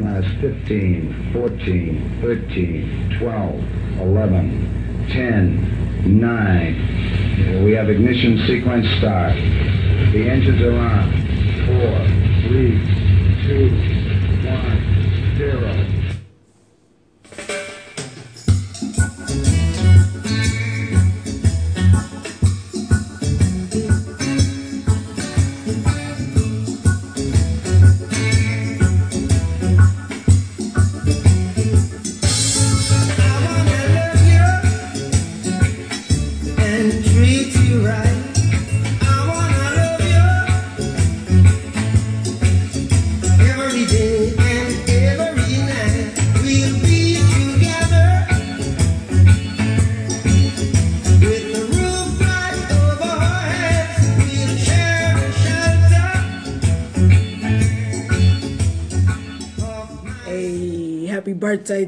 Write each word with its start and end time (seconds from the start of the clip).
minus 0.00 0.30
15, 0.40 1.32
14, 1.32 2.20
13, 2.20 3.18
12, 3.18 4.00
11, 4.00 5.08
10, 5.10 6.20
9. 6.20 7.64
We 7.64 7.72
have 7.72 7.88
ignition 7.90 8.38
sequence 8.46 8.86
start. 8.98 9.34
The 10.12 10.28
engines 10.28 10.62
are 10.62 10.72
on. 10.72 11.12
4, 11.66 11.76
3, 12.48 12.70
2, 13.46 13.70
1, 14.46 15.34
0. 15.36 15.87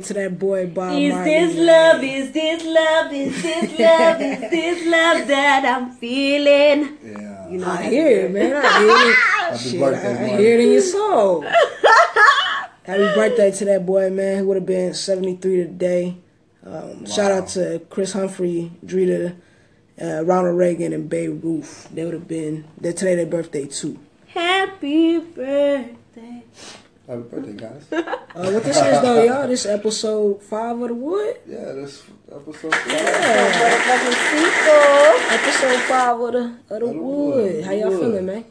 Birthday 0.00 0.14
to 0.14 0.14
that 0.30 0.38
boy 0.38 0.66
Bob 0.66 0.98
Is 0.98 1.12
Marley. 1.14 1.30
this 1.30 1.56
man. 1.56 1.66
love? 1.66 2.05
Is 2.05 2.33
this 2.33 2.64
love? 2.64 3.12
Is 3.12 3.42
this 3.42 3.78
love? 3.78 4.20
Is 4.20 4.41
this 4.50 4.86
love 4.86 5.28
that 5.28 5.64
I'm 5.64 5.91
feeling? 5.92 6.98
Yeah. 7.05 7.48
You 7.48 7.58
know, 7.58 7.66
I 7.70 7.83
hear 7.83 8.27
it, 8.27 8.30
man. 8.33 8.56
I 8.56 8.78
hear 8.78 9.12
it. 9.52 9.58
Shit, 9.58 9.80
birthday, 9.80 10.08
I, 10.08 10.25
I 10.25 10.27
Mark. 10.28 10.41
hear 10.41 10.55
it 10.55 10.60
in 10.60 10.72
your 10.72 10.80
soul. 10.97 11.41
happy 11.42 13.14
birthday 13.14 13.50
to 13.50 13.64
that 13.66 13.84
boy, 13.86 14.10
man. 14.10 14.36
He 14.36 14.42
would 14.42 14.56
have 14.56 14.66
been 14.66 14.94
73 14.94 15.56
today. 15.56 16.16
Um, 16.64 17.06
Shout 17.06 17.32
out 17.32 17.48
to 17.48 17.80
Chris 17.91 18.12
Humphrey, 18.12 18.70
Drita, 18.84 19.34
uh, 20.00 20.25
Ronald 20.25 20.56
Reagan, 20.56 20.92
and 20.92 21.08
Babe 21.08 21.42
Ruth. 21.42 21.88
They 21.92 22.05
would 22.05 22.14
have 22.14 22.28
been, 22.28 22.64
they're 22.78 22.92
today 22.92 23.16
their 23.16 23.27
birthday 23.27 23.66
too. 23.66 23.98
Happy 24.28 25.19
birthday. 25.19 26.44
Happy 27.11 27.22
birthday, 27.22 27.53
guys. 27.55 27.84
Uh, 28.30 28.48
what 28.53 28.62
this 28.62 28.77
is 28.77 29.03
though, 29.03 29.25
y'all, 29.25 29.48
this 29.48 29.66
episode 29.66 30.41
5 30.41 30.83
of 30.83 30.89
The 30.91 30.94
Wood. 30.94 31.36
Yeah, 31.48 31.72
this 31.72 32.05
episode. 32.30 32.70
Motherfucking 32.70 34.14
sequel. 34.30 35.34
Episode 35.34 35.81
5 35.81 36.20
of 36.20 36.33
The, 36.33 36.38
of 36.38 36.69
the 36.69 36.75
Of 36.77 36.81
the 36.81 36.86
Wood. 37.00 37.34
Wood. 37.34 37.64
How 37.64 37.72
y'all 37.72 37.91
Wood. 37.91 37.98
feeling, 38.00 38.27
man? 38.27 38.44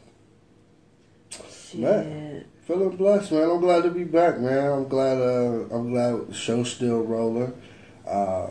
Man, 1.72 2.44
feeling 2.66 2.94
blessed, 2.98 3.32
man. 3.32 3.48
I'm 3.50 3.60
glad 3.60 3.84
to 3.84 3.90
be 3.90 4.04
back, 4.04 4.38
man. 4.38 4.70
I'm 4.70 4.86
glad. 4.86 5.16
Uh, 5.16 5.74
I'm 5.74 5.90
glad 5.92 6.28
the 6.28 6.34
show's 6.34 6.70
still 6.72 7.00
rolling. 7.00 7.54
Uh, 8.06 8.48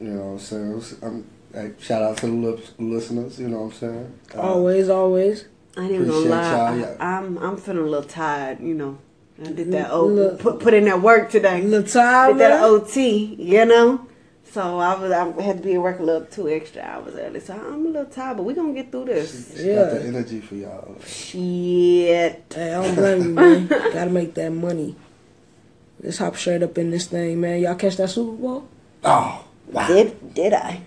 you 0.00 0.08
know 0.08 0.22
what 0.32 0.32
I'm 0.32 0.38
saying? 0.38 0.82
I'm, 1.02 1.26
hey, 1.52 1.72
shout 1.78 2.02
out 2.02 2.16
to 2.18 2.26
the 2.26 2.32
lis- 2.32 2.72
listeners. 2.78 3.38
You 3.38 3.48
know 3.48 3.58
what 3.64 3.74
I'm 3.74 3.78
saying? 3.78 4.18
Uh, 4.34 4.40
Always, 4.40 4.88
always. 4.88 5.44
I 5.76 5.82
ain't 5.82 5.92
even 5.92 6.08
gonna 6.08 6.26
lie. 6.30 6.96
I, 6.98 7.16
I'm 7.18 7.36
I'm 7.36 7.56
feeling 7.58 7.82
a 7.82 7.86
little 7.90 8.08
tired. 8.08 8.60
You 8.60 8.72
know, 8.72 8.98
I 9.44 9.52
did 9.52 9.72
that. 9.72 9.94
Look. 9.96 10.34
O, 10.34 10.36
put 10.36 10.60
put 10.60 10.74
in 10.74 10.84
that 10.84 11.00
work 11.00 11.30
today. 11.30 11.60
A 11.60 11.64
little 11.64 11.88
tired, 11.88 12.32
did 12.32 12.40
that. 12.40 12.62
OT. 12.62 13.34
You 13.38 13.64
know. 13.64 14.06
So 14.52 14.78
I 14.80 14.98
was 14.98 15.12
I 15.12 15.24
had 15.42 15.58
to 15.58 15.62
be 15.62 15.74
at 15.74 15.80
work 15.80 16.00
a 16.00 16.02
little 16.02 16.26
two 16.26 16.48
extra 16.48 16.82
hours 16.82 17.14
early. 17.14 17.38
So 17.40 17.54
I'm 17.54 17.86
a 17.86 17.88
little 17.88 18.04
tired, 18.06 18.36
but 18.38 18.42
we 18.42 18.52
gonna 18.54 18.72
get 18.74 18.90
through 18.90 19.04
this. 19.06 19.52
Got 19.56 19.64
Yeah. 19.64 19.84
the 19.84 20.04
energy 20.04 20.40
for 20.40 20.56
y'all. 20.56 20.96
Shit. 21.06 22.44
Hey, 22.52 22.74
I 22.74 22.82
don't 22.82 22.94
blame 22.96 23.22
you, 23.22 23.30
man. 23.30 23.66
Gotta 23.68 24.10
make 24.10 24.34
that 24.34 24.50
money. 24.50 24.96
Let's 26.02 26.18
hop 26.18 26.36
straight 26.36 26.62
up 26.62 26.76
in 26.78 26.90
this 26.90 27.06
thing, 27.06 27.40
man. 27.40 27.60
Y'all 27.60 27.74
catch 27.76 27.96
that 27.98 28.10
Super 28.10 28.32
Bowl? 28.36 28.68
Oh, 29.04 29.44
wow. 29.68 29.86
Did 29.86 30.34
did 30.34 30.52
I? 30.52 30.80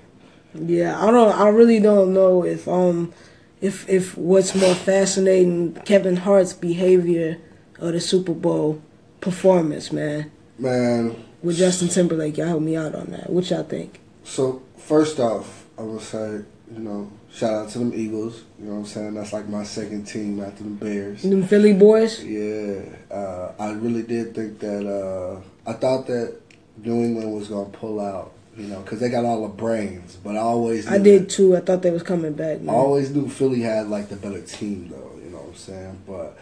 Yeah, 0.53 1.01
I 1.01 1.09
don't. 1.09 1.31
I 1.39 1.47
really 1.49 1.79
don't 1.79 2.13
know 2.13 2.43
if 2.43 2.67
um, 2.67 3.13
if 3.61 3.87
if 3.89 4.17
what's 4.17 4.53
more 4.55 4.75
fascinating, 4.75 5.73
Kevin 5.85 6.17
Hart's 6.17 6.53
behavior 6.53 7.37
or 7.83 7.91
the 7.91 7.99
Super 7.99 8.33
Bowl 8.33 8.81
performance, 9.21 9.91
man, 9.91 10.31
Man, 10.57 11.23
with 11.41 11.57
Justin 11.57 11.89
Timberlake. 11.89 12.37
Y'all 12.37 12.47
help 12.47 12.61
me 12.61 12.75
out 12.77 12.95
on 12.95 13.07
that. 13.07 13.29
What 13.29 13.49
y'all 13.49 13.63
think? 13.63 13.99
So 14.23 14.61
first 14.77 15.19
off, 15.19 15.65
I 15.77 15.81
would 15.81 16.01
say, 16.01 16.41
you 16.73 16.79
know, 16.79 17.11
shout 17.31 17.53
out 17.53 17.69
to 17.71 17.79
them 17.79 17.91
Eagles. 17.93 18.43
You 18.59 18.65
know 18.67 18.73
what 18.75 18.79
I'm 18.79 18.85
saying? 18.85 19.13
That's 19.15 19.33
like 19.33 19.49
my 19.49 19.63
second 19.63 20.05
team 20.05 20.41
after 20.41 20.63
the 20.63 20.69
Bears. 20.69 21.23
Them 21.23 21.43
Philly 21.45 21.73
boys. 21.73 22.23
Yeah, 22.23 22.81
uh, 23.11 23.51
I 23.59 23.71
really 23.71 24.03
did 24.03 24.33
think 24.33 24.59
that. 24.59 24.87
Uh, 24.87 25.41
I 25.69 25.73
thought 25.73 26.07
that 26.07 26.39
New 26.77 27.03
England 27.03 27.33
was 27.33 27.49
gonna 27.49 27.69
pull 27.69 27.99
out. 27.99 28.31
You 28.55 28.67
know, 28.67 28.81
because 28.81 28.99
they 28.99 29.09
got 29.09 29.25
all 29.25 29.41
the 29.41 29.47
brains. 29.47 30.15
But 30.23 30.35
I 30.35 30.41
always 30.41 30.87
I 30.87 30.99
did 30.99 31.23
that- 31.23 31.29
too. 31.31 31.57
I 31.57 31.61
thought 31.61 31.81
they 31.81 31.89
was 31.89 32.03
coming 32.03 32.33
back, 32.33 32.59
I 32.67 32.71
always 32.71 33.09
knew 33.09 33.27
Philly 33.27 33.61
had 33.61 33.87
like 33.89 34.09
the 34.09 34.15
better 34.15 34.41
team, 34.41 34.89
though. 34.91 35.19
You 35.23 35.31
know 35.31 35.37
what 35.37 35.47
I'm 35.47 35.55
saying? 35.55 36.01
But 36.05 36.37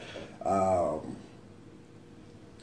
um, 0.46 1.16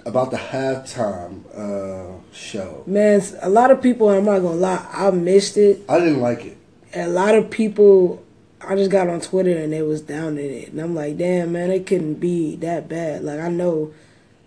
about 0.07 0.31
the 0.31 0.37
halftime 0.37 1.43
uh, 1.55 2.21
show, 2.33 2.83
Man, 2.87 3.21
a 3.43 3.49
lot 3.49 3.71
of 3.71 3.83
people. 3.83 4.09
I'm 4.09 4.25
not 4.25 4.41
gonna 4.41 4.55
lie. 4.55 4.87
I 4.93 5.11
missed 5.11 5.57
it. 5.57 5.83
I 5.89 5.99
didn't 5.99 6.21
like 6.21 6.45
it. 6.45 6.57
a 6.95 7.09
lot 7.09 7.35
of 7.35 7.51
people 7.51 8.25
I 8.61 8.75
just 8.75 8.91
got 8.91 9.09
on 9.09 9.21
Twitter 9.21 9.57
and 9.57 9.73
they 9.73 9.83
was 9.83 10.01
down 10.03 10.39
in 10.39 10.51
it 10.51 10.69
and 10.71 10.81
I'm 10.81 10.95
like, 10.95 11.17
damn 11.19 11.53
man, 11.53 11.71
it 11.71 11.87
couldn't 11.87 12.15
be 12.15 12.57
that 12.57 12.89
bad. 12.89 13.23
Like 13.23 13.41
I 13.41 13.49
know 13.49 13.93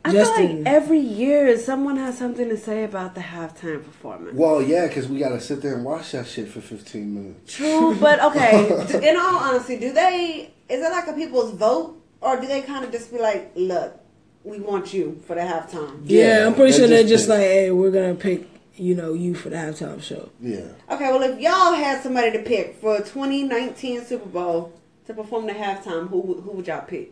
I 0.03 0.11
feel 0.11 0.25
Justin 0.25 0.63
like 0.63 0.73
every 0.73 0.99
year 0.99 1.57
someone 1.57 1.95
has 1.97 2.17
something 2.17 2.49
to 2.49 2.57
say 2.57 2.83
about 2.83 3.15
the 3.15 3.21
halftime 3.21 3.83
performance. 3.83 4.35
Well, 4.35 4.61
yeah, 4.61 4.87
because 4.87 5.07
we 5.07 5.19
gotta 5.19 5.39
sit 5.39 5.61
there 5.61 5.75
and 5.75 5.85
watch 5.85 6.11
that 6.11 6.27
shit 6.27 6.47
for 6.49 6.59
15 6.59 7.13
minutes. 7.13 7.55
True, 7.55 7.95
but 7.99 8.21
okay. 8.31 9.09
In 9.09 9.15
all 9.15 9.35
honesty, 9.35 9.79
do 9.79 9.93
they? 9.93 10.51
Is 10.67 10.83
it 10.83 10.91
like 10.91 11.07
a 11.07 11.13
people's 11.13 11.53
vote, 11.53 12.01
or 12.19 12.39
do 12.41 12.47
they 12.47 12.61
kind 12.61 12.83
of 12.83 12.91
just 12.91 13.11
be 13.11 13.19
like, 13.19 13.51
"Look, 13.55 14.00
we 14.43 14.59
want 14.59 14.93
you 14.93 15.21
for 15.27 15.35
the 15.35 15.41
halftime"? 15.41 16.01
Yeah, 16.05 16.39
Yeah, 16.39 16.47
I'm 16.47 16.53
pretty 16.55 16.71
they 16.71 16.77
sure 16.77 16.87
they're 16.87 17.01
just 17.01 17.09
just 17.09 17.29
like, 17.29 17.39
hey, 17.39 17.71
we're 17.71 17.91
gonna 17.91 18.15
pick, 18.15 18.47
you 18.75 18.95
know, 18.95 19.13
you 19.13 19.35
for 19.35 19.49
the 19.49 19.55
halftime 19.57 20.01
show. 20.01 20.29
Yeah. 20.39 20.61
Okay, 20.89 21.11
well, 21.11 21.21
if 21.23 21.39
y'all 21.39 21.73
had 21.73 22.01
somebody 22.01 22.31
to 22.31 22.39
pick 22.39 22.75
for 22.81 22.97
2019 22.99 24.03
Super 24.05 24.27
Bowl 24.29 24.73
to 25.05 25.13
perform 25.13 25.45
the 25.47 25.53
halftime, 25.53 26.09
who 26.09 26.41
who 26.41 26.51
would 26.51 26.67
y'all 26.67 26.81
pick? 26.85 27.11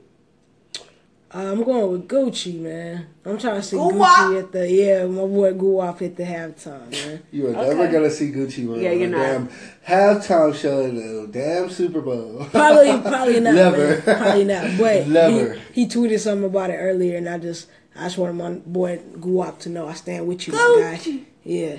Uh, 1.31 1.37
I'm 1.51 1.63
going 1.63 1.91
with 1.91 2.07
Gucci, 2.07 2.59
man. 2.59 3.05
I'm 3.23 3.37
trying 3.37 3.57
to 3.57 3.61
see 3.63 3.77
Guwap? 3.77 3.91
Gucci 4.15 4.39
at 4.39 4.51
the 4.51 4.71
yeah, 4.71 5.05
my 5.05 5.21
boy 5.27 5.53
Guwap 5.53 6.01
at 6.01 6.15
the 6.15 6.23
halftime, 6.23 6.89
man. 6.91 7.21
You 7.31 7.47
are 7.47 7.49
Okay. 7.55 7.69
never 7.69 7.87
gonna 7.91 8.09
see 8.09 8.31
Gucci 8.31 8.67
wearing 8.67 8.83
Yeah, 8.83 8.89
a 8.89 8.95
you're 8.95 9.09
not. 9.09 9.17
damn 9.19 9.49
halftime 9.87 10.55
show 10.55 10.81
in 10.81 10.95
the 10.95 11.27
damn 11.31 11.69
Super 11.69 12.01
Bowl. 12.01 12.47
Probably, 12.51 12.99
probably 13.01 13.39
not. 13.41 13.53
Never. 13.53 13.77
man. 13.77 14.01
Probably 14.01 14.43
not. 14.45 14.65
But 14.79 15.07
Never. 15.07 15.53
He, 15.71 15.83
he 15.83 15.87
tweeted 15.87 16.19
something 16.19 16.45
about 16.45 16.71
it 16.71 16.77
earlier, 16.77 17.17
and 17.17 17.29
I 17.29 17.37
just, 17.37 17.67
I 17.95 18.05
just 18.05 18.17
wanted 18.17 18.33
my 18.33 18.53
boy 18.53 18.97
Guwap 19.19 19.59
to 19.59 19.69
know 19.69 19.87
I 19.87 19.93
stand 19.93 20.27
with 20.27 20.47
you, 20.47 20.53
my 20.53 20.97
guy. 20.97 21.19
Yeah, 21.43 21.77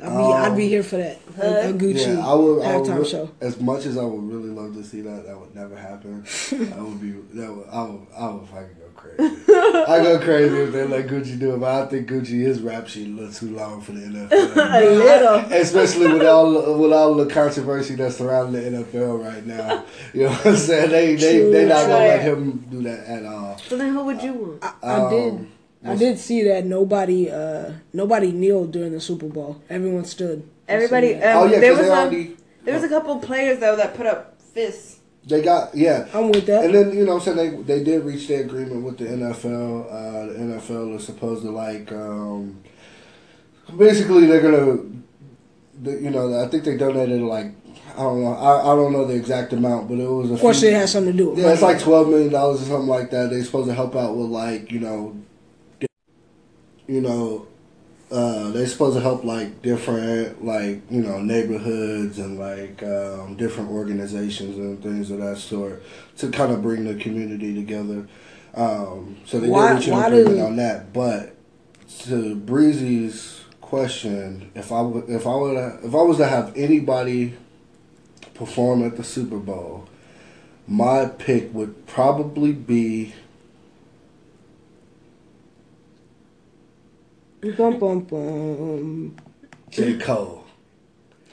I'd 0.00 0.08
be, 0.08 0.22
I'd 0.32 0.56
be 0.56 0.68
here 0.68 0.82
for 0.84 0.98
that. 0.98 1.18
A, 1.38 1.70
a 1.70 1.72
Gucci 1.72 2.06
Um, 2.10 2.16
Yeah, 2.18 2.26
I 2.28 2.34
would. 2.34 2.62
I 2.62 2.76
would 2.76 2.86
halftime 2.88 2.98
re- 3.00 3.08
show. 3.08 3.30
As 3.40 3.60
much 3.60 3.86
as 3.86 3.96
I 3.98 4.04
would 4.04 4.22
really 4.22 4.50
love 4.50 4.74
to 4.74 4.84
see 4.84 5.00
that, 5.00 5.26
that 5.26 5.36
would 5.38 5.52
never 5.54 5.76
happen. 5.76 6.24
I 6.52 6.80
would 6.80 7.00
be. 7.00 7.10
That 7.40 7.52
would. 7.52 7.66
I 7.72 7.82
would. 7.82 8.06
I 8.16 8.28
would 8.30 8.48
fucking 8.48 8.76
go 8.78 8.83
crazy. 9.16 9.84
I 9.86 10.02
go 10.02 10.18
crazy 10.18 10.56
if 10.56 10.72
they 10.72 10.86
let 10.86 11.06
Gucci 11.06 11.38
do 11.38 11.54
it, 11.54 11.58
but 11.58 11.82
I 11.82 11.86
think 11.86 12.08
Gucci 12.08 12.40
his 12.40 12.60
rap 12.60 12.88
sheet 12.88 13.08
a 13.08 13.10
little 13.10 13.32
too 13.32 13.54
long 13.54 13.80
for 13.80 13.92
the 13.92 14.00
NFL. 14.00 14.32
A 14.56 14.90
little. 14.90 15.34
Especially 15.52 16.12
with 16.12 16.26
all 16.26 16.78
with 16.78 16.92
all 16.92 17.14
the 17.14 17.26
controversy 17.26 17.94
that's 17.94 18.16
surrounding 18.16 18.72
the 18.72 18.84
NFL 18.84 19.24
right 19.24 19.46
now. 19.46 19.84
You 20.12 20.24
know 20.24 20.30
what 20.30 20.46
I'm 20.46 20.56
saying? 20.56 20.90
They 20.90 21.14
they 21.16 21.40
True, 21.40 21.52
they 21.52 21.66
not 21.66 21.82
gonna 21.86 21.94
let 21.94 22.22
him 22.22 22.66
do 22.70 22.82
that 22.82 23.06
at 23.06 23.24
all. 23.24 23.58
So 23.58 23.76
then, 23.76 23.92
who 23.92 24.04
would 24.04 24.22
you 24.22 24.32
want? 24.32 24.64
I 24.82 25.10
did. 25.10 25.34
Um, 25.34 25.52
I 25.86 25.96
did 25.96 26.18
see 26.18 26.42
that 26.44 26.64
nobody, 26.64 27.30
uh, 27.30 27.72
nobody 27.92 28.32
kneeled 28.32 28.72
during 28.72 28.92
the 28.92 29.00
Super 29.00 29.26
Bowl. 29.26 29.62
Everyone 29.68 30.04
stood. 30.04 30.48
Everybody. 30.66 31.14
Um, 31.14 31.42
Oh 31.42 31.44
yeah, 31.46 31.60
there 31.60 31.72
was 31.72 31.80
they 31.82 31.88
a, 31.88 31.92
already 31.92 32.36
there 32.64 32.74
was 32.74 32.84
a 32.84 32.88
couple 32.88 33.18
players 33.18 33.58
though 33.60 33.76
that 33.76 33.94
put 33.94 34.06
up 34.06 34.40
fists. 34.40 35.00
They 35.26 35.42
got 35.42 35.74
yeah. 35.74 36.06
I'm 36.12 36.30
with 36.30 36.46
that. 36.46 36.64
And 36.64 36.74
then 36.74 36.92
you 36.92 37.04
know, 37.04 37.14
what 37.14 37.28
I'm 37.28 37.36
saying 37.36 37.64
they 37.66 37.78
they 37.78 37.84
did 37.84 38.04
reach 38.04 38.28
their 38.28 38.42
agreement 38.42 38.84
with 38.84 38.98
the 38.98 39.06
NFL. 39.06 39.86
Uh, 39.86 40.32
the 40.32 40.38
NFL 40.38 40.96
is 40.96 41.06
supposed 41.06 41.42
to 41.42 41.50
like, 41.50 41.90
um, 41.92 42.62
basically 43.76 44.26
they're 44.26 44.42
gonna, 44.42 44.82
the, 45.82 45.92
you 45.92 46.10
know, 46.10 46.42
I 46.42 46.48
think 46.48 46.64
they 46.64 46.76
donated 46.76 47.22
like 47.22 47.52
I 47.94 47.98
don't 47.98 48.22
know, 48.22 48.34
I, 48.34 48.72
I 48.72 48.76
don't 48.76 48.92
know 48.92 49.04
the 49.06 49.14
exact 49.14 49.52
amount, 49.52 49.88
but 49.88 49.98
it 49.98 50.06
was. 50.06 50.30
A 50.30 50.34
of 50.34 50.40
course, 50.40 50.60
few, 50.60 50.70
it 50.70 50.74
has 50.74 50.92
something 50.92 51.12
to 51.12 51.18
do 51.18 51.30
with 51.30 51.38
Yeah, 51.38 51.52
it's 51.52 51.62
like 51.62 51.80
twelve 51.80 52.08
million 52.08 52.32
dollars 52.32 52.62
or 52.62 52.66
something 52.66 52.88
like 52.88 53.10
that. 53.10 53.30
They're 53.30 53.44
supposed 53.44 53.68
to 53.68 53.74
help 53.74 53.94
out 53.96 54.16
with 54.16 54.28
like 54.28 54.70
you 54.72 54.80
know. 54.80 55.16
you 56.86 57.00
know, 57.00 57.46
uh, 58.14 58.50
they're 58.52 58.66
supposed 58.68 58.94
to 58.94 59.00
help 59.00 59.24
like 59.24 59.60
different 59.60 60.44
like 60.44 60.82
you 60.88 61.02
know 61.02 61.20
neighborhoods 61.20 62.20
and 62.20 62.38
like 62.38 62.80
um, 62.84 63.34
different 63.36 63.70
organizations 63.70 64.56
and 64.56 64.80
things 64.80 65.10
of 65.10 65.18
that 65.18 65.36
sort 65.36 65.82
to 66.18 66.30
kind 66.30 66.52
of 66.52 66.62
bring 66.62 66.84
the 66.84 66.94
community 66.94 67.52
together. 67.54 68.06
Um, 68.54 69.16
so 69.26 69.40
they 69.40 69.48
Why- 69.48 69.70
did 69.70 69.78
reach 69.78 69.88
an 69.88 70.04
agreement 70.04 70.40
on 70.40 70.56
that. 70.56 70.92
But 70.92 71.34
to 72.04 72.36
Breezy's 72.36 73.40
question, 73.60 74.52
if 74.54 74.70
I 74.70 74.80
would, 74.80 75.08
if 75.08 75.26
I 75.26 75.34
would, 75.34 75.56
if 75.84 75.92
I 75.92 76.02
was 76.02 76.18
to 76.18 76.28
have 76.28 76.52
anybody 76.56 77.34
perform 78.34 78.84
at 78.84 78.96
the 78.96 79.02
Super 79.02 79.38
Bowl, 79.38 79.88
my 80.68 81.06
pick 81.06 81.52
would 81.52 81.88
probably 81.88 82.52
be 82.52 83.12
Bum, 87.52 87.78
bum, 87.78 88.00
bum. 88.00 89.16
J. 89.70 89.98
Cole. 89.98 90.44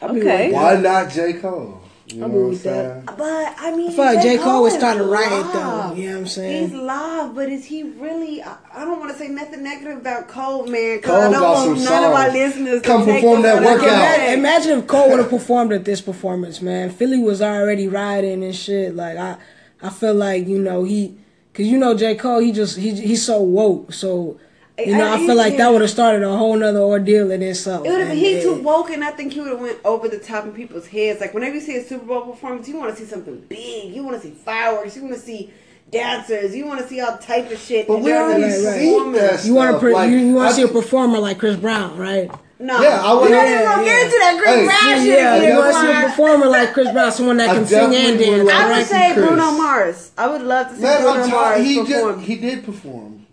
I'll 0.02 0.14
be 0.14 0.22
Okay. 0.22 0.52
Why 0.52 0.76
not 0.76 1.10
J. 1.12 1.34
Cole? 1.34 1.80
You 2.08 2.24
I'll 2.24 2.28
know 2.30 2.36
what 2.36 2.42
I'm 2.44 2.50
with 2.50 2.64
that. 2.64 2.94
saying? 3.06 3.06
But 3.18 3.56
I 3.58 3.76
mean, 3.76 3.92
I 3.92 3.96
feel 3.96 4.06
like 4.06 4.22
J. 4.22 4.38
Cole 4.40 4.64
was 4.64 4.74
is 4.74 4.80
starting 4.80 5.04
to 5.04 5.08
write 5.08 5.32
it, 5.32 5.54
though. 5.54 5.60
live. 5.60 5.98
You 5.98 6.08
know 6.08 6.12
what 6.16 6.20
I'm 6.22 6.28
saying? 6.28 6.70
He's 6.70 6.78
live, 6.78 7.36
but 7.36 7.50
is 7.50 7.66
he 7.66 7.84
really? 7.84 8.42
I, 8.44 8.58
I 8.74 8.84
don't 8.84 9.00
want 9.00 9.12
to 9.14 9.18
say 9.18 9.30
nothing 9.30 9.64
negative 9.64 10.00
about 10.00 10.28
Cole, 10.28 10.66
man. 10.68 11.02
Cause 11.02 11.12
Cole 11.12 11.22
I 11.22 11.32
don't 11.32 11.34
got 11.42 11.68
want 11.68 11.78
some 11.80 11.86
none 11.86 12.04
of 12.04 12.12
our 12.12 12.24
songs. 12.26 12.34
listeners 12.34 12.82
Come 12.82 13.06
perform 13.06 13.42
that 13.44 13.58
on 13.60 13.64
workout. 13.64 13.88
Imagine, 13.88 14.40
imagine 14.40 14.80
if 14.80 14.88
Cole 14.88 15.10
would 15.12 15.20
have 15.20 15.30
performed 15.38 15.72
at 15.72 15.86
this 15.86 16.02
performance, 16.02 16.62
man. 16.62 16.90
Philly 16.90 17.20
was 17.20 17.42
already 17.42 17.88
riding 17.88 18.44
and 18.44 18.56
shit. 18.56 18.96
Like 18.96 19.18
I, 19.18 19.38
I 19.82 19.90
feel 19.90 20.16
like 20.16 20.48
you 20.48 20.60
know 20.60 20.84
he, 20.84 21.16
cause 21.54 21.68
you 21.68 21.78
know 21.78 21.96
J 21.96 22.16
Cole, 22.16 22.40
he 22.40 22.52
just 22.52 22.78
he 22.78 22.92
he's 22.96 23.24
so 23.26 23.42
woke. 23.42 23.94
So 23.94 24.38
you 24.80 24.98
know 24.98 25.08
I- 25.08 25.16
I, 25.16 25.18
feel 25.26 25.36
like 25.36 25.54
yeah. 25.54 25.58
that 25.60 25.72
would 25.72 25.82
have 25.82 25.90
started 25.90 26.24
a 26.24 26.36
whole 26.38 26.56
nother 26.56 26.80
ordeal 26.80 27.32
in 27.32 27.42
itself. 27.42 27.86
It 27.86 27.90
would 27.90 28.00
have 28.00 28.10
been 28.10 28.18
he 28.18 28.42
too 28.42 28.56
woke, 28.62 28.90
and 28.90 29.04
I 29.04 29.12
think 29.12 29.34
he 29.34 29.40
would 29.42 29.50
have 29.52 29.60
went 29.62 29.78
over 29.86 30.08
the 30.08 30.18
top 30.20 30.46
in 30.46 30.52
people's 30.54 30.88
heads. 30.88 31.20
Like 31.22 31.34
whenever 31.34 31.56
you 31.56 31.62
see 31.62 31.76
a 31.78 31.84
Super 31.84 32.06
Bowl 32.06 32.22
performance, 32.22 32.68
you 32.68 32.78
want 32.78 32.96
to 32.96 33.02
see 33.02 33.08
something 33.10 33.40
big. 33.50 33.94
You 33.94 34.04
want 34.04 34.22
to 34.22 34.28
see 34.28 34.34
fireworks. 34.34 34.96
You 34.96 35.04
want 35.04 35.16
to 35.16 35.20
see 35.20 35.52
dancers. 35.92 36.56
You 36.56 36.66
want 36.66 36.80
to 36.82 36.88
see 36.88 37.02
all 37.02 37.18
type 37.18 37.52
of 37.52 37.60
shit. 37.60 37.88
But 37.88 37.98
we 38.00 38.06
during 38.06 38.22
already 38.22 38.42
the 38.44 38.48
right. 38.68 38.80
seen 38.80 38.94
performance- 38.94 39.42
that 39.42 39.46
You 39.48 39.54
want 39.56 39.72
to 39.72 39.78
stuff. 39.80 39.94
Like, 39.94 40.10
you, 40.12 40.18
you 40.18 40.34
want 40.36 40.50
to 40.50 40.56
see 40.56 40.62
a 40.64 40.68
performer 40.68 41.20
like 41.20 41.38
Chris 41.40 41.58
Brown, 41.58 41.98
right? 41.98 42.32
No, 42.60 42.80
Yeah, 42.80 43.02
I 43.04 43.14
we 43.16 43.20
would- 43.22 43.32
not 43.32 43.46
even 43.46 43.52
Yeah, 43.60 43.64
gonna 43.66 43.84
get 43.84 43.98
yeah. 43.98 44.06
into 44.06 44.18
that 44.20 44.40
Chris 44.42 44.56
Hey, 44.56 44.66
Brown 44.66 44.98
shit 45.06 45.20
yeah, 45.20 45.50
you 45.52 45.58
want 45.58 45.74
to 45.74 45.82
see 45.82 45.92
a 45.92 46.10
performer 46.10 46.46
like 46.48 46.74
Chris 46.74 46.92
Brown, 46.92 47.12
someone 47.12 47.38
that 47.38 47.56
can 47.56 47.66
sing 47.66 47.96
and 47.96 48.20
dance. 48.20 48.44
like 48.48 48.56
I 48.56 48.66
would 48.68 48.72
right? 48.72 48.86
say 48.86 49.14
Bruno 49.16 49.52
Mars. 49.52 50.12
I 50.18 50.28
would 50.28 50.42
love 50.44 50.70
to 50.70 50.76
see 50.76 50.82
Man, 50.84 51.02
Bruno 51.02 51.24
I'm 51.24 51.30
Mars. 51.32 51.66
He 51.66 51.80
perform 51.80 52.20
did. 52.20 52.26
He 52.28 52.36
did 52.36 52.64
perform. 52.64 53.26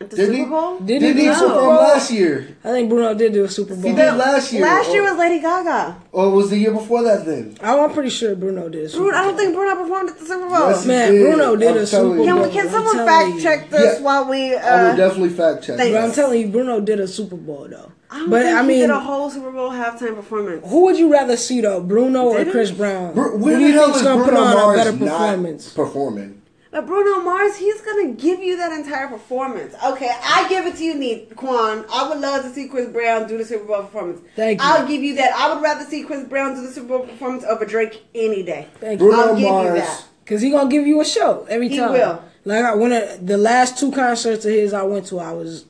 At 0.00 0.10
the 0.10 0.16
Didn't 0.16 0.34
Super 0.34 0.44
he? 0.44 0.50
Bowl. 0.50 0.78
Did 0.80 0.88
he 0.88 0.98
Didn't 0.98 1.16
do 1.16 1.22
he 1.22 1.28
the 1.28 1.34
Super 1.34 1.48
perform 1.54 1.64
Bowl? 1.66 1.74
last 1.84 2.10
year? 2.10 2.56
I 2.64 2.68
think 2.72 2.88
Bruno 2.90 3.14
did 3.14 3.32
do 3.32 3.44
a 3.44 3.48
Super 3.48 3.74
Bowl. 3.74 3.84
He 3.90 3.96
did 3.96 4.14
last 4.14 4.52
year. 4.52 4.62
Last 4.62 4.90
year 4.92 5.02
was 5.02 5.16
Lady 5.18 5.40
Gaga. 5.40 5.96
or 6.12 6.30
was 6.30 6.50
the 6.50 6.58
year 6.58 6.72
before 6.72 7.02
that 7.04 7.24
then? 7.24 7.56
I'm 7.62 7.92
pretty 7.92 8.10
sure 8.10 8.34
Bruno 8.34 8.68
did. 8.68 8.84
A 8.84 8.88
Super 8.88 9.04
Bruno, 9.04 9.16
I 9.18 9.22
don't 9.22 9.36
think 9.36 9.54
Bruno 9.54 9.76
performed 9.82 10.10
at 10.10 10.18
the 10.18 10.26
Super 10.26 10.48
Bowl. 10.48 10.68
Yes, 10.70 10.84
Man, 10.86 11.12
did. 11.12 11.22
Bruno 11.22 11.56
did 11.56 11.68
I'm 11.70 11.76
a 11.76 11.86
Super 11.86 12.16
you. 12.18 12.24
Can, 12.24 12.34
Bowl. 12.36 12.44
we, 12.46 12.52
can 12.52 12.68
someone 12.70 12.96
fact 13.06 13.28
you. 13.34 13.40
check 13.40 13.70
this 13.70 13.98
Yeah. 13.98 14.04
while 14.04 14.28
we? 14.28 14.54
I 14.56 14.58
Uh, 14.58 14.88
would 14.90 14.96
definitely 14.96 15.28
fact 15.30 15.64
check. 15.64 15.76
thank 15.76 15.92
But. 15.94 16.02
I'm 16.04 16.12
telling 16.12 16.40
you, 16.40 16.48
Bruno 16.48 16.80
did 16.80 17.00
a 17.00 17.08
Super 17.08 17.36
Bowl 17.36 17.66
though. 17.70 17.92
I 18.10 18.18
don't 18.18 18.30
but 18.30 18.42
think 18.44 18.56
I 18.56 18.62
he 18.62 18.68
mean, 18.68 18.80
did 18.80 18.90
a 18.90 19.00
whole 19.00 19.28
Super 19.30 19.50
Bowl 19.50 19.70
halftime 19.70 20.14
performance. 20.14 20.64
who 20.68 20.84
would 20.84 20.96
you 20.98 21.10
rather 21.12 21.36
see 21.36 21.60
though, 21.60 21.80
Bruno 21.80 22.24
or 22.26 22.38
Did 22.38 22.46
he? 22.48 22.52
Chris 22.52 22.70
Brown? 22.70 23.12
Bru- 23.12 23.38
Who 23.38 23.50
do 23.50 23.58
you 23.60 23.72
hell 23.72 23.84
think's 23.86 23.98
is 23.98 24.02
gonna 24.04 24.22
Bruno 24.24 24.38
put 24.40 24.46
on 24.46 24.54
Mars 24.54 24.74
a 24.80 24.84
better 24.92 24.96
performance? 24.98 25.68
performing? 25.72 26.40
But 26.74 26.88
Bruno 26.88 27.20
Mars, 27.20 27.54
he's 27.54 27.80
gonna 27.82 28.08
give 28.14 28.40
you 28.40 28.56
that 28.56 28.72
entire 28.72 29.06
performance. 29.06 29.76
Okay, 29.86 30.10
I 30.24 30.48
give 30.48 30.66
it 30.66 30.74
to 30.78 30.82
you, 30.84 30.94
Neat 30.94 31.36
Quan. 31.36 31.84
I 31.88 32.08
would 32.08 32.18
love 32.18 32.42
to 32.42 32.50
see 32.50 32.66
Chris 32.66 32.88
Brown 32.88 33.28
do 33.28 33.38
the 33.38 33.44
Super 33.44 33.64
Bowl 33.64 33.82
performance. 33.82 34.20
Thank 34.34 34.60
you. 34.60 34.66
I'll 34.66 34.84
give 34.84 35.00
you 35.00 35.14
that. 35.14 35.36
I 35.36 35.54
would 35.54 35.62
rather 35.62 35.84
see 35.84 36.02
Chris 36.02 36.26
Brown 36.26 36.56
do 36.56 36.66
the 36.66 36.72
Super 36.72 36.88
Bowl 36.88 37.06
performance 37.06 37.44
over 37.44 37.64
Drake 37.64 38.04
any 38.12 38.42
day. 38.42 38.66
Thank 38.80 39.00
you. 39.00 39.06
Bruno 39.06 39.22
I'll 39.22 39.34
give 39.36 39.44
you 39.44 39.50
Mars. 39.50 39.78
that. 39.78 40.04
Cause 40.26 40.40
he 40.40 40.50
gonna 40.50 40.68
give 40.68 40.84
you 40.84 41.00
a 41.00 41.04
show 41.04 41.46
every 41.48 41.68
He 41.68 41.76
time. 41.76 41.92
He 41.92 42.00
will. 42.00 42.24
Like 42.44 42.64
I, 42.64 42.74
when 42.74 42.92
I, 42.92 43.18
the 43.18 43.38
last 43.38 43.78
two 43.78 43.92
concerts 43.92 44.44
of 44.44 44.50
his 44.50 44.72
I 44.72 44.82
went 44.82 45.06
to, 45.06 45.20
I 45.20 45.30
was, 45.30 45.62
I 45.62 45.66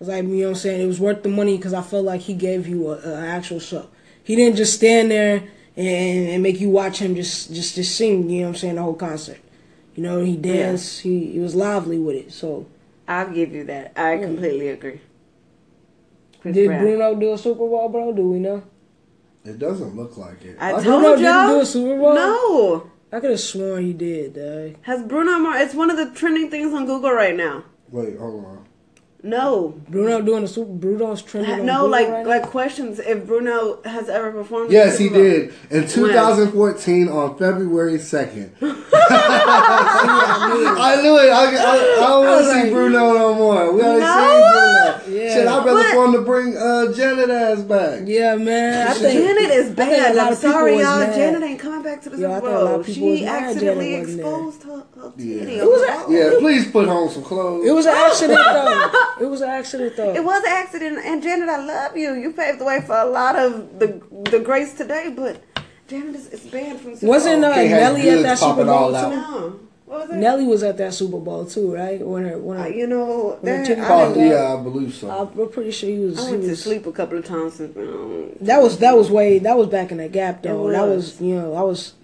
was 0.00 0.08
like, 0.08 0.24
you 0.24 0.28
know 0.28 0.42
what 0.42 0.48
I'm 0.48 0.54
saying? 0.56 0.80
It 0.80 0.86
was 0.88 0.98
worth 0.98 1.22
the 1.22 1.28
money 1.28 1.56
because 1.56 1.72
I 1.72 1.82
felt 1.82 2.04
like 2.04 2.22
he 2.22 2.34
gave 2.34 2.66
you 2.66 2.90
a, 2.90 2.96
a 2.98 3.20
actual 3.28 3.60
show. 3.60 3.86
He 4.24 4.34
didn't 4.34 4.56
just 4.56 4.74
stand 4.74 5.12
there 5.12 5.44
and, 5.76 6.28
and 6.30 6.42
make 6.42 6.58
you 6.58 6.68
watch 6.68 6.98
him 6.98 7.14
just 7.14 7.54
just 7.54 7.76
just 7.76 7.94
sing. 7.94 8.28
You 8.28 8.40
know 8.40 8.46
what 8.46 8.48
I'm 8.48 8.56
saying? 8.56 8.74
The 8.74 8.82
whole 8.82 8.94
concert. 8.94 9.38
You 9.98 10.04
know, 10.04 10.20
he 10.22 10.36
danced. 10.36 11.00
He 11.00 11.32
he 11.32 11.40
was 11.40 11.56
lively 11.56 11.98
with 11.98 12.14
it. 12.14 12.32
So 12.32 12.66
I'll 13.08 13.28
give 13.32 13.52
you 13.52 13.64
that. 13.64 13.98
I 13.98 14.18
completely 14.18 14.68
agree. 14.68 15.00
Chris 16.40 16.54
did 16.54 16.68
Brown. 16.68 16.82
Bruno 16.82 17.14
do 17.16 17.32
a 17.32 17.38
Super 17.38 17.66
Bowl, 17.66 17.88
bro? 17.88 18.12
Do 18.12 18.30
we 18.30 18.38
know? 18.38 18.62
It 19.44 19.58
doesn't 19.58 19.96
look 19.96 20.16
like 20.16 20.44
it. 20.44 20.56
I 20.60 20.70
Uh, 20.74 20.82
told 20.82 20.84
Bruno 21.02 21.16
didn't 21.16 21.24
y'all. 21.24 21.48
do 21.48 21.60
a 21.62 21.66
Super 21.66 21.98
Bowl? 21.98 22.14
No. 22.14 22.90
I 23.10 23.18
could 23.18 23.30
have 23.30 23.40
sworn 23.40 23.82
he 23.82 23.92
did. 23.92 24.34
Dog. 24.34 24.76
Has 24.82 25.02
Bruno 25.02 25.36
Mars? 25.40 25.62
It's 25.62 25.74
one 25.74 25.90
of 25.90 25.96
the 25.96 26.10
trending 26.14 26.48
things 26.48 26.72
on 26.72 26.86
Google 26.86 27.10
right 27.10 27.34
now. 27.34 27.64
Wait, 27.90 28.16
hold 28.18 28.44
on. 28.44 28.64
No. 29.22 29.74
Bruno 29.88 30.20
doing 30.22 30.44
a 30.44 30.46
Super. 30.48 30.70
Bruno's 30.72 31.22
trending. 31.22 31.52
on 31.60 31.66
No, 31.66 31.74
Google 31.78 31.90
like 31.90 32.08
right 32.08 32.22
now? 32.22 32.28
like 32.28 32.42
questions 32.44 33.00
if 33.00 33.26
Bruno 33.26 33.82
has 33.84 34.08
ever 34.08 34.30
performed. 34.30 34.70
Yes, 34.70 34.96
he 34.98 35.08
did 35.08 35.52
in 35.70 35.88
2014 35.88 37.08
on 37.08 37.36
February 37.36 37.94
2nd. 37.98 38.50
I 39.70 41.00
knew 41.02 41.16
it. 41.18 41.30
I, 41.30 41.44
I, 41.44 41.74
I 42.04 42.08
don't 42.08 42.24
want 42.26 42.44
to 42.44 42.52
see 42.52 42.62
like- 42.62 42.72
Bruno 42.72 43.12
no 43.14 43.34
more. 43.34 43.72
We 43.72 43.82
already 43.82 44.00
No? 44.00 44.14
seen 44.14 45.08
Bruno. 45.08 45.18
Yeah. 45.24 45.34
Shit, 45.34 45.46
I'd 45.48 45.64
rather 45.64 45.72
What? 45.72 45.94
for 45.94 46.04
him 46.04 46.12
to 46.12 46.20
bring 46.22 46.56
uh, 46.56 46.92
Janet 46.92 47.30
ass 47.30 47.60
back. 47.62 48.02
Yeah, 48.06 48.36
man. 48.36 48.88
I 48.88 48.94
think 48.94 49.12
Janet 49.20 49.50
is 49.50 49.70
bad. 49.74 50.16
I'm 50.16 50.32
of 50.32 50.38
sorry, 50.38 50.78
y'all. 50.78 50.98
mad. 51.00 51.14
Janet 51.14 51.42
ain't 51.42 51.58
coming 51.60 51.82
back 51.82 52.02
to 52.02 52.10
the 52.10 52.18
Yo, 52.18 52.30
I 52.30 52.34
Super 52.36 52.46
think 52.46 52.58
a 52.58 52.62
lot 52.64 52.70
Bowl. 52.70 52.80
of 52.80 52.86
people 52.86 53.08
was 53.08 53.18
She 53.18 53.26
accidentally 53.26 53.90
Janet 53.90 54.00
wasn't 54.06 54.22
there. 54.22 54.26
exposed 54.26 54.62
her, 54.64 55.00
her 55.02 55.10
titty. 55.16 55.28
Yeah. 55.28 55.62
It 55.62 55.64
was 55.64 55.82
a- 55.82 56.12
Yeah, 56.12 56.38
please 56.40 56.70
put 56.70 56.88
on 56.88 57.08
some 57.10 57.22
clothes. 57.24 57.66
It 57.66 57.72
was 57.72 57.86
an 57.86 57.94
accident 57.96 58.38
though. 58.44 59.04
It 59.20 59.26
was 59.26 59.40
an 59.40 59.48
accident 59.50 59.96
though. 59.96 60.14
It 60.14 60.22
was 60.24 60.42
an 60.44 60.50
accident, 60.52 60.98
and 61.04 61.22
Janet, 61.22 61.48
I 61.48 61.64
love 61.64 61.96
you. 61.96 62.14
You 62.14 62.32
paved 62.32 62.60
the 62.60 62.64
way 62.64 62.80
for 62.80 62.96
a 62.96 63.04
lot 63.06 63.36
of 63.36 63.78
the 63.78 64.00
the 64.30 64.38
grace 64.38 64.74
today, 64.74 65.12
but 65.16 65.42
Janet 65.88 66.14
is, 66.16 66.26
is 66.28 66.40
banned 66.50 66.80
from 66.80 66.94
Super 66.94 67.06
Wasn't 67.08 67.42
Bowl. 67.42 67.50
uh, 67.50 67.54
Can't 67.54 67.68
have 67.70 67.80
Nelly 67.96 68.10
at 68.10 68.22
that 68.22 68.38
Super 68.38 68.50
popping 68.64 68.68
all 68.68 68.92
Bowl 68.92 69.10
too? 69.10 69.16
No, 69.16 69.60
what 69.86 70.08
was? 70.08 70.16
Nelly 70.18 70.44
was 70.44 70.62
at 70.62 70.76
that 70.76 70.92
Super 70.94 71.18
Bowl 71.18 71.46
too, 71.46 71.74
right? 71.74 71.98
When 72.00 72.24
her, 72.26 72.38
when 72.38 72.58
Uh, 72.58 72.62
her, 72.64 72.68
you 72.70 72.86
know, 72.86 73.38
When 73.40 73.54
that, 73.62 73.66
Titty 73.66 73.80
I, 73.80 73.88
Poppin'. 73.88 74.26
yeah, 74.28 74.54
I 74.54 74.62
believe 74.62 74.94
so. 74.94 75.08
I, 75.10 75.22
we're 75.22 75.46
pretty 75.46 75.70
sure 75.70 75.88
he 75.88 75.98
was. 76.00 76.18
I 76.18 76.26
he 76.26 76.30
went 76.32 76.44
to 76.44 76.56
sleep 76.56 76.86
a 76.86 76.92
couple 76.92 77.16
of 77.18 77.24
times. 77.24 77.54
Since, 77.54 77.74
um, 77.76 78.30
that 78.42 78.60
was 78.62 78.78
that 78.78 78.96
was 78.96 79.10
way 79.10 79.38
that 79.40 79.56
was 79.56 79.66
back 79.68 79.90
in 79.90 79.96
the 79.98 80.08
gap 80.08 80.42
though. 80.42 80.68
It 80.68 80.72
That 80.72 80.86
was. 80.86 81.12
was 81.18 81.20
you 81.22 81.34
know 81.34 81.54
I 81.54 81.62
was 81.62 81.94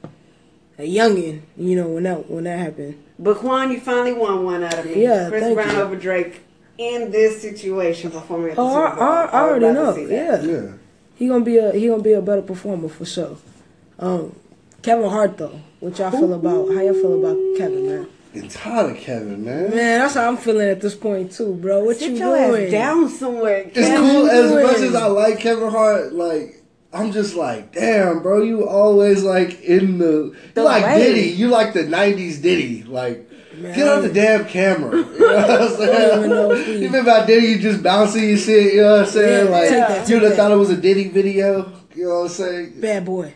a 0.78 0.82
youngin, 0.82 1.42
you 1.56 1.76
know 1.76 1.88
when 1.88 2.02
that 2.04 2.28
when 2.30 2.44
that 2.44 2.58
happened. 2.58 2.96
but 3.18 3.36
Quan, 3.36 3.70
you 3.70 3.80
finally 3.80 4.12
won 4.14 4.44
one 4.44 4.62
out 4.64 4.78
of 4.78 4.86
me. 4.86 5.02
Yeah, 5.02 5.28
Chris 5.28 5.42
thank 5.42 5.54
Brown 5.54 5.76
you. 5.76 5.82
over 5.82 5.94
Drake 5.96 6.40
in 6.78 7.10
this 7.10 7.40
situation 7.42 8.10
performing 8.10 8.50
at 8.50 8.56
the 8.56 8.62
Oh, 8.62 8.68
Super 8.74 8.86
I, 8.88 8.94
Bowl. 8.94 9.02
I, 9.04 9.24
I 9.24 9.52
would 9.52 9.62
already 9.62 9.74
know. 9.74 9.96
Yeah. 10.14 10.42
yeah. 10.42 10.72
he 11.14 11.28
gonna 11.28 11.44
be 11.44 11.58
a 11.58 11.72
he 11.72 11.88
gonna 11.88 12.02
be 12.02 12.12
a 12.12 12.22
better 12.22 12.42
performer 12.42 12.88
for 12.88 13.04
sure. 13.04 13.36
Um, 13.98 14.34
Kevin 14.82 15.08
Hart 15.08 15.38
though, 15.38 15.60
what 15.80 15.98
y'all 15.98 16.10
feel 16.10 16.32
about 16.34 16.68
how 16.74 16.80
y'all 16.80 16.94
feel 16.94 17.18
about 17.18 17.36
Kevin 17.58 17.86
man? 17.86 18.08
Getting 18.34 18.48
tired 18.50 18.90
of 18.90 18.96
Kevin, 18.96 19.44
man. 19.44 19.70
Man, 19.70 20.00
that's 20.00 20.14
how 20.14 20.26
I'm 20.28 20.36
feeling 20.36 20.68
at 20.68 20.80
this 20.80 20.96
point 20.96 21.30
too, 21.30 21.54
bro. 21.54 21.84
What 21.84 21.98
Sit 21.98 22.10
you 22.10 22.16
your 22.16 22.36
doing? 22.48 22.64
ass 22.66 22.70
down 22.72 23.08
somewhere. 23.08 23.64
Kevin. 23.70 23.84
It's 23.84 23.96
cool 24.00 24.28
as 24.28 24.52
much 24.52 24.76
as 24.82 24.94
I 24.96 25.06
like 25.06 25.38
Kevin 25.38 25.70
Hart. 25.70 26.12
Like 26.12 26.53
I'm 26.94 27.12
just 27.12 27.34
like, 27.34 27.72
damn, 27.72 28.22
bro, 28.22 28.42
you 28.42 28.68
always 28.68 29.24
like 29.24 29.60
in 29.62 29.98
the, 29.98 30.36
The 30.54 30.60
you 30.60 30.64
like 30.64 30.84
way. 30.84 30.98
Diddy. 30.98 31.30
You 31.30 31.48
like 31.48 31.72
the 31.72 31.84
'90s 31.84 32.40
Diddy. 32.40 32.84
Like, 32.84 33.28
Man, 33.56 33.74
get 33.74 33.88
off 33.88 34.02
the 34.02 34.12
damn 34.12 34.46
camera. 34.46 34.96
You 35.14 35.18
know 35.18 35.36
what 35.36 35.50
I'm 35.50 35.76
don't 35.76 36.18
even 36.18 36.30
know 36.30 36.50
if 36.52 36.66
saying? 36.66 36.94
About 36.94 37.26
Diddy, 37.26 37.46
you 37.46 37.58
just 37.58 37.82
bouncing 37.82 38.28
your 38.28 38.38
shit. 38.38 38.74
You 38.74 38.82
know 38.82 38.92
what 38.92 39.00
I'm 39.00 39.06
saying? 39.06 39.46
Yeah, 39.46 39.50
like, 39.50 39.70
that, 39.70 40.08
you'd 40.08 40.22
have 40.22 40.34
thought 40.34 40.52
it 40.52 40.56
was 40.56 40.70
a 40.70 40.76
Diddy 40.76 41.08
video. 41.08 41.72
You 41.94 42.04
know 42.04 42.10
what 42.10 42.22
I'm 42.22 42.28
saying? 42.28 42.80
Bad 42.80 43.04
boy. 43.04 43.34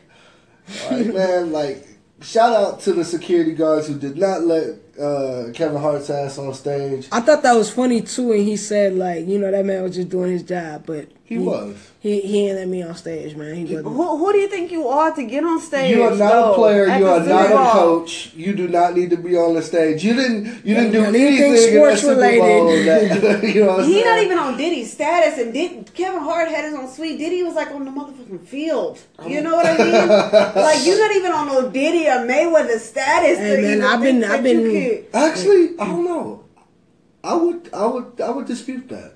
Like, 0.90 1.06
man, 1.06 1.52
like, 1.52 1.86
shout 2.20 2.52
out 2.52 2.80
to 2.80 2.92
the 2.92 3.04
security 3.04 3.54
guards 3.54 3.88
who 3.88 3.98
did 3.98 4.16
not 4.16 4.42
let 4.42 4.76
uh, 5.00 5.50
Kevin 5.54 5.80
Hart's 5.80 6.10
ass 6.10 6.38
on 6.38 6.52
stage. 6.54 7.08
I 7.12 7.20
thought 7.20 7.42
that 7.42 7.54
was 7.54 7.70
funny 7.70 8.02
too, 8.02 8.32
and 8.32 8.42
he 8.42 8.56
said 8.56 8.94
like, 8.94 9.26
you 9.26 9.38
know, 9.38 9.50
that 9.50 9.64
man 9.64 9.82
was 9.82 9.94
just 9.94 10.08
doing 10.08 10.32
his 10.32 10.42
job, 10.42 10.84
but 10.86 11.08
He 11.28 11.36
was. 11.36 11.76
He 12.00 12.20
he 12.22 12.48
ain't 12.48 12.56
let 12.56 12.68
me 12.68 12.82
on 12.82 12.94
stage, 12.94 13.36
man. 13.36 13.54
He 13.54 13.64
wasn't. 13.64 13.94
Who, 13.94 14.16
who 14.16 14.32
do 14.32 14.38
you 14.38 14.48
think 14.48 14.72
you 14.72 14.88
are 14.88 15.14
to 15.14 15.22
get 15.24 15.44
on 15.44 15.60
stage? 15.60 15.94
You 15.94 16.04
are 16.04 16.16
not 16.16 16.32
though, 16.32 16.52
a 16.52 16.54
player. 16.54 16.86
You 16.86 17.06
are 17.06 17.20
Super 17.20 17.28
not 17.34 17.50
a 17.52 17.70
coach. 17.72 18.32
You 18.34 18.54
do 18.54 18.66
not 18.66 18.96
need 18.96 19.10
to 19.10 19.18
be 19.18 19.36
on 19.36 19.54
the 19.54 19.60
stage. 19.60 20.02
You 20.02 20.14
didn't. 20.14 20.64
You 20.64 20.74
didn't 20.74 20.92
do 20.92 21.04
anything 21.04 21.52
anything, 21.52 21.74
sports 21.76 22.02
in 22.04 22.18
that 22.18 22.30
Super 22.32 22.38
Bowl. 22.38 22.66
related. 22.70 23.22
That, 23.22 23.44
you 23.54 23.60
know 23.60 23.66
what 23.72 23.80
I'm 23.80 23.86
He 23.88 23.92
saying? 23.92 24.06
not 24.06 24.18
even 24.22 24.38
on 24.38 24.56
Diddy's 24.56 24.90
status, 24.90 25.38
and 25.38 25.52
did 25.52 25.92
Kevin 25.92 26.22
Hart 26.22 26.48
had 26.48 26.64
his 26.64 26.72
own 26.72 26.88
suite. 26.88 27.18
Diddy 27.18 27.42
was 27.42 27.54
like 27.54 27.72
on 27.72 27.84
the 27.84 27.90
motherfucking 27.90 28.46
field. 28.46 28.98
You 29.26 29.42
know 29.42 29.54
what 29.54 29.66
I 29.66 29.76
mean? 29.76 30.08
like 30.64 30.86
you're 30.86 30.98
not 30.98 31.14
even 31.14 31.32
on 31.32 31.46
no 31.48 31.68
Diddy 31.70 32.06
or 32.08 32.24
Mayweather 32.26 32.78
status. 32.78 33.36
Hey, 33.36 33.56
to 33.56 33.62
man, 33.62 33.70
even 33.72 33.84
I've 33.84 34.00
been- 34.00 34.24
I've 34.24 34.42
been- 34.42 35.04
Actually, 35.12 35.64
I 35.78 35.84
mm. 35.84 35.88
don't 35.90 36.04
know. 36.06 36.44
I 37.22 37.34
would. 37.34 37.68
I 37.74 37.84
would. 37.86 38.18
I 38.22 38.30
would 38.30 38.46
dispute 38.46 38.88
that. 38.88 39.12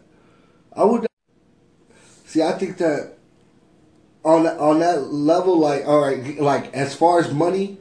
I 0.76 0.84
would 0.84 1.06
see. 2.32 2.42
I 2.42 2.52
think 2.52 2.78
that 2.78 3.14
on 4.24 4.46
on 4.46 4.80
that 4.80 5.12
level, 5.12 5.58
like 5.58 5.86
all 5.86 6.00
right, 6.00 6.38
like 6.40 6.72
as 6.74 6.94
far 6.94 7.20
as 7.20 7.32
money, 7.32 7.78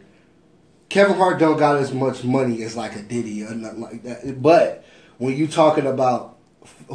Kevin 0.90 1.16
Hart 1.16 1.40
don't 1.40 1.58
got 1.58 1.78
as 1.78 1.94
much 1.94 2.24
money 2.24 2.64
as 2.64 2.76
like 2.76 2.96
a 2.96 3.02
Diddy 3.02 3.44
or 3.44 3.54
nothing 3.56 3.82
like 3.82 4.04
that. 4.04 4.42
But 4.42 4.84
when 5.18 5.36
you 5.38 5.48
talking 5.48 5.86
about 5.86 6.38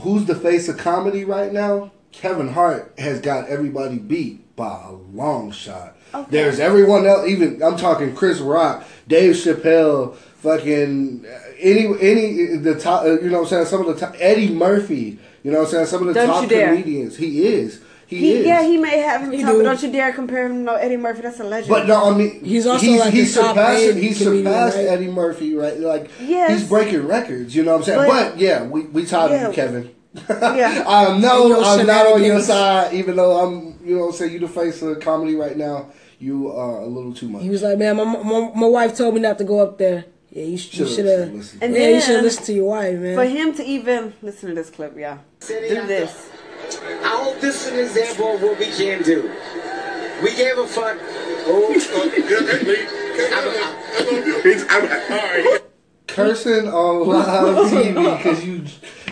who's 0.00 0.24
the 0.26 0.34
face 0.34 0.68
of 0.68 0.76
comedy 0.78 1.24
right 1.24 1.52
now, 1.52 1.92
Kevin 2.12 2.48
Hart 2.52 2.94
has 2.98 3.20
got 3.20 3.48
everybody 3.48 3.98
beat 3.98 4.56
by 4.56 4.82
a 4.84 4.92
long 4.92 5.50
shot. 5.52 5.96
Okay. 6.14 6.30
There's 6.30 6.58
everyone 6.60 7.06
else. 7.06 7.28
Even 7.28 7.62
I'm 7.62 7.76
talking 7.76 8.14
Chris 8.14 8.38
Rock, 8.38 8.84
Dave 9.06 9.34
Chappelle, 9.34 10.16
fucking 10.16 11.24
uh, 11.26 11.38
any 11.58 11.86
any 12.00 12.56
the 12.56 12.78
top. 12.78 13.02
uh, 13.04 13.20
You 13.20 13.28
know 13.30 13.40
what 13.42 13.52
I'm 13.52 13.64
saying? 13.64 13.66
Some 13.66 13.86
of 13.86 13.94
the 13.94 14.06
top. 14.06 14.16
Eddie 14.18 14.50
Murphy. 14.50 15.18
You 15.46 15.52
know 15.52 15.58
what 15.58 15.66
I'm 15.66 15.70
saying? 15.70 15.86
Some 15.86 16.00
of 16.08 16.08
the 16.08 16.14
Don't 16.14 16.26
top 16.26 16.48
comedians. 16.48 17.16
He 17.16 17.46
is. 17.46 17.80
He, 18.08 18.16
He, 18.18 18.32
is. 18.38 18.46
yeah, 18.46 18.64
he 18.64 18.76
may 18.78 18.98
have 18.98 19.20
him 19.20 19.30
He 19.30 19.42
top, 19.42 19.52
do. 19.52 19.58
but 19.58 19.62
don't 19.62 19.80
you 19.80 19.92
dare 19.92 20.12
compare 20.12 20.46
him 20.46 20.52
to 20.54 20.58
no 20.58 20.74
Eddie 20.74 20.96
Murphy. 20.96 21.22
That's 21.22 21.38
a 21.38 21.44
legend. 21.44 21.70
But 21.70 21.86
no, 21.86 22.10
I 22.12 22.16
mean 22.18 22.44
He's 22.44 22.66
also 22.66 22.84
like 22.90 23.12
he's 23.12 23.32
the 23.32 23.42
top 23.42 23.50
surpassing 23.54 23.92
paid 23.94 24.02
he's 24.02 24.18
comedian, 24.18 24.44
surpassed 24.46 24.76
right? 24.76 24.86
Eddie 24.86 25.06
Murphy, 25.06 25.54
right? 25.54 25.78
Like 25.78 26.10
Yes. 26.20 26.50
he's 26.50 26.68
breaking 26.68 27.06
records. 27.06 27.54
You 27.54 27.62
know 27.62 27.72
what 27.74 27.78
I'm 27.78 27.84
saying? 27.84 28.08
But, 28.08 28.30
But- 28.32 28.38
yeah, 28.40 28.64
we 28.64 28.80
we 28.86 29.06
tired 29.06 29.30
Yeah. 29.30 29.36
of 29.46 29.50
you, 29.52 29.54
Kevin. 29.54 29.90
Yeah. 30.28 30.82
I 30.88 31.12
And 31.12 31.22
know 31.22 31.46
your 31.46 31.62
I'm 31.62 31.86
not 31.86 32.06
on 32.08 32.24
your 32.24 32.40
side, 32.40 32.92
even 32.94 33.14
though 33.14 33.38
I'm 33.46 33.78
you 33.84 33.94
know 33.94 34.00
what 34.02 34.06
I'm 34.08 34.12
saying 34.14 34.32
you 34.32 34.40
the 34.40 34.48
face 34.48 34.82
of 34.82 34.98
comedy 34.98 35.36
right 35.36 35.56
now. 35.56 35.90
You 36.18 36.50
are 36.50 36.80
a 36.80 36.86
little 36.86 37.12
too 37.14 37.28
much. 37.28 37.42
He 37.42 37.50
was 37.50 37.62
like, 37.62 37.78
man, 37.78 37.94
my, 37.98 38.04
my, 38.04 38.50
my 38.52 38.66
wife 38.66 38.96
told 38.96 39.14
me 39.14 39.20
not 39.20 39.38
to 39.38 39.44
go 39.44 39.60
up 39.60 39.76
there. 39.78 40.06
Yeah, 40.36 40.44
you, 40.44 40.58
sh- 40.58 40.74
you 40.78 40.86
Should've 40.86 40.92
should 40.94 41.06
have. 41.06 41.62
And 41.62 41.74
Yeah, 41.74 41.88
you 41.88 42.00
should 42.02 42.22
listen 42.22 42.44
to 42.44 42.52
your 42.52 42.66
wife, 42.68 42.98
man. 42.98 43.16
for 43.16 43.24
him 43.24 43.54
to 43.54 43.64
even 43.64 44.12
listen 44.20 44.50
to 44.50 44.54
this 44.54 44.68
clip, 44.68 44.94
yeah, 44.94 45.16
do 45.40 45.46
this. 45.86 46.28
I 47.02 47.22
hope 47.24 47.40
this 47.40 47.66
is 47.66 47.72
an 47.72 47.78
example 47.78 48.34
of 48.34 48.42
what 48.42 48.58
we 48.58 48.66
can 48.66 49.02
do. 49.02 49.32
We 50.22 50.36
gave 50.36 50.58
a 50.58 50.66
fuck. 50.66 50.98
Oh, 51.48 51.72
Cursing 56.06 56.68
on 56.68 57.08
live 57.08 57.72
TV 57.72 58.16
because 58.18 58.44
you 58.44 58.64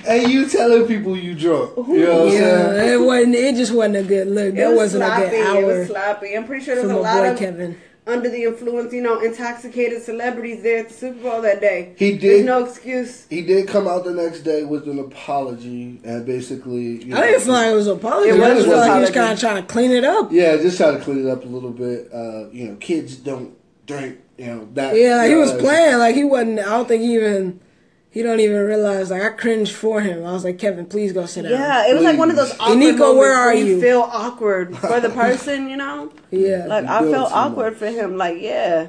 and 0.07 0.31
you 0.31 0.47
telling 0.49 0.87
people 0.87 1.17
you 1.17 1.35
drunk. 1.35 1.73
You 1.77 1.83
know 2.05 2.19
what 2.19 2.27
I'm 2.27 2.31
saying? 2.31 2.43
yeah, 2.77 2.93
it 2.95 3.01
wasn't. 3.01 3.35
It 3.35 3.57
just 3.57 3.73
wasn't 3.73 3.97
a 3.97 4.03
good 4.03 4.29
look. 4.29 4.55
It 4.55 4.57
That 4.57 4.69
was 4.71 4.95
wasn't 4.95 5.05
sloppy. 5.05 5.25
a 5.25 5.31
good 5.31 5.57
It 5.59 5.65
was 5.67 5.89
sloppy. 5.89 6.37
I'm 6.37 6.45
pretty 6.47 6.65
sure 6.65 6.75
there's 6.77 6.91
a 6.91 6.97
lot 6.97 7.19
boy 7.23 7.31
of 7.33 7.39
Kevin. 7.39 7.81
Under 8.07 8.29
the 8.29 8.45
influence, 8.45 8.93
you 8.93 9.01
know, 9.01 9.21
intoxicated 9.21 10.03
celebrities 10.03 10.63
there 10.63 10.81
at 10.81 10.89
the 10.89 10.95
Super 10.95 11.23
Bowl 11.23 11.41
that 11.43 11.61
day. 11.61 11.95
He 11.97 12.11
There's 12.11 12.21
did. 12.21 12.47
no 12.47 12.65
excuse. 12.65 13.27
He 13.29 13.43
did 13.43 13.67
come 13.67 13.89
out 13.89 14.05
the 14.05 14.13
next 14.13 14.41
day 14.41 14.65
with 14.65 14.87
an 14.89 14.99
apology 14.99 16.01
and 16.05 16.27
basically. 16.27 17.05
You 17.05 17.07
know, 17.07 17.17
I 17.19 17.27
didn't 17.29 17.43
feel 17.43 17.53
like 17.55 17.71
it 17.71 17.75
was 17.75 17.87
an 17.87 17.97
apology. 17.97 18.31
It 18.31 18.35
I 18.35 18.55
was 18.55 18.65
just 18.65 18.69
felt 18.69 18.89
like 18.89 18.95
he 18.95 19.01
was 19.01 19.11
kind 19.11 19.33
of 19.33 19.41
trying 19.41 19.63
to 19.63 19.73
clean 19.73 19.91
it 19.91 20.05
up. 20.05 20.31
Yeah, 20.33 20.57
just 20.57 20.77
try 20.77 20.91
to 20.91 21.01
clean 21.01 21.27
it 21.27 21.31
up 21.31 21.45
a 21.45 21.49
little 21.49 21.71
bit. 21.71 22.13
Uh, 22.13 22.51
you 22.51 22.69
know, 22.69 22.77
kids 22.77 23.17
don't 23.17 23.57
drink. 23.87 24.19
You 24.37 24.47
know 24.47 24.69
that. 24.75 24.97
Yeah, 24.97 25.17
like, 25.17 25.31
you 25.31 25.37
he 25.37 25.41
was 25.41 25.53
playing 25.53 25.99
like 25.99 26.15
he 26.15 26.25
wasn't. 26.25 26.59
I 26.59 26.65
don't 26.65 26.89
think 26.89 27.03
he 27.03 27.15
even. 27.15 27.61
He 28.15 28.23
don't 28.23 28.39
even 28.39 28.65
realize. 28.65 29.11
Like 29.11 29.23
I 29.23 29.31
cringed 29.31 29.75
for 29.75 30.01
him. 30.01 30.25
I 30.25 30.33
was 30.33 30.45
like, 30.45 30.57
Kevin, 30.57 30.87
please 30.87 31.13
go 31.13 31.27
sit 31.27 31.43
down. 31.43 31.51
Yeah, 31.51 31.89
it 31.89 31.95
was 31.95 32.05
like 32.05 32.17
one 32.17 32.31
of 32.31 32.37
those 32.37 32.53
awkward 32.61 32.77
Nico, 32.79 32.99
moments 32.99 33.19
where 33.19 33.35
are 33.35 33.53
you? 33.53 33.65
you? 33.65 33.81
feel 33.81 34.03
awkward 34.03 34.77
for 34.79 35.01
the 35.01 35.11
person, 35.11 35.69
you 35.69 35.77
know. 35.77 36.13
Yeah, 36.31 36.67
Like 36.67 36.85
I 36.85 37.01
felt 37.11 37.33
awkward 37.33 37.73
much. 37.73 37.79
for 37.81 37.87
him. 37.89 38.17
Like 38.17 38.41
yeah, 38.41 38.89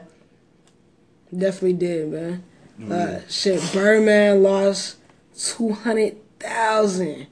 definitely 1.36 1.74
did, 1.74 2.10
man. 2.10 2.44
Uh, 2.92 3.22
shit, 3.30 3.62
Birdman 3.74 4.44
lost 4.44 4.98
two 5.36 5.72
hundred 5.74 6.18
thousand 6.40 7.26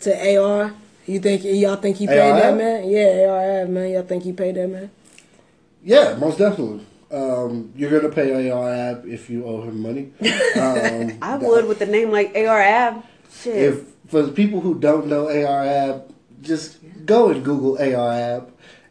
to 0.00 0.38
AR. 0.38 0.72
You 1.06 1.20
think 1.20 1.42
y'all 1.44 1.76
think 1.76 1.96
he 1.98 2.06
paid 2.06 2.18
AR? 2.30 2.40
that 2.40 2.56
man? 2.56 2.88
Yeah, 2.88 3.26
AR 3.28 3.66
man. 3.66 3.90
Y'all 3.90 4.02
think 4.04 4.22
he 4.24 4.32
paid 4.32 4.54
that 4.54 4.68
man? 4.68 4.90
Yeah, 5.82 6.16
most 6.18 6.38
definitely. 6.38 6.86
Um, 7.12 7.72
you're 7.74 7.90
gonna 7.90 8.12
pay 8.12 8.50
AR 8.50 9.02
if 9.06 9.28
you 9.30 9.44
owe 9.44 9.62
him 9.62 9.80
money. 9.82 10.12
Um, 10.56 11.18
I 11.22 11.36
would 11.40 11.66
with 11.66 11.80
a 11.80 11.86
name 11.86 12.10
like 12.10 12.36
AR 12.36 12.60
Ab. 12.60 13.04
Shit. 13.32 13.56
if 13.56 13.84
for 14.08 14.22
the 14.22 14.32
people 14.32 14.60
who 14.60 14.78
don't 14.78 15.06
know 15.06 15.28
AR 15.28 16.02
just 16.40 16.78
go 17.06 17.30
and 17.30 17.44
Google 17.44 17.78
AR 17.80 18.46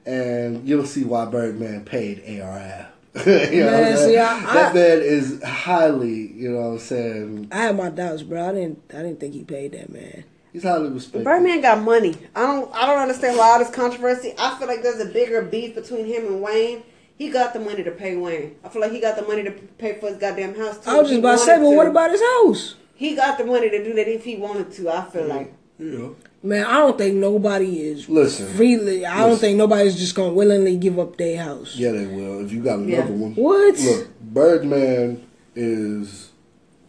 and 0.06 0.68
you'll 0.68 0.86
see 0.86 1.04
why 1.04 1.26
Birdman 1.26 1.84
paid 1.86 2.20
AR 2.42 2.88
you 3.26 3.64
know 3.64 3.72
what 3.72 3.74
I'm 3.74 3.84
Man, 3.84 3.98
see, 3.98 4.18
I- 4.18 4.54
that 4.54 4.72
I- 4.72 4.74
man 4.74 5.02
is 5.02 5.42
highly, 5.44 6.32
you 6.34 6.52
know 6.52 6.58
what 6.62 6.68
I'm 6.74 6.80
saying? 6.80 7.48
I 7.52 7.58
had 7.64 7.78
my 7.78 7.90
doubts, 7.90 8.22
bro. 8.24 8.50
I 8.50 8.54
didn't. 8.54 8.82
I 8.94 8.98
didn't 9.02 9.20
think 9.20 9.34
he 9.34 9.44
paid 9.44 9.72
that 9.74 9.92
man. 9.92 10.24
He's 10.54 10.64
highly 10.64 10.90
respected. 10.90 11.24
Birdman 11.24 11.62
got 11.62 11.82
money. 11.82 12.16
I 12.36 12.42
don't. 12.46 12.74
I 12.74 12.86
don't 12.86 13.00
understand 13.00 13.38
why 13.38 13.50
all 13.52 13.60
this 13.60 13.72
controversy. 13.72 14.34
I 14.38 14.58
feel 14.60 14.68
like 14.68 14.84
there's 14.84 15.00
a 15.02 15.06
bigger 15.12 15.42
beef 15.42 15.74
between 15.76 16.06
him 16.06 16.28
and 16.28 16.42
Wayne. 16.42 16.84
He 17.20 17.30
got 17.30 17.52
the 17.52 17.60
money 17.60 17.84
to 17.84 17.92
pay 17.92 18.16
Wayne. 18.16 18.56
I 18.64 18.70
feel 18.70 18.82
like 18.82 18.94
he 18.94 19.02
got 19.02 19.18
the 19.18 19.24
money 19.24 19.44
to 19.44 19.52
pay 19.52 20.00
for 20.00 20.08
his 20.08 20.18
goddamn 20.18 20.56
house 20.56 20.78
too. 20.80 20.90
I 20.90 20.96
was 21.02 21.10
just 21.10 21.20
about 21.20 21.34
to 21.34 21.38
say, 21.40 21.58
wanted 21.58 21.70
but 21.70 21.76
what 21.76 21.88
about 21.88 22.12
his 22.12 22.22
house? 22.22 22.76
He 22.96 23.14
got 23.14 23.38
the 23.38 23.44
money 23.44 23.70
to 23.70 23.84
do 23.84 23.94
that 23.94 24.08
if 24.08 24.24
he 24.24 24.38
wanted 24.38 24.72
to. 24.72 24.90
I 24.90 25.04
feel 25.10 25.26
like. 25.26 25.54
Yeah. 25.78 26.10
Man, 26.42 26.66
I 26.66 26.78
don't 26.78 26.98
think 26.98 27.16
nobody 27.16 27.82
is 27.82 28.08
Listen. 28.08 28.48
freely. 28.54 29.06
I 29.06 29.28
don't 29.28 29.38
think 29.38 29.58
nobody's 29.58 29.98
just 29.98 30.16
gonna 30.16 30.32
willingly 30.34 30.78
give 30.78 30.98
up 30.98 31.18
their 31.18 31.44
house. 31.44 31.76
Yeah, 31.76 31.92
they 31.92 32.06
will. 32.06 32.46
If 32.46 32.54
you 32.54 32.64
got 32.64 32.80
another 32.80 33.12
Yeah. 33.12 33.18
one. 33.18 33.36
What? 33.36 33.78
Look, 33.80 34.08
Birdman 34.22 35.22
is 35.56 36.30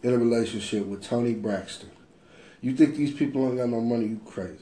in 0.01 0.13
a 0.13 0.17
relationship 0.17 0.85
with 0.85 1.03
Toni 1.03 1.33
Braxton. 1.33 1.89
You 2.61 2.73
think 2.73 2.95
these 2.95 3.13
people 3.13 3.45
ain't 3.47 3.57
got 3.57 3.67
no 3.69 3.81
money? 3.81 4.05
You 4.05 4.21
crazy. 4.25 4.55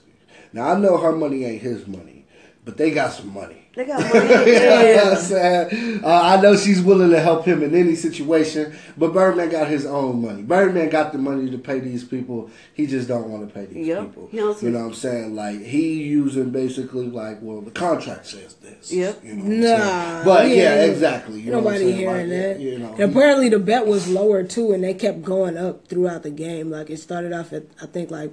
Now 0.51 0.71
I 0.71 0.79
know 0.79 0.97
her 0.97 1.11
money 1.11 1.45
ain't 1.45 1.61
his 1.61 1.85
money, 1.85 2.25
but 2.65 2.77
they 2.77 2.89
got 2.89 3.13
some 3.13 3.31
money. 3.31 3.68
They 3.75 3.85
got 3.85 3.99
money. 4.13 4.25
you 4.29 4.59
know 4.59 4.81
yeah. 4.81 5.15
I'm? 5.17 6.03
Uh, 6.03 6.07
I 6.37 6.41
know 6.41 6.57
she's 6.57 6.81
willing 6.81 7.11
to 7.11 7.19
help 7.19 7.45
him 7.45 7.61
in 7.61 7.75
any 7.75 7.95
situation, 7.95 8.75
but 8.97 9.13
Birdman 9.13 9.49
got 9.49 9.67
his 9.67 9.85
own 9.85 10.21
money. 10.23 10.41
Birdman 10.41 10.89
got 10.89 11.11
the 11.11 11.19
money 11.19 11.49
to 11.51 11.57
pay 11.57 11.79
these 11.79 12.03
people. 12.03 12.49
He 12.73 12.87
just 12.87 13.07
don't 13.07 13.29
want 13.29 13.47
to 13.47 13.53
pay 13.53 13.67
these 13.67 13.87
Yep. 13.87 14.01
people. 14.05 14.27
He 14.31 14.37
You 14.37 14.43
know 14.71 14.79
what 14.79 14.85
I'm 14.87 14.93
saying? 14.95 15.35
Like 15.35 15.61
he 15.61 16.01
using 16.03 16.49
basically 16.49 17.09
like, 17.09 17.37
well, 17.41 17.61
the 17.61 17.71
contract 17.71 18.25
says 18.25 18.55
this. 18.55 18.91
Yep. 18.91 19.23
You 19.23 19.35
know 19.35 19.77
Nah. 19.77 20.23
But 20.25 20.47
yeah, 20.49 20.81
ain't- 20.81 20.91
exactly. 20.91 21.39
You 21.39 21.51
know 21.51 21.59
what 21.59 21.75
I'm 21.75 21.79
Nobody 21.81 21.85
saying? 21.85 21.97
hearing 21.97 22.29
Like, 22.29 22.39
that. 22.57 22.59
You 22.59 22.79
know, 22.79 22.93
apparently 23.11 23.49
the 23.49 23.59
bet 23.59 23.85
was 23.85 24.07
lower 24.09 24.43
too, 24.43 24.71
and 24.73 24.83
they 24.83 24.93
kept 24.95 25.21
going 25.21 25.57
up 25.57 25.87
throughout 25.87 26.23
the 26.23 26.31
game. 26.31 26.69
Like 26.71 26.89
it 26.89 26.97
started 26.97 27.33
off 27.33 27.53
at 27.53 27.63
I 27.81 27.85
think 27.85 28.09
like 28.09 28.31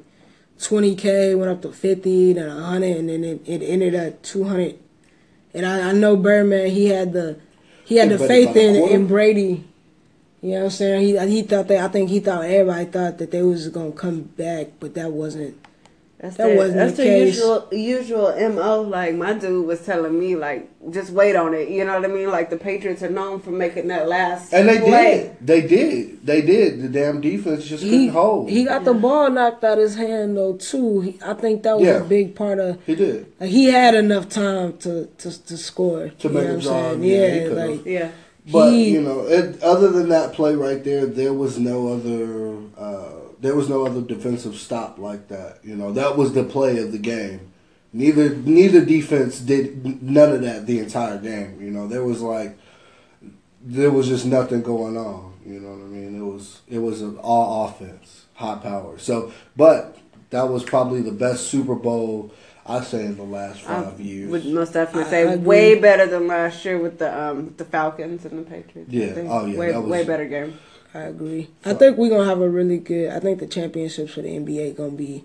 twenty 0.59 0.95
k, 0.97 1.35
went 1.35 1.51
up 1.51 1.61
to 1.63 1.73
fifty, 1.73 2.33
then 2.33 2.49
hundred, 2.49 2.97
and 2.97 3.09
then 3.11 3.23
it, 3.23 3.43
it 3.47 3.63
ended 3.63 3.95
at 3.95 4.23
two 4.23 4.45
hundred. 4.45 4.79
And 5.57 5.65
I, 5.65 5.89
I 5.89 5.93
know 5.93 6.17
Birdman, 6.17 6.69
he 6.69 6.87
had 6.89 7.15
the 7.15 7.41
he 7.87 7.97
had 7.97 8.11
the 8.11 8.19
faith 8.19 8.55
in 8.55 8.77
in 8.77 9.07
Brady. 9.07 9.65
You 10.43 10.51
know 10.51 10.59
what 10.59 10.65
I'm 10.65 10.71
saying? 10.71 11.01
He 11.01 11.19
he 11.35 11.43
thought 11.43 11.67
that 11.69 11.83
I 11.83 11.89
think 11.89 12.11
he 12.11 12.21
thought 12.21 12.45
everybody 12.45 12.85
thought 12.85 13.17
that 13.17 13.31
they 13.31 13.41
was 13.41 13.69
gonna 13.71 13.93
come 13.93 14.21
back, 14.21 14.69
but 14.79 14.95
that 14.95 15.13
wasn't. 15.13 15.57
That's 16.27 16.39
That 16.39 16.49
the, 16.51 16.57
wasn't 16.57 16.77
that's 16.77 16.97
the 16.97 17.03
the, 17.05 17.09
case. 17.09 17.37
usual 17.37 17.69
usual 17.73 18.51
mo. 18.51 18.83
Like 18.83 19.15
my 19.15 19.33
dude 19.35 19.65
was 19.67 19.85
telling 19.85 20.19
me, 20.19 20.35
like 20.35 20.69
just 20.91 21.11
wait 21.13 21.37
on 21.37 21.55
it. 21.55 21.69
You 21.69 21.85
know 21.85 21.95
what 22.01 22.05
I 22.05 22.13
mean? 22.13 22.31
Like 22.31 22.51
the 22.51 22.57
Patriots 22.57 23.03
are 23.05 23.11
known 23.11 23.39
for 23.41 23.51
making 23.51 23.87
that 23.89 24.09
last 24.09 24.53
and 24.53 24.69
they 24.69 24.79
play. 24.81 25.33
did. 25.41 25.47
They 25.47 25.67
did. 25.67 26.27
They 26.27 26.43
did. 26.43 26.83
The 26.83 26.89
damn 26.89 27.21
defense 27.21 27.65
just 27.65 27.85
couldn't 27.85 28.09
hold. 28.09 28.51
he 28.51 28.65
got 28.65 28.85
the 28.85 28.95
ball 28.95 29.31
knocked 29.31 29.63
out 29.63 29.79
of 29.79 29.85
his 29.85 29.95
hand 29.97 30.37
though 30.37 30.57
too. 30.57 31.01
He, 31.03 31.19
I 31.25 31.35
think 31.35 31.63
that 31.63 31.77
was 31.77 31.87
Yeah. 31.87 31.99
a 32.01 32.05
big 32.05 32.35
part 32.35 32.59
of. 32.59 32.83
He 32.85 32.95
did. 32.97 33.27
Like 33.39 33.51
he 33.51 33.67
had 33.67 33.95
enough 33.95 34.29
time 34.29 34.77
to 34.79 35.07
to, 35.07 35.45
to 35.47 35.57
score. 35.57 36.09
To 36.09 36.29
make 36.29 36.49
a 36.49 36.55
what 36.55 36.55
I'm 36.55 36.61
drive, 36.61 37.05
yeah, 37.05 37.15
he 37.31 37.37
Yeah, 37.41 37.49
could've. 37.49 37.77
like 37.77 37.87
Yeah. 37.87 38.11
But 38.51 38.71
He- 38.73 38.91
you 38.91 39.01
know, 39.01 39.21
it, 39.27 39.61
other 39.63 39.91
than 39.91 40.09
that 40.11 40.33
play 40.33 40.55
right 40.55 40.83
there, 40.85 41.07
there 41.07 41.33
was 41.33 41.59
no 41.59 41.89
other. 41.95 42.57
Uh, 42.79 43.26
there 43.41 43.55
was 43.55 43.69
no 43.69 43.85
other 43.87 44.01
defensive 44.01 44.57
stop 44.57 44.99
like 44.99 45.29
that. 45.29 45.59
You 45.63 45.77
know, 45.77 45.93
that 45.93 46.17
was 46.17 46.33
the 46.33 46.45
play 46.45 46.79
of 46.79 46.93
the 46.93 46.99
game. 46.99 47.53
Neither 47.93 48.31
neither 48.37 48.85
defense 48.85 49.39
did 49.41 50.03
none 50.03 50.33
of 50.33 50.43
that 50.43 50.67
the 50.67 50.79
entire 50.81 51.19
game. 51.19 51.61
You 51.61 51.71
know, 51.71 51.87
there 51.89 52.05
was 52.05 52.21
like 52.21 52.57
there 53.63 53.91
was 53.91 54.09
just 54.09 54.27
nothing 54.27 54.63
going 54.63 54.97
on. 54.97 55.35
You 55.45 55.61
know 55.61 55.71
what 55.71 55.85
I 55.85 55.89
mean? 55.89 56.17
It 56.21 56.25
was 56.25 56.61
it 56.69 56.79
was 56.79 57.03
an 57.03 57.19
all 57.19 57.67
offense, 57.69 58.27
high 58.35 58.57
power. 58.57 58.99
So, 58.99 59.33
but 59.57 59.97
that 60.31 60.49
was 60.49 60.65
probably 60.65 61.03
the 61.03 61.13
best 61.13 61.47
Super 61.49 61.75
Bowl 61.75 62.33
I 62.67 62.83
say 62.83 63.05
in 63.07 63.17
the 63.17 63.23
last 63.23 63.63
I 63.69 63.83
five 63.85 64.01
years. 64.01 64.29
would 64.31 64.45
most 64.47 64.73
definitely 64.73 65.09
say 65.09 65.21
I 65.21 65.33
agree. 65.35 65.47
way 65.47 65.81
better 65.81 66.07
than 66.07 66.27
last 66.27 66.65
year 66.65 66.79
with 66.79 66.99
the 66.99 67.17
um 67.19 67.55
the 67.57 67.65
Falcons 67.65 68.25
and 68.25 68.41
the 68.45 68.51
Patriots. 68.51 68.91
Yeah. 68.93 69.15
Oh, 69.29 69.47
yeah, 69.47 69.59
Way, 69.59 69.73
that 69.73 69.81
was- 69.83 69.91
way 69.91 70.05
better 70.05 70.27
game. 70.27 70.59
I 70.97 71.03
agree. 71.09 71.49
I 71.65 71.75
think 71.75 71.99
we're 71.99 72.09
gonna 72.09 72.25
have 72.25 72.41
a 72.41 72.49
really 72.49 72.79
good. 72.79 73.11
I 73.13 73.21
think 73.21 73.39
the 73.41 73.47
championships 73.47 74.15
for 74.15 74.23
the 74.23 74.29
NBA 74.31 74.77
gonna 74.77 74.91
be 74.93 75.25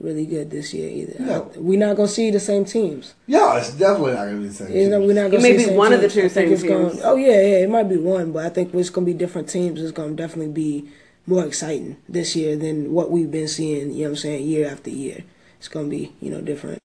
really 0.00 0.26
good 0.26 0.50
this 0.50 0.74
year. 0.74 0.90
Either 0.90 1.14
Yeah. 1.24 1.42
we're 1.56 1.78
not 1.78 1.96
gonna 1.96 2.08
see 2.08 2.30
the 2.30 2.40
same 2.40 2.64
teams. 2.64 3.14
yeah, 3.26 3.56
it's 3.58 3.70
definitely 3.72 4.12
not 4.14 4.24
gonna 4.26 4.40
be 4.40 4.48
the 4.48 4.54
same. 4.54 4.76
You 4.76 4.88
know, 4.88 5.00
we're 5.00 5.14
not 5.14 5.30
gonna 5.30 5.38
It 5.38 5.42
may 5.42 5.50
see 5.52 5.56
be 5.58 5.62
the 5.62 5.68
same 5.68 5.76
one 5.78 5.92
of 5.92 6.00
the 6.00 6.08
teams. 6.08 6.14
two 6.14 6.20
I 6.20 6.28
think 6.28 6.46
same 6.48 6.52
it's 6.54 6.62
gonna- 6.64 6.86
oh, 6.86 6.90
teams. 6.90 7.02
oh 7.04 7.16
yeah, 7.16 7.40
yeah, 7.40 7.58
it 7.64 7.70
might 7.70 7.88
be 7.88 7.96
one, 7.96 8.32
but 8.32 8.44
I 8.44 8.48
think 8.48 8.74
it's 8.74 8.90
gonna 8.90 9.06
be 9.06 9.14
different 9.14 9.48
teams. 9.48 9.80
It's 9.80 9.92
gonna 9.92 10.12
definitely 10.14 10.52
be 10.52 10.86
more 11.26 11.44
exciting 11.44 11.96
this 12.08 12.34
year 12.36 12.56
than 12.56 12.92
what 12.92 13.10
we've 13.10 13.30
been 13.30 13.48
seeing. 13.48 13.92
You 13.92 13.96
know 13.96 14.02
what 14.04 14.08
I'm 14.10 14.16
saying? 14.16 14.44
Year 14.46 14.68
after 14.68 14.90
year, 14.90 15.24
it's 15.58 15.68
gonna 15.68 15.88
be 15.88 16.12
you 16.20 16.30
know 16.30 16.40
different. 16.40 16.78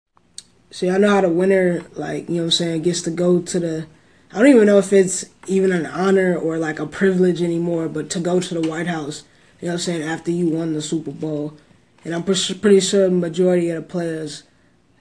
See, 0.70 0.90
I 0.90 0.98
know 0.98 1.10
how 1.10 1.22
the 1.22 1.30
winner, 1.30 1.84
like, 1.96 2.30
you 2.30 2.36
know 2.36 2.42
what 2.44 2.46
I'm 2.46 2.52
saying, 2.52 2.82
gets 2.84 3.02
to 3.02 3.10
go 3.12 3.40
to 3.40 3.60
the. 3.60 3.86
I 4.34 4.40
don't 4.40 4.48
even 4.48 4.66
know 4.66 4.78
if 4.78 4.94
it's 4.94 5.26
even 5.48 5.72
an 5.72 5.86
honor 5.86 6.36
or 6.38 6.58
like 6.58 6.80
a 6.80 6.86
privilege 6.88 7.42
anymore, 7.42 7.90
but 7.90 8.10
to 8.12 8.20
go 8.20 8.40
to 8.40 8.54
the 8.62 8.68
White 8.70 8.88
House, 8.88 9.24
you 9.60 9.68
know 9.68 9.74
what 9.74 9.82
I'm 9.82 9.84
saying, 9.84 10.04
after 10.04 10.32
you 10.32 10.50
won 10.50 10.74
the 10.74 10.82
Super 10.82 11.12
Bowl. 11.12 11.58
And 12.06 12.16
I'm 12.16 12.24
pretty 12.24 12.80
sure 12.80 13.10
the 13.10 13.12
majority 13.16 13.70
of 13.70 13.84
the 13.84 13.90
players, 13.90 14.44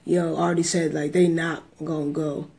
you 0.05 0.19
know, 0.19 0.35
already 0.35 0.63
said 0.63 0.93
like 0.93 1.13
they 1.13 1.27
not 1.27 1.63
gonna 1.83 2.11
go. 2.11 2.49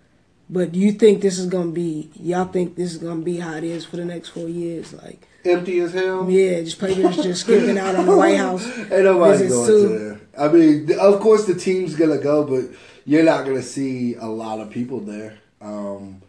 But 0.50 0.74
you 0.74 0.92
think 0.92 1.20
this 1.22 1.38
is 1.38 1.46
gonna 1.46 1.70
be? 1.70 2.10
Y'all 2.20 2.46
think 2.46 2.74
this 2.76 2.92
is 2.92 2.98
gonna 2.98 3.20
be 3.22 3.36
how 3.38 3.54
it 3.56 3.64
is 3.64 3.84
for 3.84 3.96
the 3.96 4.04
next 4.04 4.30
four 4.30 4.48
years? 4.48 4.92
Like, 4.92 5.26
Empty 5.44 5.80
as 5.80 5.92
hell. 5.92 6.28
yeah, 6.30 6.60
just 6.62 6.78
players 6.78 7.16
just 7.16 7.42
skipping 7.42 7.78
out 7.78 7.94
on 7.94 8.06
the 8.06 8.16
White 8.16 8.36
House. 8.38 8.66
Ain't 8.66 9.04
nobody 9.04 9.48
going 9.48 9.66
too. 9.66 9.88
to 9.88 9.98
there. 9.98 10.20
I 10.38 10.48
mean, 10.48 10.98
of 10.98 11.20
course 11.20 11.44
the 11.46 11.54
team's 11.54 11.94
gonna 11.94 12.18
go, 12.18 12.44
but 12.44 12.76
you're 13.04 13.24
not 13.24 13.44
gonna 13.44 13.62
see 13.62 14.14
a 14.14 14.26
lot 14.26 14.58
of 14.60 14.70
people 14.70 15.00
there. 15.00 15.38
Um, 15.60 16.21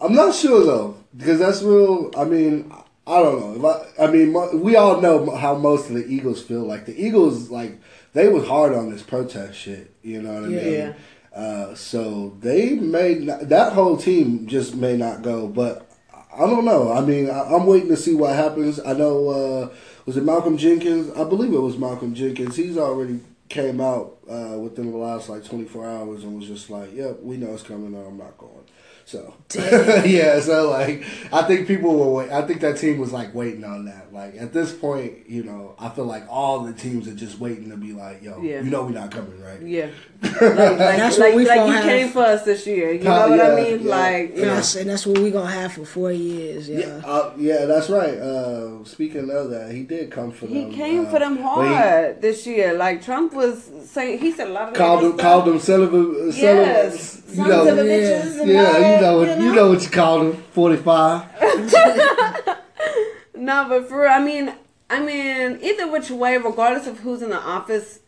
I'm 0.00 0.14
not 0.14 0.34
sure 0.34 0.64
though, 0.64 0.96
because 1.16 1.38
that's 1.38 1.62
real. 1.62 2.10
I 2.16 2.24
mean, 2.24 2.72
I 3.06 3.22
don't 3.22 3.62
know. 3.62 3.86
If 3.94 3.98
I, 4.00 4.04
I 4.04 4.10
mean, 4.10 4.60
we 4.60 4.76
all 4.76 5.00
know 5.00 5.34
how 5.36 5.54
most 5.54 5.88
of 5.88 5.94
the 5.94 6.06
Eagles 6.06 6.42
feel. 6.42 6.62
Like 6.64 6.86
the 6.86 7.00
Eagles, 7.00 7.50
like 7.50 7.80
they 8.12 8.28
was 8.28 8.46
hard 8.46 8.74
on 8.74 8.90
this 8.90 9.02
protest 9.02 9.58
shit. 9.58 9.94
You 10.02 10.22
know 10.22 10.34
what 10.34 10.44
I 10.44 10.48
mean? 10.48 10.72
Yeah. 10.72 10.92
Uh, 11.34 11.74
so 11.74 12.36
they 12.40 12.74
may 12.74 13.14
not, 13.16 13.48
that 13.48 13.74
whole 13.74 13.96
team 13.96 14.46
just 14.46 14.74
may 14.74 14.96
not 14.96 15.22
go, 15.22 15.46
but 15.46 15.90
I 16.34 16.40
don't 16.40 16.64
know. 16.64 16.92
I 16.92 17.00
mean, 17.02 17.30
I, 17.30 17.42
I'm 17.42 17.66
waiting 17.66 17.90
to 17.90 17.96
see 17.96 18.14
what 18.14 18.34
happens. 18.34 18.80
I 18.80 18.94
know 18.94 19.28
uh, 19.28 19.74
was 20.06 20.16
it 20.16 20.24
Malcolm 20.24 20.56
Jenkins? 20.56 21.10
I 21.16 21.24
believe 21.24 21.52
it 21.52 21.60
was 21.60 21.78
Malcolm 21.78 22.14
Jenkins. 22.14 22.56
He's 22.56 22.78
already 22.78 23.20
came 23.48 23.80
out 23.80 24.15
uh, 24.28 24.58
within 24.58 24.90
the 24.90 24.96
last 24.96 25.28
like 25.28 25.44
24 25.44 25.86
hours 25.88 26.24
and 26.24 26.36
was 26.36 26.46
just 26.46 26.70
like, 26.70 26.94
"Yep, 26.94 27.20
we 27.22 27.36
know 27.36 27.52
it's 27.54 27.62
coming. 27.62 27.92
No, 27.92 27.98
I'm 28.00 28.16
not 28.18 28.36
going." 28.38 28.64
So 29.04 29.34
yeah, 30.04 30.40
so 30.40 30.68
like 30.70 31.04
I 31.32 31.42
think 31.42 31.68
people 31.68 31.94
were 31.96 32.12
wait. 32.12 32.30
I 32.32 32.42
think 32.42 32.60
that 32.62 32.76
team 32.78 32.98
was 32.98 33.12
like 33.12 33.32
waiting 33.34 33.62
on 33.62 33.84
that. 33.84 34.12
Like 34.12 34.34
at 34.36 34.52
this 34.52 34.72
point, 34.72 35.28
you 35.30 35.44
know, 35.44 35.76
I 35.78 35.90
feel 35.90 36.06
like 36.06 36.24
all 36.28 36.64
the 36.64 36.72
teams 36.72 37.06
are 37.06 37.14
just 37.14 37.38
waiting 37.38 37.70
to 37.70 37.76
be 37.76 37.92
like, 37.92 38.20
"Yo, 38.22 38.42
Yeah. 38.42 38.62
you 38.62 38.70
know, 38.70 38.82
we're 38.82 38.90
not 38.90 39.12
coming, 39.12 39.40
right?" 39.40 39.62
Yeah. 39.62 39.90
Like, 40.22 40.32
like, 40.40 40.78
That's 40.78 41.18
like, 41.18 41.28
what 41.34 41.36
we 41.36 41.46
like 41.46 41.56
gonna 41.56 41.66
you 41.68 41.76
have. 41.76 41.84
came 41.84 42.08
for 42.08 42.22
us 42.22 42.44
this 42.44 42.66
year. 42.66 42.92
You 42.92 43.08
Uh, 43.08 43.26
know 43.28 43.36
what 43.36 43.40
I 43.46 43.54
mean? 43.54 43.82
yeah. 43.86 43.96
Like, 43.96 44.36
you 44.36 44.42
And 44.42 44.50
that's 44.50 44.74
and 44.74 44.90
that's 44.90 45.06
what 45.06 45.18
we're 45.18 45.30
gonna 45.30 45.50
have 45.50 45.72
for 45.74 45.84
four 45.84 46.10
years. 46.10 46.68
Yeah. 46.68 46.78
Yeah, 46.80 47.02
uh, 47.06 47.32
yeah, 47.38 47.64
that's 47.66 47.88
right. 47.88 48.14
Uh, 48.18 48.82
speaking 48.84 49.30
of 49.30 49.50
that, 49.50 49.70
he 49.72 49.82
did 49.84 50.10
come 50.10 50.32
for 50.32 50.46
them. 50.46 50.54
He 50.70 50.74
came 50.76 51.06
uh, 51.06 51.10
for 51.10 51.18
them 51.20 51.36
when 51.36 51.68
he 51.68 51.74
hard 51.74 52.22
this 52.22 52.44
year. 52.46 52.74
Like 52.74 53.02
Trump 53.04 53.34
was 53.34 53.70
saying, 53.84 54.15
he 54.16 54.32
said 54.32 54.48
a 54.48 54.50
lot 54.50 54.68
of 54.68 54.74
called 54.74 55.02
them 55.04 55.18
called 55.18 55.44
them 55.46 55.58
celibate. 55.58 56.34
Uh, 56.34 56.36
yes, 56.36 57.22
you 57.32 57.46
know, 57.46 57.64
yeah, 57.64 57.84
yeah, 57.84 58.96
you 58.96 59.00
know, 59.00 59.20
you 59.20 59.26
know, 59.26 59.38
you 59.38 59.54
know 59.54 59.68
what 59.70 59.82
you 59.82 59.90
called 59.90 60.22
them. 60.22 60.42
Forty 60.52 60.76
five. 60.76 61.24
no, 63.34 63.66
but 63.68 63.88
for 63.88 64.08
I 64.08 64.22
mean, 64.22 64.52
I 64.88 65.00
mean, 65.00 65.58
either 65.62 65.90
which 65.90 66.10
way, 66.10 66.36
regardless 66.36 66.86
of 66.86 67.00
who's 67.00 67.22
in 67.22 67.30
the 67.30 67.40
office, 67.40 68.00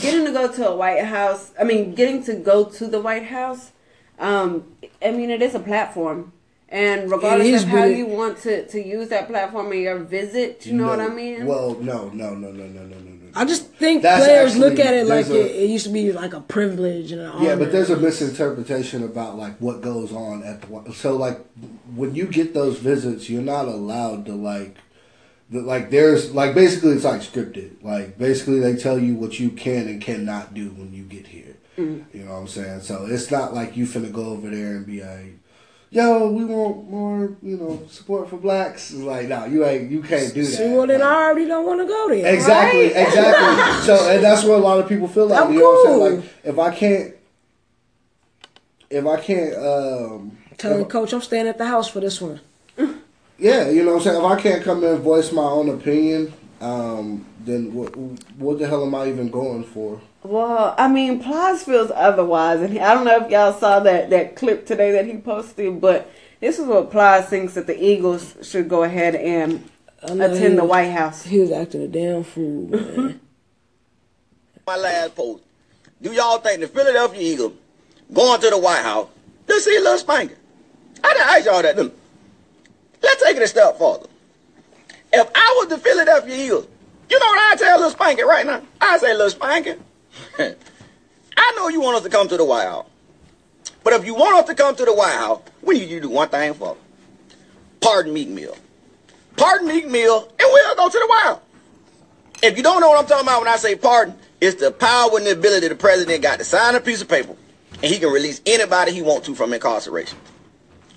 getting 0.00 0.24
to 0.24 0.32
go 0.32 0.50
to 0.52 0.68
a 0.68 0.76
White 0.76 1.04
House. 1.04 1.52
I 1.58 1.64
mean, 1.64 1.94
getting 1.94 2.22
to 2.24 2.34
go 2.34 2.64
to 2.64 2.86
the 2.86 3.00
White 3.00 3.26
House. 3.26 3.72
Um, 4.18 4.64
I 5.02 5.10
mean, 5.10 5.30
it 5.30 5.42
is 5.42 5.54
a 5.54 5.60
platform. 5.60 6.32
And 6.68 7.10
regardless 7.10 7.62
of 7.62 7.68
how 7.68 7.84
you 7.84 8.06
want 8.06 8.38
to, 8.38 8.66
to 8.66 8.84
use 8.84 9.08
that 9.08 9.28
platform 9.28 9.72
in 9.72 9.82
your 9.82 9.98
visit, 9.98 10.66
you 10.66 10.72
know 10.72 10.88
what 10.88 11.00
I 11.00 11.08
mean? 11.08 11.46
Well, 11.46 11.74
no, 11.74 12.08
no, 12.08 12.34
no, 12.34 12.50
no, 12.50 12.66
no, 12.66 12.82
no, 12.82 12.98
I 13.36 13.44
just 13.44 13.66
think 13.74 14.02
That's 14.02 14.24
players 14.24 14.56
look 14.56 14.78
at 14.78 14.94
it 14.94 15.06
like 15.06 15.26
a- 15.26 15.40
it, 15.40 15.64
it 15.64 15.70
used 15.70 15.86
to 15.86 15.92
be 15.92 16.12
like 16.12 16.32
a 16.32 16.40
privilege 16.40 17.12
and 17.12 17.20
an 17.20 17.28
honor. 17.28 17.48
Yeah, 17.48 17.56
but 17.56 17.72
there's 17.72 17.90
a 17.90 17.96
misinterpretation 17.96 19.04
about 19.04 19.36
like 19.36 19.56
what 19.58 19.80
goes 19.80 20.12
on 20.12 20.42
at 20.42 20.62
the 20.62 20.92
so 20.92 21.16
like 21.16 21.38
when 21.94 22.14
you 22.14 22.26
get 22.26 22.54
those 22.54 22.78
visits, 22.78 23.28
you're 23.28 23.42
not 23.42 23.66
allowed 23.66 24.26
to 24.26 24.32
like 24.32 24.76
the, 25.50 25.60
like 25.60 25.90
there's 25.90 26.32
like 26.32 26.54
basically 26.54 26.92
it's 26.92 27.04
like 27.04 27.20
scripted. 27.20 27.82
Like 27.82 28.18
basically 28.18 28.60
they 28.60 28.76
tell 28.76 28.98
you 28.98 29.14
what 29.14 29.38
you 29.38 29.50
can 29.50 29.86
and 29.88 30.00
cannot 30.00 30.54
do 30.54 30.70
when 30.70 30.92
you 30.92 31.04
get 31.04 31.26
here. 31.26 31.56
Mm-hmm. 31.78 32.16
You 32.16 32.24
know 32.24 32.32
what 32.32 32.38
I'm 32.38 32.48
saying? 32.48 32.80
So 32.80 33.06
it's 33.06 33.30
not 33.30 33.54
like 33.54 33.76
you 33.76 33.86
finna 33.86 34.12
go 34.12 34.26
over 34.30 34.48
there 34.50 34.76
and 34.76 34.86
be 34.86 35.02
like, 35.02 35.38
"Yo, 35.90 36.28
we 36.30 36.44
want 36.44 36.90
more, 36.90 37.36
you 37.42 37.56
know, 37.56 37.82
support 37.88 38.28
for 38.28 38.36
blacks." 38.36 38.90
It's 38.90 39.00
like, 39.02 39.28
no, 39.28 39.44
you 39.46 39.64
ain't, 39.64 39.90
you 39.90 40.02
can't 40.02 40.32
do 40.34 40.42
that. 40.44 40.50
See, 40.50 40.68
well 40.74 40.86
then 40.86 41.00
Like- 41.00 41.08
I 41.08 41.24
already 41.26 41.46
don't 41.46 41.66
want 41.66 41.80
to 41.80 41.86
go 41.86 42.08
there. 42.08 42.34
Exactly, 42.34 42.92
Right? 42.92 43.06
exactly. 43.06 43.86
So, 43.86 44.10
and 44.10 44.22
that's 44.24 44.42
what 44.44 44.58
a 44.58 44.62
lot 44.62 44.80
of 44.80 44.88
people 44.88 45.08
feel 45.08 45.26
like. 45.26 45.44
I'm 45.44 45.52
you 45.52 45.60
know 45.60 45.64
what 45.70 45.88
I'm 45.88 46.00
saying? 46.00 46.16
Like, 46.20 46.30
if 46.44 46.58
I 46.58 46.74
can't, 46.74 47.14
if 48.90 49.06
I 49.06 49.20
can't, 49.20 49.54
um, 49.56 50.38
Telling 50.58 50.84
coach 50.86 51.12
I'm 51.12 51.20
staying 51.20 51.46
at 51.48 51.58
the 51.58 51.66
house 51.66 51.88
for 51.88 52.00
this 52.00 52.20
one. 52.20 52.40
yeah, 53.38 53.68
you 53.68 53.82
know 53.84 53.92
what 53.92 53.98
I'm 53.98 54.02
saying. 54.04 54.18
If 54.18 54.24
I 54.24 54.40
can't 54.40 54.64
come 54.64 54.82
in 54.84 54.90
and 54.94 55.00
voice 55.00 55.30
my 55.32 55.42
own 55.42 55.68
opinion, 55.68 56.32
um, 56.60 57.26
then 57.44 57.74
what, 57.74 57.94
what 58.38 58.58
the 58.58 58.66
hell 58.66 58.84
am 58.84 58.94
I 58.94 59.08
even 59.08 59.28
going 59.30 59.64
for? 59.64 60.00
Well, 60.26 60.74
I 60.76 60.88
mean, 60.88 61.22
Plies 61.22 61.62
feels 61.62 61.92
otherwise, 61.94 62.60
and 62.60 62.76
I 62.80 62.94
don't 62.94 63.04
know 63.04 63.24
if 63.24 63.30
y'all 63.30 63.52
saw 63.52 63.78
that 63.80 64.10
that 64.10 64.34
clip 64.34 64.66
today 64.66 64.90
that 64.92 65.06
he 65.06 65.18
posted, 65.18 65.80
but 65.80 66.10
this 66.40 66.58
is 66.58 66.66
what 66.66 66.90
Plies 66.90 67.26
thinks 67.26 67.54
that 67.54 67.68
the 67.68 67.80
Eagles 67.80 68.34
should 68.42 68.68
go 68.68 68.82
ahead 68.82 69.14
and 69.14 69.70
I 70.02 70.14
know 70.14 70.28
he 70.28 70.36
attend 70.36 70.58
the 70.58 70.64
White 70.64 70.90
House. 70.90 71.22
He 71.22 71.38
was 71.38 71.52
acting 71.52 71.82
a 71.82 71.88
damn 71.88 72.24
fool, 72.24 72.68
man. 72.70 73.20
my 74.66 74.76
last 74.76 75.14
post. 75.14 75.44
Do 76.02 76.12
y'all 76.12 76.38
think 76.38 76.60
the 76.60 76.66
Philadelphia 76.66 77.20
Eagles 77.20 77.52
going 78.12 78.40
to 78.40 78.50
the 78.50 78.58
White 78.58 78.82
House 78.82 79.08
to 79.46 79.60
see 79.60 79.78
Lil 79.78 79.96
Spanker? 79.98 80.34
I 81.04 81.12
didn't 81.12 81.28
ask 81.28 81.44
y'all 81.44 81.62
that. 81.62 81.76
didn't 81.76 81.94
Let's 83.00 83.22
take 83.22 83.36
it 83.36 83.42
a 83.42 83.46
step 83.46 83.78
further. 83.78 84.08
If 85.12 85.30
I 85.36 85.54
was 85.58 85.68
the 85.68 85.78
Philadelphia 85.78 86.34
Eagles, 86.34 86.66
you 87.08 87.18
know 87.20 87.26
what 87.26 87.52
I 87.52 87.56
tell 87.56 87.80
Lil 87.80 87.90
Spanker 87.90 88.26
right 88.26 88.44
now? 88.44 88.62
I 88.80 88.98
say, 88.98 89.14
Lil 89.16 89.30
Spanker, 89.30 89.76
I 90.38 91.52
know 91.56 91.68
you 91.68 91.80
want 91.80 91.96
us 91.96 92.02
to 92.02 92.10
come 92.10 92.28
to 92.28 92.36
the 92.36 92.44
White 92.44 92.66
House. 92.66 92.86
But 93.84 93.92
if 93.92 94.04
you 94.04 94.14
want 94.14 94.36
us 94.36 94.46
to 94.46 94.54
come 94.54 94.74
to 94.76 94.84
the 94.84 94.92
White 94.94 95.14
House, 95.14 95.42
we 95.62 95.78
need 95.78 95.88
you 95.88 96.00
to 96.00 96.08
do 96.08 96.10
one 96.10 96.28
thing 96.28 96.54
for. 96.54 96.76
Pardon 97.80 98.12
Meek 98.12 98.28
Mill. 98.28 98.56
Pardon 99.36 99.68
Meek 99.68 99.86
Mill, 99.86 100.22
and 100.22 100.38
we'll 100.38 100.76
go 100.76 100.88
to 100.88 100.98
the 100.98 101.06
White 101.06 101.22
House. 101.22 101.40
If 102.42 102.56
you 102.56 102.62
don't 102.62 102.80
know 102.80 102.88
what 102.88 102.98
I'm 102.98 103.06
talking 103.06 103.26
about 103.26 103.40
when 103.40 103.48
I 103.48 103.56
say 103.56 103.76
pardon, 103.76 104.14
it's 104.40 104.60
the 104.60 104.70
power 104.70 105.16
and 105.16 105.26
the 105.26 105.32
ability 105.32 105.68
the 105.68 105.74
president 105.74 106.22
got 106.22 106.38
to 106.38 106.44
sign 106.44 106.74
a 106.74 106.80
piece 106.80 107.00
of 107.00 107.08
paper 107.08 107.34
and 107.82 107.92
he 107.92 107.98
can 107.98 108.10
release 108.10 108.40
anybody 108.46 108.92
he 108.92 109.02
want 109.02 109.24
to 109.24 109.34
from 109.34 109.52
incarceration. 109.52 110.18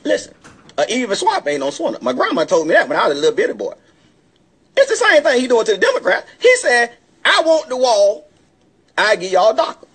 Listen, 0.04 0.34
uh, 0.78 0.86
even 0.90 1.16
swap 1.16 1.48
ain't 1.48 1.60
no 1.60 1.70
swimmer. 1.70 1.98
My 2.02 2.14
grandma 2.14 2.46
told 2.46 2.68
me 2.68 2.74
that 2.74 2.88
when 2.88 2.98
I 2.98 3.08
was 3.08 3.18
a 3.18 3.22
little 3.22 3.36
bitty 3.36 3.54
boy. 3.54 3.74
It's 4.78 4.90
the 4.90 4.96
same 4.96 5.24
thing 5.24 5.42
he 5.42 5.48
doing 5.48 5.66
to 5.66 5.74
the 5.74 5.78
Democrats. 5.78 6.30
He 6.40 6.56
said, 6.58 6.96
I 7.26 7.42
want 7.46 7.68
the 7.70 7.78
wall, 7.78 8.29
I 9.00 9.16
give 9.16 9.32
y'all 9.32 9.54
DACA. 9.54 9.88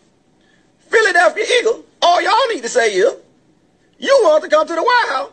Philadelphia 0.88 1.44
Eagle, 1.60 1.84
all 2.00 2.22
y'all 2.22 2.48
need 2.54 2.62
to 2.62 2.68
say 2.68 2.94
is, 2.94 3.14
you 3.98 4.20
want 4.22 4.42
to 4.44 4.50
come 4.50 4.66
to 4.66 4.74
the 4.74 4.82
White 4.82 5.06
House, 5.08 5.30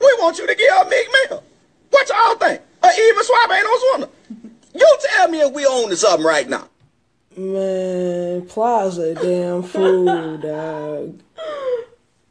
we 0.00 0.06
want 0.18 0.38
you 0.38 0.46
to 0.46 0.54
give 0.54 0.70
up 0.72 0.88
Meek 0.88 1.08
Mill. 1.30 1.42
What 1.90 2.08
y'all 2.08 2.36
think? 2.36 2.60
Uh, 2.82 2.90
even 2.98 3.24
swap 3.24 3.50
ain't 3.50 3.64
no 3.64 3.78
swimmer. 3.78 4.08
You 4.74 4.98
tell 5.10 5.28
me 5.28 5.40
if 5.40 5.52
we 5.52 5.66
own 5.66 5.88
to 5.88 5.96
something 5.96 6.24
right 6.24 6.48
now. 6.48 6.68
Man, 7.36 8.46
Plaza, 8.46 9.14
damn 9.14 9.62
fool, 9.62 10.38
dog. 10.38 11.20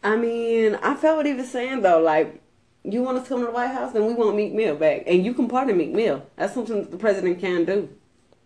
I 0.03 0.15
mean, 0.15 0.75
I 0.75 0.95
felt 0.95 1.17
what 1.17 1.25
he 1.25 1.33
was 1.33 1.49
saying 1.49 1.81
though. 1.81 1.99
Like, 1.99 2.41
you 2.83 3.03
want 3.03 3.17
us 3.17 3.23
to 3.23 3.29
come 3.29 3.39
to 3.39 3.47
the 3.47 3.51
White 3.51 3.67
House, 3.71 3.93
then 3.93 4.05
we 4.05 4.13
want 4.13 4.35
Meek 4.35 4.53
Mill 4.53 4.75
back, 4.75 5.03
and 5.07 5.25
you 5.25 5.33
can 5.33 5.47
pardon 5.47 5.77
Meek 5.77 5.91
Mill. 5.91 6.25
That's 6.35 6.53
something 6.53 6.81
that 6.81 6.91
the 6.91 6.97
president 6.97 7.39
can 7.39 7.65
do. 7.65 7.89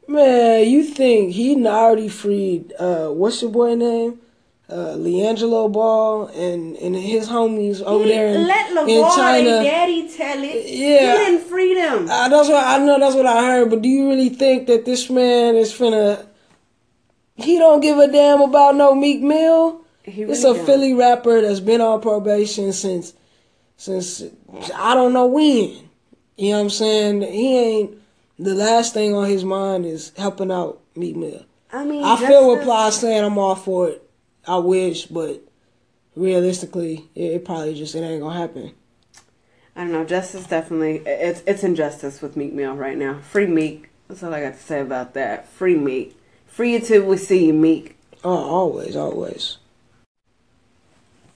Man, 0.07 0.67
you 0.67 0.83
think 0.83 1.33
he 1.33 1.65
already 1.65 2.09
freed 2.09 2.73
uh 2.79 3.09
what's 3.09 3.41
your 3.41 3.51
boy 3.51 3.75
name? 3.75 4.19
Uh 4.69 4.95
LiAngelo 4.95 5.71
Ball 5.71 6.27
and 6.27 6.75
and 6.77 6.95
his 6.95 7.27
homies 7.29 7.81
over 7.81 8.05
there 8.05 8.27
in, 8.27 8.47
Let 8.47 8.71
in 8.87 9.03
China. 9.15 9.49
and 9.49 9.65
Daddy 9.65 10.09
tell 10.09 10.41
it. 10.43 10.65
Yeah. 10.67 11.17
He 11.17 11.25
didn't 11.25 11.47
free 11.47 11.73
them. 11.75 12.09
Uh, 12.09 12.29
that's 12.29 12.49
what 12.49 12.65
I 12.65 12.77
know. 12.83 12.99
That's 12.99 13.15
what 13.15 13.25
I 13.25 13.45
heard. 13.45 13.69
But 13.69 13.81
do 13.81 13.89
you 13.89 14.09
really 14.09 14.29
think 14.29 14.67
that 14.67 14.85
this 14.85 15.09
man 15.09 15.55
is 15.55 15.71
finna? 15.73 16.25
He 17.35 17.57
don't 17.57 17.79
give 17.81 17.97
a 17.97 18.11
damn 18.11 18.41
about 18.41 18.75
no 18.75 18.95
Meek 18.95 19.21
Mill. 19.21 19.81
He 20.03 20.23
It's 20.23 20.43
a 20.43 20.53
don't. 20.53 20.65
Philly 20.65 20.93
rapper 20.93 21.41
that's 21.41 21.59
been 21.59 21.81
on 21.81 22.01
probation 22.01 22.73
since, 22.73 23.13
since 23.77 24.23
I 24.75 24.93
don't 24.95 25.13
know 25.13 25.27
when. 25.27 25.89
You 26.37 26.51
know 26.51 26.57
what 26.57 26.63
I'm 26.63 26.69
saying? 26.69 27.21
He 27.21 27.57
ain't. 27.57 28.00
The 28.41 28.55
last 28.55 28.95
thing 28.95 29.13
on 29.13 29.29
his 29.29 29.45
mind 29.45 29.85
is 29.85 30.11
helping 30.17 30.51
out 30.51 30.81
Meek 30.95 31.15
Mill. 31.15 31.45
I 31.71 31.85
mean, 31.85 32.03
I 32.03 32.17
feel 32.17 32.47
what 32.47 32.55
justice- 32.55 32.65
Plies 32.65 32.99
saying. 32.99 33.23
I'm 33.23 33.37
all 33.37 33.55
for 33.55 33.89
it. 33.89 34.09
I 34.47 34.57
wish, 34.57 35.05
but 35.05 35.41
realistically, 36.15 37.07
it, 37.13 37.23
it 37.33 37.45
probably 37.45 37.75
just 37.75 37.93
it 37.93 37.99
ain't 37.99 38.21
gonna 38.21 38.37
happen. 38.39 38.71
I 39.75 39.81
don't 39.83 39.91
know. 39.91 40.03
Justice 40.05 40.47
definitely. 40.47 40.97
It's 41.05 41.43
it's 41.45 41.63
injustice 41.63 42.21
with 42.21 42.35
Meek 42.35 42.51
Mill 42.53 42.73
right 42.73 42.97
now. 42.97 43.19
Free 43.19 43.45
Meek. 43.45 43.89
That's 44.07 44.23
all 44.23 44.33
I 44.33 44.41
got 44.41 44.55
to 44.55 44.59
say 44.59 44.81
about 44.81 45.13
that. 45.13 45.47
Free 45.47 45.75
Meek. 45.75 46.17
Free 46.47 46.73
you 46.73 46.79
till 46.79 47.03
we 47.05 47.17
see 47.17 47.45
you, 47.45 47.53
Meek. 47.53 47.95
Oh, 48.23 48.35
always, 48.35 48.95
always. 48.95 49.57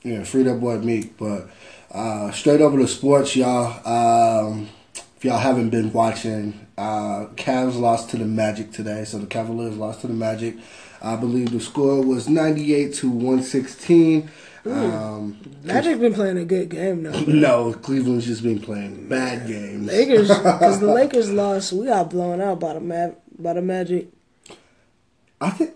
Yeah, 0.03 0.23
free 0.23 0.43
that 0.43 0.59
boy 0.59 0.79
Meek. 0.79 1.17
But 1.17 1.49
uh, 1.91 2.31
straight 2.31 2.61
over 2.61 2.77
to 2.79 2.87
sports, 2.87 3.35
y'all. 3.35 3.79
Um, 3.87 4.69
if 5.15 5.23
y'all 5.23 5.37
haven't 5.37 5.69
been 5.69 5.93
watching, 5.93 6.64
uh, 6.77 7.27
Cavs 7.35 7.79
lost 7.79 8.09
to 8.11 8.17
the 8.17 8.25
Magic 8.25 8.71
today. 8.71 9.05
So 9.05 9.17
the 9.19 9.27
Cavaliers 9.27 9.77
lost 9.77 10.01
to 10.01 10.07
the 10.07 10.13
Magic. 10.13 10.55
I 11.01 11.15
believe 11.15 11.51
the 11.51 11.59
score 11.59 12.01
was 12.01 12.27
98 12.27 12.93
to 12.95 13.09
116. 13.09 14.29
Um, 14.65 15.38
Magic 15.63 15.99
been 15.99 16.13
playing 16.13 16.39
a 16.39 16.45
good 16.45 16.69
game 16.69 17.03
though. 17.03 17.19
no, 17.27 17.73
Cleveland's 17.73 18.25
just 18.25 18.41
been 18.41 18.59
playing 18.59 19.07
bad 19.07 19.47
games. 19.47 19.85
Lakers, 19.88 20.27
because 20.27 20.79
the 20.79 20.88
Lakers 20.93 21.31
lost, 21.31 21.71
we 21.71 21.85
got 21.85 22.09
blown 22.09 22.41
out 22.41 22.59
by 22.59 22.73
the 22.73 22.79
Ma- 22.79 23.13
by 23.38 23.53
the 23.53 23.61
Magic, 23.61 24.07
I 25.39 25.51
think 25.51 25.75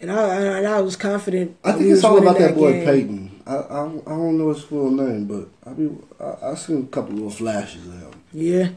and 0.00 0.10
I 0.10 0.58
and 0.58 0.66
I 0.66 0.80
was 0.80 0.96
confident. 0.96 1.56
I 1.64 1.72
think 1.72 1.86
it's 1.86 2.04
all 2.04 2.18
about 2.18 2.38
that 2.38 2.54
boy 2.54 2.72
game. 2.72 2.84
Payton. 2.84 3.42
I, 3.46 3.54
I 3.54 3.84
I 3.84 4.16
don't 4.16 4.38
know 4.38 4.52
his 4.52 4.64
full 4.64 4.90
name, 4.90 5.26
but 5.26 5.48
I 5.64 5.72
be 5.72 5.90
I, 6.20 6.50
I 6.50 6.54
seen 6.54 6.84
a 6.84 6.86
couple 6.86 7.14
little 7.14 7.30
flashes 7.30 7.86
of 7.86 7.94
him. 7.94 8.22
Yeah, 8.32 8.68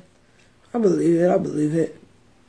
I 0.73 0.77
believe 0.77 1.19
it. 1.19 1.29
I 1.29 1.37
believe 1.37 1.75
it. 1.75 2.01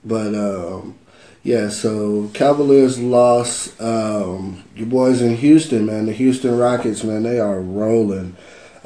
But 0.05 0.35
um, 0.35 0.99
yeah, 1.43 1.69
so 1.69 2.29
Cavaliers 2.35 2.99
lost. 2.99 3.81
Um, 3.81 4.65
your 4.75 4.87
boys 4.87 5.23
in 5.23 5.37
Houston, 5.37 5.87
man, 5.87 6.07
the 6.07 6.13
Houston 6.13 6.57
Rockets, 6.59 7.05
man, 7.05 7.23
they 7.23 7.39
are 7.39 7.61
rolling. 7.61 8.37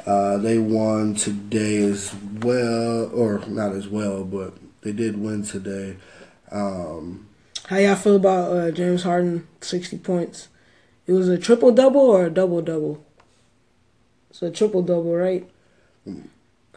Uh, 0.05 0.37
they 0.37 0.59
won 0.59 1.15
today 1.15 1.77
as 1.77 2.13
well, 2.41 3.09
or 3.13 3.39
not 3.47 3.73
as 3.73 3.87
well, 3.87 4.23
but 4.23 4.53
they 4.81 4.91
did 4.91 5.17
win 5.17 5.43
today. 5.43 5.97
Um, 6.51 7.27
How 7.67 7.77
y'all 7.77 7.95
feel 7.95 8.15
about 8.15 8.51
uh, 8.51 8.71
James 8.71 9.03
Harden 9.03 9.47
sixty 9.61 9.97
points? 9.97 10.47
It 11.07 11.13
was 11.13 11.27
a 11.27 11.37
triple 11.37 11.71
double 11.71 12.01
or 12.01 12.27
a 12.27 12.29
double 12.29 12.61
double. 12.61 13.03
It's 14.29 14.41
a 14.41 14.51
triple 14.51 14.81
double, 14.81 15.15
right? 15.15 15.49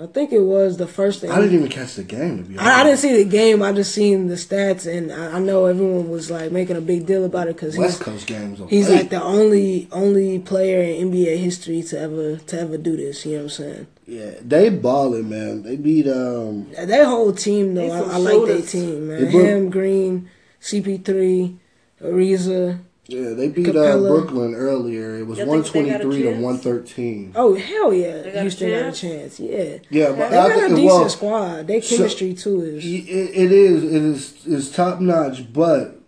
I 0.00 0.06
think 0.06 0.32
it 0.32 0.42
was 0.42 0.76
the 0.76 0.86
first 0.86 1.20
thing. 1.20 1.30
I 1.30 1.40
didn't 1.40 1.54
even 1.54 1.68
catch 1.68 1.94
the 1.94 2.04
game 2.04 2.38
to 2.38 2.44
be 2.44 2.56
honest. 2.58 2.76
I, 2.76 2.80
I 2.80 2.84
didn't 2.84 2.98
see 2.98 3.22
the 3.22 3.28
game. 3.28 3.62
I 3.62 3.72
just 3.72 3.92
seen 3.92 4.28
the 4.28 4.34
stats, 4.34 4.86
and 4.86 5.12
I, 5.12 5.36
I 5.36 5.38
know 5.40 5.66
everyone 5.66 6.08
was 6.08 6.30
like 6.30 6.52
making 6.52 6.76
a 6.76 6.80
big 6.80 7.06
deal 7.06 7.24
about 7.24 7.48
it 7.48 7.56
because 7.56 7.76
West 7.76 7.98
he's 7.98 8.04
Coast 8.04 8.26
games. 8.26 8.60
Are 8.60 8.68
he's 8.68 8.88
late. 8.88 8.96
like 8.96 9.10
the 9.10 9.22
only 9.22 9.88
only 9.90 10.38
player 10.38 10.80
in 10.80 11.10
NBA 11.10 11.38
history 11.38 11.82
to 11.82 11.98
ever 11.98 12.36
to 12.36 12.60
ever 12.60 12.78
do 12.78 12.96
this. 12.96 13.26
You 13.26 13.32
know 13.32 13.38
what 13.38 13.42
I'm 13.44 13.50
saying? 13.50 13.86
yeah, 14.08 14.30
they 14.40 14.70
balling, 14.70 15.28
man. 15.28 15.62
They 15.62 15.76
beat 15.76 16.08
um. 16.08 16.70
That 16.72 17.04
whole 17.06 17.32
team 17.32 17.74
though, 17.74 17.92
I, 17.92 18.14
I 18.14 18.16
like 18.16 18.46
their 18.46 18.62
team, 18.62 19.08
man. 19.08 19.24
They 19.24 19.30
Him, 19.30 19.68
Green, 19.70 20.30
CP3, 20.62 21.58
Ariza. 22.02 22.80
Yeah, 23.08 23.30
they 23.30 23.48
beat 23.48 23.74
uh, 23.74 23.96
Brooklyn 23.98 24.54
earlier. 24.54 25.16
It 25.16 25.26
was 25.26 25.38
Y'all 25.38 25.46
one 25.46 25.62
think 25.62 25.86
they 25.86 25.92
got 25.92 26.00
a 26.02 26.04
twenty 26.04 26.22
three 26.22 26.30
to 26.34 26.40
one 26.40 26.58
thirteen. 26.58 27.32
Oh 27.34 27.54
hell 27.54 27.92
yeah, 27.94 28.20
They 28.20 28.30
got 28.32 28.36
a 28.36 28.40
Houston 28.42 28.70
got 28.70 28.76
a 28.76 28.82
chance? 28.92 29.00
chance. 29.00 29.40
Yeah, 29.40 29.78
Yeah, 29.88 30.10
but 30.10 30.28
they 30.30 30.36
I 30.36 30.48
got 30.48 30.56
a 30.56 30.68
decent 30.68 30.84
well, 30.84 31.08
squad. 31.08 31.66
Their 31.66 31.80
so- 31.80 31.96
chemistry 31.96 32.34
too 32.34 32.60
is. 32.60 32.84
It, 32.84 33.08
it 33.08 33.52
is 33.52 33.82
it 33.84 34.02
is 34.02 34.46
is 34.46 34.70
top 34.70 35.00
notch, 35.00 35.50
but 35.50 35.98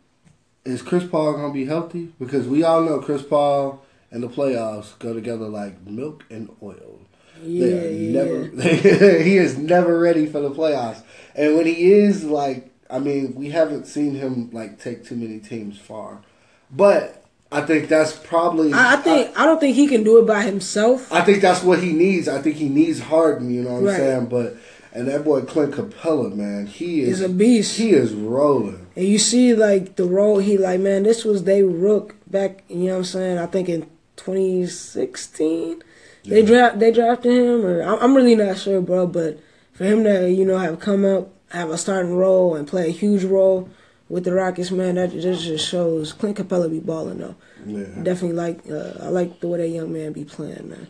is 0.67 0.83
Chris 0.83 1.05
Paul 1.05 1.33
gonna 1.33 1.55
be 1.55 1.65
healthy? 1.65 2.13
Because 2.21 2.47
we 2.47 2.63
all 2.63 2.83
know 2.83 3.01
Chris 3.01 3.23
Paul 3.23 3.83
and 4.11 4.23
the 4.23 4.29
playoffs 4.29 4.99
go 4.99 5.15
together 5.15 5.49
like 5.49 5.87
milk 5.87 6.25
and 6.29 6.51
oil. 6.63 7.01
Yeah, 7.43 7.67
they 7.67 7.89
are 7.89 7.91
yeah. 7.91 8.11
never. 8.13 8.63
he 9.23 9.39
is 9.39 9.57
never 9.57 9.99
ready 9.99 10.27
for 10.27 10.41
the 10.41 10.51
playoffs, 10.51 11.03
and 11.35 11.57
when 11.57 11.65
he 11.65 11.93
is, 11.93 12.25
like, 12.25 12.71
I 12.91 12.99
mean, 12.99 13.35
we 13.35 13.49
haven't 13.49 13.87
seen 13.87 14.15
him 14.17 14.51
like 14.53 14.79
take 14.79 15.07
too 15.07 15.17
many 15.17 15.39
teams 15.39 15.79
far, 15.79 16.21
but 16.71 17.25
I 17.53 17.63
think 17.63 17.89
that's 17.89 18.17
probably. 18.17 18.73
I, 18.73 18.95
I 18.95 18.97
think 18.97 19.39
I, 19.39 19.45
don't 19.45 19.59
think 19.59 19.75
he 19.75 19.89
can 19.89 20.05
do 20.05 20.19
it 20.19 20.27
by 20.27 20.43
himself. 20.43 21.13
I 21.13 21.23
think 21.23 21.43
that's 21.43 21.63
what 21.63 21.83
he 21.83 21.93
needs. 21.93 22.29
I 22.29 22.41
think 22.41 22.57
he 22.57 22.69
needs 22.69 23.01
Harden. 23.01 23.53
You 23.53 23.63
know 23.63 23.81
what 23.81 23.91
I'm 23.91 23.97
saying? 23.97 24.27
But 24.27 24.57
and 24.93 25.09
that 25.09 25.25
boy 25.25 25.43
Clint 25.43 25.75
Capela, 25.75 26.35
man, 26.35 26.67
he 26.67 27.03
is 27.03 27.19
He's 27.19 27.21
a 27.23 27.29
beast. 27.29 27.77
He 27.77 27.91
is 27.91 28.13
rolling. 28.13 28.87
And 28.95 29.07
you 29.07 29.19
see, 29.19 29.55
like, 29.55 29.97
the 29.97 30.05
role 30.05 30.39
he, 30.39 30.59
like, 30.59 30.81
man, 30.81 31.05
this 31.05 31.25
was 31.25 31.45
they 31.45 31.63
Rook 31.63 32.17
back, 32.29 32.65
you 32.69 32.87
know 32.87 32.93
what 32.93 32.99
I'm 32.99 33.05
saying? 33.05 33.39
I 33.39 33.47
think 33.47 33.69
in 33.69 33.83
2016. 34.17 35.83
They 36.25 36.45
draft 36.45 36.79
they 36.79 36.93
drafted 36.93 37.33
him, 37.33 37.65
or 37.65 37.83
I'm 37.83 37.99
I'm 37.99 38.15
really 38.15 38.35
not 38.35 38.59
sure, 38.59 38.83
bro. 38.83 39.07
But 39.07 39.41
for 39.73 39.85
him 39.85 40.05
to, 40.05 40.31
you 40.31 40.45
know, 40.45 40.59
have 40.59 40.79
come 40.79 41.05
up, 41.05 41.31
have 41.51 41.71
a 41.71 41.79
starting 41.79 42.15
role, 42.15 42.55
and 42.55 42.69
play 42.69 42.89
a 42.89 42.93
huge 42.93 43.25
role 43.25 43.71
with 44.11 44.25
the 44.25 44.35
Rockets, 44.35 44.71
man, 44.71 44.97
that 44.97 45.13
just 45.13 45.43
just 45.45 45.67
shows 45.67 46.13
Clint 46.13 46.37
Capela 46.37 46.69
be 46.71 46.81
balling, 46.81 47.19
though. 47.19 47.35
Yeah, 47.65 47.85
Definitely 48.03 48.33
like, 48.33 48.59
uh, 48.71 49.05
I 49.05 49.09
like 49.09 49.41
the 49.41 49.49
way 49.49 49.59
that 49.59 49.69
young 49.69 49.93
man 49.93 50.13
be 50.13 50.25
playing, 50.25 50.69
man. 50.69 50.89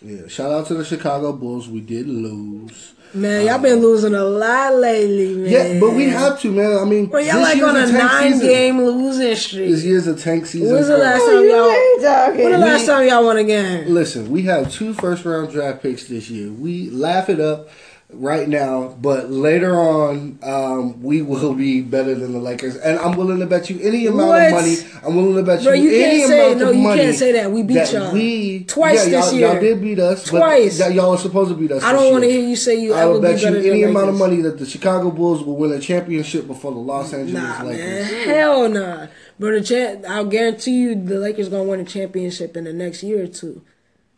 yeah. 0.00 0.26
Shout 0.26 0.50
out 0.50 0.66
to 0.68 0.74
the 0.74 0.84
Chicago 0.84 1.32
Bulls. 1.32 1.68
We 1.68 1.80
did 1.80 2.08
lose. 2.08 2.94
Man, 3.14 3.44
y'all 3.44 3.58
been 3.58 3.80
losing 3.80 4.14
a 4.14 4.24
lot 4.24 4.74
lately, 4.76 5.34
man. 5.34 5.50
Yeah, 5.74 5.78
but 5.80 5.90
we 5.90 6.04
have 6.08 6.40
to, 6.40 6.50
man. 6.50 6.78
I 6.78 6.84
mean, 6.86 7.06
Bro, 7.06 7.20
y'all 7.20 7.34
this 7.44 7.60
like 7.60 7.62
on 7.62 7.76
a 7.76 7.80
tank 7.86 7.92
nine 7.98 8.32
season. 8.32 8.48
game 8.48 8.78
losing 8.80 9.36
streak. 9.36 9.68
This 9.70 9.84
year's 9.84 10.06
a 10.06 10.16
tank 10.16 10.46
season. 10.46 10.72
When's 10.74 10.86
the 10.86 10.96
last 10.96 11.20
Oh, 11.22 11.26
time 11.30 11.44
you 11.44 11.50
y'all? 11.50 12.30
ain't. 12.30 12.36
When 12.42 12.52
the 12.52 12.58
last 12.66 12.86
time 12.86 13.06
y'all 13.06 13.22
won 13.24 13.36
a 13.36 13.44
game? 13.44 13.86
Listen, 13.92 14.30
we 14.30 14.44
have 14.44 14.72
two 14.72 14.94
first 14.94 15.26
round 15.26 15.50
draft 15.52 15.82
picks 15.82 16.04
this 16.04 16.30
year. 16.30 16.50
We 16.50 16.88
laugh 16.88 17.28
it 17.28 17.38
up 17.38 17.68
right 18.14 18.48
now, 18.48 18.96
but 19.00 19.30
later 19.30 19.74
on, 19.78 20.38
um, 20.42 21.02
we 21.02 21.22
will 21.22 21.54
be 21.54 21.80
better 21.80 22.14
than 22.14 22.32
the 22.32 22.38
Lakers. 22.38 22.76
And 22.76 22.98
I'm 22.98 23.16
willing 23.16 23.38
to 23.40 23.46
bet 23.46 23.70
you 23.70 23.80
any 23.80 24.06
amount 24.06 24.28
What? 24.28 24.46
of 24.46 24.52
money. 24.52 24.76
I'm 25.04 25.16
willing 25.16 25.36
to 25.36 25.42
bet 25.42 25.62
Bro, 25.64 25.72
you, 25.74 25.90
you 25.90 26.04
any 26.04 26.26
say- 26.26 26.46
amount 26.52 26.60
no, 26.60 26.70
of 26.70 26.76
you 26.76 26.82
money. 26.82 27.00
can't 27.02 27.16
say 27.16 27.32
that. 27.32 27.50
We 27.50 27.62
beat 27.62 27.92
y'all. 27.92 28.12
We, 28.12 28.64
Twice 28.64 29.06
yeah, 29.08 29.20
this 29.20 29.32
y'all, 29.32 29.40
year. 29.40 29.52
Y'all 29.52 29.60
did 29.60 29.80
beat 29.80 29.98
us. 29.98 30.24
Twice. 30.24 30.78
But 30.78 30.94
y'all 30.94 31.10
are 31.12 31.18
supposed 31.18 31.50
to 31.50 31.56
beat 31.56 31.72
us. 31.72 31.82
I 31.82 31.92
don't 31.92 32.12
want 32.12 32.24
to 32.24 32.30
hear 32.30 32.40
you 32.46 32.56
say 32.56 32.80
you 32.80 32.94
I 32.94 33.00
ever 33.02 33.12
will 33.12 33.20
be 33.20 33.28
bet 33.28 33.40
you 33.42 33.48
any 33.56 33.82
amount 33.84 34.08
of 34.10 34.14
money 34.16 34.42
that 34.42 34.58
the 34.58 34.66
Chicago 34.66 35.10
Bulls 35.10 35.42
will 35.42 35.56
win 35.56 35.72
a 35.72 35.80
championship 35.80 36.46
before 36.46 36.72
the 36.72 36.78
Los 36.78 37.12
Angeles 37.12 37.34
Nah, 37.42 37.62
Lakers. 37.64 38.10
man, 38.10 38.28
hell 38.28 38.68
nah. 38.68 39.06
Bro, 39.38 39.58
the 39.60 39.64
cha- 39.64 40.08
I'll 40.08 40.26
guarantee 40.26 40.72
you 40.82 40.94
the 40.94 41.18
Lakers 41.18 41.48
gonna 41.48 41.64
win 41.64 41.80
a 41.80 41.84
championship 41.84 42.56
in 42.56 42.64
the 42.64 42.72
next 42.72 43.02
year 43.02 43.24
or 43.24 43.26
two. 43.26 43.62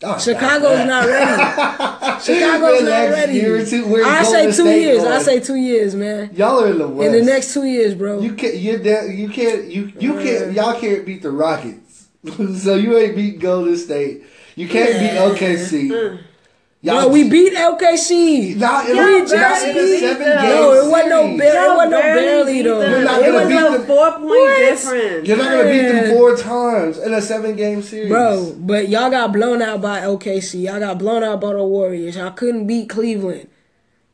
Oh, 0.05 0.19
Chicago's 0.19 0.87
not 0.87 1.07
ready. 1.07 2.21
Chicago's 2.25 2.83
not 2.83 3.11
ready. 3.11 3.33
year 3.35 3.57
or 3.57 3.65
two, 3.65 3.87
where's 3.87 4.07
I 4.07 4.23
say 4.23 4.47
two 4.47 4.53
State 4.53 4.83
years. 4.83 5.05
I 5.05 5.19
say 5.23 5.41
two 5.41 5.57
years, 5.57 5.95
man. 5.95 6.31
Y'all 6.35 6.63
are 6.63 6.69
in 6.69 6.79
the 6.79 6.89
West. 6.89 7.07
In 7.07 7.13
the 7.13 7.25
next 7.25 7.55
two 7.55 7.65
years, 7.65 7.95
bro. 7.95 8.21
You 8.21 8.35
can't. 8.35 8.55
You 8.57 8.79
You 8.79 9.29
can't. 9.29 9.65
You 9.65 9.93
you 9.99 10.15
uh. 10.15 10.23
can't. 10.23 10.53
Y'all 10.53 10.81
can't 10.81 11.07
beat 11.07 11.23
the 11.23 11.31
Rockets. 11.31 12.09
so 12.63 12.75
you 12.75 12.97
ain't 12.97 13.17
beat 13.17 13.41
Golden 13.41 13.77
State. 13.77 14.25
You 14.57 14.69
can't 14.69 14.99
beat 14.99 15.47
OKC. 15.47 16.21
Bro, 16.85 17.09
we 17.09 17.29
beat 17.31 17.55
LKC. 17.55 18.57
Not 18.57 18.89
in, 18.89 18.97
We 18.97 19.17
a, 19.17 19.21
just 19.21 19.35
not 19.35 19.65
beat 19.75 20.01
seven 20.01 20.23
them. 20.27 20.43
game 20.43 20.51
No, 20.51 20.73
it 20.73 20.91
wasn't 20.91 21.09
no 21.09 21.23
series. 21.23 21.41
bar- 21.41 21.65
it 21.65 21.77
wasn't 21.77 21.91
no 21.91 21.99
barely 22.01 22.23
barely 22.25 22.53
beat 22.53 22.63
though. 22.63 22.81
You're 22.89 23.05
not 23.05 23.23
it 23.23 23.25
gonna 23.27 23.39
was 23.39 23.49
beat 23.49 23.57
a 23.59 23.79
them. 23.79 23.87
four 23.87 24.11
point 24.13 24.25
What? 24.25 24.59
difference. 24.59 25.29
You're 25.29 25.37
not 25.39 25.51
gonna 25.51 25.71
beat 25.71 25.83
them 25.89 26.15
four 26.17 26.37
times 26.37 26.99
in 26.99 27.15
a 27.15 27.21
seven 27.23 27.57
game 27.57 27.83
series, 27.83 28.09
Bro, 28.09 28.57
but 28.59 28.89
y'all 28.89 29.11
got 29.11 29.33
blown 29.33 29.63
out 29.63 29.81
by 29.81 30.01
OKC. 30.03 30.61
Y'all 30.65 30.79
got 30.81 30.99
blown 30.99 31.25
out 31.25 31.41
by 31.41 31.53
the 31.55 31.65
Warriors. 31.65 32.17
Y'all 32.17 32.31
couldn't 32.33 32.67
beat 32.67 32.89
Cleveland. 32.91 33.49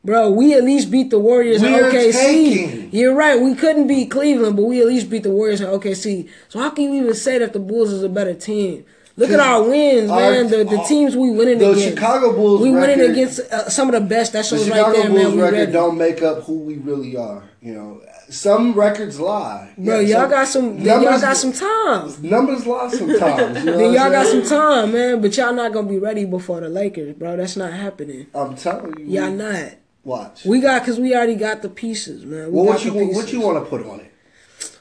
Bro, 0.03 0.31
we 0.31 0.53
at 0.55 0.63
least 0.63 0.89
beat 0.89 1.11
the 1.11 1.19
Warriors 1.19 1.61
in 1.61 1.73
We're 1.73 1.91
OKC. 1.91 2.11
tanking. 2.13 2.89
You're 2.91 3.13
right. 3.13 3.39
We 3.39 3.53
couldn't 3.53 3.85
beat 3.87 4.09
Cleveland, 4.09 4.55
but 4.55 4.63
we 4.63 4.81
at 4.81 4.87
least 4.87 5.11
beat 5.11 5.21
the 5.23 5.29
Warriors 5.29 5.61
in 5.61 5.67
OKC. 5.67 6.27
So 6.49 6.57
how 6.59 6.71
can 6.71 6.85
you 6.85 7.03
even 7.03 7.13
say 7.13 7.37
that 7.37 7.53
the 7.53 7.59
Bulls 7.59 7.91
is 7.91 8.01
a 8.01 8.09
better 8.09 8.33
team? 8.33 8.83
Look 9.17 9.29
at 9.29 9.39
our 9.39 9.63
wins, 9.63 10.09
Our- 10.09 10.19
man. 10.19 10.47
The, 10.49 10.63
the 10.63 10.83
teams 10.87 11.15
we 11.15 11.31
winning 11.31 11.57
the 11.59 11.71
against. 11.71 11.89
Chicago 11.89 12.33
Bulls 12.33 12.61
We 12.61 12.71
winning 12.71 12.99
record- 12.99 13.11
against 13.11 13.39
uh, 13.39 13.69
some 13.69 13.87
of 13.89 13.93
the 13.93 14.07
best. 14.07 14.33
That 14.33 14.43
The 14.45 14.57
shows 14.57 14.65
Chicago 14.65 14.83
right 14.87 14.93
there, 14.95 15.09
Bulls 15.09 15.23
man. 15.23 15.31
We 15.35 15.41
record 15.41 15.53
ready. 15.59 15.71
don't 15.71 15.97
make 15.97 16.21
up 16.21 16.43
who 16.43 16.59
we 16.59 16.75
really 16.77 17.15
are. 17.17 17.43
You 17.61 17.73
know, 17.73 18.01
some 18.29 18.73
records 18.73 19.19
lie. 19.19 19.73
Bro, 19.77 19.99
Yeah, 19.99 20.19
y'all 20.21 20.29
got 20.29 20.47
some. 20.47 20.77
Then 20.77 20.85
y'all 20.85 21.01
numbers- 21.03 21.21
got 21.21 21.37
some 21.37 21.51
time. 21.53 22.29
Numbers 22.29 22.65
lie 22.65 22.89
sometimes. 22.89 23.59
You 23.59 23.65
know 23.71 23.77
then 23.77 23.93
y'all 23.93 24.09
got 24.11 24.25
some 24.27 24.43
time, 24.43 24.93
man. 24.93 25.21
But 25.21 25.35
y'all 25.37 25.53
not 25.53 25.73
gonna 25.73 25.87
be 25.89 25.99
ready 25.99 26.25
before 26.25 26.61
the 26.61 26.69
Lakers, 26.69 27.13
bro. 27.15 27.37
That's 27.37 27.55
not 27.57 27.73
happening. 27.73 28.27
I'm 28.33 28.55
telling 28.55 28.97
you. 28.99 29.05
Y'all 29.05 29.31
not. 29.31 29.73
Watch. 30.03 30.45
We 30.45 30.61
got 30.61 30.81
because 30.81 30.99
we 30.99 31.13
already 31.15 31.35
got 31.35 31.61
the 31.61 31.69
pieces, 31.69 32.25
man. 32.25 32.47
We 32.47 32.53
well, 32.53 32.65
what 32.65 32.83
you 32.83 32.91
the 32.91 33.05
what 33.07 33.31
you 33.31 33.41
want 33.41 33.63
to 33.63 33.69
put 33.69 33.85
on 33.85 33.99
it? 33.99 34.10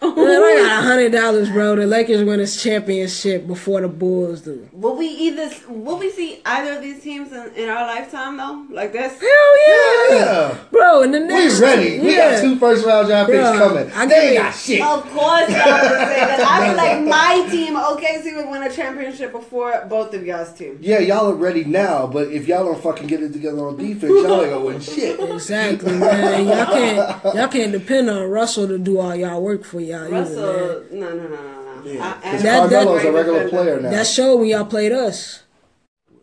Man, 0.03 0.13
I 0.19 0.57
got 0.63 0.67
got 0.67 0.85
hundred 0.85 1.13
dollars, 1.21 1.51
bro. 1.51 1.77
The 1.77 1.87
Lakers 1.87 2.25
win 2.25 2.39
this 2.39 2.63
championship 2.63 3.47
before 3.47 3.81
the 3.83 3.89
Bulls 3.89 4.41
do. 4.41 4.69
Will 4.73 4.97
we 4.97 5.07
either 5.09 5.51
will 5.69 5.99
we 5.99 6.11
see 6.11 6.41
either 6.45 6.77
of 6.77 6.83
these 6.83 7.03
teams 7.03 7.33
in, 7.33 7.53
in 7.55 7.69
our 7.69 7.87
lifetime 7.87 8.37
though? 8.37 8.67
Like 8.71 8.93
that's 8.93 9.21
Hell 9.21 9.69
yeah, 9.69 10.17
Yeah. 10.17 10.59
bro. 10.71 11.03
And 11.03 11.13
the 11.13 11.21
next 11.21 11.33
We 11.33 11.45
next, 11.45 11.61
ready. 11.61 12.01
We 12.01 12.17
yeah. 12.17 12.33
got 12.33 12.41
two 12.41 12.59
first 12.59 12.85
round 12.87 13.09
draft 13.09 13.31
picks 13.31 13.43
Bruh, 13.43 13.59
coming. 13.59 13.91
I 13.95 14.07
they 14.07 14.15
give 14.15 14.25
ain't 14.25 14.43
got 14.43 14.55
shit. 14.55 14.81
Of 14.83 15.03
course, 15.11 15.41
y'all 15.41 15.49
would 15.49 15.49
say 15.51 16.21
that. 16.21 16.41
I 16.49 16.67
feel 16.67 16.77
like 16.77 17.01
my 17.07 17.49
team, 17.51 17.75
OKC, 17.75 18.37
would 18.37 18.49
win 18.51 18.63
a 18.63 18.73
championship 18.75 19.33
before 19.33 19.85
both 19.89 20.15
of 20.15 20.25
y'all's 20.25 20.53
team. 20.55 20.79
Yeah, 20.81 21.01
y'all 21.01 21.31
are 21.31 21.35
ready 21.35 21.65
now, 21.65 22.07
but 22.07 22.29
if 22.29 22.49
y'all 22.49 22.65
don't 22.65 22.83
fucking 22.83 23.07
get 23.07 23.23
it 23.23 23.33
together 23.33 23.67
on 23.67 23.77
defense, 23.77 24.05
y'all 24.05 24.41
ain't 24.43 24.51
gonna 24.53 24.65
win 24.65 24.81
shit. 24.81 25.19
Exactly, 25.41 25.93
man. 25.93 26.47
Y'all 26.47 26.67
can't 26.67 27.35
y'all 27.35 27.49
can't 27.49 27.73
depend 27.73 28.09
on 28.11 28.29
Russell 28.31 28.67
to 28.69 28.79
do 28.79 28.99
all 28.99 29.15
y'all 29.15 29.43
work 29.43 29.65
for 29.65 29.81
y'all. 29.91 30.15
either, 30.15 30.85
man. 30.91 31.01
No, 31.01 31.09
no, 31.09 31.15
no, 31.15 31.29
no, 31.29 31.29
no. 31.29 31.83
Yeah, 31.85 32.05
I- 32.05 32.09
I- 32.09 32.15
because 32.33 32.43
That- 32.43 32.71
that- 32.71 32.87
a 33.07 33.13
regular 33.13 33.49
player 33.49 33.81
now. 33.81 33.91
That 33.91 34.07
showed 34.07 34.37
when 34.37 34.49
y'all 34.49 34.65
played 34.65 34.93
us. 34.93 35.43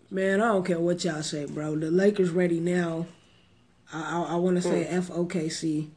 Man, 0.10 0.39
I 0.41 0.47
don't 0.53 0.65
care 0.65 0.80
what 0.80 1.03
y'all 1.03 1.21
say, 1.21 1.45
bro. 1.45 1.75
The 1.75 1.91
Lakers 1.91 2.30
ready 2.30 2.60
now. 2.60 3.08
I 3.93 3.99
I, 4.30 4.34
I 4.34 4.36
want 4.36 4.56
to 4.58 4.62
say 4.62 4.84
hmm. 4.84 4.99
FOKC. 4.99 5.88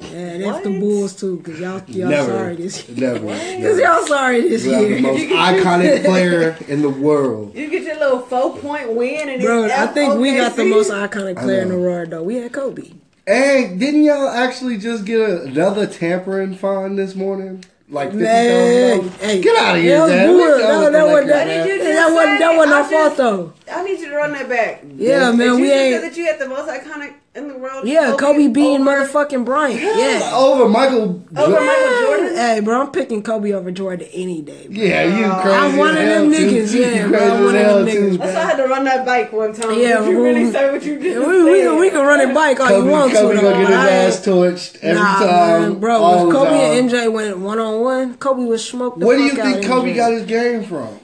Yeah, 0.00 0.06
And 0.08 0.42
F 0.42 0.64
the 0.64 0.70
Bulls 0.80 1.14
too, 1.14 1.40
cause 1.44 1.60
y'all 1.60 1.80
y'all 1.86 2.08
never, 2.10 2.32
sorry 2.32 2.56
this 2.56 2.88
year. 2.88 3.12
never. 3.12 3.26
Cause 3.28 3.78
y'all 3.78 4.04
sorry 4.06 4.40
this 4.48 4.64
You 4.64 4.72
have 4.72 4.82
the 4.82 4.88
year. 4.88 5.00
most 5.00 5.20
iconic 5.64 6.04
player 6.10 6.56
in 6.66 6.82
the 6.82 6.88
world. 6.90 7.54
You 7.54 7.70
get 7.70 7.84
your 7.84 7.98
little 8.00 8.18
four 8.20 8.56
point 8.58 8.92
win, 8.92 9.28
and 9.28 9.40
Bro, 9.40 9.64
it's 9.66 9.72
I 9.74 9.86
think 9.86 10.18
we 10.18 10.34
got 10.34 10.56
the 10.56 10.64
most 10.64 10.90
iconic 10.90 11.36
player 11.40 11.62
in 11.62 11.68
the 11.68 11.78
world 11.78 12.10
though. 12.10 12.24
We 12.24 12.36
had 12.36 12.52
Kobe. 12.52 12.90
And 13.26 13.80
didn't 13.80 14.04
y'all 14.04 14.28
actually 14.28 14.76
just 14.76 15.04
get 15.06 15.18
a, 15.18 15.42
another 15.44 15.86
tampering 15.86 16.54
fine 16.56 16.96
this 16.96 17.14
morning? 17.14 17.64
Like 17.88 18.08
fifty 18.10 18.24
Man, 18.24 19.00
thousand 19.02 19.20
hey, 19.20 19.42
Get 19.42 19.56
out 19.62 19.76
of 19.76 19.82
here, 19.82 19.98
Dad. 19.98 20.26
good. 20.26 20.56
We 20.56 20.62
No, 20.62 20.90
that 20.90 21.04
wasn't 21.06 21.12
Lakers, 21.12 21.28
that, 21.28 21.46
man. 21.46 21.66
Did 21.66 21.80
that 21.80 21.94
just 21.94 22.14
wasn't 22.14 22.38
that 22.38 22.56
wasn't 22.56 22.74
I 22.74 22.78
our 22.80 22.90
fault 22.90 23.16
though. 23.16 23.52
I 23.72 23.84
need 23.84 24.00
you 24.00 24.08
to 24.10 24.16
run 24.16 24.32
that 24.32 24.48
back. 24.48 24.82
Yeah, 24.96 25.30
man, 25.32 25.38
Did 25.38 25.46
you 25.46 25.54
we 25.56 25.62
just 25.68 25.74
say 25.74 25.92
ain't. 25.94 26.02
that 26.02 26.16
you 26.16 26.24
had 26.26 26.38
the 26.38 26.48
most 26.48 26.68
iconic 26.68 27.14
in 27.34 27.48
the 27.48 27.58
world? 27.58 27.86
Yeah, 27.86 28.14
Kobe 28.18 28.48
beating 28.48 28.86
over, 28.86 29.04
motherfucking 29.06 29.44
Bryant. 29.44 29.80
Yeah. 29.80 30.30
Over 30.34 30.68
Michael. 30.68 31.22
over 31.36 31.50
Michael 31.60 32.00
Jordan. 32.00 32.36
Hey, 32.36 32.60
bro, 32.60 32.80
I'm 32.82 32.90
picking 32.92 33.22
Kobe 33.22 33.52
over 33.52 33.70
Jordan 33.70 34.08
any 34.12 34.42
day. 34.42 34.66
Bro. 34.66 34.76
Yeah, 34.76 35.18
you 35.18 35.24
uh, 35.24 35.42
crazy. 35.42 35.56
I'm 35.56 35.76
one 35.76 35.90
of 35.96 36.02
hell, 36.02 36.22
them 36.22 36.32
too. 36.32 36.38
niggas, 36.50 36.74
yeah, 36.74 37.08
bro, 37.08 37.18
I'm 37.18 37.44
one 37.44 37.56
of 37.56 37.86
them 37.86 37.86
niggas, 37.86 38.18
That's 38.18 38.34
why 38.34 38.40
I 38.40 38.44
had 38.44 38.56
to 38.56 38.66
run 38.68 38.84
that 38.84 39.04
bike 39.06 39.32
one 39.32 39.52
time. 39.52 39.78
Yeah, 39.78 39.98
Did 40.00 40.08
you 40.10 40.18
we- 40.18 40.24
really 40.24 40.52
say 40.52 40.70
what 40.72 40.82
you 40.84 41.00
just 41.00 41.26
We, 41.28 41.42
we, 41.44 41.60
said? 41.60 41.68
can, 41.70 41.78
we 41.80 41.90
can 41.90 42.06
run 42.06 42.20
it 42.20 42.34
bike 42.34 42.60
all 42.60 42.68
Kobe, 42.68 42.86
you 42.86 42.90
want 42.92 43.12
Kobe 43.12 43.34
to. 43.36 43.40
gonna 43.40 43.50
get 43.56 43.58
his 43.60 43.68
but 43.68 43.74
I 43.76 43.88
ain't- 43.88 44.14
ass 44.14 44.26
torched 44.26 44.78
every 44.82 45.02
nah, 45.02 45.18
time. 45.18 45.62
man, 45.72 45.80
bro. 45.80 46.26
If 46.28 46.32
Kobe 46.34 46.50
and 46.78 46.90
MJ 46.90 47.12
went 47.12 47.38
one 47.38 47.58
on 47.58 47.80
one, 47.80 48.14
Kobe 48.18 48.44
was 48.44 48.64
smoked. 48.68 49.00
The 49.00 49.06
Where 49.06 49.16
do 49.16 49.22
you 49.24 49.34
think 49.34 49.64
Kobe 49.66 49.94
got 49.94 50.12
his 50.12 50.24
game 50.24 50.64
from? 50.64 51.00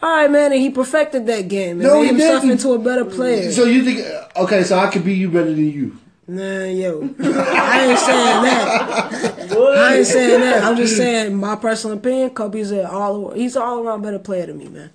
All 0.00 0.08
right, 0.10 0.30
man, 0.30 0.52
and 0.52 0.60
he 0.60 0.70
perfected 0.70 1.26
that 1.26 1.48
game. 1.48 1.80
And 1.80 1.88
No, 1.88 1.94
made 1.96 2.02
he 2.02 2.06
himself 2.08 2.42
didn't. 2.42 2.52
into 2.52 2.72
a 2.72 2.78
better 2.78 3.04
player. 3.04 3.50
So 3.50 3.64
you 3.64 3.82
think? 3.84 4.06
Okay, 4.36 4.62
so 4.62 4.78
I 4.78 4.86
could 4.90 5.04
be 5.04 5.14
you 5.14 5.28
better 5.28 5.50
than 5.52 5.70
you. 5.70 5.98
Nah, 6.30 6.64
yo, 6.64 7.00
I 7.20 7.86
ain't 7.88 7.98
saying 7.98 8.42
that. 8.44 9.58
I 9.58 9.94
ain't 9.96 10.06
saying 10.06 10.40
that. 10.42 10.62
I'm 10.62 10.76
just 10.76 10.96
saying 10.96 11.34
my 11.34 11.56
personal 11.56 11.96
opinion. 11.96 12.30
Kobe's 12.30 12.70
a 12.70 12.88
all 12.88 13.30
he's 13.32 13.56
an 13.56 13.62
all 13.62 13.80
around 13.80 14.02
better 14.02 14.18
player 14.18 14.44
than 14.46 14.58
me, 14.58 14.68
man. 14.68 14.90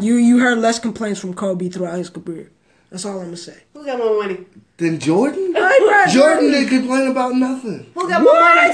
You 0.00 0.16
you 0.16 0.40
heard 0.40 0.58
less 0.58 0.78
complaints 0.80 1.20
from 1.20 1.32
Kobe 1.34 1.68
throughout 1.68 1.96
his 1.96 2.10
career. 2.10 2.50
That's 2.90 3.04
all 3.06 3.18
I'm 3.20 3.26
gonna 3.26 3.36
say. 3.36 3.62
Who 3.72 3.86
got 3.86 3.98
more 3.98 4.20
money? 4.20 4.44
Than 4.78 4.98
Jordan? 4.98 5.54
Hey, 5.54 5.78
bro, 5.78 6.04
Jordan 6.08 6.50
didn't 6.50 6.68
complain 6.70 7.08
about 7.10 7.34
nothing. 7.36 7.90
Who 7.94 8.08
got 8.08 8.22
more 8.22 8.34
money? 8.38 8.72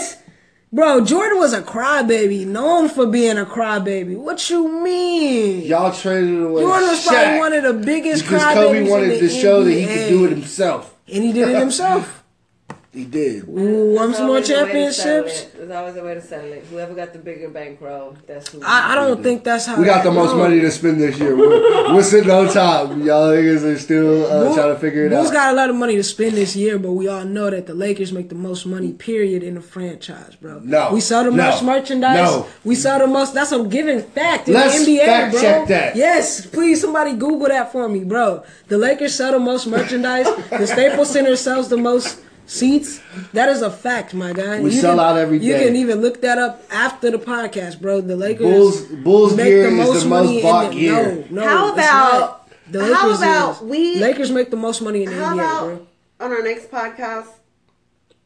Bro, 0.70 1.06
Jordan 1.06 1.38
was 1.38 1.54
a 1.54 1.62
crybaby, 1.62 2.46
known 2.46 2.88
for 2.90 3.06
being 3.06 3.38
a 3.38 3.46
crybaby. 3.46 4.16
What 4.16 4.50
you 4.50 4.68
mean? 4.82 5.62
Y'all 5.62 5.92
traded 5.92 6.42
away. 6.42 6.62
Jordan 6.62 6.88
was 6.88 7.04
Shaq 7.06 7.08
probably 7.08 7.38
one 7.38 7.52
of 7.54 7.62
the 7.62 7.72
biggest 7.86 8.24
because 8.24 8.42
crybabies 8.42 8.54
Kobe 8.54 8.78
in 8.84 8.86
wanted 8.88 9.10
the 9.12 9.18
to 9.20 9.28
show 9.30 9.64
that 9.64 9.72
he 9.72 9.86
could 9.86 10.08
do 10.08 10.24
it 10.26 10.30
himself. 10.30 10.94
and 11.10 11.24
he 11.24 11.32
did 11.32 11.48
it 11.48 11.56
himself. 11.58 12.14
He 12.90 13.04
did. 13.04 13.46
Ooh, 13.46 13.94
won 13.94 14.06
There's 14.06 14.16
some 14.16 14.26
more 14.26 14.36
always 14.36 14.48
a 14.50 14.54
way 14.64 14.86
to 14.86 14.92
settle 14.92 15.22
championships. 15.28 15.42
There's 15.54 15.70
always 15.70 15.96
a 15.96 16.02
way 16.04 16.14
to 16.14 16.22
settle 16.22 16.52
it. 16.54 16.64
Whoever 16.70 16.94
got 16.94 17.12
the 17.12 17.18
bigger 17.18 17.50
bankroll, 17.50 18.16
that's 18.26 18.48
who. 18.50 18.62
I, 18.64 18.92
I 18.92 18.94
don't 18.94 19.22
think 19.22 19.44
that's 19.44 19.66
how 19.66 19.78
We 19.78 19.84
got 19.84 20.04
the 20.04 20.10
most 20.10 20.30
goes. 20.30 20.38
money 20.38 20.60
to 20.60 20.70
spend 20.70 20.98
this 20.98 21.18
year. 21.18 21.36
We're, 21.36 21.94
we're 21.94 22.02
sitting 22.02 22.30
on 22.30 22.48
top. 22.48 22.88
Y'all 22.88 23.28
niggas 23.28 23.62
are 23.62 23.78
still 23.78 24.24
uh, 24.24 24.44
Bull- 24.46 24.54
trying 24.54 24.72
to 24.74 24.80
figure 24.80 25.04
it 25.04 25.10
Bulls 25.10 25.28
out. 25.28 25.32
got 25.34 25.52
a 25.52 25.56
lot 25.56 25.68
of 25.68 25.76
money 25.76 25.96
to 25.96 26.02
spend 26.02 26.32
this 26.32 26.56
year, 26.56 26.78
but 26.78 26.92
we 26.92 27.08
all 27.08 27.26
know 27.26 27.50
that 27.50 27.66
the 27.66 27.74
Lakers 27.74 28.10
make 28.10 28.30
the 28.30 28.34
most 28.34 28.64
money, 28.64 28.94
period, 28.94 29.42
in 29.42 29.56
the 29.56 29.60
franchise, 29.60 30.34
bro. 30.36 30.60
No. 30.64 30.90
We 30.94 31.02
sell 31.02 31.24
the 31.24 31.30
No. 31.30 31.44
most 31.50 31.62
merchandise. 31.62 32.16
No. 32.16 32.46
We 32.64 32.74
sell 32.74 32.98
the 33.00 33.06
most. 33.06 33.34
That's 33.34 33.52
a 33.52 33.62
given 33.64 34.00
fact 34.02 34.48
in 34.48 34.54
Let's 34.54 34.86
the 34.86 34.96
NBA, 34.96 35.04
fact 35.04 35.32
bro. 35.32 35.40
check 35.42 35.68
that. 35.68 35.94
Yes, 35.94 36.46
please, 36.46 36.80
somebody 36.80 37.12
Google 37.12 37.48
that 37.48 37.70
for 37.70 37.86
me, 37.86 38.02
bro. 38.04 38.44
The 38.68 38.78
Lakers 38.78 39.14
sell 39.14 39.32
the 39.32 39.38
most 39.38 39.66
merchandise. 39.66 40.26
the 40.48 40.66
Staples 40.66 41.10
Center 41.10 41.36
sells 41.36 41.68
the 41.68 41.76
most 41.76 42.22
seats. 42.48 43.00
That 43.34 43.48
is 43.48 43.62
a 43.62 43.70
fact, 43.70 44.14
my 44.14 44.32
guy. 44.32 44.60
We 44.60 44.70
sell 44.72 44.98
out 44.98 45.16
every 45.16 45.38
You 45.38 45.52
day. 45.52 45.66
can 45.66 45.76
even 45.76 46.00
look 46.00 46.20
that 46.22 46.38
up 46.38 46.62
after 46.70 47.10
the 47.10 47.18
podcast, 47.18 47.80
bro. 47.80 48.00
The 48.00 48.16
Lakers 48.16 48.46
Bulls- 48.46 48.82
Bulls 48.82 49.36
make 49.36 49.46
gear 49.46 49.70
the 49.70 49.80
is 49.80 49.86
most 49.86 50.02
the 50.02 50.08
money 50.08 50.26
most 50.28 50.36
in 50.36 50.42
bought 50.42 50.70
the, 50.72 50.78
gear. 50.80 51.26
No, 51.30 51.42
no. 51.42 51.48
How 51.48 51.72
about- 51.72 52.20
not. 52.20 52.34
The 52.70 52.94
how 52.94 53.10
about 53.16 53.56
is. 53.56 53.60
we- 53.62 53.96
Lakers 54.00 54.30
make 54.30 54.50
the 54.50 54.56
most 54.56 54.82
money 54.82 55.04
in 55.04 55.10
the 55.10 55.16
How 55.16 55.32
NBA, 55.34 55.40
about 55.44 55.60
bro. 55.64 55.86
on 56.20 56.32
our 56.32 56.42
next 56.42 56.70
podcast? 56.70 57.26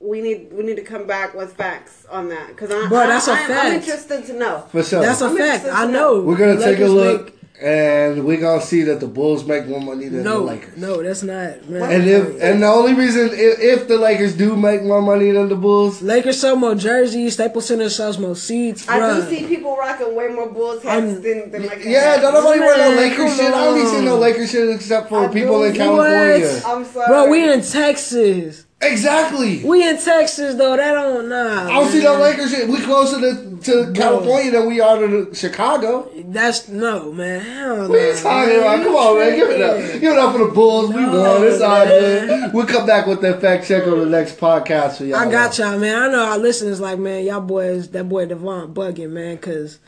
We 0.01 0.21
need 0.21 0.49
we 0.53 0.65
need 0.65 0.75
to 0.77 0.83
come 0.83 1.07
back 1.07 1.33
with 1.33 1.53
facts 1.53 2.07
on 2.11 2.29
that 2.31 2.49
because 2.49 2.73
I'm, 2.73 2.89
Bro, 2.89 3.07
that's 3.07 3.29
a 3.29 3.33
I'm, 3.35 3.53
I'm 3.53 3.73
interested 3.75 4.27
to 4.27 4.33
know. 4.33 4.65
For 4.73 4.83
sure. 4.83 5.01
That's 5.01 5.21
a 5.21 5.27
I'm 5.27 5.37
fact. 5.37 5.65
I 5.73 5.87
to 5.87 5.93
know. 5.93 6.21
we're 6.23 6.37
gonna 6.37 6.57
The 6.57 6.65
take 6.65 6.81
a 6.81 6.87
look 6.87 7.25
make- 7.27 7.39
and 7.63 8.25
we're 8.25 8.41
gonna 8.41 8.61
see 8.61 8.83
that 8.83 8.99
the 9.01 9.07
Bulls 9.07 9.45
make 9.45 9.67
more 9.67 9.81
money 9.81 10.09
than 10.09 10.23
no, 10.25 10.41
the 10.41 10.53
Lakers. 10.53 10.77
no, 10.77 11.03
that's 11.03 11.23
not. 11.23 11.69
Man. 11.69 11.83
And 11.93 12.09
if 12.09 12.43
and 12.43 12.63
the 12.63 12.67
only 12.67 12.95
reason 12.95 13.29
if, 13.33 13.59
if 13.61 13.89
the 13.89 13.97
Lakers 13.99 14.35
do 14.37 14.57
make 14.57 14.83
more 14.83 15.01
money 15.01 15.31
than 15.31 15.49
the 15.49 15.55
Bulls, 15.55 16.03
Lakers 16.03 16.41
sell 16.41 16.57
more 16.57 16.75
jerseys, 16.75 17.35
Staples 17.35 17.67
Center 17.67 17.89
sells 17.89 18.19
more 18.19 18.35
seats. 18.35 18.89
I 18.89 18.99
bruh. 18.99 19.29
do 19.29 19.37
see 19.37 19.47
people 19.47 19.77
rocking 19.77 20.15
way 20.15 20.29
more 20.29 20.49
Bulls 20.51 20.83
hats 20.83 20.95
I'm- 21.03 21.23
than, 21.23 21.51
than 21.53 21.63
Lakers 21.63 21.87
yeah, 21.87 22.01
hats. 22.01 22.23
don't 22.23 22.35
nobody 22.35 22.61
wear 22.61 22.77
no 22.91 22.97
Lakers 22.97 23.17
come 23.17 23.37
shit. 23.37 23.55
I 23.55 23.65
don't 23.65 23.87
see 23.87 24.05
no. 24.05 24.19
Lakers 24.19 24.51
shit 24.51 24.69
except 24.71 25.09
for 25.09 25.25
I 25.29 25.33
people 25.33 25.59
do. 25.61 25.65
in 25.65 25.71
What? 25.97 26.09
California. 26.11 26.63
I'm 26.67 26.85
sorry, 26.85 27.07
Bro, 27.07 27.31
we 27.31 27.53
in 27.53 27.63
Texas. 27.63 28.65
Exactly. 28.83 29.63
We 29.65 29.89
in 29.89 29.97
Texas 29.97 30.57
though. 30.57 30.77
That 30.77 30.93
don't 30.93 31.29
nah. 31.29 31.67
I 31.69 31.73
don't 31.81 31.89
see 31.91 32.03
no 32.03 32.15
man. 32.15 32.23
Lakers 32.23 32.51
shit. 32.51 32.69
We 32.69 32.81
closer 32.81 33.21
to, 33.21 33.57
to 33.59 33.93
California 33.93 34.51
than 34.51 34.67
we 34.67 34.81
are 34.81 34.99
to 34.99 35.33
Chicago. 35.35 36.11
That's 36.25 36.69
no 36.69 37.13
man. 37.13 37.41
Hell 37.41 37.89
What 37.89 37.99
are 37.99 38.09
you 38.09 38.15
talking 38.15 38.49
man. 38.55 38.59
about? 38.61 38.85
Come 38.85 38.95
on, 38.97 39.19
man. 39.19 39.37
Give 39.37 39.51
it 39.51 39.63
up. 39.63 40.01
Give 40.01 40.13
it 40.13 40.19
up 40.19 40.33
for 40.33 40.47
the 40.47 40.53
Bulls. 40.53 40.93
We 40.93 41.05
won. 41.05 41.45
It's 41.45 41.61
all 41.63 41.87
good. 41.87 42.53
We'll 42.53 42.67
come 42.67 42.85
back 42.87 43.07
with 43.07 43.21
that 43.23 43.41
fact 43.41 43.69
check 43.69 43.87
on 43.87 44.01
the 44.01 44.07
next 44.07 44.39
podcast 44.39 44.97
for 44.99 45.05
y'all. 45.05 45.21
I 45.21 45.31
got 45.31 45.57
y'all, 45.59 45.79
man. 45.79 46.03
I 46.03 46.09
know 46.09 46.25
our 46.25 46.39
listeners 46.39 46.81
like, 46.81 46.99
man, 46.99 47.25
y'all 47.25 47.41
boys, 47.41 47.89
that 47.91 48.09
boy 48.09 48.27
Devon 48.27 48.75
bugging, 48.75 49.11
man, 49.11 49.39
cause 49.39 49.79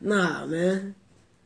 nah, 0.00 0.46
man. 0.46 0.94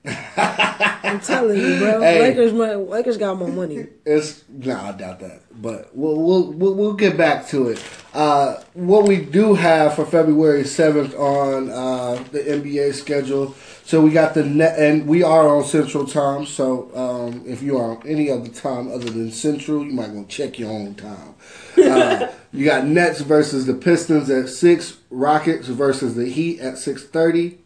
I'm 0.05 1.21
telling 1.25 1.59
you, 1.59 1.79
bro. 1.79 2.01
Hey. 2.01 2.21
Lakers, 2.21 2.53
mon- 2.53 2.89
Lakers 2.89 3.17
got 3.17 3.37
more 3.37 3.49
money. 3.49 3.87
It's 4.05 4.45
no, 4.49 4.77
I 4.77 4.93
doubt 4.93 5.21
that, 5.21 5.43
but 5.61 5.91
we'll 5.95 6.17
we'll 6.17 6.53
we'll, 6.53 6.75
we'll 6.75 6.93
get 6.95 7.17
back 7.17 7.49
to 7.49 7.69
it. 7.69 7.85
Uh, 8.15 8.63
what 8.75 9.07
we 9.07 9.17
do 9.17 9.55
have 9.55 9.95
for 9.95 10.07
February 10.07 10.65
seventh 10.65 11.15
on 11.17 11.71
uh, 11.71 12.23
the 12.31 12.41
NBA 12.41 12.95
schedule. 12.95 13.55
So 13.85 14.03
we 14.03 14.11
got 14.11 14.35
the 14.35 14.45
net, 14.45 14.79
and 14.79 15.07
we 15.07 15.23
are 15.23 15.49
on 15.49 15.65
Central 15.65 16.07
Time. 16.07 16.47
So 16.47 16.91
um, 16.95 17.43
if 17.47 17.63
you 17.63 17.79
are 17.79 17.97
on 17.97 18.07
any 18.07 18.31
other 18.31 18.49
time 18.49 18.93
other 18.93 19.11
than 19.11 19.31
Central, 19.33 19.85
you 19.85 19.93
might 19.93 20.11
want 20.11 20.29
to 20.29 20.37
check 20.37 20.59
your 20.59 20.71
own 20.71 20.95
time. 20.95 21.35
Uh, 21.77 22.29
you 22.53 22.65
got 22.65 22.87
Nets 22.87 23.21
versus 23.21 23.67
the 23.67 23.75
Pistons 23.75 24.31
at 24.31 24.49
six, 24.49 24.99
Rockets 25.11 25.69
versus 25.69 26.15
the 26.15 26.29
Heat 26.29 26.61
at 26.61 26.79
six 26.79 27.05
thirty. 27.05 27.59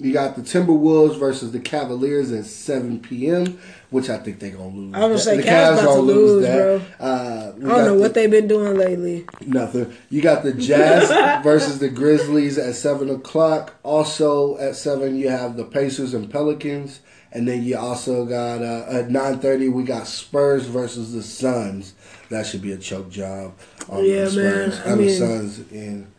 You 0.00 0.12
got 0.14 0.34
the 0.34 0.40
Timberwolves 0.42 1.18
versus 1.18 1.52
the 1.52 1.60
Cavaliers 1.60 2.32
at 2.32 2.46
7 2.46 3.00
p.m., 3.00 3.58
which 3.90 4.08
I 4.08 4.16
think 4.18 4.38
they're 4.38 4.50
gonna 4.52 4.68
lose. 4.74 4.94
I 4.94 5.04
was 5.04 5.24
gonna 5.26 5.36
say, 5.36 5.36
the 5.36 5.42
Cavs 5.42 5.72
about 5.74 5.80
to 5.80 5.86
gonna 5.86 6.00
lose, 6.00 6.46
bro. 6.46 6.82
Uh, 6.98 7.52
I 7.54 7.58
don't 7.58 7.62
know 7.62 7.94
the- 7.96 8.00
what 8.00 8.14
they've 8.14 8.30
been 8.30 8.48
doing 8.48 8.78
lately. 8.78 9.26
Nothing. 9.44 9.92
You 10.08 10.22
got 10.22 10.42
the 10.42 10.52
Jazz 10.54 11.08
versus 11.44 11.80
the 11.80 11.88
Grizzlies 11.90 12.56
at 12.56 12.74
seven 12.76 13.10
o'clock. 13.10 13.74
Also 13.82 14.56
at 14.58 14.74
seven, 14.76 15.16
you 15.16 15.28
have 15.28 15.56
the 15.58 15.64
Pacers 15.64 16.14
and 16.14 16.30
Pelicans, 16.30 17.00
and 17.32 17.46
then 17.46 17.62
you 17.62 17.76
also 17.76 18.24
got 18.24 18.62
uh, 18.62 18.86
at 18.88 19.10
nine 19.10 19.38
thirty 19.40 19.68
we 19.68 19.82
got 19.82 20.06
Spurs 20.06 20.66
versus 20.66 21.12
the 21.12 21.22
Suns. 21.22 21.92
That 22.30 22.46
should 22.46 22.62
be 22.62 22.72
a 22.72 22.78
choke 22.78 23.10
job 23.10 23.52
on 23.88 24.04
Yeah, 24.04 24.24
the 24.24 24.30
Spurs 24.30 24.78
man. 24.78 24.82
I 24.86 24.90
and 24.92 25.00
the 25.00 25.04
mean- 25.04 25.18
Suns. 25.18 25.58
And 25.72 26.12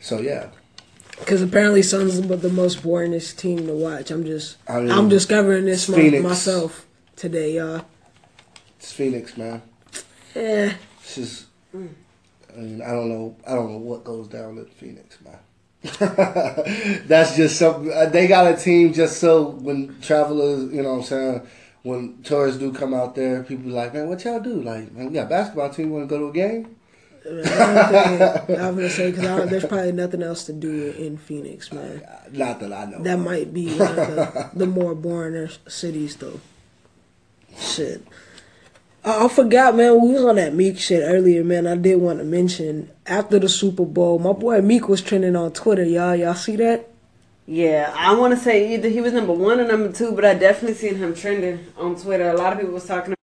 so 0.00 0.20
yeah, 0.20 0.48
Because 1.18 1.42
apparently, 1.42 1.82
Suns 1.82 2.14
is 2.18 2.26
the 2.26 2.50
most 2.50 2.82
boringest 2.82 3.36
team 3.38 3.66
to 3.66 3.72
watch. 3.74 4.10
I'm 4.10 4.24
just, 4.24 4.58
I 4.68 4.80
mean, 4.80 4.90
I'm 4.90 5.08
discovering 5.08 5.64
this 5.64 5.88
my- 5.88 6.10
myself 6.20 6.86
today, 7.16 7.54
y'all. 7.56 7.82
it's 8.78 8.92
Phoenix, 8.92 9.36
man. 9.36 9.62
Yeah, 10.34 10.74
It's 11.00 11.14
just, 11.14 11.46
I 11.74 11.78
mean, 12.58 12.82
I 12.82 12.90
don't 12.90 13.08
know, 13.08 13.36
I 13.46 13.54
don't 13.54 13.72
know 13.72 13.78
what 13.78 14.04
goes 14.04 14.28
down 14.28 14.58
at 14.58 14.70
Phoenix, 14.74 15.18
man. 15.24 15.38
That's 17.06 17.36
just 17.36 17.58
something. 17.58 17.90
Uh, 17.92 18.06
they 18.06 18.26
got 18.26 18.52
a 18.52 18.56
team 18.56 18.92
just 18.92 19.18
so 19.18 19.50
when 19.50 19.98
travelers, 20.00 20.72
you 20.72 20.82
know 20.82 20.90
what 20.90 20.98
I'm 20.98 21.02
saying, 21.04 21.46
when 21.82 22.22
tourists 22.22 22.58
do 22.58 22.72
come 22.72 22.92
out 22.92 23.14
there, 23.14 23.42
people 23.44 23.64
be 23.64 23.70
like, 23.70 23.94
man, 23.94 24.08
what 24.08 24.24
y'all 24.24 24.40
do? 24.40 24.60
Like, 24.62 24.92
man, 24.92 25.06
we 25.06 25.14
got 25.14 25.26
a 25.26 25.30
basketball 25.30 25.70
team. 25.70 25.90
Want 25.90 26.08
to 26.08 26.14
go 26.14 26.18
to 26.18 26.28
a 26.28 26.32
game? 26.32 26.75
I'm 27.28 28.76
gonna 28.76 28.90
say 28.90 29.10
because 29.10 29.50
there's 29.50 29.66
probably 29.66 29.92
nothing 29.92 30.22
else 30.22 30.44
to 30.44 30.52
do 30.52 30.92
in 30.92 31.16
Phoenix, 31.16 31.72
man. 31.72 32.02
Not 32.32 32.60
that 32.60 32.72
I 32.72 32.84
know. 32.86 33.02
That 33.02 33.18
might 33.18 33.52
be 33.52 33.76
one 33.76 33.88
of 33.88 33.96
the, 33.96 34.50
the 34.54 34.66
more 34.66 34.94
boring 34.94 35.48
cities, 35.66 36.16
though. 36.16 36.40
Shit. 37.58 38.06
I, 39.04 39.24
I 39.24 39.28
forgot, 39.28 39.76
man. 39.76 40.00
We 40.00 40.12
was 40.12 40.24
on 40.24 40.36
that 40.36 40.54
Meek 40.54 40.78
shit 40.78 41.02
earlier, 41.02 41.42
man. 41.42 41.66
I 41.66 41.76
did 41.76 41.96
want 41.96 42.18
to 42.18 42.24
mention 42.24 42.90
after 43.06 43.38
the 43.38 43.48
Super 43.48 43.84
Bowl, 43.84 44.18
my 44.18 44.32
boy 44.32 44.60
Meek 44.60 44.88
was 44.88 45.02
trending 45.02 45.36
on 45.36 45.52
Twitter. 45.52 45.84
Y'all, 45.84 46.14
y'all 46.14 46.34
see 46.34 46.56
that? 46.56 46.90
Yeah, 47.48 47.94
I 47.96 48.14
want 48.14 48.34
to 48.34 48.40
say 48.40 48.74
either 48.74 48.88
he 48.88 49.00
was 49.00 49.12
number 49.12 49.32
one 49.32 49.60
or 49.60 49.66
number 49.66 49.92
two, 49.92 50.12
but 50.12 50.24
I 50.24 50.34
definitely 50.34 50.74
seen 50.74 50.96
him 50.96 51.14
trending 51.14 51.64
on 51.76 51.94
Twitter. 51.94 52.28
A 52.30 52.36
lot 52.36 52.52
of 52.52 52.58
people 52.58 52.74
was 52.74 52.86
talking. 52.86 53.15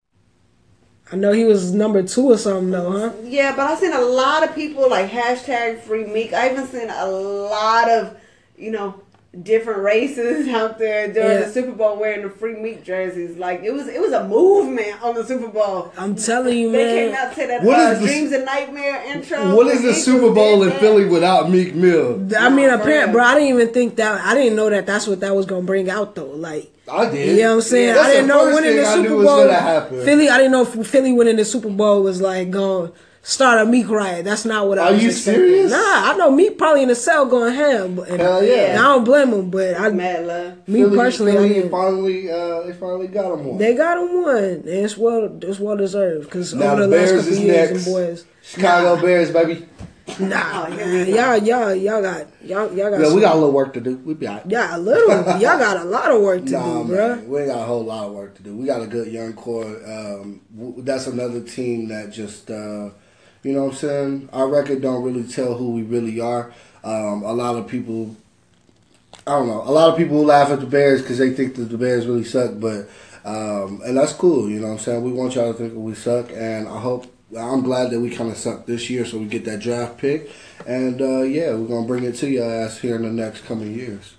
I 1.14 1.16
know 1.16 1.32
he 1.32 1.46
was 1.46 1.72
number 1.72 2.02
two 2.02 2.32
or 2.32 2.40
something, 2.40 2.72
though, 2.72 2.90
huh? 2.90 3.14
Yeah, 3.22 3.56
but 3.56 3.68
I've 3.68 3.78
seen 3.78 3.94
a 3.94 4.02
lot 4.02 4.42
of 4.42 4.56
people 4.56 4.90
like 4.90 5.12
hashtag 5.12 5.80
free 5.82 6.06
Meek. 6.06 6.34
I 6.34 6.50
even 6.52 6.66
seen 6.66 6.90
a 6.90 7.06
lot 7.06 7.88
of, 7.88 8.18
you 8.58 8.72
know, 8.72 9.00
different 9.42 9.82
races 9.82 10.48
out 10.54 10.78
there 10.78 11.12
during 11.12 11.30
Yeah. 11.40 11.46
the 11.46 11.52
Super 11.52 11.72
Bowl 11.72 11.98
wearing 11.98 12.22
the 12.22 12.30
free 12.30 12.54
Meek 12.56 12.84
jerseys. 12.84 13.36
Like 13.38 13.64
it 13.64 13.72
was, 13.74 13.88
it 13.88 14.00
was 14.00 14.12
a 14.12 14.28
movement 14.28 15.02
on 15.04 15.16
the 15.16 15.24
Super 15.26 15.48
Bowl. 15.48 15.92
I'm 15.98 16.16
telling 16.16 16.58
you, 16.58 16.72
They 16.72 16.86
man. 16.86 16.96
came 16.96 17.16
out 17.16 17.34
to 17.36 17.48
that 17.48 17.64
What 17.64 17.80
uh, 17.80 17.94
the- 17.96 18.06
Dreams 18.06 18.32
and 18.32 18.46
Nightmare 18.46 19.04
intro. 19.08 19.56
what 19.56 19.68
is 19.68 19.82
the 19.82 19.94
Super 19.94 20.32
Bowl 20.34 20.62
in. 20.64 20.72
Philly 20.80 21.06
without 21.06 21.50
Meek 21.50 21.74
Mill? 21.74 22.14
I 22.38 22.50
mean, 22.50 22.68
Nah, 22.68 22.78
for 22.78 22.84
apparent, 22.84 23.06
real. 23.08 23.12
bro. 23.14 23.24
I 23.24 23.34
didn't 23.36 23.50
even 23.50 23.74
think 23.74 23.96
that. 23.96 24.22
I 24.22 24.34
didn't 24.36 24.56
know 24.56 24.70
that 24.70 24.86
that's 24.86 25.08
what 25.08 25.20
that 25.22 25.36
was 25.36 25.46
gonna 25.46 25.64
bring 25.64 25.90
out, 25.90 26.14
though. 26.16 26.26
Like, 26.28 26.72
I 26.92 27.10
did. 27.10 27.38
you 27.38 27.44
know 27.44 27.50
what 27.50 27.56
I'm 27.56 27.62
saying? 27.62 27.94
That's 27.96 28.08
I 28.08 28.12
didn't 28.12 28.28
the 28.28 28.34
know 28.34 28.44
first 28.46 28.56
winning 28.56 28.76
the 28.78 28.84
thing 28.84 28.92
I 28.92 28.96
Super 28.96 29.10
knew 29.10 29.18
was 29.18 29.26
Bowl. 29.28 29.38
gonna 29.46 29.54
happen. 29.60 30.06
Philly, 30.06 30.30
I 30.30 30.38
didn't 30.38 30.52
know 30.52 30.62
if 30.64 30.88
Philly 30.88 31.14
winning 31.14 31.36
the 31.38 31.46
Super 31.46 31.70
Bowl 31.70 32.04
was 32.04 32.22
like 32.22 32.52
going 32.52 32.92
to 32.92 32.98
start 33.24 33.60
a 33.60 33.66
Meek 33.66 33.90
riot. 33.90 34.26
That's 34.26 34.46
not 34.46 34.68
what 34.68 34.78
I 34.78 34.90
Are 34.90 34.94
was 34.94 35.02
you 35.04 35.10
expecting. 35.10 35.44
serious? 35.46 35.72
Nah, 35.72 35.78
I 35.80 36.16
know 36.18 36.30
Meek 36.30 36.58
probably 36.58 36.84
in 36.84 36.90
the 36.90 36.96
cell 36.96 37.26
going 37.26 37.54
ham. 37.56 37.96
But, 37.96 38.10
and, 38.10 38.22
Hell 38.22 38.44
yeah. 38.44 38.54
and 38.72 38.80
I 38.80 38.84
don't 38.84 39.04
blame 39.06 39.30
him, 39.34 39.50
but 39.50 39.80
I, 39.80 39.90
Mad 39.90 40.28
love. 40.28 40.68
me 40.68 40.82
Philly, 40.82 40.98
personally, 40.98 41.32
I 41.32 41.36
Philly 41.36 41.50
didn't. 41.56 41.72
finally, 41.72 42.30
uh, 42.32 42.62
they 42.64 42.74
finally 42.74 43.08
got 43.08 43.34
him 43.34 43.46
one. 43.46 43.58
They 43.58 43.74
got 43.76 43.98
him 43.98 44.22
one, 44.24 44.36
and 44.44 44.68
it's 44.68 44.98
well, 44.98 45.38
it's 45.42 45.60
well 45.60 45.78
deserved 45.78 46.26
because 46.26 46.54
Now 46.54 46.74
over 46.74 46.84
the 46.84 46.88
Bears 46.90 47.12
last 47.14 47.26
couple 47.30 47.44
years, 47.44 47.72
next. 47.72 47.86
them 47.86 47.94
boys, 47.94 48.26
Chicago 48.44 49.02
Bears, 49.02 49.32
baby. 49.32 49.66
nah, 50.20 50.68
man, 50.70 51.08
y'all, 51.08 51.38
y'all, 51.38 51.74
y'all 51.74 52.02
got, 52.02 52.28
y'all, 52.44 52.68
y'all 52.76 52.92
got. 52.92 53.00
Yeah, 53.00 53.06
we 53.06 53.06
some- 53.06 53.20
got 53.22 53.32
a 53.36 53.40
little 53.40 53.54
work 53.54 53.74
to 53.76 53.80
do. 53.80 53.96
We 54.00 54.14
be 54.16 54.28
alright. 54.28 54.44
Yeah, 54.50 54.76
a 54.76 54.78
little. 54.78 55.08
y'all 55.40 55.40
got 55.58 55.78
a 55.78 55.86
lot 55.86 56.12
of 56.12 56.22
work 56.22 56.46
to 56.48 56.52
Nah, 56.58 56.84
do, 56.84 56.90
bruh. 56.94 57.16
man, 57.20 57.30
we 57.30 57.40
ain't 57.40 57.48
got 57.48 57.60
a 57.62 57.64
whole 57.64 57.86
lot 57.86 58.08
of 58.08 58.14
work 58.14 58.36
to 58.36 58.44
do. 58.44 58.54
We 58.58 58.66
got 58.66 58.82
a 58.82 58.88
good 58.88 59.08
young 59.08 59.32
core. 59.32 59.64
Um, 59.66 60.42
w- 60.54 60.82
that's 60.84 61.08
another 61.08 61.40
team 61.40 61.88
that 61.88 62.12
just, 62.12 62.52
uh, 62.52 62.90
you 63.44 63.54
know 63.54 63.66
what 63.66 63.74
I'm 63.74 63.78
saying? 63.78 64.30
Our 64.34 64.48
record 64.48 64.82
don't 64.82 65.04
really 65.04 65.28
tell 65.28 65.56
who 65.56 65.72
we 65.72 65.84
really 65.84 66.20
are. 66.20 66.52
Um, 66.84 67.24
a 67.24 67.34
lot 67.34 67.56
of 67.56 67.68
people, 67.68 68.16
I 69.28 69.32
don't 69.32 69.48
know, 69.48 69.62
a 69.62 69.72
lot 69.72 69.90
of 69.90 69.98
people 69.98 70.24
laugh 70.24 70.50
at 70.50 70.60
the 70.60 70.66
Bears 70.66 71.02
because 71.02 71.18
they 71.18 71.32
think 71.32 71.56
that 71.56 71.66
the 71.66 71.78
Bears 71.78 72.08
really 72.08 72.24
suck, 72.24 72.60
but, 72.60 72.90
um, 73.24 73.82
and 73.86 73.96
that's 73.98 74.14
cool, 74.14 74.50
you 74.50 74.60
know 74.60 74.68
what 74.68 74.74
I'm 74.74 74.80
saying? 74.80 75.04
We 75.04 75.14
want 75.14 75.36
y'all 75.36 75.54
to 75.54 75.58
think 75.58 75.74
we 75.76 75.94
suck, 75.94 76.32
and 76.32 76.68
I 76.68 76.80
hope, 76.80 77.06
I'm 77.38 77.62
glad 77.62 77.92
that 77.92 78.00
we 78.00 78.10
kind 78.10 78.32
of 78.32 78.38
suck 78.38 78.66
this 78.66 78.90
year 78.90 79.06
so 79.06 79.18
we 79.18 79.26
get 79.26 79.46
that 79.46 79.60
draft 79.60 79.98
pick. 79.98 80.30
And, 80.68 81.02
uh, 81.02 81.22
yeah, 81.22 81.54
we're 81.56 81.68
going 81.68 81.84
to 81.84 81.88
bring 81.88 82.04
it 82.04 82.16
to 82.16 82.30
your 82.30 82.50
ass 82.50 82.80
here 82.80 82.96
in 82.96 83.04
the 83.04 83.12
next 83.12 83.46
coming 83.46 83.74
years. 83.74 84.16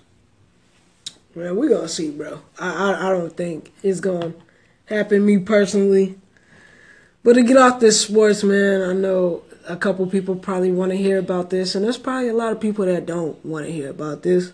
Man, 1.35 1.57
we're 1.57 1.67
gonna 1.67 1.89
see, 1.89 2.11
bro. 2.11 2.39
I, 2.57 2.93
I 2.93 3.07
I 3.07 3.09
don't 3.09 3.35
think 3.35 3.73
it's 3.83 3.99
gonna 3.99 4.33
happen. 4.85 5.25
Me 5.25 5.37
personally, 5.37 6.17
but 7.25 7.33
to 7.33 7.43
get 7.43 7.57
off 7.57 7.79
this 7.79 7.99
sports, 7.99 8.43
man, 8.43 8.83
I 8.87 8.93
know 8.93 9.41
a 9.67 9.75
couple 9.75 10.05
people 10.05 10.35
probably 10.35 10.71
want 10.71 10.91
to 10.91 10.97
hear 10.97 11.17
about 11.17 11.49
this, 11.49 11.73
and 11.73 11.83
there's 11.83 11.97
probably 11.97 12.29
a 12.29 12.35
lot 12.35 12.51
of 12.51 12.61
people 12.61 12.85
that 12.85 13.07
don't 13.07 13.43
want 13.43 13.65
to 13.65 13.71
hear 13.71 13.89
about 13.89 14.21
this. 14.21 14.53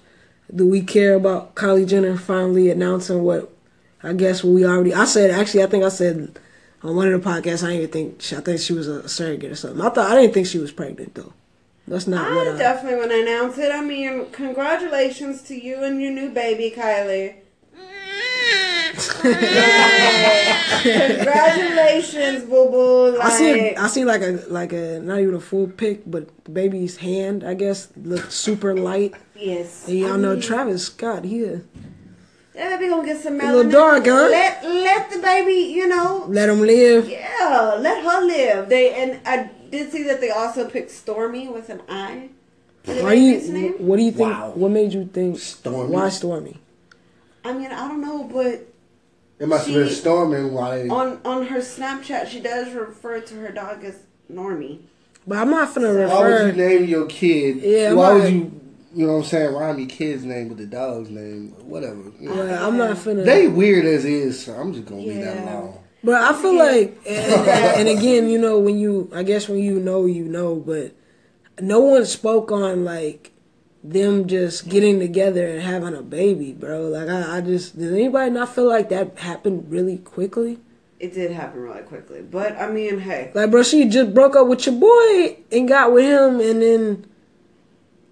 Do 0.55 0.65
we 0.65 0.81
care 0.81 1.15
about 1.15 1.53
Kylie 1.53 1.85
Jenner 1.85 2.15
finally 2.17 2.69
announcing 2.69 3.23
what? 3.23 3.51
I 4.01 4.13
guess 4.13 4.41
we 4.41 4.65
already. 4.65 4.93
I 4.93 5.03
said 5.03 5.31
actually. 5.31 5.63
I 5.63 5.67
think 5.67 5.83
I 5.83 5.89
said 5.89 6.39
on 6.81 6.95
one 6.95 7.11
of 7.11 7.21
the 7.21 7.29
podcasts. 7.29 7.61
I 7.61 7.67
didn't 7.67 7.77
even 7.77 7.89
think. 7.89 8.21
She, 8.21 8.37
I 8.37 8.39
think 8.39 8.61
she 8.61 8.71
was 8.73 8.87
a 8.87 9.07
surrogate 9.07 9.51
or 9.51 9.55
something. 9.55 9.81
I 9.81 9.89
thought 9.89 10.09
I 10.09 10.21
didn't 10.21 10.33
think 10.33 10.47
she 10.47 10.57
was 10.57 10.71
pregnant 10.71 11.13
though. 11.13 11.33
That's 11.87 12.07
not 12.07 12.31
what 12.33 12.47
I 12.47 12.53
I. 12.53 12.57
definitely 12.57 12.99
want 12.99 13.11
to 13.11 13.21
announce 13.21 13.57
it. 13.57 13.69
I 13.71 13.81
mean, 13.81 14.31
congratulations 14.31 15.41
to 15.43 15.55
you 15.55 15.83
and 15.83 16.01
your 16.01 16.11
new 16.11 16.29
baby, 16.29 16.73
Kylie. 16.75 17.40
Congratulations, 20.81 22.43
boo 22.45 22.69
boo. 22.69 23.17
Like, 23.17 23.27
I 23.27 23.29
see. 23.37 23.75
I 23.75 23.87
see 23.87 24.05
like 24.05 24.21
a 24.21 24.43
like 24.47 24.73
a 24.73 24.99
not 24.99 25.19
even 25.19 25.35
a 25.35 25.39
full 25.39 25.67
pic, 25.67 26.01
but 26.09 26.27
the 26.45 26.51
baby's 26.51 26.97
hand, 26.97 27.43
I 27.43 27.53
guess, 27.53 27.89
looked 27.97 28.31
super 28.31 28.75
light. 28.75 29.13
yes. 29.35 29.87
And 29.87 29.97
y'all 29.99 30.13
I 30.13 30.17
know 30.17 30.33
mean, 30.33 30.41
Travis 30.41 30.85
Scott. 30.87 31.23
here. 31.25 31.63
a- 32.55 32.57
That 32.57 32.79
baby 32.79 32.89
gonna 32.89 33.05
get 33.05 33.21
some 33.21 33.39
A 33.39 33.45
little 33.45 33.71
dark, 33.71 34.05
huh? 34.05 34.27
Let 34.29 34.63
let 34.65 35.09
the 35.11 35.19
baby, 35.19 35.71
you 35.73 35.87
know, 35.87 36.25
let 36.27 36.49
him 36.49 36.61
live. 36.61 37.09
yeah, 37.09 37.75
let 37.79 38.03
her 38.03 38.25
live. 38.25 38.69
They 38.69 38.93
and 38.93 39.19
I 39.25 39.49
did 39.69 39.91
see 39.91 40.03
that 40.03 40.19
they 40.21 40.31
also 40.31 40.67
picked 40.69 40.91
Stormi 40.91 41.51
with 41.51 41.69
an 41.69 41.81
I. 41.87 42.29
for 42.83 42.93
the 42.93 43.05
Are 43.05 43.13
you? 43.13 43.75
What 43.79 43.97
do 43.97 44.03
you 44.03 44.11
think? 44.11 44.29
Wow. 44.29 44.51
What 44.55 44.71
made 44.71 44.93
you 44.93 45.05
think? 45.05 45.37
Stormi. 45.37 45.87
Why 45.89 46.07
Stormi? 46.07 46.57
I 47.43 47.53
mean, 47.53 47.71
I 47.71 47.87
don't 47.87 48.01
know, 48.01 48.23
but 48.23 48.67
It 49.39 49.47
must 49.47 49.65
have 49.67 49.75
been 49.75 49.87
She- 49.87 49.95
storming 49.95 50.53
while 50.53 50.71
they. 50.71 50.87
on 50.87 51.19
on 51.25 51.47
her 51.47 51.59
Snapchat, 51.59 52.27
she 52.27 52.39
does 52.39 52.73
refer 52.73 53.19
to 53.21 53.35
her 53.35 53.49
dog 53.51 53.83
as 53.83 53.95
Normie. 54.31 54.79
But 55.27 55.39
I'm 55.39 55.49
not 55.49 55.73
finna 55.73 55.95
refer 55.95 56.07
Why 56.07 56.43
would 56.45 56.55
you 56.55 56.61
name 56.63 56.85
your 56.85 57.05
kid? 57.07 57.57
Yeah, 57.57 57.93
Why 57.93 58.11
right. 58.13 58.23
would 58.23 58.33
you? 58.33 58.51
You 58.93 59.07
know 59.07 59.13
what 59.13 59.19
I'm 59.19 59.25
saying? 59.25 59.53
Rhyme 59.55 59.79
your 59.79 59.87
kid's 59.87 60.25
name 60.25 60.49
with 60.49 60.57
the 60.57 60.65
dog's 60.65 61.09
name. 61.09 61.53
Whatever. 61.65 62.01
You 62.19 62.29
know. 62.29 62.35
Well, 62.35 62.67
I'm 62.67 62.77
not 62.77 62.97
finna. 62.97 63.23
They 63.25 63.47
weird 63.47 63.85
as 63.85 64.03
is. 64.05 64.43
So 64.45 64.53
I'm 64.53 64.73
just 64.73 64.85
gonna 64.85 65.01
leave 65.01 65.23
that 65.23 65.35
Yeah. 65.37 65.59
alone. 65.59 65.73
But 66.03 66.15
I 66.15 66.33
feel 66.41 66.57
like, 66.57 66.97
and, 67.07 67.33
and, 67.33 67.47
and 67.87 67.99
again, 67.99 68.27
you 68.27 68.37
know, 68.39 68.57
when 68.59 68.77
you, 68.79 69.09
I 69.13 69.21
guess 69.23 69.47
when 69.47 69.59
you 69.59 69.79
know, 69.79 70.05
you 70.05 70.25
know, 70.25 70.55
but 70.55 70.91
no 71.61 71.79
one 71.79 72.05
spoke 72.05 72.51
on 72.51 72.83
like 72.83 73.30
them 73.83 74.27
just 74.27 74.69
getting 74.69 74.99
together 74.99 75.47
and 75.47 75.61
having 75.61 75.95
a 75.95 76.01
baby, 76.01 76.53
bro. 76.53 76.87
Like 76.87 77.09
I, 77.09 77.37
I 77.37 77.41
just, 77.41 77.77
does 77.77 77.91
anybody 77.91 78.31
not 78.31 78.53
feel 78.53 78.67
like 78.67 78.89
that 78.89 79.17
happened 79.19 79.71
really 79.71 79.97
quickly? 79.97 80.59
It 80.99 81.15
did 81.15 81.31
happen 81.31 81.61
really 81.61 81.81
quickly, 81.81 82.21
but 82.21 82.55
I 82.57 82.69
mean, 82.71 82.99
hey, 82.99 83.31
Like, 83.33 83.49
bro, 83.49 83.63
she 83.63 83.87
just 83.89 84.13
broke 84.13 84.35
up 84.35 84.47
with 84.47 84.67
your 84.67 84.75
boy 84.75 85.37
and 85.51 85.67
got 85.67 85.91
with 85.91 86.03
him, 86.05 86.39
and 86.39 86.61
then, 86.61 87.09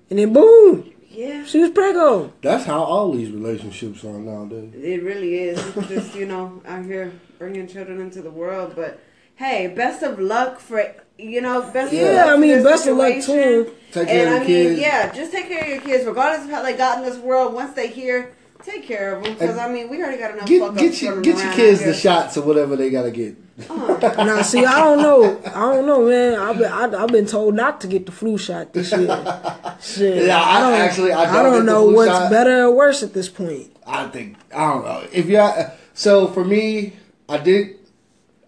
and 0.10 0.18
then 0.18 0.34
boom, 0.34 0.92
yeah, 1.08 1.46
she 1.46 1.60
was 1.60 1.70
preggo. 1.70 2.32
That's 2.42 2.66
how 2.66 2.82
all 2.82 3.12
these 3.12 3.30
relationships 3.30 4.04
are 4.04 4.18
nowadays. 4.18 4.74
it 4.74 5.04
really 5.04 5.36
is. 5.36 5.62
People 5.62 5.84
just 5.84 6.16
you 6.16 6.26
know 6.26 6.64
out 6.66 6.84
here 6.84 7.12
bringing 7.38 7.68
children 7.68 8.02
into 8.02 8.24
the 8.24 8.32
world, 8.32 8.74
but 8.76 9.00
hey, 9.36 9.68
best 9.68 10.02
of 10.02 10.18
luck 10.20 10.60
for 10.60 10.96
you 11.20 11.42
know 11.42 11.62
best. 11.72 11.94
Yeah, 11.94 12.02
of 12.04 12.16
luck 12.16 12.28
I 12.28 12.38
mean, 12.38 12.64
best 12.64 12.88
of 12.88 12.98
luck 12.98 13.24
to 13.26 13.32
him. 13.34 13.68
Take 13.92 14.08
care 14.08 14.28
and 14.28 14.36
of 14.38 14.42
I 14.44 14.46
mean, 14.46 14.48
kids. 14.48 14.80
yeah, 14.80 15.12
just 15.14 15.32
take 15.32 15.48
care 15.48 15.64
of 15.64 15.68
your 15.70 15.82
kids, 15.82 16.06
regardless 16.06 16.46
of 16.46 16.52
how 16.52 16.62
they 16.64 16.74
got 16.78 17.00
in 17.00 17.06
this 17.10 17.18
world. 17.18 17.54
Once 17.54 17.74
they 17.74 17.88
here, 17.88 18.34
take 18.64 18.84
care 18.84 19.16
of 19.16 19.24
them 19.24 19.34
because 19.34 19.58
I 19.58 19.72
mean, 19.72 19.90
we 19.90 19.98
already 20.02 20.18
got 20.18 20.32
enough. 20.36 20.48
Get 20.48 20.62
fuck 20.62 20.78
get 20.78 20.90
ups 20.90 21.02
your 21.02 21.22
get 21.22 21.38
your 21.44 21.54
kids 21.54 21.84
the 21.84 21.94
shots 21.94 22.38
or 22.38 22.44
whatever 22.44 22.76
they 22.76 22.90
gotta 22.90 23.12
get. 23.12 23.36
Uh-huh. 23.70 24.24
Now, 24.24 24.42
see, 24.42 24.64
I 24.64 24.80
don't 24.80 25.00
know, 25.02 25.38
I 25.48 25.74
don't 25.76 25.86
know, 25.86 26.06
man. 26.08 26.40
I've 26.40 26.58
been, 26.58 26.72
I, 26.72 27.04
I've 27.04 27.10
been 27.10 27.26
told 27.26 27.56
not 27.56 27.82
to 27.82 27.88
get 27.88 28.06
the 28.06 28.12
flu 28.14 28.38
shot 28.38 28.72
this 28.72 28.90
year. 28.94 29.08
Shit, 29.82 30.28
Yeah, 30.28 30.42
I- 30.42 30.62
don't 30.62 30.74
actually, 30.80 31.12
I 31.12 31.26
don't 31.26 31.36
I 31.36 31.44
don't 31.44 31.66
know 31.66 31.84
what's 31.86 32.10
shot. 32.10 32.32
better 32.32 32.64
or 32.68 32.72
worse 32.72 33.04
at 33.04 33.14
this 33.14 33.28
point. 33.28 33.76
I 33.86 34.08
think 34.08 34.38
I 34.56 34.60
don't 34.72 34.86
know 34.86 35.06
if 35.12 35.26
you. 35.28 35.46
So 35.94 36.28
for 36.28 36.46
me, 36.46 36.94
I 37.28 37.38
did. 37.38 37.79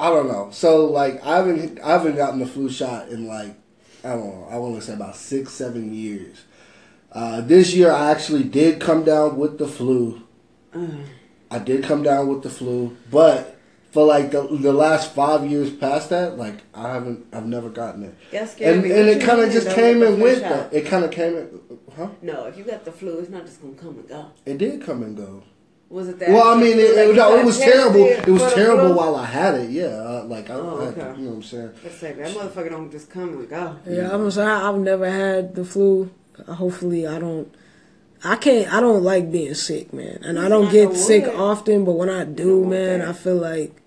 I 0.01 0.09
don't 0.09 0.27
know. 0.27 0.49
So 0.51 0.85
like 0.85 1.23
I 1.23 1.35
haven't 1.37 1.79
I 1.79 1.91
haven't 1.91 2.15
gotten 2.15 2.39
the 2.39 2.47
flu 2.47 2.71
shot 2.71 3.09
in 3.09 3.27
like 3.27 3.55
I 4.03 4.09
don't 4.09 4.25
know. 4.25 4.47
I 4.49 4.57
want 4.57 4.75
to 4.75 4.81
say 4.81 4.93
about 4.93 5.15
six 5.15 5.53
seven 5.53 5.93
years. 5.93 6.41
Uh, 7.11 7.41
this 7.41 7.75
year 7.75 7.91
I 7.91 8.09
actually 8.09 8.43
did 8.43 8.81
come 8.81 9.03
down 9.03 9.37
with 9.37 9.59
the 9.59 9.67
flu. 9.67 10.23
I 11.51 11.59
did 11.59 11.83
come 11.83 12.01
down 12.01 12.29
with 12.29 12.41
the 12.41 12.49
flu, 12.49 12.97
but 13.11 13.59
for 13.91 14.03
like 14.03 14.31
the 14.31 14.41
the 14.47 14.73
last 14.73 15.13
five 15.13 15.45
years 15.45 15.69
past 15.69 16.09
that, 16.09 16.35
like 16.35 16.63
I 16.73 16.93
haven't 16.93 17.27
I've 17.31 17.45
never 17.45 17.69
gotten 17.69 18.03
it. 18.03 18.15
That 18.31 18.49
scared 18.49 18.77
And 18.77 18.91
and 18.91 19.07
it 19.07 19.21
kind 19.21 19.41
of 19.41 19.51
just 19.51 19.69
came 19.69 20.01
and 20.01 20.19
went. 20.19 20.41
Though. 20.41 20.67
It 20.71 20.87
kind 20.87 21.05
of 21.05 21.11
came 21.11 21.37
and 21.37 21.61
huh? 21.95 22.07
No, 22.23 22.45
if 22.45 22.57
you 22.57 22.63
got 22.63 22.85
the 22.85 22.91
flu, 22.91 23.19
it's 23.19 23.29
not 23.29 23.45
just 23.45 23.61
gonna 23.61 23.75
come 23.75 23.99
and 23.99 24.09
go. 24.09 24.31
It 24.47 24.57
did 24.57 24.81
come 24.81 25.03
and 25.03 25.15
go. 25.15 25.43
Was 25.91 26.07
it 26.07 26.19
that? 26.19 26.29
Well, 26.29 26.47
I 26.47 26.59
mean, 26.59 26.79
it, 26.79 26.95
Like, 26.95 27.07
it, 27.09 27.15
no, 27.17 27.37
it 27.37 27.43
was 27.45 27.59
terrible. 27.59 28.05
It 28.05 28.25
was 28.27 28.53
terrible 28.53 28.87
flu? 28.87 28.95
while 28.95 29.15
I 29.17 29.25
had 29.25 29.55
it. 29.55 29.69
Yeah, 29.71 29.87
uh, 29.87 30.23
like 30.25 30.49
I, 30.49 30.53
Oh, 30.53 30.79
I 30.81 30.85
had 30.85 30.95
to- 30.95 31.01
okay. 31.09 31.19
you 31.19 31.25
know 31.25 31.29
what 31.31 31.35
I'm 31.37 31.43
saying. 31.43 31.71
Let's 31.83 31.97
say 31.97 32.13
that 32.13 32.33
motherfucker 32.33 32.69
don't 32.69 32.89
just 32.91 33.09
come 33.09 33.29
and 33.29 33.49
go. 33.49 33.75
Yeah, 33.87 34.09
I'm 34.13 34.31
sorry, 34.31 34.51
I've 34.51 34.79
never 34.79 35.09
had 35.09 35.53
the 35.55 35.65
flu. 35.65 36.09
Hopefully, 36.47 37.05
I 37.05 37.19
don't. 37.19 37.53
I 38.23 38.35
can't. 38.37 38.71
I 38.73 38.79
don't 38.79 39.03
like 39.03 39.31
being 39.31 39.53
sick, 39.53 39.91
man, 39.93 40.19
and 40.23 40.39
I 40.39 40.47
don't 40.47 40.71
get 40.71 40.95
sick 40.95 41.25
often. 41.27 41.83
But 41.85 41.93
when 41.93 42.09
I 42.09 42.23
do, 42.23 42.63
man, 42.65 43.01
I 43.01 43.11
feel 43.13 43.35
like 43.35 43.81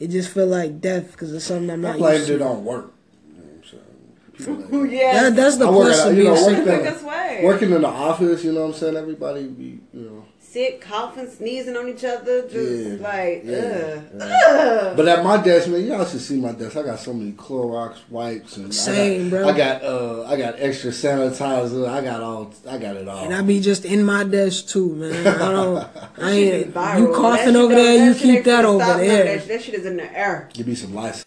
it 0.00 0.08
just 0.08 0.30
feel 0.30 0.46
like 0.46 0.80
death 0.80 1.12
because 1.12 1.34
it's 1.34 1.44
something 1.44 1.70
I'm 1.70 1.84
I 1.84 1.90
not 1.90 1.98
blamed 1.98 2.18
used 2.20 2.30
it 2.30 2.38
to. 2.38 2.44
on 2.46 2.64
work. 2.64 2.92
You 3.28 3.42
know 3.42 3.42
what 3.42 3.52
I'm 3.56 4.62
saying? 4.70 4.80
Like- 4.82 4.90
Yeah. 4.92 5.22
That, 5.24 5.36
that's 5.36 5.56
the 5.58 5.66
I 5.66 5.70
work 5.70 5.84
plus 5.86 6.00
at- 6.00 6.10
of 6.12 6.16
you 6.16 6.22
being 6.24 6.34
know, 6.34 6.40
sick. 6.48 6.66
working 6.66 7.06
way. 7.06 7.40
Working 7.44 7.70
in 7.72 7.82
the 7.82 7.88
office, 7.88 8.44
you 8.44 8.52
know 8.52 8.60
what 8.62 8.66
I'm 8.68 8.80
saying? 8.80 8.96
Everybody 8.96 9.46
be, 9.48 9.80
you 9.92 10.00
know. 10.02 10.24
Sick, 10.56 10.80
coughing, 10.80 11.28
sneezing 11.28 11.76
on 11.76 11.86
each 11.86 12.02
other, 12.02 12.48
just 12.48 13.02
Yeah, 13.02 13.06
like, 13.06 13.42
yeah, 13.44 14.00
ugh. 14.18 14.96
But 14.96 15.06
at 15.06 15.22
my 15.22 15.36
desk, 15.36 15.68
man, 15.68 15.84
y'all 15.84 16.06
should 16.06 16.22
see 16.22 16.40
my 16.40 16.52
desk. 16.52 16.78
I 16.78 16.82
got 16.82 16.98
so 16.98 17.12
many 17.12 17.32
Clorox 17.32 17.98
wipes 18.08 18.56
and 18.56 18.74
Same, 18.74 19.26
I 19.26 19.28
got, 19.28 19.30
bro. 19.30 19.48
I 19.48 19.56
got 19.58 19.82
uh 19.82 20.24
I 20.24 20.36
got 20.38 20.54
extra 20.56 20.92
sanitizer. 20.92 21.86
I 21.86 22.00
got 22.02 22.22
all 22.22 22.54
I 22.66 22.78
got 22.78 22.96
it 22.96 23.06
all. 23.06 23.22
And 23.22 23.34
I 23.34 23.42
be 23.42 23.60
just 23.60 23.84
in 23.84 24.02
my 24.02 24.24
desk 24.24 24.68
too, 24.68 24.94
man. 24.94 25.26
I 25.26 25.52
don't. 25.52 25.88
I 26.22 26.30
ain't. 26.30 26.72
Viral. 26.72 27.00
You 27.00 27.14
coughing 27.14 27.44
shit 27.48 27.56
over 27.56 27.74
there, 27.74 28.06
you 28.08 28.14
keep 28.14 28.44
that 28.44 28.64
over 28.64 28.82
stop 28.82 28.96
none 28.96 29.00
of 29.00 29.06
there. 29.06 29.36
That, 29.36 29.48
that 29.48 29.62
shit 29.62 29.74
is 29.74 29.84
in 29.84 29.98
the 29.98 30.18
air. 30.18 30.48
Give 30.54 30.66
me 30.66 30.74
some 30.74 30.94
lice. 30.94 31.26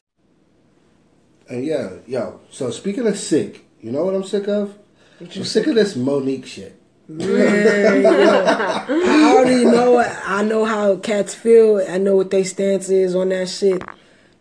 And 1.48 1.64
yeah, 1.64 1.98
yo. 2.08 2.40
So 2.50 2.72
speaking 2.72 3.06
of 3.06 3.16
sick, 3.16 3.64
you 3.80 3.92
know 3.92 4.06
what 4.06 4.16
I'm 4.16 4.24
sick 4.24 4.48
of? 4.48 4.76
I'm 5.22 5.44
sick 5.44 5.68
of 5.68 5.76
this 5.76 5.96
Monique 5.96 6.48
shit. 6.48 6.79
Man. 7.10 8.06
I 8.06 9.34
already 9.36 9.66
know. 9.66 9.98
I 9.98 10.44
know 10.44 10.64
how 10.66 10.96
cats 10.98 11.34
feel. 11.34 11.84
I 11.90 11.98
know 11.98 12.16
what 12.16 12.30
their 12.30 12.46
stance 12.46 12.90
is 12.90 13.16
on 13.16 13.30
that 13.30 13.50
shit, 13.50 13.82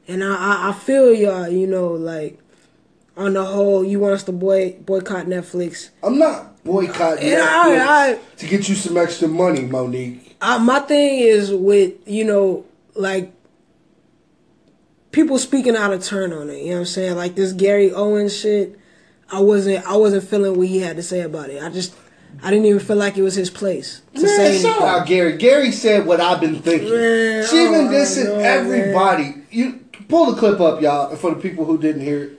and 0.07 0.23
I, 0.23 0.35
I, 0.35 0.69
I 0.69 0.73
feel 0.75 1.15
y'all. 1.15 1.49
You 1.49 1.67
know, 1.67 1.89
like 1.89 2.39
on 3.17 3.33
the 3.33 3.45
whole, 3.45 3.83
you 3.85 3.99
want 4.01 4.15
us 4.15 4.23
to 4.25 4.33
boy 4.33 4.73
boycott 4.85 5.27
Netflix. 5.27 5.89
I'm 6.03 6.19
not 6.19 6.63
boycotting 6.63 7.27
Yeah, 7.27 7.39
Netflix 7.39 7.81
I- 7.81 8.11
I- 8.13 8.19
to 8.37 8.47
get 8.47 8.69
you 8.69 8.75
some 8.75 8.99
extra 8.99 9.29
money, 9.29 9.63
Monique. 9.63 10.37
I, 10.43 10.59
my 10.59 10.81
thing 10.81 11.21
is 11.21 11.51
with 11.51 11.95
you 12.07 12.25
know 12.25 12.67
like 12.95 13.33
people 15.11 15.39
speaking 15.39 15.75
out 15.75 15.93
of 15.95 16.05
turn 16.05 16.33
on 16.35 16.51
it. 16.51 16.59
You 16.59 16.67
know 16.67 16.73
what 16.75 16.79
I'm 16.81 16.85
saying? 16.87 17.17
Like 17.17 17.35
this 17.35 17.55
Gary 17.55 17.93
Owens 17.93 18.39
shit. 18.39 18.79
I 19.33 19.41
wasn't 19.41 19.87
I 19.87 19.97
wasn't 19.97 20.25
feeling 20.29 20.57
what 20.57 20.69
he 20.69 20.81
had 20.81 20.97
to 20.97 21.03
say 21.03 21.21
about 21.23 21.49
it. 21.51 21.63
I 21.63 21.71
just 21.71 21.95
I 22.43 22.51
didn't 22.51 22.67
even 22.67 22.81
feel 22.81 22.97
like 22.97 23.17
it 23.17 23.23
was 23.23 23.35
his 23.35 23.51
place 23.51 24.03
to 24.15 24.23
Man, 24.23 24.29
say 24.29 24.63
shout 24.63 24.83
out 24.83 25.07
Gary. 25.07 25.37
Gary 25.37 25.73
said 25.73 26.07
what 26.07 26.21
I've 26.21 26.41
been 26.41 26.63
thinking. 26.63 26.91
Man, 26.91 27.47
she 27.47 27.57
been 27.57 27.89
oh, 27.89 27.91
dissing 27.91 28.27
no, 28.27 28.39
everybody. 28.39 29.35
You 29.51 29.85
pull 30.09 30.33
the 30.33 30.39
clip 30.39 30.61
up, 30.61 30.81
y'all, 30.81 31.15
for 31.17 31.35
the 31.35 31.41
people 31.41 31.65
who 31.65 31.79
didn't 31.79 32.03
hear 32.03 32.23
it. 32.25 32.39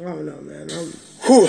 I 0.00 0.04
don't 0.04 0.26
know, 0.26 0.40
man. 0.42 0.68
I'm, 0.70 0.92
Whew. 1.26 1.48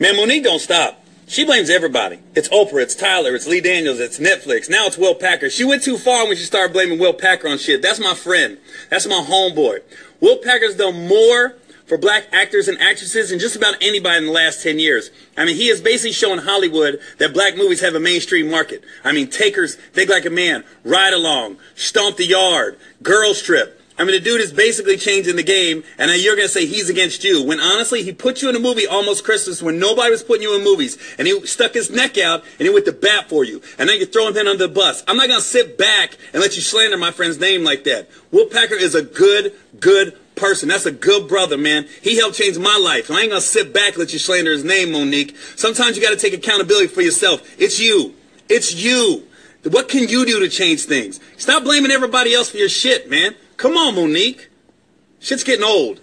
Man, 0.00 0.16
Monique 0.16 0.44
don't 0.44 0.58
stop. 0.58 1.02
She 1.28 1.44
blames 1.44 1.70
everybody. 1.70 2.20
It's 2.34 2.48
Oprah, 2.50 2.82
it's 2.82 2.94
Tyler, 2.94 3.34
it's 3.34 3.48
Lee 3.48 3.60
Daniels, 3.60 3.98
it's 3.98 4.20
Netflix. 4.20 4.70
Now 4.70 4.86
it's 4.86 4.96
Will 4.96 5.14
Packer. 5.14 5.50
She 5.50 5.64
went 5.64 5.82
too 5.82 5.98
far 5.98 6.26
when 6.26 6.36
she 6.36 6.44
started 6.44 6.72
blaming 6.72 7.00
Will 7.00 7.12
Packer 7.12 7.48
on 7.48 7.58
shit. 7.58 7.82
That's 7.82 7.98
my 7.98 8.14
friend. 8.14 8.58
That's 8.90 9.06
my 9.08 9.24
homeboy. 9.28 9.82
Will 10.20 10.38
Packer's 10.38 10.76
done 10.76 11.08
more 11.08 11.56
for 11.86 11.96
black 11.96 12.24
actors 12.32 12.68
and 12.68 12.78
actresses 12.80 13.30
and 13.30 13.40
just 13.40 13.56
about 13.56 13.76
anybody 13.80 14.18
in 14.18 14.26
the 14.26 14.32
last 14.32 14.62
10 14.62 14.78
years. 14.78 15.10
I 15.36 15.44
mean, 15.44 15.56
he 15.56 15.68
has 15.68 15.80
basically 15.80 16.12
shown 16.12 16.38
Hollywood 16.38 17.00
that 17.18 17.32
black 17.32 17.56
movies 17.56 17.80
have 17.80 17.94
a 17.94 18.00
mainstream 18.00 18.50
market. 18.50 18.84
I 19.04 19.12
mean, 19.12 19.28
Takers, 19.28 19.76
Think 19.76 20.10
Like 20.10 20.26
a 20.26 20.30
Man, 20.30 20.64
Ride 20.84 21.12
Along, 21.14 21.56
Stomp 21.74 22.16
the 22.16 22.26
Yard, 22.26 22.78
Girls 23.02 23.40
Trip. 23.42 23.80
I 23.98 24.04
mean, 24.04 24.12
the 24.12 24.20
dude 24.20 24.42
is 24.42 24.52
basically 24.52 24.98
changing 24.98 25.36
the 25.36 25.42
game, 25.42 25.82
and 25.96 26.10
then 26.10 26.20
you're 26.20 26.36
going 26.36 26.46
to 26.46 26.52
say 26.52 26.66
he's 26.66 26.90
against 26.90 27.24
you. 27.24 27.42
When 27.42 27.60
honestly, 27.60 28.02
he 28.02 28.12
put 28.12 28.42
you 28.42 28.50
in 28.50 28.56
a 28.56 28.60
movie 28.60 28.86
almost 28.86 29.24
Christmas 29.24 29.62
when 29.62 29.78
nobody 29.78 30.10
was 30.10 30.22
putting 30.22 30.42
you 30.42 30.54
in 30.54 30.62
movies, 30.62 30.98
and 31.16 31.26
he 31.26 31.46
stuck 31.46 31.72
his 31.72 31.90
neck 31.90 32.18
out 32.18 32.44
and 32.58 32.66
he 32.66 32.70
went 32.70 32.84
to 32.84 32.92
bat 32.92 33.30
for 33.30 33.42
you. 33.42 33.62
And 33.78 33.88
then 33.88 33.98
you 33.98 34.04
throw 34.04 34.28
him 34.28 34.36
under 34.36 34.66
the 34.66 34.68
bus. 34.68 35.02
I'm 35.08 35.16
not 35.16 35.28
going 35.28 35.40
to 35.40 35.46
sit 35.46 35.78
back 35.78 36.18
and 36.34 36.42
let 36.42 36.56
you 36.56 36.62
slander 36.62 36.98
my 36.98 37.10
friend's 37.10 37.40
name 37.40 37.64
like 37.64 37.84
that. 37.84 38.10
Will 38.30 38.46
Packer 38.46 38.74
is 38.74 38.94
a 38.94 39.02
good, 39.02 39.54
good 39.80 40.18
person. 40.36 40.68
That's 40.68 40.86
a 40.86 40.92
good 40.92 41.28
brother, 41.28 41.56
man. 41.58 41.86
He 42.02 42.16
helped 42.16 42.36
change 42.36 42.58
my 42.58 42.78
life. 42.78 43.08
And 43.08 43.18
I 43.18 43.22
ain't 43.22 43.30
going 43.30 43.40
to 43.42 43.46
sit 43.46 43.72
back 43.72 43.90
and 43.94 43.98
let 43.98 44.12
you 44.12 44.18
slander 44.18 44.52
his 44.52 44.64
name, 44.64 44.92
Monique. 44.92 45.36
Sometimes 45.56 45.96
you 45.96 46.02
got 46.02 46.10
to 46.10 46.16
take 46.16 46.32
accountability 46.34 46.86
for 46.88 47.00
yourself. 47.02 47.42
It's 47.58 47.80
you. 47.80 48.14
It's 48.48 48.74
you. 48.74 49.26
What 49.64 49.88
can 49.88 50.08
you 50.08 50.24
do 50.24 50.38
to 50.40 50.48
change 50.48 50.84
things? 50.84 51.18
Stop 51.38 51.64
blaming 51.64 51.90
everybody 51.90 52.32
else 52.32 52.50
for 52.50 52.58
your 52.58 52.68
shit, 52.68 53.10
man. 53.10 53.34
Come 53.56 53.72
on, 53.76 53.96
Monique. 53.96 54.48
Shit's 55.18 55.42
getting 55.42 55.64
old. 55.64 56.00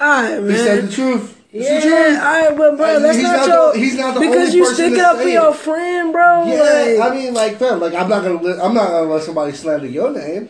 all 0.00 0.22
right, 0.22 0.40
man. 0.40 0.50
He 0.50 0.56
said 0.56 0.76
man. 0.78 0.86
the 0.86 0.92
truth. 0.92 1.34
It's 1.52 1.64
Yeah, 1.66 1.74
the 1.80 1.86
truth. 1.86 2.18
all 2.18 2.24
right, 2.24 2.56
but 2.56 2.76
bro, 2.76 2.86
Uh, 2.86 2.98
that's 3.00 3.16
he's 3.16 3.24
not, 3.24 3.36
not 3.36 3.48
your. 3.48 3.76
he's 3.76 3.94
not 3.96 4.14
the 4.14 4.20
because 4.20 4.36
only 4.48 4.56
you 4.56 4.62
person 4.64 4.74
stick 4.90 4.98
up 5.00 5.16
for 5.16 5.28
your 5.28 5.52
friend, 5.54 6.12
bro. 6.12 6.46
Yeah, 6.46 6.96
like, 7.02 7.12
I 7.12 7.14
mean, 7.14 7.34
like, 7.34 7.58
fam, 7.58 7.80
like, 7.80 7.94
I'm 7.94 8.08
not 8.08 8.22
gonna, 8.22 8.40
let, 8.40 8.60
I'm 8.64 8.72
not 8.74 8.88
gonna 8.88 9.10
let 9.12 9.22
somebody 9.24 9.52
slander 9.52 9.86
your 9.86 10.10
name. 10.12 10.48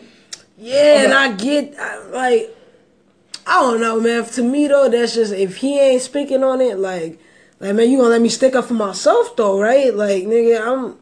Yeah, 0.59 1.03
and 1.03 1.13
I 1.13 1.31
get 1.33 1.75
I- 1.79 2.05
like 2.09 2.55
I 3.47 3.61
don't 3.61 3.79
know, 3.79 3.99
man. 3.99 4.25
To 4.25 4.43
me 4.43 4.67
though, 4.67 4.89
that's 4.89 5.15
just 5.15 5.33
if 5.33 5.57
he 5.57 5.79
ain't 5.79 6.01
speaking 6.01 6.43
on 6.43 6.61
it, 6.61 6.77
like, 6.77 7.19
like 7.59 7.73
man, 7.75 7.89
you 7.89 7.97
gonna 7.97 8.09
let 8.09 8.21
me 8.21 8.29
stick 8.29 8.55
up 8.55 8.65
for 8.65 8.73
myself 8.75 9.35
though, 9.35 9.59
right? 9.59 9.93
Like, 9.93 10.23
nigga, 10.25 10.61
I'm. 10.61 10.97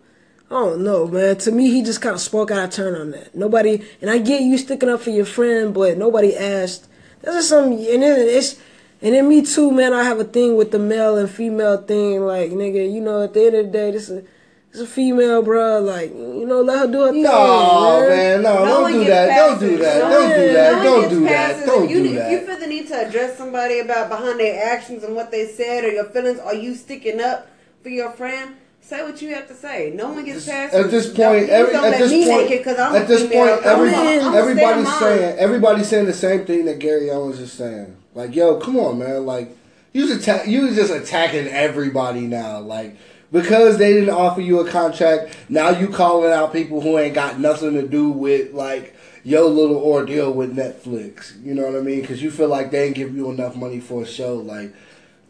I 0.49 0.53
don't 0.53 0.82
know, 0.82 1.08
man. 1.08 1.36
To 1.39 1.51
me, 1.51 1.70
he 1.70 1.82
just 1.82 2.01
kind 2.01 2.16
of 2.16 2.22
spoke 2.22 2.51
out 2.51 2.64
of 2.64 2.70
turn 2.70 2.95
on 2.95 3.12
that. 3.12 3.36
Nobody, 3.36 3.86
and 3.99 4.10
I 4.10 4.20
get 4.20 4.43
you 4.43 4.58
sticking 4.58 4.88
up 4.88 5.01
for 5.01 5.10
your 5.10 5.26
friend, 5.26 5.74
but 5.74 5.97
nobody 5.97 6.38
asked. 6.38 6.88
That's 7.22 7.36
just 7.36 7.49
some, 7.49 7.74
and 7.74 8.01
then 8.01 8.20
it's, 8.30 8.58
and 9.01 9.14
then 9.14 9.28
me 9.28 9.41
too, 9.41 9.72
man. 9.72 9.91
I 9.91 10.03
have 10.05 10.22
a 10.22 10.24
thing 10.24 10.55
with 10.55 10.72
the 10.72 10.80
male 10.80 11.18
and 11.18 11.30
female 11.30 11.82
thing. 11.82 12.22
Like, 12.22 12.51
nigga, 12.51 12.89
you 12.89 13.01
know, 13.01 13.24
at 13.24 13.34
the 13.34 13.45
end 13.45 13.55
of 13.58 13.66
the 13.66 13.72
day, 13.74 13.91
this 13.91 14.08
is, 14.08 14.26
this 14.72 14.82
a 14.82 14.88
female, 14.88 15.41
bro. 15.41 15.80
Like, 15.80 16.11
you 16.13 16.45
know, 16.45 16.61
let 16.61 16.80
her 16.80 16.88
do 16.91 17.01
her 17.05 17.11
thing. 17.11 17.24
No, 17.24 18.05
man. 18.07 18.09
man, 18.09 18.41
no, 18.43 18.65
No 18.65 18.82
don't 18.82 18.91
do 18.91 18.99
gets 18.99 19.09
that. 19.09 19.36
Don't 19.38 19.59
do 19.59 19.78
that. 19.78 19.99
No 19.99 20.09
Don't 20.09 20.30
do 20.39 20.53
that. 20.53 20.76
one 20.76 20.84
Don't 20.84 21.09
do 21.09 21.20
that. 21.26 21.59
it. 21.59 21.65
Don't 21.65 21.89
you, 21.89 22.03
do 22.03 22.18
If 22.20 22.32
you 22.32 22.47
feel 22.47 22.59
the 22.59 22.68
need 22.68 22.88
to 22.89 23.07
address 23.07 23.38
somebody 23.38 23.80
about 23.80 24.09
behind 24.09 24.39
their 24.39 24.72
actions 24.74 25.03
and 25.03 25.15
what 25.15 25.32
they 25.32 25.47
said 25.47 25.84
or 25.84 25.91
your 25.91 26.05
feelings, 26.05 26.39
are 26.39 26.53
you 26.53 26.76
sticking 26.76 27.20
up 27.22 27.47
for 27.82 27.89
your 27.89 28.11
friend? 28.11 28.55
Say 28.82 29.03
what 29.03 29.22
you 29.22 29.34
have 29.36 29.47
to 29.49 29.53
say. 29.53 29.91
No 29.93 30.09
one 30.11 30.24
gets 30.24 30.45
past 30.45 30.74
At 30.74 30.89
this 30.91 31.07
point, 31.07 31.47
please 31.47 31.49
every, 31.49 31.76
at 31.76 31.97
this 31.97 32.26
point, 32.26 32.49
make 32.49 32.68
I'm 32.80 32.95
at 32.95 33.07
this 33.07 33.22
point, 33.24 33.34
every, 33.36 33.59
a- 33.61 33.65
I'm 33.65 33.88
a 33.88 33.89
stay 33.89 34.18
of 34.28 34.34
everybody's 34.36 34.99
saying, 34.99 35.39
everybody's 35.39 35.89
saying 35.89 36.05
the 36.05 36.13
same 36.13 36.45
thing 36.45 36.65
that 36.65 36.80
Gary 36.80 37.09
Owens 37.09 37.39
is 37.39 37.51
saying. 37.51 37.97
Like, 38.13 38.34
yo, 38.34 38.59
come 38.59 38.78
on, 38.78 38.99
man. 38.99 39.26
Like, 39.26 39.49
you 39.91 40.03
was 40.07 40.11
attack, 40.11 40.47
you 40.47 40.74
just 40.74 40.93
attacking 40.93 41.47
everybody 41.47 42.22
now. 42.22 42.59
Like, 42.59 42.95
because 43.32 43.78
they 43.78 43.93
didn't 43.93 44.09
offer 44.15 44.41
you 44.41 44.59
a 44.59 44.69
contract, 44.69 45.36
now 45.49 45.69
you 45.69 45.88
calling 45.89 46.32
out 46.32 46.53
people 46.53 46.82
who 46.82 46.97
ain't 46.97 47.13
got 47.15 47.39
nothing 47.39 47.73
to 47.73 47.88
do 47.88 48.09
with 48.09 48.53
like 48.53 48.95
your 49.23 49.43
little 49.43 49.78
ordeal 49.78 50.32
with 50.34 50.55
Netflix. 50.55 51.34
You 51.43 51.53
know 51.53 51.63
what 51.65 51.75
I 51.75 51.82
mean? 51.82 52.01
Because 52.01 52.21
you 52.23 52.32
feel 52.32 52.47
like 52.47 52.71
they 52.71 52.86
ain't 52.88 52.95
give 52.95 53.15
you 53.15 53.30
enough 53.30 53.55
money 53.55 53.80
for 53.82 54.03
a 54.03 54.05
show. 54.05 54.36
Like, 54.36 54.73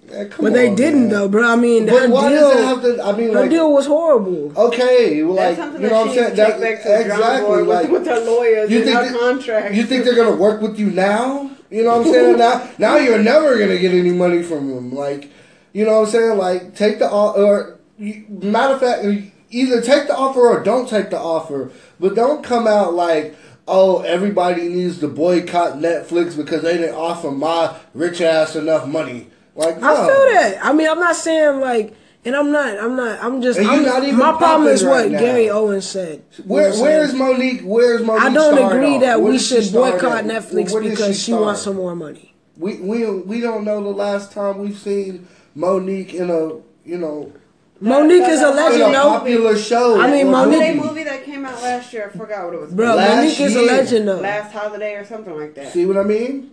man, 0.07 0.29
come 0.29 0.45
But 0.45 0.53
they 0.53 0.73
didn't 0.75 1.03
man. 1.03 1.09
though, 1.09 1.27
bro. 1.27 1.51
I 1.51 1.55
mean, 1.55 1.87
But 1.87 2.09
why 2.09 2.29
deal, 2.29 2.39
does 2.51 2.59
it 2.59 2.63
have 2.65 2.81
to? 2.83 3.03
I 3.03 3.11
mean, 3.17 3.33
her 3.33 3.41
like, 3.41 3.49
deal 3.49 3.73
was 3.73 3.87
horrible. 3.87 4.53
Okay, 4.55 5.23
well, 5.23 5.35
like 5.35 5.57
you 5.57 5.79
know 5.89 6.05
what 6.05 6.09
I'm 6.09 6.13
saying. 6.13 6.35
That, 6.35 6.59
take 6.59 6.61
back 6.61 6.83
to 6.83 6.89
the 6.89 7.03
drawing 7.05 7.11
exactly. 7.11 7.47
board 7.47 7.67
Like 7.67 7.89
with, 7.89 8.01
with 8.03 8.07
her 8.07 8.19
lawyers 8.19 8.69
you 8.69 8.77
and 8.77 8.85
think 8.85 8.99
her 8.99 9.17
contract. 9.19 9.73
you 9.75 9.83
think 9.83 10.03
they're 10.05 10.15
gonna 10.15 10.35
work 10.35 10.61
with 10.61 10.77
you 10.77 10.91
now? 10.91 11.49
You 11.71 11.83
know 11.83 11.97
what 11.97 12.07
I'm 12.07 12.13
saying? 12.13 12.37
now, 12.37 12.69
now 12.77 12.95
you're 12.97 13.17
never 13.21 13.57
gonna 13.57 13.77
get 13.79 13.93
any 13.93 14.11
money 14.11 14.43
from 14.43 14.69
them. 14.69 14.93
Like, 14.93 15.31
you 15.73 15.85
know 15.85 15.99
what 15.99 16.05
I'm 16.05 16.11
saying? 16.11 16.37
Like, 16.37 16.75
take 16.75 16.99
the 16.99 17.09
or 17.09 17.37
you- 17.37 17.76
matter 17.97 18.73
of 18.75 18.79
fact, 18.79 19.05
either 19.49 19.81
take 19.81 20.07
the 20.07 20.15
offer 20.15 20.39
or 20.39 20.63
don't 20.63 20.89
take 20.89 21.09
the 21.09 21.19
offer. 21.19 21.71
But 21.99 22.15
don't 22.15 22.43
come 22.43 22.67
out 22.67 22.93
like, 22.93 23.35
oh, 23.67 24.01
everybody 24.01 24.69
needs 24.69 24.99
to 24.99 25.07
boycott 25.07 25.73
Netflix 25.73 26.35
because 26.35 26.63
they 26.63 26.77
didn't 26.77 26.95
offer 26.95 27.31
my 27.31 27.75
rich 27.93 28.21
ass 28.21 28.55
enough 28.55 28.87
money. 28.87 29.27
Like, 29.55 29.79
no. 29.79 29.91
I 29.91 29.95
feel 29.95 30.33
that. 30.35 30.59
I 30.63 30.73
mean, 30.73 30.87
I'm 30.87 30.99
not 30.99 31.15
saying 31.15 31.59
like, 31.59 31.95
and 32.25 32.35
I'm 32.35 32.51
not. 32.51 32.77
I'm 32.77 32.95
not. 32.95 33.23
I'm 33.23 33.41
just. 33.41 33.59
I'm, 33.59 33.83
not 33.83 34.03
even 34.03 34.17
my 34.17 34.33
problem 34.33 34.67
is 34.67 34.83
what 34.83 35.09
now. 35.09 35.19
Gary 35.19 35.49
Owens 35.49 35.87
said. 35.87 36.23
Where, 36.45 36.73
where's? 36.73 37.13
Monique? 37.13 37.61
Where's 37.63 38.03
Monique? 38.03 38.23
I 38.23 38.33
don't 38.33 38.57
agree 38.57 38.95
off? 38.95 39.01
that 39.01 39.21
Where 39.21 39.31
we 39.31 39.39
should 39.39 39.71
boycott 39.71 40.25
at? 40.25 40.25
Netflix 40.25 40.73
Where 40.73 40.83
because 40.83 41.23
she 41.23 41.31
wants 41.31 41.61
some 41.61 41.77
more 41.77 41.95
money. 41.95 42.35
We 42.57 42.77
we 42.77 43.09
we 43.09 43.39
don't 43.39 43.63
know 43.63 43.81
the 43.81 43.89
last 43.89 44.33
time 44.33 44.59
we've 44.59 44.77
seen 44.77 45.27
Monique 45.55 46.13
in 46.13 46.29
a 46.29 46.59
you 46.85 46.97
know 46.97 47.31
Monique 47.80 48.23
is 48.28 48.39
a 48.41 48.45
that- 48.45 48.55
legend, 48.55 48.82
in 48.84 48.89
a 48.89 48.91
though. 48.93 49.09
popular 49.19 49.55
show. 49.57 49.99
I 50.01 50.11
mean, 50.11 50.28
or 50.28 50.32
Monique- 50.32 50.59
holiday 50.61 50.73
movie 50.80 51.03
that 51.03 51.23
came 51.25 51.45
out 51.45 51.61
last 51.61 51.93
year. 51.93 52.11
I 52.13 52.17
forgot 52.17 52.45
what 52.45 52.53
it 52.55 52.61
was. 52.61 52.71
Bro, 52.73 52.95
Last 52.95 53.15
Monique 53.15 53.39
is 53.41 53.55
a 53.55 53.61
legend 53.61 54.07
though. 54.07 54.19
Last 54.19 54.51
holiday 54.51 54.95
or 54.95 55.05
something 55.05 55.36
like 55.38 55.53
that. 55.55 55.71
See 55.73 55.86
what 55.86 55.97
I 55.97 56.03
mean? 56.03 56.51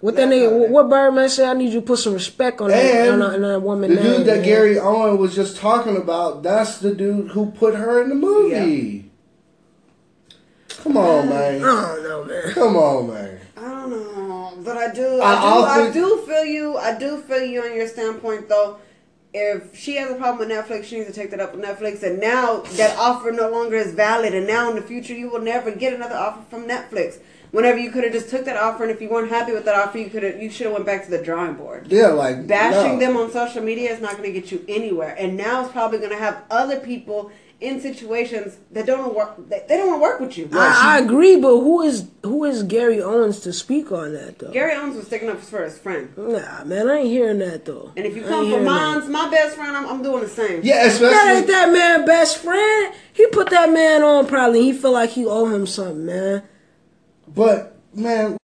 what 0.00 0.16
that 0.16 0.22
Last 0.28 0.32
nigga? 0.34 0.48
holiday. 0.50 0.70
What 0.72 0.90
Birdman 0.90 1.28
said? 1.28 1.48
I 1.48 1.54
need 1.54 1.72
you 1.72 1.80
to 1.80 1.86
put 1.86 1.98
some 2.00 2.12
respect 2.14 2.60
on 2.60 2.68
that, 2.70 3.08
on, 3.08 3.22
on 3.22 3.40
that 3.42 3.62
woman 3.62 3.94
the 3.94 4.00
name. 4.02 4.04
dude 4.18 4.26
that 4.26 4.36
man. 4.38 4.44
Gary 4.44 4.78
Owen 4.78 5.16
was 5.18 5.34
just 5.34 5.56
talking 5.56 5.96
about, 5.96 6.42
that's 6.42 6.78
the 6.78 6.92
dude 6.94 7.28
who 7.30 7.52
put 7.52 7.74
her 7.76 8.02
in 8.02 8.08
the 8.10 8.14
movie. 8.16 9.10
Come 10.82 10.96
on, 10.96 11.28
man. 11.28 11.62
I 11.62 11.64
man. 11.64 12.02
don't 12.02 12.02
know, 12.04 12.24
man. 12.24 12.52
Come 12.52 12.76
on, 12.76 13.08
man. 13.08 13.40
I 13.56 13.60
don't 13.60 13.90
know. 13.90 14.52
But 14.62 14.76
I 14.76 14.92
do, 14.92 15.20
I 15.20 15.32
I, 15.32 15.40
do, 15.40 15.46
also- 15.46 15.68
I 15.88 15.90
do 15.92 16.16
feel 16.26 16.44
you. 16.44 16.76
I 16.76 16.98
do 16.98 17.18
feel 17.22 17.42
you 17.42 17.62
on 17.62 17.74
your 17.74 17.86
standpoint, 17.88 18.48
though. 18.48 18.76
If 19.36 19.76
she 19.76 19.96
has 19.96 20.12
a 20.12 20.14
problem 20.14 20.48
with 20.48 20.56
Netflix, 20.56 20.84
she 20.84 20.96
needs 20.96 21.08
to 21.08 21.12
take 21.12 21.32
that 21.32 21.40
up 21.40 21.56
with 21.56 21.64
Netflix. 21.64 22.04
And 22.04 22.20
now 22.20 22.60
that 22.76 22.96
offer 22.96 23.32
no 23.32 23.50
longer 23.50 23.74
is 23.74 23.92
valid, 23.92 24.32
and 24.32 24.46
now 24.46 24.70
in 24.70 24.76
the 24.76 24.82
future 24.82 25.12
you 25.12 25.28
will 25.28 25.40
never 25.40 25.72
get 25.72 25.92
another 25.92 26.14
offer 26.14 26.44
from 26.48 26.68
Netflix. 26.68 27.18
Whenever 27.50 27.78
you 27.78 27.90
could 27.90 28.04
have 28.04 28.12
just 28.12 28.30
took 28.30 28.44
that 28.44 28.56
offer, 28.56 28.84
and 28.84 28.92
if 28.92 29.00
you 29.00 29.08
weren't 29.08 29.30
happy 29.30 29.52
with 29.52 29.64
that 29.64 29.74
offer, 29.74 29.98
you 29.98 30.08
could 30.08 30.22
have, 30.22 30.40
you 30.40 30.50
should 30.50 30.66
have 30.66 30.72
went 30.72 30.86
back 30.86 31.04
to 31.04 31.10
the 31.10 31.22
drawing 31.22 31.54
board. 31.54 31.86
Yeah, 31.88 32.08
like 32.08 32.46
Bashing 32.46 32.98
no. 32.98 32.98
them 32.98 33.16
on 33.16 33.30
social 33.30 33.62
media 33.62 33.92
is 33.92 34.00
not 34.00 34.12
going 34.16 34.32
to 34.32 34.40
get 34.40 34.52
you 34.52 34.64
anywhere. 34.68 35.16
And 35.18 35.36
now 35.36 35.62
it's 35.62 35.72
probably 35.72 35.98
going 35.98 36.10
to 36.10 36.16
have 36.16 36.42
other 36.50 36.78
people 36.78 37.32
in 37.60 37.80
situations 37.80 38.58
that 38.72 38.86
don't 38.86 39.14
work. 39.14 39.36
They 39.48 39.64
they 39.68 39.76
don't 39.76 39.88
want 39.88 39.98
to 39.98 40.02
work 40.02 40.20
with 40.20 40.38
you. 40.38 40.48
I, 40.52 40.96
I 40.96 40.98
agree, 40.98 41.40
but 41.40 41.60
who 41.60 41.82
is 41.82 42.08
who 42.22 42.44
is 42.44 42.62
Gary 42.62 43.00
Owens 43.00 43.40
to 43.40 43.52
speak 43.52 43.92
on 43.92 44.12
that 44.12 44.38
though? 44.38 44.50
Gary 44.50 44.74
Owens 44.74 44.96
was 44.96 45.06
sticking 45.06 45.28
up 45.28 45.40
for 45.40 45.64
his 45.64 45.78
friend. 45.78 46.12
Nah, 46.16 46.64
man, 46.64 46.88
I 46.88 46.98
ain't 46.98 47.08
hearing 47.08 47.38
that 47.38 47.64
though. 47.64 47.92
And 47.96 48.06
if 48.06 48.16
you 48.16 48.22
come 48.22 48.44
ain't 48.46 48.54
from 48.54 48.64
mine's 48.64 49.08
my 49.08 49.30
best 49.30 49.56
friend, 49.56 49.76
I'm, 49.76 49.86
I'm 49.86 50.02
doing 50.02 50.22
the 50.22 50.28
same. 50.28 50.60
Yeah, 50.62 50.84
especially 50.86 51.08
That 51.08 51.14
especially 51.14 51.38
ain't 51.38 51.46
that 51.48 51.72
man 51.72 52.06
best 52.06 52.38
friend. 52.38 52.94
He 53.12 53.26
put 53.28 53.50
that 53.50 53.70
man 53.70 54.02
on 54.02 54.26
probably. 54.26 54.62
He 54.62 54.72
feel 54.72 54.92
like 54.92 55.10
he 55.10 55.24
owe 55.26 55.46
him 55.46 55.66
something, 55.66 56.06
man. 56.06 56.42
But 57.28 57.76
man, 57.94 58.36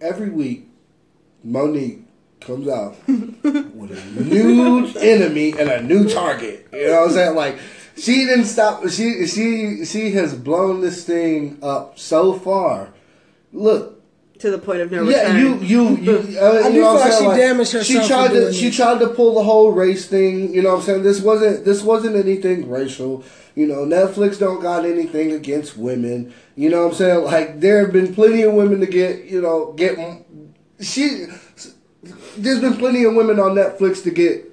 every 0.00 0.30
week 0.30 0.68
Monique 1.44 2.00
comes 2.40 2.68
out 2.68 2.96
with 3.08 3.90
a 3.90 4.20
new 4.22 4.86
enemy 4.98 5.52
and 5.58 5.68
a 5.68 5.82
new 5.82 6.08
target. 6.08 6.68
You 6.72 6.86
know 6.88 7.00
what 7.00 7.08
I'm 7.08 7.14
saying? 7.14 7.34
Like 7.34 7.58
she 7.96 8.24
didn't 8.26 8.44
stop. 8.46 8.88
She 8.88 9.26
she 9.26 9.84
she 9.84 10.10
has 10.12 10.34
blown 10.34 10.80
this 10.80 11.04
thing 11.04 11.58
up 11.62 11.98
so 11.98 12.34
far. 12.34 12.90
Look, 13.52 13.94
To 14.40 14.50
the 14.50 14.58
point 14.58 14.80
of 14.80 14.90
no 14.92 15.04
yeah, 15.08 15.32
return. 15.32 15.62
you 15.64 15.94
you 15.94 15.96
you. 15.98 16.38
Uh, 16.38 16.44
I 16.64 16.68
you 16.68 16.74
do 16.74 16.80
know 16.80 16.98
feel 16.98 17.02
I'm 17.02 17.10
like 17.10 17.12
she 17.36 17.40
damaged 17.40 17.72
herself 17.72 18.04
She 18.04 18.08
tried 18.08 18.28
to 18.32 18.52
she 18.52 18.66
this. 18.66 18.76
tried 18.76 18.98
to 19.00 19.08
pull 19.08 19.34
the 19.34 19.42
whole 19.42 19.72
race 19.72 20.06
thing. 20.06 20.52
You 20.54 20.62
know 20.62 20.72
what 20.74 20.80
I'm 20.80 20.84
saying? 20.84 21.02
This 21.02 21.20
wasn't 21.22 21.64
this 21.64 21.82
wasn't 21.82 22.16
anything 22.16 22.68
racial. 22.68 23.24
You 23.54 23.66
know, 23.66 23.86
Netflix 23.86 24.38
don't 24.38 24.60
got 24.60 24.84
anything 24.84 25.32
against 25.32 25.78
women. 25.78 26.34
You 26.56 26.68
know 26.68 26.82
what 26.84 26.92
I'm 26.92 26.94
saying? 26.98 27.24
Like 27.24 27.60
there 27.60 27.80
have 27.80 27.92
been 27.92 28.14
plenty 28.14 28.42
of 28.42 28.52
women 28.52 28.80
to 28.80 28.86
get 28.86 29.24
you 29.24 29.40
know 29.40 29.72
get 29.72 29.96
she. 30.80 31.26
There's 32.36 32.60
been 32.60 32.76
plenty 32.76 33.04
of 33.04 33.14
women 33.14 33.40
on 33.40 33.54
Netflix 33.54 34.02
to 34.04 34.10
get 34.10 34.44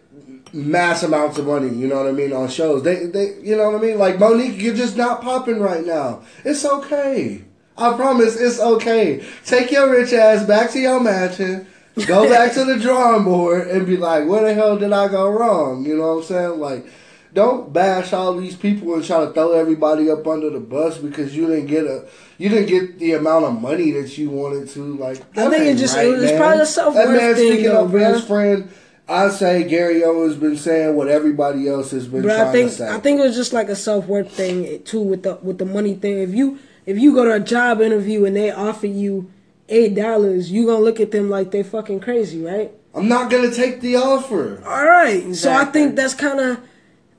mass 0.53 1.03
amounts 1.03 1.37
of 1.37 1.47
money. 1.47 1.69
You 1.73 1.87
know 1.87 1.97
what 1.97 2.07
I 2.07 2.11
mean 2.11 2.31
on 2.31 2.47
shows. 2.47 2.83
They 2.83 3.05
they 3.07 3.35
you 3.41 3.57
know 3.57 3.71
what 3.71 3.81
I 3.81 3.85
mean. 3.85 3.97
Like 3.97 4.19
Monique, 4.19 4.61
you're 4.61 4.75
just 4.75 4.95
not 4.95 5.21
popping 5.21 5.59
right 5.59 5.85
now. 5.85 6.21
It's 6.45 6.63
okay. 6.63 7.43
I 7.77 7.93
promise 7.93 8.39
it's 8.39 8.59
okay. 8.59 9.25
Take 9.45 9.71
your 9.71 9.89
rich 9.91 10.13
ass 10.13 10.45
back 10.45 10.69
to 10.71 10.79
your 10.79 10.99
mansion. 10.99 11.65
Go 12.05 12.29
back 12.35 12.53
to 12.53 12.65
the 12.65 12.77
drawing 12.77 13.23
board 13.23 13.67
and 13.67 13.85
be 13.85 13.97
like, 13.97 14.27
where 14.27 14.43
the 14.43 14.53
hell 14.53 14.77
did 14.77 14.93
I 14.93 15.07
go 15.07 15.29
wrong? 15.29 15.83
You 15.85 15.97
know 15.97 16.15
what 16.15 16.17
I'm 16.19 16.23
saying? 16.23 16.59
Like, 16.59 16.85
don't 17.33 17.73
bash 17.73 18.13
all 18.13 18.35
these 18.35 18.55
people 18.55 18.93
and 18.93 19.03
try 19.03 19.25
to 19.25 19.31
throw 19.33 19.53
everybody 19.53 20.09
up 20.11 20.25
under 20.27 20.51
the 20.51 20.59
bus 20.59 20.99
because 20.99 21.35
you 21.35 21.47
didn't 21.47 21.65
get 21.65 21.85
a 21.85 22.05
you 22.37 22.49
didn't 22.49 22.67
get 22.67 22.99
the 22.99 23.13
amount 23.13 23.45
of 23.45 23.59
money 23.59 23.89
that 23.91 24.15
you 24.19 24.29
wanted 24.29 24.69
to. 24.69 24.95
Like, 24.97 25.17
I 25.35 25.45
that 25.45 25.51
think 25.51 25.65
it 25.65 25.77
just- 25.77 25.95
right, 25.95 26.07
it 26.07 26.11
was 26.11 26.23
man. 26.23 26.37
probably 26.37 26.61
a 26.61 26.65
self-worth 26.67 27.07
That 27.07 27.11
man 27.15 27.35
thing, 27.35 27.47
sticking 27.53 27.65
though, 27.71 27.85
up 27.85 27.91
for 27.91 27.99
his 27.99 28.23
friend. 28.25 28.69
I 29.07 29.29
say 29.29 29.63
Gary 29.67 30.03
Owens 30.03 30.35
been 30.37 30.55
saying 30.55 30.95
what 30.95 31.07
everybody 31.09 31.67
else 31.67 31.91
has 31.91 32.07
been 32.07 32.21
But 32.21 32.35
trying 32.35 32.47
I 32.47 32.51
think 32.51 32.69
to 32.71 32.75
say. 32.77 32.89
I 32.89 32.99
think 32.99 33.19
it 33.19 33.23
was 33.23 33.35
just 33.35 33.51
like 33.53 33.67
a 33.69 33.75
self 33.75 34.07
worth 34.07 34.31
thing 34.31 34.65
eh, 34.65 34.77
too 34.83 35.01
with 35.01 35.23
the 35.23 35.35
with 35.41 35.57
the 35.57 35.65
money 35.65 35.93
thing. 35.93 36.19
If 36.19 36.33
you 36.33 36.59
if 36.85 36.97
you 36.97 37.13
go 37.13 37.25
to 37.25 37.33
a 37.33 37.39
job 37.39 37.81
interview 37.81 38.25
and 38.25 38.35
they 38.35 38.49
offer 38.51 38.87
you 38.87 39.29
eight 39.69 39.93
dollars, 39.95 40.51
you 40.51 40.65
gonna 40.65 40.79
look 40.83 40.99
at 40.99 41.11
them 41.11 41.29
like 41.29 41.51
they 41.51 41.63
fucking 41.63 41.99
crazy, 41.99 42.41
right? 42.43 42.71
I'm 42.95 43.07
not 43.09 43.29
gonna 43.29 43.51
take 43.51 43.81
the 43.81 43.97
offer. 43.97 44.63
All 44.65 44.85
right. 44.85 45.35
So 45.35 45.51
I 45.51 45.65
think 45.65 45.95
that's 45.95 46.13
kind 46.13 46.39
of 46.39 46.59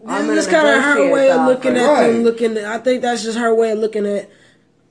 I'm 0.06 0.26
that's 0.28 0.46
kind 0.46 0.66
of 0.68 0.82
her 0.82 1.10
way 1.12 1.30
of 1.30 1.46
looking 1.46 1.76
offer. 1.76 2.02
at 2.02 2.06
them. 2.12 2.22
Looking, 2.24 2.56
at, 2.58 2.64
I 2.64 2.78
think 2.78 3.02
that's 3.02 3.22
just 3.24 3.38
her 3.38 3.54
way 3.54 3.72
of 3.72 3.78
looking 3.78 4.06
at 4.06 4.30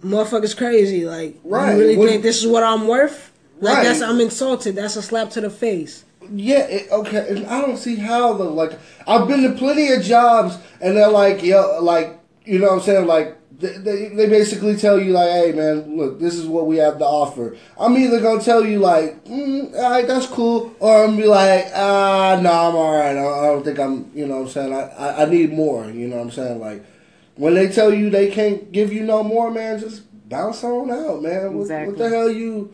motherfuckers 0.03 0.55
crazy. 0.57 1.05
Like, 1.05 1.39
Right. 1.43 1.73
you 1.73 1.79
really 1.79 1.97
What- 1.97 2.09
think 2.09 2.23
this 2.23 2.37
is 2.39 2.47
what 2.47 2.63
I'm 2.63 2.87
worth? 2.87 3.31
Like 3.61 3.77
Right. 3.77 3.83
that's 3.85 4.01
I'm 4.01 4.19
insulted. 4.19 4.75
That's 4.75 4.95
a 4.95 5.01
slap 5.01 5.29
to 5.31 5.41
the 5.41 5.49
face. 5.49 6.03
Yeah, 6.31 6.59
it, 6.67 6.91
okay. 6.91 7.27
And 7.29 7.45
I 7.47 7.61
don't 7.61 7.77
see 7.77 7.95
how 7.95 8.33
though. 8.33 8.53
Like 8.53 8.79
I've 9.07 9.27
been 9.27 9.43
to 9.43 9.51
plenty 9.57 9.91
of 9.91 10.03
jobs, 10.03 10.57
and 10.81 10.95
they're 10.97 11.09
like, 11.09 11.43
yo, 11.43 11.79
like 11.81 12.19
you 12.45 12.59
know 12.59 12.67
what 12.67 12.73
I'm 12.75 12.81
saying, 12.81 13.07
like. 13.07 13.37
They, 13.59 13.77
they, 13.77 14.09
they 14.09 14.27
basically 14.27 14.75
tell 14.75 14.99
you 14.99 15.11
like, 15.13 15.29
hey 15.29 15.51
man, 15.53 15.95
look, 15.95 16.19
this 16.19 16.33
is 16.35 16.47
what 16.47 16.65
we 16.67 16.77
have 16.77 16.97
to 16.97 17.05
offer. 17.05 17.55
I'm 17.79 17.95
either 17.95 18.19
gonna 18.19 18.41
tell 18.41 18.65
you 18.65 18.79
like, 18.79 19.23
mm, 19.25 19.73
all 19.75 19.91
right, 19.91 20.05
that's 20.05 20.25
cool, 20.25 20.75
or 20.79 21.03
I'm 21.03 21.11
gonna 21.11 21.21
be 21.21 21.27
like, 21.29 21.67
ah, 21.73 22.39
no, 22.41 22.49
I'm 22.51 22.75
all 22.75 22.97
right. 22.97 23.15
I, 23.15 23.21
I 23.23 23.45
don't 23.53 23.63
think 23.63 23.79
I'm, 23.79 24.11
you 24.13 24.25
know 24.27 24.37
what 24.39 24.47
I'm 24.47 24.49
saying. 24.49 24.73
I, 24.73 24.81
I, 24.81 25.21
I 25.21 25.25
need 25.29 25.53
more. 25.53 25.85
You 25.85 26.07
know 26.07 26.17
what 26.17 26.23
I'm 26.23 26.31
saying. 26.31 26.59
Like 26.59 26.83
when 27.35 27.53
they 27.53 27.69
tell 27.69 27.93
you 27.93 28.09
they 28.09 28.31
can't 28.31 28.71
give 28.71 28.91
you 28.91 29.03
no 29.03 29.23
more, 29.23 29.49
man, 29.51 29.79
just 29.79 30.01
bounce 30.27 30.63
on 30.63 30.91
out, 30.91 31.21
man. 31.21 31.53
What, 31.53 31.61
Exactly. 31.61 31.87
what 31.93 31.97
the 31.99 32.09
hell 32.09 32.29
you? 32.31 32.73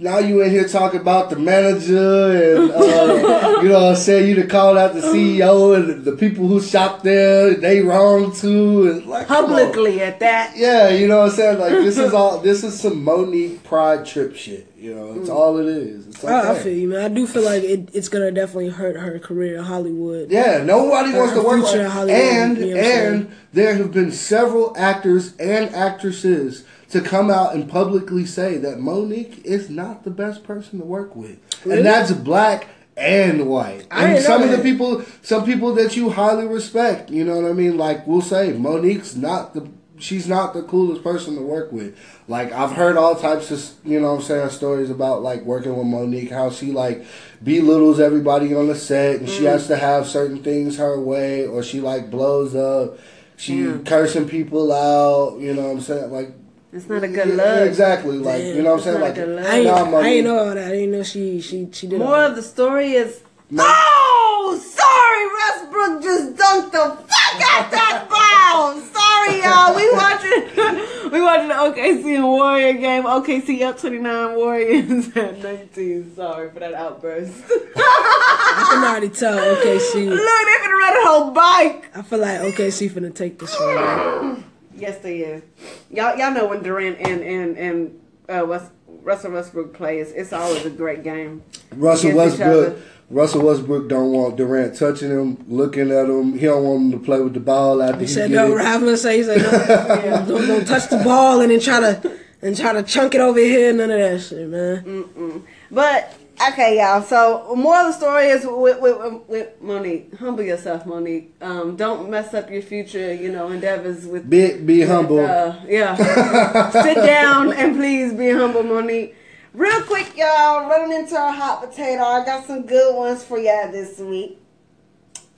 Now 0.00 0.18
you 0.18 0.40
in 0.40 0.50
here 0.50 0.66
talking 0.66 0.98
about 1.00 1.28
the 1.28 1.36
manager 1.36 2.54
and 2.54 2.70
uh, 2.70 3.60
you 3.62 3.68
know 3.68 3.74
what 3.74 3.90
I'm 3.90 3.96
saying 3.96 4.30
you 4.30 4.34
to 4.36 4.46
call 4.46 4.78
out 4.78 4.94
the 4.94 5.02
CEO 5.02 5.76
and 5.76 6.04
the 6.06 6.12
people 6.12 6.46
who 6.46 6.58
shop 6.62 7.02
there 7.02 7.52
they 7.52 7.82
wrong 7.82 8.34
too 8.34 8.90
and 8.90 9.06
like. 9.06 9.28
Publicly 9.28 10.00
at 10.00 10.18
that. 10.20 10.56
Yeah, 10.56 10.88
you 10.88 11.06
know 11.06 11.18
what 11.18 11.30
I'm 11.30 11.36
saying? 11.36 11.58
Like 11.58 11.72
this 11.72 11.98
is 11.98 12.14
all 12.14 12.38
this 12.38 12.64
is 12.64 12.80
some 12.80 13.04
Monique 13.04 13.62
pride 13.62 14.06
trip 14.06 14.34
shit. 14.34 14.72
You 14.74 14.94
know, 14.94 15.20
it's 15.20 15.28
all 15.28 15.58
it 15.58 15.66
is. 15.66 16.06
It's 16.06 16.24
okay. 16.24 16.32
I, 16.32 16.52
I 16.52 16.58
feel 16.58 16.72
you, 16.72 16.88
man. 16.88 17.00
I 17.04 17.14
do 17.14 17.26
feel 17.26 17.42
like 17.42 17.62
it, 17.62 17.90
it's 17.92 18.08
gonna 18.08 18.30
definitely 18.32 18.70
hurt 18.70 18.96
her 18.96 19.18
career 19.18 19.58
in 19.58 19.64
Hollywood. 19.64 20.30
Yeah, 20.30 20.62
nobody 20.64 21.12
wants 21.12 21.34
Her 21.34 21.42
to 21.42 21.46
work 21.46 21.60
future 21.60 21.76
with 21.78 21.86
in 21.86 21.90
Hollywood, 21.90 22.22
And 22.22 22.56
you 22.56 22.66
know 22.68 22.68
what 22.68 22.76
I'm 22.78 22.84
saying? 22.84 23.14
and 23.16 23.36
there 23.52 23.74
have 23.74 23.92
been 23.92 24.12
several 24.12 24.74
actors 24.78 25.36
and 25.36 25.74
actresses 25.74 26.64
to 26.90 27.00
come 27.00 27.30
out 27.30 27.54
and 27.54 27.68
publicly 27.68 28.26
say 28.26 28.56
that 28.58 28.80
Monique 28.80 29.42
is 29.44 29.70
not 29.70 30.04
the 30.04 30.10
best 30.10 30.44
person 30.44 30.78
to 30.80 30.84
work 30.84 31.14
with, 31.16 31.38
Really? 31.64 31.78
and 31.78 31.86
that's 31.86 32.12
black 32.12 32.68
and 32.96 33.48
white. 33.48 33.86
I 33.90 34.08
and 34.14 34.22
some 34.24 34.42
of 34.42 34.50
the 34.50 34.58
people, 34.58 35.02
some 35.22 35.44
people 35.44 35.74
that 35.74 35.96
you 35.96 36.10
highly 36.10 36.46
respect, 36.46 37.10
you 37.10 37.24
know 37.24 37.40
what 37.40 37.50
I 37.50 37.54
mean, 37.54 37.76
like 37.78 38.06
we'll 38.06 38.20
say 38.22 38.52
Monique's 38.52 39.16
not 39.16 39.54
the. 39.54 39.68
She's 39.98 40.26
not 40.26 40.54
the 40.54 40.62
coolest 40.62 41.02
person 41.04 41.34
to 41.36 41.42
work 41.42 41.72
with. 41.72 41.94
Like 42.26 42.52
I've 42.52 42.72
heard 42.72 42.96
all 42.96 43.16
types 43.16 43.50
of, 43.50 43.62
you 43.84 44.00
know 44.00 44.14
what 44.14 44.20
I'm 44.20 44.22
saying, 44.22 44.48
stories 44.48 44.88
about 44.88 45.20
like 45.22 45.42
working 45.42 45.76
with 45.76 45.86
Monique, 45.86 46.30
how 46.30 46.48
she 46.48 46.72
like 46.72 47.04
belittles 47.44 48.00
everybody 48.00 48.54
on 48.54 48.68
the 48.68 48.74
set 48.74 49.16
and 49.20 49.28
she 49.28 49.42
Mm. 49.42 49.52
has 49.52 49.66
to 49.66 49.76
have 49.76 50.06
certain 50.06 50.42
things 50.42 50.78
her 50.78 50.98
way 50.98 51.46
or 51.46 51.62
she 51.62 51.82
like 51.82 52.10
blows 52.10 52.54
up. 52.54 52.98
She 53.36 53.56
Mm. 53.58 53.84
cursing 53.84 54.26
people 54.26 54.72
out, 54.72 55.38
you 55.38 55.52
know 55.52 55.64
what 55.64 55.70
I'm 55.72 55.80
saying? 55.82 56.10
Like 56.10 56.32
It's 56.72 56.88
not 56.88 57.02
a 57.02 57.08
good 57.08 57.28
yeah, 57.28 57.34
look. 57.34 57.68
Exactly. 57.68 58.18
Like, 58.18 58.38
Damn. 58.42 58.56
you 58.56 58.62
know 58.62 58.70
what 58.76 58.78
I'm 58.78 58.84
saying? 58.84 59.00
not 59.00 59.08
Like 59.08 59.16
a 59.18 59.26
good 59.26 59.36
look. 59.36 59.46
I 59.46 59.56
ain't, 59.56 59.66
nah, 59.66 59.98
I 59.98 60.06
ain't 60.06 60.24
know 60.24 60.38
all 60.38 60.54
that. 60.54 60.58
I 60.58 60.70
didn't 60.70 60.92
know 60.92 61.02
she 61.02 61.40
she 61.40 61.68
she 61.72 61.86
did. 61.88 61.98
More 61.98 62.24
of 62.24 62.36
the 62.36 62.42
story 62.42 62.92
is. 62.92 63.20
No. 63.52 63.64
Oh, 63.66 64.56
sorry, 64.56 65.26
Westbrook 65.34 66.02
just 66.02 66.36
dunked 66.36 66.70
the 66.70 66.96
fuck 66.96 67.42
out 67.50 67.70
that 67.72 68.06
ball. 68.08 68.80
Sorry, 68.80 69.42
y'all. 69.42 69.74
We 69.74 69.90
watching, 69.92 71.10
we 71.12 71.20
watching 71.20 71.48
the 71.48 71.54
OKC 71.54 72.14
and 72.16 72.24
Warrior 72.24 72.72
game. 72.74 73.02
OKC 73.02 73.62
up 73.62 73.78
twenty 73.80 73.98
nine, 73.98 74.36
Warriors 74.36 75.08
at 75.16 75.42
nineteen. 75.42 76.14
Sorry 76.14 76.50
for 76.52 76.60
that 76.60 76.74
outburst. 76.74 77.32
I 77.76 78.68
can 78.70 78.84
already 78.84 79.08
tell 79.08 79.36
OKC. 79.36 79.94
Look, 80.08 80.18
they 80.18 80.68
finna 80.68 80.78
run 80.78 80.96
a 80.96 81.08
whole 81.08 81.30
bike. 81.32 81.96
I 81.96 82.02
feel 82.02 82.20
like 82.20 82.40
OKC 82.40 82.90
finna 82.90 83.12
take 83.12 83.40
this 83.40 83.58
one. 83.58 84.44
Man. 84.70 84.80
Yes, 84.80 84.98
they 84.98 85.18
is. 85.18 85.42
Y'all, 85.90 86.16
y'all 86.16 86.32
know 86.32 86.46
when 86.46 86.62
Durant 86.62 86.98
and 87.00 87.22
and 87.22 87.58
and 87.58 88.00
uh, 88.28 88.44
West, 88.46 88.70
Russell 89.02 89.32
Westbrook 89.32 89.74
plays, 89.74 90.12
it's 90.12 90.32
always 90.32 90.64
a 90.64 90.70
great 90.70 91.02
game. 91.02 91.42
Russell 91.74 92.14
Westbrook. 92.14 92.78
Russell 93.10 93.42
Westbrook 93.44 93.88
don't 93.88 94.12
want 94.12 94.36
Durant 94.36 94.76
touching 94.78 95.10
him, 95.10 95.44
looking 95.48 95.90
at 95.90 96.08
him. 96.08 96.38
He 96.38 96.46
don't 96.46 96.62
want 96.62 96.82
him 96.84 96.90
to 96.92 97.04
play 97.04 97.20
with 97.20 97.34
the 97.34 97.40
ball 97.40 97.82
after 97.82 97.98
He 97.98 98.06
he, 98.06 98.12
said 98.12 98.30
get 98.30 98.36
no. 98.36 98.56
it. 98.56 98.60
Ravlin 98.62 98.96
said 98.96 99.16
he 99.16 99.24
said 99.24 99.38
no, 99.38 100.26
don't, 100.38 100.46
don't 100.46 100.64
touch 100.64 100.88
the 100.90 100.98
ball 100.98 101.40
and 101.40 101.50
then 101.50 101.58
try 101.58 101.80
to 101.80 102.18
and 102.40 102.56
try 102.56 102.72
to 102.72 102.84
chunk 102.84 103.16
it 103.16 103.20
over 103.20 103.40
here. 103.40 103.72
None 103.72 103.90
of 103.90 103.98
that 103.98 104.20
shit, 104.20 104.48
man. 104.48 105.42
But 105.72 106.14
okay, 106.48 106.78
y'all. 106.78 107.02
So 107.02 107.54
more 107.56 107.80
of 107.80 107.86
the 107.88 107.92
story 107.92 108.28
is 108.28 108.46
with, 108.46 108.80
with, 108.80 109.28
with 109.28 109.60
Monique. 109.60 110.14
Humble 110.16 110.42
yourself, 110.42 110.86
Monique. 110.86 111.34
Um, 111.40 111.76
don't 111.76 112.10
mess 112.10 112.34
up 112.34 112.50
your 112.50 112.62
future, 112.62 113.12
you 113.12 113.30
know, 113.30 113.48
endeavors 113.48 114.06
with. 114.06 114.28
Be 114.28 114.56
be 114.56 114.80
with, 114.80 114.88
humble. 114.88 115.20
Uh, 115.20 115.56
yeah. 115.66 116.70
Sit 116.70 116.96
down 116.96 117.52
and 117.52 117.76
please 117.76 118.14
be 118.14 118.30
humble, 118.30 118.62
Monique. 118.62 119.14
Real 119.52 119.82
quick, 119.82 120.16
y'all. 120.16 120.68
Running 120.68 120.98
into 120.98 121.16
our 121.16 121.32
hot 121.32 121.60
potato. 121.68 122.02
I 122.02 122.24
got 122.24 122.46
some 122.46 122.66
good 122.66 122.94
ones 122.94 123.24
for 123.24 123.38
y'all 123.38 123.70
this 123.70 123.98
week. 123.98 124.38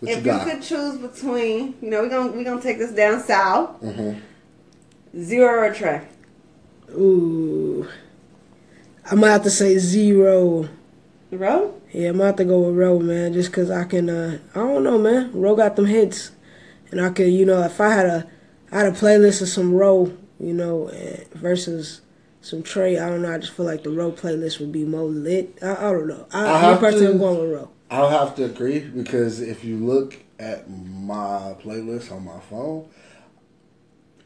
what 0.01 0.13
if 0.13 0.27
you 0.27 0.33
you, 0.33 0.39
could 0.41 0.63
choose 0.63 0.99
between, 0.99 1.75
you 1.81 1.91
know, 1.91 2.03
we're 2.03 2.09
gonna 2.09 2.33
we're 2.33 2.45
gonna 2.45 2.61
take 2.63 2.79
this 2.79 2.93
down 2.93 3.21
south. 3.21 3.81
Mhm. 3.81 4.21
Z-Ro 5.19 5.47
or 5.47 5.75
Trae. 5.75 6.05
Ooh, 6.91 7.87
I 9.11 9.15
might 9.15 9.31
have 9.31 9.43
to 9.45 9.51
say 9.51 9.77
Z-Ro. 9.79 10.69
Ro? 11.33 11.75
Yeah, 11.93 12.09
I'm 12.11 12.15
gonna 12.19 12.27
have 12.27 12.37
to 12.37 12.45
go 12.45 12.61
with 12.61 12.77
Ro, 12.77 12.99
man, 12.99 13.33
just 13.33 13.53
cause 13.53 13.71
I 13.71 13.85
can. 13.85 14.09
Uh, 14.11 14.39
I 14.55 14.59
don't 14.59 14.85
know, 14.85 14.99
man. 14.99 15.33
Ro 15.33 15.55
got 15.57 15.77
them 15.77 15.87
hits, 15.87 16.31
and 16.91 17.01
I 17.01 17.11
could, 17.11 17.29
you 17.29 17.45
know, 17.47 17.63
if 17.63 17.81
I 17.81 17.91
had 17.91 18.07
a, 18.07 18.27
I 18.71 18.79
had 18.81 18.87
a 18.87 18.93
playlist 18.97 19.41
of 19.43 19.49
some 19.49 19.73
Ro, 19.75 20.13
you 20.39 20.53
know, 20.53 20.91
versus 21.35 22.03
some 22.43 22.63
Trae. 22.63 23.03
I 23.03 23.09
don't 23.09 23.23
know. 23.23 23.33
I 23.33 23.39
just 23.39 23.53
feel 23.53 23.67
like 23.67 23.83
the 23.83 23.91
Ro 23.91 24.13
playlist 24.13 24.61
would 24.61 24.73
be 24.73 24.85
more 24.85 25.05
lit. 25.05 25.59
I, 25.63 25.73
I 25.89 25.93
don't 25.93 26.09
know. 26.09 26.27
I, 26.33 26.45
I 26.45 26.53
I 26.55 26.59
have 26.59 26.81
personally 26.81 27.07
to- 27.07 27.13
am 27.13 27.19
going 27.19 27.41
with 27.41 27.51
Ro. 27.53 27.69
I'll 27.91 28.09
have 28.09 28.35
to 28.37 28.45
agree 28.45 28.81
because 28.81 29.41
if 29.43 29.65
you 29.65 29.77
look 29.77 30.17
at 30.39 30.69
my 30.71 31.55
playlist 31.63 32.11
on 32.11 32.25
my 32.25 32.41
phone, 32.41 32.89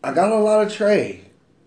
I 0.04 0.12
got 0.12 0.30
a 0.30 0.36
lot 0.36 0.64
of 0.64 0.72
Trae, 0.72 1.22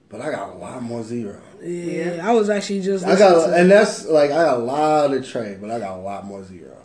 but 0.08 0.22
I 0.22 0.32
got 0.32 0.54
a 0.54 0.58
lot 0.58 0.82
more 0.82 1.04
Z-Ro. 1.04 1.42
Yeah, 1.62 2.28
I 2.28 2.32
was 2.34 2.50
actually 2.50 2.82
just. 2.82 3.06
I 3.06 3.18
got, 3.18 3.46
to- 3.48 3.54
and 3.56 3.70
that's 3.70 4.06
like 4.06 4.32
I 4.32 4.44
got 4.46 4.58
a 4.58 4.62
lot 4.64 5.14
of 5.14 5.24
Trae, 5.24 5.60
but 5.60 5.70
I 5.72 5.80
got 5.80 5.98
a 5.98 6.02
lot 6.02 6.26
more 6.26 6.44
Z-Ro. 6.44 6.76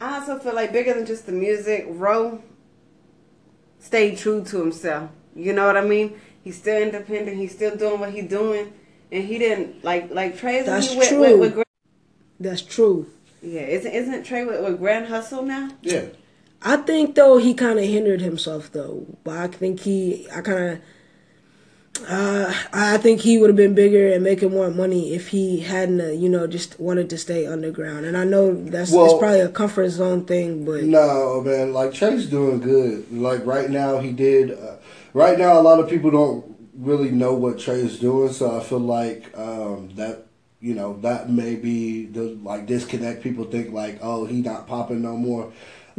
I 0.00 0.18
also 0.18 0.38
feel 0.38 0.54
like 0.54 0.72
bigger 0.72 0.94
than 0.94 1.06
just 1.06 1.26
the 1.26 1.32
music, 1.32 1.86
Ro 1.88 2.42
stayed 3.78 4.18
true 4.18 4.42
to 4.44 4.60
himself. 4.60 5.10
You 5.34 5.52
know 5.52 5.66
what 5.66 5.76
I 5.76 5.82
mean? 5.84 6.20
He's 6.42 6.56
still 6.58 6.82
independent. 6.82 7.36
He's 7.36 7.54
still 7.54 7.76
doing 7.76 8.00
what 8.00 8.12
he's 8.12 8.28
doing, 8.28 8.72
and 9.12 9.24
he 9.24 9.38
didn't 9.38 9.84
like 9.84 10.10
like 10.10 10.36
Trae's. 10.38 10.66
That's 10.66 10.90
he 10.90 10.98
went 10.98 11.08
true. 11.08 11.20
With, 11.20 11.40
with, 11.40 11.54
Gra- 11.54 11.64
That's 12.40 12.62
true. 12.62 13.06
yeah, 13.42 13.60
isn't 13.62 13.92
isn't 13.92 14.26
Trae 14.26 14.46
with, 14.46 14.62
with 14.64 14.78
Grand 14.78 15.06
Hustle 15.06 15.42
now? 15.42 15.70
Yeah, 15.82 16.06
I 16.62 16.76
think 16.78 17.14
though 17.14 17.38
he 17.38 17.54
kind 17.54 17.78
of 17.78 17.84
hindered 17.84 18.20
himself 18.20 18.72
though, 18.72 19.06
but 19.24 19.36
I 19.36 19.46
think 19.48 19.80
he, 19.80 20.26
I 20.34 20.40
kind 20.40 20.72
of, 20.72 20.80
uh, 22.08 22.52
I 22.72 22.98
think 22.98 23.20
he 23.20 23.38
would 23.38 23.50
have 23.50 23.56
been 23.56 23.74
bigger 23.74 24.12
and 24.12 24.22
making 24.24 24.50
more 24.50 24.70
money 24.70 25.14
if 25.14 25.28
he 25.28 25.60
hadn't, 25.60 26.00
uh, 26.00 26.06
you 26.08 26.28
know, 26.28 26.46
just 26.46 26.78
wanted 26.80 27.10
to 27.10 27.18
stay 27.18 27.46
underground. 27.46 28.06
And 28.06 28.16
I 28.16 28.24
know 28.24 28.54
that's 28.54 28.90
Well- 28.90 29.06
it's 29.06 29.18
probably 29.18 29.40
a 29.40 29.48
comfort 29.48 29.88
zone 29.90 30.24
thing, 30.24 30.64
but 30.64 30.84
no 30.84 31.40
man, 31.42 31.72
like 31.72 31.92
Chase 31.92 32.26
doing 32.26 32.60
good. 32.60 33.06
Like 33.12 33.44
right 33.46 33.70
now, 33.70 33.98
he 33.98 34.12
did. 34.12 34.52
Uh, 34.52 34.74
right 35.14 35.38
now, 35.38 35.60
a 35.60 35.62
lot 35.62 35.80
of 35.80 35.88
people 35.88 36.10
don't 36.10 36.44
really 36.78 37.10
know 37.10 37.34
what 37.34 37.58
Trae's 37.58 37.98
doing, 37.98 38.32
so 38.32 38.56
I 38.58 38.60
feel 38.62 38.80
like 38.80 39.36
um, 39.38 39.90
that. 39.96 40.26
You 40.62 40.74
know 40.74 40.98
that 41.00 41.30
may 41.30 41.54
be 41.54 42.04
the 42.04 42.36
like 42.44 42.66
disconnect. 42.66 43.22
People 43.22 43.46
think 43.46 43.72
like, 43.72 43.98
oh, 44.02 44.26
he 44.26 44.42
not 44.42 44.66
popping 44.68 45.00
no 45.00 45.16
more. 45.16 45.50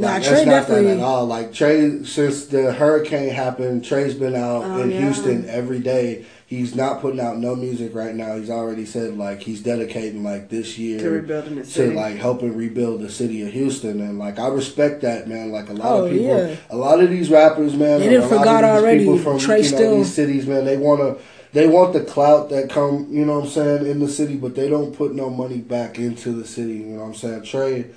Nah, 0.02 0.08
Like, 0.08 0.24
Trae 0.24 0.26
that's 0.30 0.46
not 0.46 0.52
that 0.52 0.68
definitely- 0.68 0.92
at 0.92 1.00
all. 1.00 1.26
Like 1.28 1.52
Trae, 1.52 2.06
since 2.06 2.46
the 2.46 2.72
hurricane 2.74 3.30
happened, 3.30 3.84
Trae's 3.84 4.14
been 4.16 4.36
out 4.36 4.64
Oh, 4.66 4.82
in 4.82 4.92
yeah. 4.92 5.00
Houston 5.02 5.46
every 5.48 5.80
day. 5.80 6.26
He's 6.48 6.76
not 6.76 7.00
putting 7.00 7.22
out 7.22 7.38
no 7.40 7.56
music 7.56 7.96
right 7.96 8.14
now. 8.14 8.36
He's 8.36 8.50
already 8.50 8.86
said 8.86 9.18
like 9.18 9.42
he's 9.42 9.62
dedicating 9.62 10.22
like 10.22 10.50
this 10.50 10.78
year 10.78 11.00
To 11.00 11.10
rebuilding 11.10 11.56
the 11.56 11.64
to 11.64 11.94
like 11.94 12.18
helping 12.18 12.58
rebuild 12.58 13.00
the 13.02 13.10
city 13.10 13.42
of 13.44 13.54
Houston, 13.54 14.02
and 14.02 14.20
like 14.20 14.38
I 14.38 14.48
respect 14.50 15.02
that 15.04 15.30
man. 15.30 15.52
Like 15.54 15.70
a 15.70 15.74
lot 15.74 15.92
Oh, 15.94 16.06
of 16.06 16.12
people, 16.12 16.26
yeah. 16.26 16.56
a 16.70 16.76
lot 16.76 17.00
of 17.02 17.10
these 17.10 17.30
rappers, 17.30 17.74
man, 17.78 18.02
They 18.02 18.08
and 18.08 18.16
done 18.16 18.24
a 18.24 18.36
lot 18.36 18.40
forgot 18.40 18.64
of 18.66 18.70
these 18.76 18.84
already. 18.84 19.00
people 19.00 19.18
from 19.20 19.38
Trae 19.38 19.58
you 19.64 19.72
know 19.72 19.78
still- 19.78 19.96
these 19.98 20.14
cities, 20.14 20.46
man. 20.48 20.66
They 20.66 20.78
wanna. 20.78 21.16
They 21.54 21.68
want 21.68 21.92
the 21.92 22.00
clout 22.00 22.50
that 22.52 22.70
come, 22.70 23.08
you 23.12 23.26
know 23.26 23.36
what 23.40 23.44
I'm 23.44 23.50
saying, 23.50 23.86
in 23.86 24.00
the 24.00 24.08
city, 24.08 24.38
but 24.38 24.56
they 24.56 24.70
don't 24.70 24.96
put 24.96 25.14
no 25.14 25.30
money 25.30 25.58
back 25.58 26.00
into 26.00 26.32
the 26.32 26.48
city, 26.48 26.76
you 26.76 26.86
know 26.96 27.02
what 27.02 27.08
I'm 27.08 27.14
saying? 27.16 27.42
Trae 27.42 27.88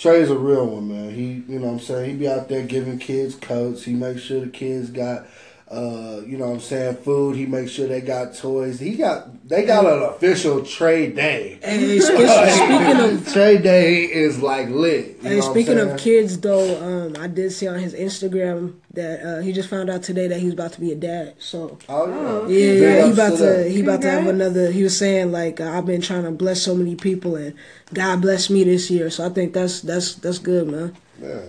Trae 0.00 0.20
is 0.20 0.30
a 0.30 0.38
real 0.38 0.66
one, 0.66 0.88
man. 0.88 1.14
He, 1.14 1.44
you 1.46 1.58
know 1.58 1.66
what 1.66 1.72
I'm 1.74 1.80
saying, 1.80 2.10
he 2.10 2.16
be 2.16 2.26
out 2.26 2.48
there 2.48 2.64
giving 2.64 2.98
kids 2.98 3.34
coats. 3.34 3.84
He 3.84 3.92
makes 3.92 4.22
sure 4.22 4.40
the 4.40 4.48
kids 4.48 4.88
got, 4.88 5.26
uh, 5.70 6.20
you 6.26 6.36
know 6.36 6.46
what 6.48 6.54
I'm 6.54 6.60
saying, 6.60 6.96
food. 6.96 7.36
He 7.36 7.46
makes 7.46 7.70
sure 7.70 7.86
they 7.86 8.00
got 8.00 8.34
toys. 8.34 8.80
He 8.80 8.96
got, 8.96 9.48
they 9.48 9.64
got 9.64 9.86
an 9.86 10.02
official 10.02 10.62
Trae 10.62 11.14
Day. 11.14 11.60
hey, 11.62 12.00
spe- 12.00 12.06
speaking 12.08 12.26
of 12.26 13.20
Trae 13.32 13.62
Day 13.62 14.02
is 14.02 14.42
like 14.42 14.68
lit. 14.68 15.18
You 15.18 15.22
know 15.22 15.28
Hey, 15.30 15.36
what 15.36 15.44
I'm 15.46 15.50
speaking 15.52 15.78
of 15.78 15.96
kids, 15.98 16.40
though, 16.40 17.06
um, 17.06 17.16
I 17.22 17.28
did 17.28 17.52
see 17.52 17.68
on 17.68 17.78
his 17.78 17.94
Instagram 17.94 18.74
that 18.94 19.20
uh, 19.24 19.40
he 19.42 19.52
just 19.52 19.68
found 19.68 19.88
out 19.90 20.02
today 20.02 20.26
that 20.26 20.40
he's 20.40 20.54
about 20.54 20.72
to 20.72 20.80
be 20.80 20.90
a 20.90 20.96
dad. 20.96 21.34
So 21.38 21.78
Oh, 21.88 22.48
yeah, 22.48 22.72
Big 22.72 22.82
yeah, 22.82 23.06
he 23.06 23.12
about 23.12 23.38
to 23.38 23.68
he 23.70 23.80
about 23.82 24.02
to 24.02 24.10
have 24.10 24.26
another. 24.26 24.72
He 24.72 24.82
was 24.82 24.98
saying 24.98 25.30
like 25.30 25.60
uh, 25.60 25.70
I've 25.70 25.86
been 25.86 26.00
trying 26.00 26.24
to 26.24 26.32
bless 26.32 26.60
so 26.62 26.74
many 26.74 26.96
people, 26.96 27.36
and 27.36 27.54
God 27.94 28.20
bless 28.22 28.50
me 28.50 28.64
this 28.64 28.90
year. 28.90 29.08
So 29.08 29.24
I 29.24 29.28
think 29.28 29.52
that's 29.52 29.82
that's 29.82 30.14
that's 30.16 30.38
good, 30.38 30.66
man. 30.66 30.96
Yeah. 31.22 31.42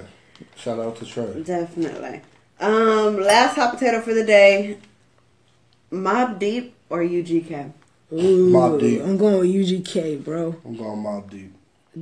Shout 0.55 0.77
out 0.79 0.97
to 0.97 1.05
Trae. 1.05 1.43
Definitely. 1.43 2.21
Um, 2.61 3.19
last 3.19 3.55
hot 3.55 3.73
potato 3.73 4.01
for 4.01 4.13
the 4.13 4.23
day: 4.23 4.77
Mobb 5.91 6.37
Deep 6.37 6.75
or 6.89 6.99
UGK? 6.99 7.73
Ooh, 8.13 8.51
Mobb 8.51 8.79
Deep. 8.79 9.01
I'm 9.01 9.17
going 9.17 9.39
with 9.39 9.49
UGK, 9.49 10.23
bro. 10.23 10.55
I'm 10.63 10.77
going 10.77 11.03
Mobb 11.03 11.31
Deep. 11.31 11.51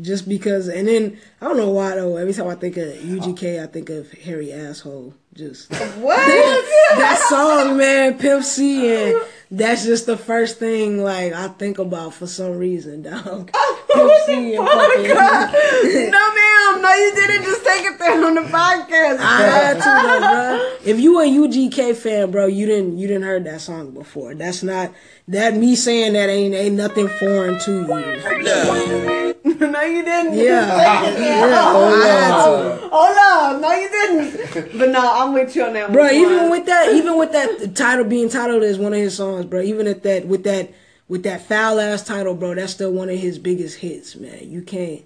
Just 0.01 0.29
because, 0.29 0.67
and 0.67 0.87
then 0.87 1.17
I 1.41 1.47
don't 1.47 1.57
know 1.57 1.71
why 1.71 1.95
though. 1.95 2.17
Every 2.17 2.31
time 2.33 2.47
I 2.47 2.53
think 2.53 2.77
of 2.77 2.89
UGK, 2.89 3.63
I 3.63 3.65
think 3.65 3.89
of 3.89 4.11
hairy 4.11 4.53
asshole. 4.53 5.15
Just 5.33 5.71
What? 5.71 6.17
that 6.97 7.25
song, 7.29 7.77
man, 7.77 8.17
Pimp 8.19 8.43
C, 8.43 8.93
and 8.93 9.19
that's 9.49 9.85
just 9.85 10.05
the 10.05 10.17
first 10.17 10.59
thing 10.59 11.01
like 11.03 11.33
I 11.33 11.47
think 11.47 11.79
about 11.79 12.13
for 12.13 12.27
some 12.27 12.57
reason, 12.57 13.01
dog. 13.03 13.49
Oh, 13.53 13.85
Pimp 13.91 14.11
C 14.27 14.55
and 14.55 14.67
fucking. 14.67 16.11
no, 16.11 16.35
ma'am. 16.35 16.81
No, 16.83 16.93
you 16.93 17.15
didn't. 17.15 17.43
Just 17.43 17.65
take 17.65 17.85
it 17.85 17.97
there 17.97 18.25
on 18.25 18.35
the 18.35 18.41
podcast. 18.41 19.17
I 19.19 19.41
had 19.41 19.73
to 19.73 20.07
though, 20.07 20.19
bro. 20.19 20.91
If 20.91 20.99
you 20.99 21.19
a 21.19 21.25
UGK 21.25 21.95
fan, 21.95 22.29
bro, 22.29 22.45
you 22.45 22.67
didn't 22.67 22.97
you 22.99 23.07
didn't 23.07 23.23
heard 23.23 23.45
that 23.45 23.61
song 23.61 23.91
before. 23.91 24.35
That's 24.35 24.61
not 24.61 24.91
that 25.29 25.55
me 25.55 25.75
saying 25.75 26.13
that 26.13 26.29
ain't 26.29 26.53
ain't 26.53 26.75
nothing 26.75 27.07
foreign 27.07 27.59
to 27.61 27.71
you. 27.71 29.35
No, 29.59 29.81
you 29.81 30.03
didn't. 30.03 30.33
Yeah, 30.35 31.01
Take 31.01 31.13
it 31.13 31.17
there. 31.19 31.49
yeah, 31.49 31.73
I 31.73 32.07
had. 32.07 32.79
Hold 32.91 33.17
on. 33.17 33.61
No, 33.61 33.71
you 33.73 33.89
didn't. 33.89 34.77
But 34.79 34.89
no, 34.89 34.99
I'm 35.13 35.33
with 35.33 35.55
you 35.55 35.63
on 35.65 35.73
that 35.73 35.91
bro. 35.91 36.03
one. 36.03 36.13
Even 36.13 36.49
with 36.49 36.65
that, 36.65 36.93
even 36.93 37.17
with 37.17 37.31
that 37.33 37.75
title 37.75 38.05
being 38.05 38.29
titled 38.29 38.63
as 38.63 38.77
one 38.79 38.93
of 38.93 38.99
his 38.99 39.15
songs, 39.17 39.45
bro. 39.45 39.61
Even 39.61 39.87
at 39.87 40.03
that, 40.03 40.25
with 40.27 40.43
that, 40.45 40.71
with 41.07 41.23
that 41.23 41.41
foul 41.47 41.79
ass 41.79 42.03
title, 42.03 42.35
bro. 42.35 42.55
That's 42.55 42.73
still 42.73 42.91
one 42.91 43.09
of 43.09 43.17
his 43.17 43.37
biggest 43.39 43.77
hits, 43.79 44.15
man. 44.15 44.49
You 44.49 44.61
can't. 44.61 45.01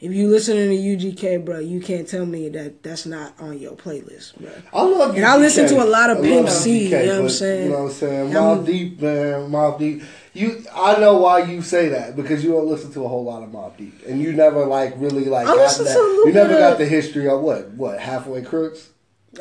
If 0.00 0.12
you 0.12 0.28
listening 0.28 0.68
to 0.70 0.76
UGK, 0.76 1.44
bro, 1.44 1.58
you 1.58 1.80
can't 1.80 2.06
tell 2.06 2.24
me 2.24 2.48
that 2.50 2.84
that's 2.84 3.04
not 3.04 3.34
on 3.40 3.58
your 3.58 3.72
playlist, 3.72 4.36
bro. 4.38 4.48
I 4.72 4.82
love 4.82 5.16
And 5.16 5.24
I 5.24 5.36
listen 5.36 5.66
to 5.68 5.82
a 5.82 5.84
lot 5.84 6.10
of 6.10 6.18
I 6.18 6.20
Pimp 6.20 6.46
love 6.46 6.52
C, 6.54 6.84
you 6.84 6.90
know 6.90 7.14
what 7.16 7.20
I'm 7.22 7.28
saying? 7.28 7.64
You 7.64 7.70
know 7.70 7.82
what 7.82 7.88
I'm 7.90 7.90
saying? 7.96 8.36
I'm- 8.36 8.58
Mobb 8.58 8.66
Deep, 8.66 9.00
man. 9.02 9.50
Mobb 9.50 9.78
Deep. 9.80 10.02
You, 10.38 10.64
I 10.72 11.00
know 11.00 11.16
why 11.18 11.42
you 11.42 11.62
say 11.62 11.88
that 11.88 12.14
because 12.14 12.44
you 12.44 12.52
don't 12.52 12.68
listen 12.68 12.92
to 12.92 13.04
a 13.04 13.08
whole 13.08 13.24
lot 13.24 13.42
of 13.42 13.50
Mobb 13.50 13.76
Deep, 13.76 14.06
and 14.06 14.20
you 14.20 14.32
never 14.32 14.64
like 14.64 14.94
really 14.96 15.24
like 15.24 15.46
I 15.48 15.54
listen 15.54 15.84
that. 15.84 15.94
to 15.94 15.98
a 15.98 16.02
little 16.02 16.26
you 16.28 16.32
never 16.32 16.48
bit 16.50 16.58
got 16.60 16.72
of- 16.72 16.78
the 16.78 16.86
history 16.86 17.28
of 17.28 17.40
what 17.40 17.70
what 17.70 17.98
halfway 17.98 18.42
crooks. 18.42 18.90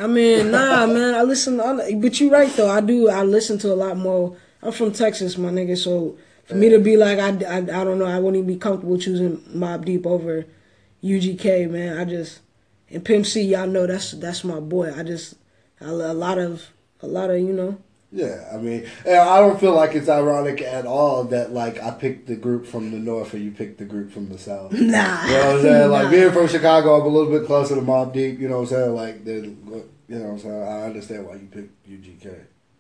I 0.02 0.08
mean, 0.08 0.52
nah, 0.52 0.86
man. 0.96 1.14
I 1.14 1.22
listen, 1.24 1.60
I, 1.62 1.94
but 1.96 2.20
you're 2.20 2.32
right 2.32 2.52
though. 2.56 2.70
I 2.70 2.82
do. 2.82 3.10
I 3.10 3.24
listen 3.24 3.58
to 3.60 3.72
a 3.72 3.76
lot 3.76 3.96
more. 3.98 4.36
I'm 4.64 4.72
from 4.72 4.92
Texas, 4.92 5.38
my 5.38 5.50
nigga. 5.50 5.78
So 5.78 6.18
for 6.46 6.56
me 6.56 6.70
to 6.70 6.80
be 6.80 6.98
like, 6.98 7.20
I, 7.20 7.30
I, 7.46 7.58
I 7.58 7.84
don't 7.84 8.00
know. 8.00 8.06
I 8.06 8.18
wouldn't 8.18 8.38
even 8.44 8.48
be 8.48 8.58
comfortable 8.58 8.98
choosing 8.98 9.38
Mobb 9.56 9.86
Deep 9.86 10.06
over 10.08 10.46
UGK, 11.04 11.70
man. 11.70 11.98
I 11.98 12.06
just 12.06 12.40
and 12.90 13.04
Pimp 13.04 13.26
C, 13.26 13.42
y'all 13.42 13.68
know 13.68 13.86
that's 13.86 14.12
that's 14.14 14.44
my 14.44 14.60
boy. 14.60 14.94
I 14.96 15.04
just 15.04 15.36
I, 15.80 15.86
a 15.86 15.92
lot 16.14 16.38
of 16.38 16.72
a 17.02 17.08
lot 17.08 17.30
of 17.30 17.40
you 17.40 17.54
know. 17.54 17.78
Yeah, 18.12 18.48
I 18.54 18.58
mean, 18.58 18.88
and 19.06 19.18
I 19.18 19.40
don't 19.42 19.60
feel 19.60 19.74
like 19.74 19.94
it's 19.94 20.08
ironic 20.08 20.62
at 20.62 20.86
all 20.86 21.26
that 21.26 21.52
like 21.52 21.82
I 21.82 21.92
picked 21.92 22.28
the 22.28 22.38
group 22.38 22.66
from 22.66 22.92
the 22.92 22.98
north 22.98 23.34
and 23.34 23.44
you 23.44 23.52
picked 23.52 23.80
the 23.80 23.86
group 23.86 24.12
from 24.12 24.30
the 24.30 24.38
south. 24.38 24.72
Nah, 24.80 25.26
You 25.26 25.34
know 25.34 25.46
what 25.48 25.56
I'm 25.58 25.62
saying? 25.62 25.92
Like 25.92 26.10
being 26.12 26.32
from 26.32 26.48
Chicago, 26.48 27.02
I'm 27.02 27.06
a 27.06 27.10
little 27.10 27.38
bit 27.38 27.46
closer 27.46 27.76
to 27.76 27.82
Mobb 27.82 28.14
Deep. 28.14 28.40
You 28.40 28.48
know 28.48 28.62
what 28.62 28.72
I'm 28.72 28.78
saying? 28.78 28.96
Like 28.96 29.26
then, 29.26 29.44
you 30.08 30.20
know 30.20 30.26
what 30.26 30.32
I'm 30.32 30.40
saying? 30.40 30.64
I 30.64 30.82
understand 30.86 31.28
why 31.28 31.34
you 31.34 31.48
picked 31.52 31.90
UGK. 31.90 32.40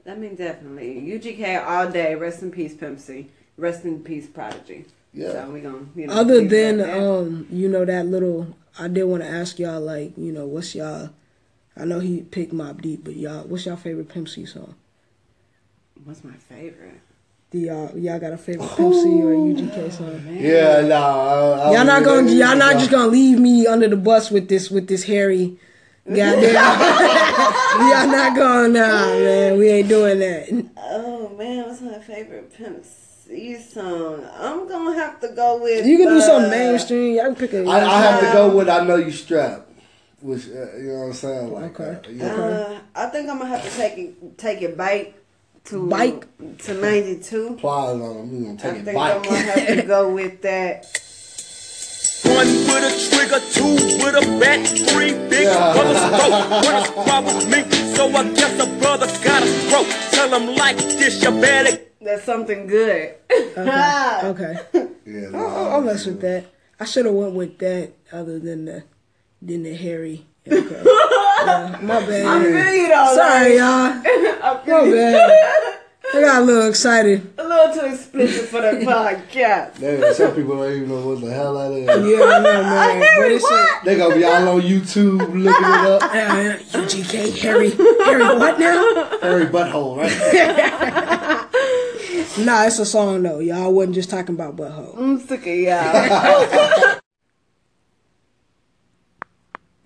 I 0.09 0.15
mean, 0.15 0.35
definitely. 0.35 1.01
UGK 1.01 1.65
all 1.67 1.89
day. 1.91 2.15
Rest 2.15 2.41
in 2.41 2.49
peace, 2.51 2.73
Pimp 2.73 2.97
C. 2.97 3.29
Rest 3.57 3.83
in 3.83 4.01
peace, 4.03 4.27
Prodigy. 4.27 4.85
Yeah. 5.13 5.33
So 5.33 5.49
we 5.49 5.59
gonna, 5.59 5.85
you 5.93 6.07
know. 6.07 6.13
Other 6.13 6.47
than 6.47 6.79
it 6.79 6.83
at 6.83 6.87
that. 6.87 7.03
um, 7.03 7.47
you 7.51 7.67
know 7.67 7.83
that 7.83 8.05
little, 8.05 8.55
I 8.79 8.87
did 8.87 9.03
want 9.03 9.23
to 9.23 9.29
ask 9.29 9.59
y'all 9.59 9.81
like, 9.81 10.17
you 10.17 10.31
know, 10.31 10.45
what's 10.45 10.73
y'all? 10.73 11.09
I 11.75 11.83
know 11.83 11.99
he 11.99 12.21
picked 12.21 12.53
Mobb 12.53 12.81
Deep, 12.81 13.03
but 13.03 13.17
y'all, 13.17 13.43
what's 13.43 13.65
y'all 13.65 13.75
favorite 13.75 14.07
Pimp 14.07 14.29
C 14.29 14.45
song? 14.45 14.75
What's 16.03 16.23
my 16.23 16.33
favorite? 16.33 16.99
Do 17.49 17.59
y'all 17.59 17.97
y'all 17.97 18.19
got 18.19 18.33
a 18.33 18.37
favorite 18.37 18.69
Pimp 18.75 18.93
C 18.93 19.21
or 19.23 19.31
UGK 19.33 19.91
song? 19.91 20.21
Yeah, 20.29 20.81
no, 20.81 20.95
I, 20.95 21.69
I 21.69 21.73
Y'all 21.73 21.85
not 21.85 22.03
gonna 22.03 22.31
y'all 22.31 22.57
not 22.57 22.73
just 22.73 22.91
gonna 22.91 23.07
leave 23.07 23.39
me 23.39 23.65
under 23.65 23.87
the 23.87 23.95
bus 23.95 24.29
with 24.29 24.49
this 24.49 24.69
with 24.69 24.87
this 24.87 25.03
hairy 25.03 25.57
goddamn. 26.05 26.53
y'all 26.53 28.07
not 28.07 28.35
going 28.35 28.73
nah, 28.73 28.79
man. 28.81 29.57
We 29.57 29.69
ain't 29.69 29.87
doing 29.87 30.19
that. 30.19 30.71
Oh 30.77 31.29
man, 31.37 31.67
what's 31.67 31.81
my 31.81 31.99
favorite 31.99 32.53
Pimp 32.53 32.83
C 32.83 33.57
song? 33.57 34.27
I'm 34.33 34.67
gonna 34.67 34.95
have 34.99 35.21
to 35.21 35.29
go 35.29 35.61
with. 35.61 35.85
You 35.85 35.97
can 35.97 36.07
do 36.07 36.17
uh, 36.17 36.21
something 36.21 36.51
mainstream. 36.51 37.15
Y'all 37.15 37.25
can 37.27 37.35
pick 37.35 37.53
a. 37.53 37.65
I, 37.65 37.79
I 37.79 38.01
have 38.01 38.19
to 38.19 38.25
go 38.33 38.55
with 38.55 38.67
I 38.67 38.83
know 38.85 38.97
you 38.97 39.11
Strap," 39.11 39.67
which 40.21 40.47
uh, 40.47 40.75
you 40.75 40.89
know 40.89 40.99
what 40.99 41.05
I'm 41.05 41.13
saying. 41.13 41.53
Like, 41.53 41.79
Okay. 41.79 42.09
uh, 42.09 42.11
yeah. 42.11 42.33
Uh, 42.33 42.79
I 42.93 43.05
think 43.05 43.29
I'm 43.29 43.37
gonna 43.37 43.49
have 43.49 43.63
to 43.63 43.77
take 43.77 43.97
it, 43.97 44.37
take 44.37 44.61
it 44.61 44.75
back 44.77 45.13
to 45.67 45.87
Bike. 45.89 46.25
to 46.59 46.73
ninety 46.75 47.19
two. 47.19 47.55
Plies 47.59 47.89
on 47.93 47.99
them. 47.99 48.31
We 48.31 48.45
gonna 48.45 48.73
I 48.73 48.77
it 48.77 48.85
think 48.85 48.97
I'm 48.97 49.21
gonna 49.21 49.37
have 49.37 49.67
to 49.67 49.81
go 49.83 50.09
with 50.13 50.41
that. 50.43 50.85
One 52.25 52.47
with 52.47 52.83
a 52.83 53.15
trigger, 53.15 53.39
two 53.53 53.75
with 54.03 54.15
a 54.15 54.39
bat, 54.39 54.67
three 54.89 55.13
big 55.29 55.43
Yeah. 55.43 55.73
brothers 55.73 56.01
broke. 56.09 56.65
What 56.65 56.89
is 56.89 57.07
wrong 57.07 57.25
with 57.25 57.47
me? 57.49 57.95
So 57.95 58.07
I 58.09 58.33
guess 58.33 58.59
a 58.59 58.79
brother 58.79 59.07
got 59.23 59.43
a 59.43 59.45
throat. 59.69 59.87
Tell 60.11 60.39
him 60.39 60.55
like 60.55 60.77
this, 60.77 61.21
you 61.23 61.31
better. 61.31 61.79
That's 62.01 62.23
something 62.23 62.67
good. 62.67 63.15
Okay. 63.57 64.55
Yeah, 65.07 65.29
I'll, 65.33 65.71
I'll 65.71 65.81
mess 65.81 66.05
with 66.05 66.19
that. 66.19 66.47
I 66.81 66.83
should 66.83 67.05
have 67.05 67.13
went 67.13 67.31
with 67.33 67.57
that 67.59 67.93
other 68.11 68.39
than 68.39 68.65
the 68.65 68.83
than 69.41 69.63
the 69.63 69.73
hairy. 69.73 70.25
Okay. 70.45 70.83
Yeah, 71.47 71.79
my 71.81 71.97
I 71.97 72.05
bad. 72.05 72.41
feel 72.43 72.73
you 72.75 72.87
though. 72.89 73.15
Sorry, 73.15 73.55
y'all. 73.57 74.01
I 74.69 74.83
feel 74.83 75.11
My 76.13 76.19
I 76.19 76.21
got 76.21 76.41
a 76.41 76.45
little 76.45 76.69
excited. 76.69 77.33
A 77.37 77.43
little 77.43 77.73
too 77.73 77.93
explicit 77.93 78.47
for 78.47 78.61
the 78.61 78.85
podcast. 78.85 79.79
Man, 79.81 80.13
some 80.13 80.33
people 80.33 80.55
don't 80.55 80.73
even 80.73 80.87
know 80.89 81.05
what 81.05 81.19
the 81.21 81.33
hell 81.33 81.53
that 81.55 81.71
is. 81.73 81.85
Yeah, 81.85 82.25
I 82.25 82.39
know, 82.39 82.63
man. 82.63 82.99
But 83.17 83.31
it's 83.31 83.83
They 83.83 83.97
gonna 83.97 84.15
be 84.15 84.23
all 84.23 84.47
on 84.47 84.61
YouTube 84.61 85.19
looking 85.19 85.43
it 85.43 85.53
up. 85.53 86.01
uh, 86.03 86.07
UGK 86.79 87.37
Harry 87.39 87.71
Harry 87.71 88.23
what 88.23 88.57
now? 88.57 89.17
Harry 89.21 89.45
butthole, 89.47 89.97
right? 89.97 91.47
Nah, 92.39 92.65
it's 92.65 92.79
a 92.79 92.85
song 92.85 93.23
though. 93.23 93.39
Y'all 93.39 93.73
wasn't 93.73 93.95
just 93.95 94.09
talking 94.09 94.35
about 94.35 94.55
butthole. 94.55 94.97
I'm 94.97 95.19
sick 95.19 95.41
of 95.41 95.55
y'all. 95.55 96.99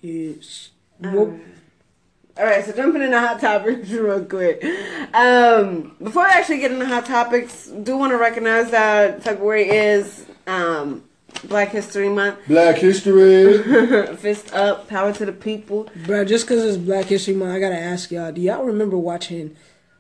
Yes. 0.01 0.69
Whoop. 0.99 1.39
All 2.42 2.48
right, 2.48 2.66
so 2.66 2.72
jumping 2.72 3.04
into 3.04 3.20
hot 3.20 3.39
topics 3.39 3.88
real 3.92 4.26
quick. 4.26 4.66
Um, 5.14 5.96
before 6.02 6.24
I 6.24 6.32
actually 6.39 6.58
get 6.58 6.72
into 6.72 6.88
hot 6.88 7.06
topics, 7.06 7.68
do 7.68 7.96
want 7.96 8.14
to 8.14 8.18
recognize 8.18 8.72
that 8.72 9.22
February 9.22 9.70
is 9.70 10.26
um, 10.48 11.04
Black 11.44 11.70
History 11.70 12.10
Month. 12.10 12.39
Black 12.48 12.78
history. 12.78 13.62
Fist 14.18 14.56
up, 14.56 14.88
power 14.88 15.14
to 15.14 15.26
the 15.28 15.32
people. 15.32 15.88
Bro, 16.08 16.26
just 16.26 16.48
because 16.48 16.66
it's 16.66 16.84
Black 16.84 17.06
History 17.06 17.36
Month, 17.36 17.52
I 17.52 17.60
gotta 17.60 17.78
ask 17.78 18.10
y'all: 18.10 18.32
Do 18.32 18.42
y'all 18.42 18.64
remember 18.64 18.98
watching 18.98 19.56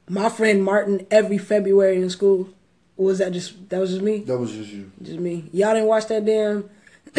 My 0.09 0.27
Friend 0.27 0.63
Martin 0.63 1.05
every 1.11 1.37
February 1.37 2.01
in 2.01 2.09
school? 2.09 2.49
Or 2.97 3.05
was 3.05 3.19
that 3.19 3.33
just 3.33 3.69
that 3.69 3.79
was 3.79 3.91
just 3.91 4.01
me? 4.01 4.21
That 4.21 4.39
was 4.39 4.51
just 4.51 4.71
you. 4.71 4.91
Just 4.99 5.19
me. 5.19 5.47
Y'all 5.53 5.75
didn't 5.75 5.89
watch 5.89 6.07
that 6.07 6.25
damn. 6.25 6.67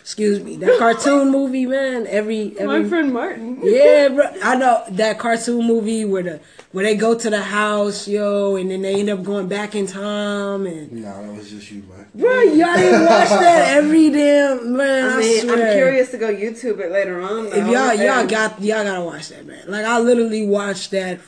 excuse 0.00 0.40
me, 0.42 0.56
that 0.56 0.78
cartoon 0.78 1.30
movie, 1.30 1.64
man. 1.66 2.06
Every 2.08 2.54
every 2.58 2.82
My 2.82 2.88
friend 2.88 3.12
Martin. 3.12 3.60
yeah, 3.62 4.08
bro. 4.08 4.24
I 4.42 4.56
know 4.56 4.82
that 4.90 5.18
cartoon 5.18 5.64
movie 5.66 6.04
where 6.04 6.22
the 6.24 6.40
where 6.72 6.84
they 6.84 6.96
go 6.96 7.16
to 7.16 7.30
the 7.30 7.40
house, 7.42 8.08
yo, 8.08 8.56
and 8.56 8.70
then 8.70 8.82
they 8.82 8.98
end 8.98 9.08
up 9.10 9.22
going 9.22 9.46
back 9.48 9.74
in 9.76 9.86
time, 9.86 10.66
and 10.66 10.90
Nah, 10.92 11.22
that 11.22 11.32
was 11.34 11.50
just 11.50 11.70
you, 11.70 11.82
man. 11.82 12.06
bro, 12.14 12.40
y'all 12.40 12.76
didn't 12.76 13.06
watch 13.06 13.28
that 13.28 13.76
every 13.76 14.10
damn 14.10 14.76
man. 14.76 15.04
I, 15.10 15.14
I 15.14 15.20
mean, 15.20 15.40
swear. 15.42 15.66
I'm 15.68 15.72
curious 15.76 16.10
to 16.10 16.18
go 16.18 16.32
YouTube 16.34 16.80
it 16.80 16.90
later 16.90 17.20
on. 17.20 17.46
If 17.46 17.66
y'all 17.68 17.94
y'all 17.94 18.26
got 18.26 18.60
y'all 18.60 18.82
gotta 18.84 19.04
watch 19.04 19.28
that, 19.28 19.46
man. 19.46 19.64
Like 19.68 19.84
I 19.84 20.00
literally 20.00 20.46
watched 20.46 20.90
that 20.90 21.20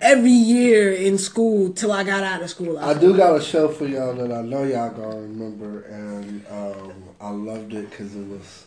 every 0.00 0.30
year 0.30 0.92
in 0.92 1.18
school 1.18 1.72
till 1.72 1.92
I 1.92 2.04
got 2.04 2.22
out 2.22 2.42
of 2.42 2.50
school. 2.50 2.78
I 2.78 2.94
do 2.94 3.16
got 3.16 3.36
a 3.36 3.42
show 3.42 3.68
for 3.68 3.86
y'all 3.86 4.14
that 4.14 4.32
I 4.32 4.42
know 4.42 4.64
y'all 4.64 4.90
gonna 4.90 5.16
remember, 5.20 5.82
and 5.82 6.44
um, 6.50 6.92
I 7.20 7.30
loved 7.30 7.72
it 7.74 7.90
because 7.90 8.14
it 8.14 8.26
was 8.26 8.64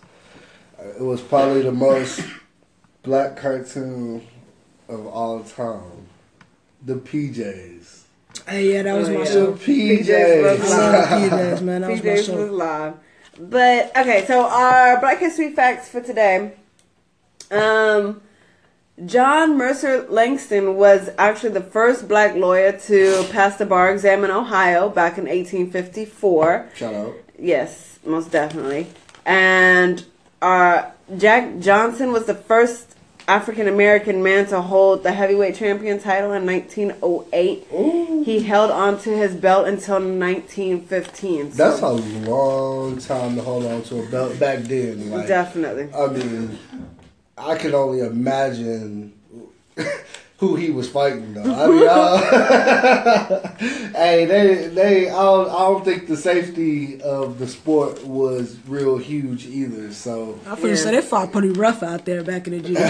it 0.97 1.01
was 1.03 1.21
probably 1.21 1.61
the 1.61 1.71
most 1.71 2.21
black 3.03 3.37
cartoon 3.37 4.25
of 4.87 5.05
all 5.07 5.43
time. 5.43 6.07
The 6.85 6.95
PJs. 6.95 8.03
Hey, 8.47 8.73
yeah, 8.73 8.83
that 8.83 8.93
was 8.93 9.09
Oh, 9.09 9.13
my 9.13 9.17
yeah. 9.19 9.25
The 9.25 9.31
show. 9.31 9.53
PJs 9.53 10.41
was 10.43 10.59
PJs. 10.69 11.05
PJs, 11.29 11.61
man. 11.61 11.81
That 11.81 11.91
was 11.91 12.03
my 12.03 12.09
PJs 12.09 12.15
was 12.15 12.25
show. 12.25 12.45
live. 12.45 12.93
But 13.37 13.97
okay, 13.97 14.25
so 14.25 14.45
our 14.45 14.99
Black 14.99 15.19
History 15.19 15.53
facts 15.53 15.89
for 15.89 16.01
today. 16.01 16.53
Um, 17.51 18.21
John 19.05 19.57
Mercer 19.57 20.05
Langston 20.09 20.75
was 20.75 21.09
actually 21.17 21.51
the 21.51 21.61
first 21.61 22.07
black 22.07 22.35
lawyer 22.35 22.73
to 22.73 23.25
pass 23.31 23.57
the 23.57 23.65
bar 23.65 23.91
exam 23.93 24.23
in 24.25 24.31
Ohio 24.31 24.89
back 24.89 25.17
in 25.17 25.25
1854. 25.25 26.69
Shout 26.75 26.93
out. 26.93 27.13
Yes, 27.37 27.99
most 28.05 28.31
definitely. 28.31 28.87
And 29.25 30.03
uh, 30.41 30.89
Jack 31.17 31.59
Johnson 31.59 32.11
was 32.11 32.25
the 32.25 32.35
first 32.35 32.95
African 33.27 33.67
American 33.67 34.23
man 34.23 34.47
to 34.47 34.59
hold 34.59 35.03
the 35.03 35.11
heavyweight 35.11 35.55
champion 35.55 35.99
title 35.99 36.33
in 36.33 36.45
1908. 36.45 37.67
He 38.25 38.39
held 38.41 38.71
on 38.71 38.99
to 39.01 39.15
his 39.15 39.35
belt 39.35 39.67
until 39.67 39.95
1915. 39.99 41.51
so- 41.53 41.57
That's 41.57 41.81
a 41.81 41.89
long 42.29 42.97
time 42.97 43.35
to 43.35 43.41
hold 43.41 43.65
on 43.65 43.83
to 43.83 44.01
a 44.03 44.05
belt 44.09 44.39
back 44.39 44.59
then. 44.59 45.11
Like, 45.11 45.27
definitely. 45.27 45.89
I 45.93 46.07
mean, 46.07 46.57
I 47.39 47.57
can 47.57 47.73
only 47.73 48.01
imagine 48.01 49.13
who 50.37 50.55
he 50.55 50.69
was 50.71 50.89
fighting 50.89 51.33
though. 51.33 51.41
I 51.43 51.67
mean, 51.67 51.87
uh, 51.89 53.55
hey, 53.93 54.25
they 54.25 54.67
they 54.67 55.09
I 55.09 55.13
don't, 55.13 55.49
I 55.49 55.59
don't 55.59 55.83
think 55.85 56.07
the 56.07 56.17
safety 56.17 57.01
of 57.01 57.39
the 57.39 57.47
sport 57.47 58.03
was 58.05 58.57
real 58.67 58.97
huge 58.97 59.45
either. 59.45 59.91
So 59.93 60.39
I 60.47 60.55
feel 60.55 60.69
Yeah. 60.69 60.75
say 60.75 60.91
they 60.91 61.01
fought 61.01 61.31
pretty 61.31 61.49
rough 61.51 61.83
out 61.83 62.05
there 62.05 62.23
back 62.23 62.47
in 62.47 62.53
the 62.53 62.61
day. 62.61 62.73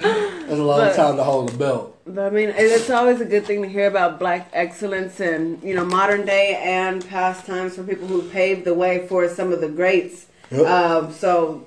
that's 0.00 0.50
a 0.50 0.56
long 0.56 0.80
But- 0.80 0.96
time 0.96 1.16
to 1.16 1.24
hold 1.24 1.54
a 1.54 1.56
belt. 1.56 1.90
But 2.06 2.26
I 2.26 2.30
mean, 2.30 2.50
it's 2.54 2.90
always 2.90 3.22
a 3.22 3.24
good 3.24 3.46
thing 3.46 3.62
to 3.62 3.68
hear 3.68 3.86
about 3.86 4.18
black 4.18 4.50
excellence 4.52 5.20
and 5.20 5.62
you 5.62 5.74
know 5.74 5.86
modern 5.86 6.26
day 6.26 6.60
and 6.62 7.06
past 7.08 7.46
times 7.46 7.76
for 7.76 7.82
people 7.82 8.06
who 8.06 8.20
paved 8.28 8.66
the 8.66 8.74
way 8.74 9.06
for 9.08 9.26
some 9.28 9.52
of 9.54 9.62
the 9.62 9.68
greats. 9.70 10.26
Yep. 10.50 10.66
Um, 10.66 11.12
so 11.14 11.66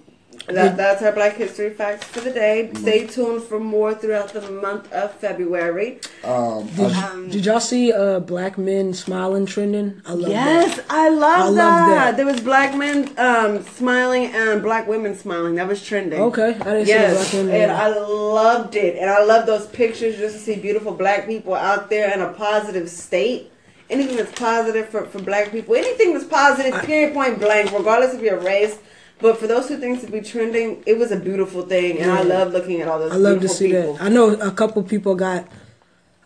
that, 0.55 0.77
that's 0.77 1.01
our 1.01 1.11
Black 1.11 1.35
History 1.35 1.69
facts 1.71 2.05
for 2.05 2.21
the 2.21 2.31
day. 2.31 2.71
Stay 2.75 3.05
tuned 3.07 3.43
for 3.43 3.59
more 3.59 3.93
throughout 3.93 4.29
the 4.33 4.41
month 4.49 4.91
of 4.93 5.13
February. 5.15 5.99
Um, 6.23 6.67
Did, 6.67 6.91
I- 6.93 7.15
you, 7.15 7.27
did 7.29 7.45
y'all 7.45 7.59
see 7.59 7.91
uh, 7.91 8.19
black 8.21 8.57
men 8.57 8.93
smiling 8.93 9.45
trending? 9.45 10.01
I 10.05 10.13
love 10.13 10.31
Yes, 10.31 10.77
that. 10.77 10.85
I 10.89 11.09
love, 11.09 11.21
I 11.21 11.43
love 11.43 11.55
that. 11.55 11.87
that. 11.87 12.17
There 12.17 12.25
was 12.25 12.39
black 12.41 12.75
men 12.75 13.11
um, 13.17 13.61
smiling 13.63 14.25
and 14.27 14.61
black 14.61 14.87
women 14.87 15.15
smiling. 15.15 15.55
That 15.55 15.67
was 15.67 15.83
trending. 15.85 16.19
Okay, 16.21 16.55
I 16.55 16.63
didn't 16.63 16.85
see 16.85 16.91
Yes, 16.91 17.31
black 17.31 17.45
men. 17.45 17.61
and 17.61 17.71
I 17.71 17.89
loved 17.97 18.75
it, 18.75 18.95
and 18.97 19.09
I 19.09 19.23
love 19.23 19.45
those 19.45 19.67
pictures 19.67 20.17
just 20.17 20.35
to 20.35 20.41
see 20.41 20.55
beautiful 20.55 20.93
black 20.93 21.25
people 21.27 21.53
out 21.55 21.89
there 21.89 22.13
in 22.13 22.21
a 22.21 22.31
positive 22.33 22.89
state. 22.89 23.51
Anything 23.89 24.17
that's 24.17 24.37
positive 24.37 24.89
for, 24.89 25.05
for 25.05 25.19
black 25.21 25.49
people, 25.51 25.73
anything 25.75 26.13
that's 26.13 26.25
positive, 26.25 26.73
period, 26.83 27.13
point 27.13 27.39
blank, 27.39 27.71
regardless 27.71 28.13
of 28.13 28.21
your 28.21 28.37
race. 28.39 28.79
But 29.19 29.37
for 29.37 29.47
those 29.47 29.67
two 29.67 29.77
things 29.77 30.01
to 30.01 30.11
be 30.11 30.21
trending, 30.21 30.83
it 30.85 30.97
was 30.97 31.11
a 31.11 31.19
beautiful 31.19 31.63
thing, 31.63 31.97
and 31.99 32.11
I 32.11 32.21
love 32.21 32.51
looking 32.53 32.81
at 32.81 32.87
all 32.87 32.99
those. 32.99 33.11
I 33.11 33.15
love 33.15 33.41
to 33.41 33.49
see 33.49 33.71
people. 33.71 33.93
that. 33.93 34.03
I 34.03 34.09
know 34.09 34.33
a 34.35 34.51
couple 34.51 34.83
people 34.83 35.15
got 35.15 35.47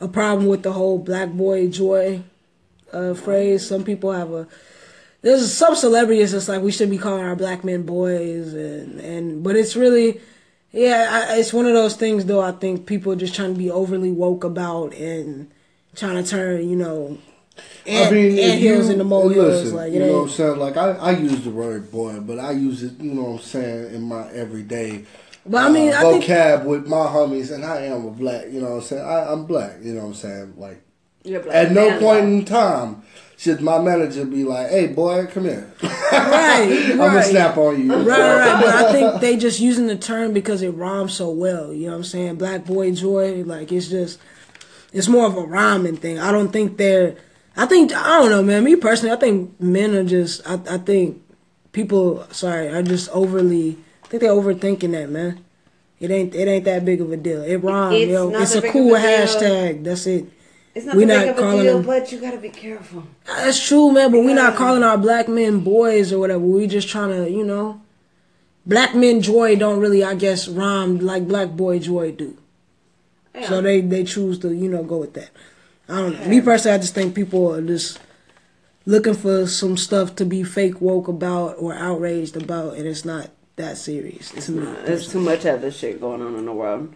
a 0.02 0.08
problem 0.08 0.48
with 0.48 0.64
the 0.64 0.74
whole 0.74 0.98
black 0.98 1.30
boy 1.30 1.70
joy 1.70 2.22
uh, 2.92 3.14
phrase. 3.14 3.66
Some 3.66 3.84
people 3.84 4.12
have 4.12 4.32
a. 4.32 4.48
There's 5.22 5.54
some 5.54 5.76
celebrities 5.76 6.32
that's 6.32 6.50
like 6.50 6.62
we 6.62 6.72
should 6.72 6.90
be 6.90 6.98
calling 6.98 7.24
our 7.24 7.36
black 7.36 7.64
men 7.64 7.84
boys, 7.84 8.54
and 8.54 9.00
and 9.00 9.44
but 9.44 9.56
it's 9.56 9.76
really, 9.76 10.20
yeah, 10.72 11.28
I, 11.30 11.38
it's 11.38 11.54
one 11.54 11.68
of 11.68 11.74
those 11.74 11.96
things 11.96 12.26
though. 12.26 12.42
I 12.42 12.52
think 12.52 12.88
people 12.88 13.14
are 13.14 13.18
just 13.18 13.36
trying 13.36 13.54
to 13.54 13.58
be 13.58 13.72
overly 13.72 14.12
woke 14.12 14.44
about 14.44 14.94
and 14.96 15.50
trying 15.96 16.22
to 16.22 16.30
turn 16.30 16.68
you 16.68 16.76
know, 16.76 17.20
ant, 17.88 18.08
I 18.08 18.12
mean, 18.16 18.26
ant 18.32 18.38
if 18.40 18.60
hills 18.60 18.86
you- 18.88 18.92
into 18.94 19.04
molehills. 19.04 19.48
listen, 19.64 19.76
Like 19.76 19.94
you 19.94 20.00
know 20.00 20.14
what 20.14 20.24
I'm 20.24 20.30
saying? 20.30 20.60
Like 20.60 20.78
I, 20.78 20.92
I 20.92 21.12
use 21.12 21.42
the 21.44 21.50
word 21.50 21.92
boy, 21.92 22.20
but 22.20 22.40
I 22.40 22.52
use 22.52 22.84
it, 22.84 23.00
you 23.00 23.14
know 23.14 23.24
what 23.24 23.32
I'm 23.42 23.46
saying, 23.46 23.96
in 23.96 24.02
my 24.04 24.30
everyday 24.32 25.06
But 25.46 25.64
I 25.64 25.70
mean, 25.70 25.92
uh, 25.94 25.98
I 25.98 26.02
think 26.04 26.24
vocab 26.26 26.66
with 26.66 26.88
my 26.88 26.98
homies, 27.08 27.52
and 27.54 27.66
I 27.66 27.82
am 27.86 28.06
a 28.06 28.12
black. 28.12 28.46
You 28.52 28.62
know 28.62 28.70
what 28.72 28.76
I'm 28.78 28.82
saying? 28.84 29.04
I, 29.06 29.32
I'm 29.32 29.46
black. 29.46 29.78
You 29.82 29.94
know 29.94 30.02
what 30.02 30.08
I'm 30.08 30.14
saying? 30.14 30.54
Like 30.58 30.82
You're 31.24 31.42
black. 31.42 31.56
at 31.56 31.72
no 31.72 31.90
Man, 31.90 32.00
point 32.00 32.26
in 32.26 32.46
time 32.46 33.02
should 33.38 33.60
my 33.60 33.80
manager 33.80 34.24
be 34.24 34.44
like, 34.44 34.70
"Hey, 34.70 34.86
boy, 34.86 35.26
come 35.26 35.46
here. 35.46 35.74
right, 35.84 35.90
right. 36.12 36.92
I'm 36.92 36.98
gonna 36.98 37.24
snap 37.24 37.58
on 37.58 37.82
you." 37.82 37.92
Right, 37.92 38.06
right, 38.08 38.38
right. 38.38 38.62
But 38.64 38.76
I 38.76 38.92
think 38.92 39.22
they 39.22 39.36
just 39.36 39.60
using 39.60 39.88
the 39.88 39.96
term 39.98 40.32
because 40.32 40.62
it 40.62 40.70
rhymes 40.76 41.14
so 41.14 41.32
well. 41.32 41.74
You 41.74 41.86
know 41.88 41.94
what 41.94 41.98
I'm 41.98 42.04
saying? 42.04 42.36
Black 42.36 42.66
boy 42.66 42.92
joy. 42.92 43.42
Like 43.44 43.72
it's 43.72 43.88
just, 43.88 44.20
it's 44.94 45.08
more 45.08 45.26
of 45.26 45.38
a 45.38 45.42
rhyming 45.42 45.98
thing. 45.98 46.20
I 46.20 46.32
don't 46.32 46.50
think 46.54 46.78
they're. 46.78 47.16
I 47.56 47.66
think 47.66 47.94
I 47.94 48.20
don't 48.20 48.30
know, 48.30 48.44
man. 48.44 48.64
Me 48.64 48.76
personally, 48.76 49.14
I 49.14 49.18
think 49.20 49.60
men 49.60 49.94
are 49.96 50.04
just. 50.04 50.42
I, 50.48 50.54
I 50.70 50.78
think 50.78 51.22
people. 51.72 52.26
Sorry, 52.32 52.68
are 52.70 52.82
just 52.84 53.10
overly. 53.10 53.78
I 54.04 54.08
think 54.08 54.22
they're 54.22 54.32
overthinking 54.32 54.92
that, 54.92 55.10
man. 55.10 55.44
It 56.00 56.12
ain't. 56.12 56.34
It 56.34 56.48
ain't 56.48 56.66
that 56.66 56.86
big 56.86 57.02
of 57.02 57.12
a 57.12 57.18
deal. 57.18 57.42
It 57.44 57.58
rhymes, 57.58 57.96
It's 57.96 58.12
yo. 58.12 58.30
It's 58.34 58.56
a 58.56 58.62
cool 58.72 58.96
a 58.96 59.00
hashtag. 59.00 59.84
That's 59.84 60.08
it. 60.08 60.26
It's 60.74 60.86
not 60.86 60.96
We 60.96 61.04
that 61.06 61.14
not 61.14 61.22
big 61.26 61.30
of 61.32 61.38
a 61.38 61.42
calling 61.42 61.64
deal, 61.64 61.78
them- 61.78 61.86
but 61.86 62.12
you 62.12 62.22
gotta 62.22 62.38
be 62.38 62.50
careful. 62.50 63.04
That's 63.28 63.60
true, 63.68 63.92
man. 63.92 64.12
But 64.12 64.20
we're 64.20 64.34
not 64.36 64.56
calling 64.56 64.84
our 64.84 64.98
black 64.98 65.28
men 65.28 65.60
boys 65.60 66.14
or 66.14 66.20
whatever. 66.20 66.40
We 66.40 66.66
just 66.68 66.88
trying 66.88 67.10
to, 67.10 67.30
you 67.30 67.44
know, 67.44 67.82
black 68.66 68.96
men 68.96 69.22
joy 69.22 69.58
don't 69.58 69.80
really, 69.82 70.04
I 70.04 70.16
guess, 70.16 70.48
rhyme 70.48 71.00
like 71.00 71.28
black 71.28 71.50
boy 71.50 71.80
joy 71.80 72.14
do. 72.14 72.38
So 73.48 73.62
they 73.62 73.82
they 73.82 74.04
choose 74.04 74.40
to 74.40 74.54
you 74.54 74.70
know 74.70 74.84
go 74.84 74.98
with 74.98 75.14
that. 75.14 75.30
I 75.92 75.96
don't 76.02 76.20
know. 76.20 76.28
Me 76.28 76.42
personally, 76.42 76.76
I 76.76 76.80
just 76.80 76.94
think 76.96 77.14
people 77.16 77.54
are 77.54 77.62
just 77.62 78.00
looking 78.86 79.14
for 79.14 79.46
some 79.46 79.76
stuff 79.78 80.16
to 80.16 80.26
be 80.26 80.44
fake 80.44 80.80
woke 80.82 81.08
about 81.08 81.56
or 81.60 81.74
outraged 81.76 82.38
about, 82.38 82.76
and 82.76 82.88
it's 82.88 83.04
not 83.06 83.30
that 83.58 83.78
serious. 83.78 84.34
It's 84.34 84.50
not. 84.50 84.86
There's 84.86 85.12
too 85.12 85.20
much 85.20 85.46
other 85.46 85.70
shit 85.70 86.00
going 86.00 86.22
on 86.22 86.36
in 86.36 86.46
the 86.46 86.54
world. 86.54 86.94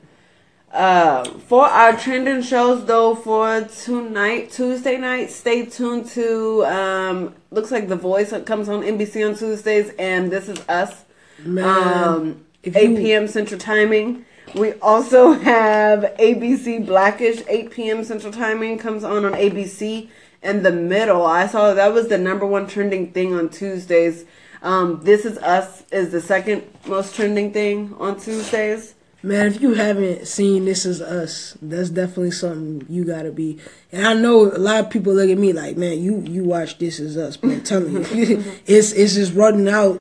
Uh, 0.72 1.24
for 1.48 1.66
our 1.66 1.96
trending 1.98 2.42
shows 2.42 2.86
though, 2.86 3.16
for 3.16 3.62
tonight, 3.62 4.52
Tuesday 4.52 4.98
night, 4.98 5.30
stay 5.32 5.66
tuned 5.66 6.06
to 6.08 6.66
um, 6.66 7.34
looks 7.52 7.72
like 7.72 7.88
The 7.88 7.96
Voice 7.96 8.34
comes 8.46 8.68
on 8.68 8.82
NBC 8.82 9.28
on 9.30 9.36
Tuesdays, 9.36 9.92
and 10.00 10.32
This 10.32 10.50
Is 10.50 10.60
Us, 10.68 11.06
Man, 11.46 12.04
um, 12.08 12.46
8 12.64 12.90
you- 12.90 12.96
p.m. 12.98 13.28
Central 13.28 13.60
Timing. 13.60 14.26
We 14.56 14.72
also 14.76 15.34
have 15.34 16.16
ABC 16.18 16.86
Blackish, 16.86 17.44
8 17.46 17.72
p.m. 17.72 18.06
Central 18.06 18.32
Timing 18.32 18.78
comes 18.78 19.04
on 19.04 19.26
on 19.26 19.34
ABC. 19.34 20.08
In 20.42 20.64
the 20.64 20.72
middle, 20.72 21.26
I 21.26 21.48
saw 21.48 21.74
that 21.74 21.94
was 21.94 22.08
the 22.08 22.18
number 22.18 22.46
one 22.46 22.66
trending 22.66 23.12
thing 23.12 23.34
on 23.34 23.50
Tuesdays. 23.50 24.24
Um, 24.62 25.02
this 25.04 25.26
is 25.26 25.38
Us 25.40 25.84
is 25.92 26.14
the 26.14 26.22
second 26.22 26.64
most 26.88 27.16
trending 27.16 27.52
thing 27.52 27.96
on 28.00 28.18
Tuesdays. 28.18 28.96
Man, 29.22 29.48
if 29.48 29.60
you 29.62 29.74
haven't 29.74 30.26
seen 30.26 30.64
This 30.64 30.86
Is 30.86 31.02
Us, 31.02 31.58
that's 31.62 31.90
definitely 31.90 32.32
something 32.32 32.86
you 32.88 33.04
gotta 33.04 33.32
be. 33.32 33.60
And 33.92 34.08
I 34.08 34.14
know 34.14 34.46
a 34.46 34.58
lot 34.58 34.86
of 34.86 34.90
people 34.90 35.16
look 35.16 35.30
at 35.30 35.38
me 35.38 35.52
like, 35.52 35.76
man, 35.76 36.00
you 36.00 36.22
you 36.22 36.46
watch 36.46 36.78
This 36.78 37.02
Is 37.02 37.18
Us, 37.18 37.36
but 37.36 37.52
I'm 37.52 37.62
telling 37.64 38.06
you, 38.16 38.44
it's 38.66 38.94
it's 38.94 39.16
just 39.16 39.34
running 39.34 39.68
out. 39.68 39.98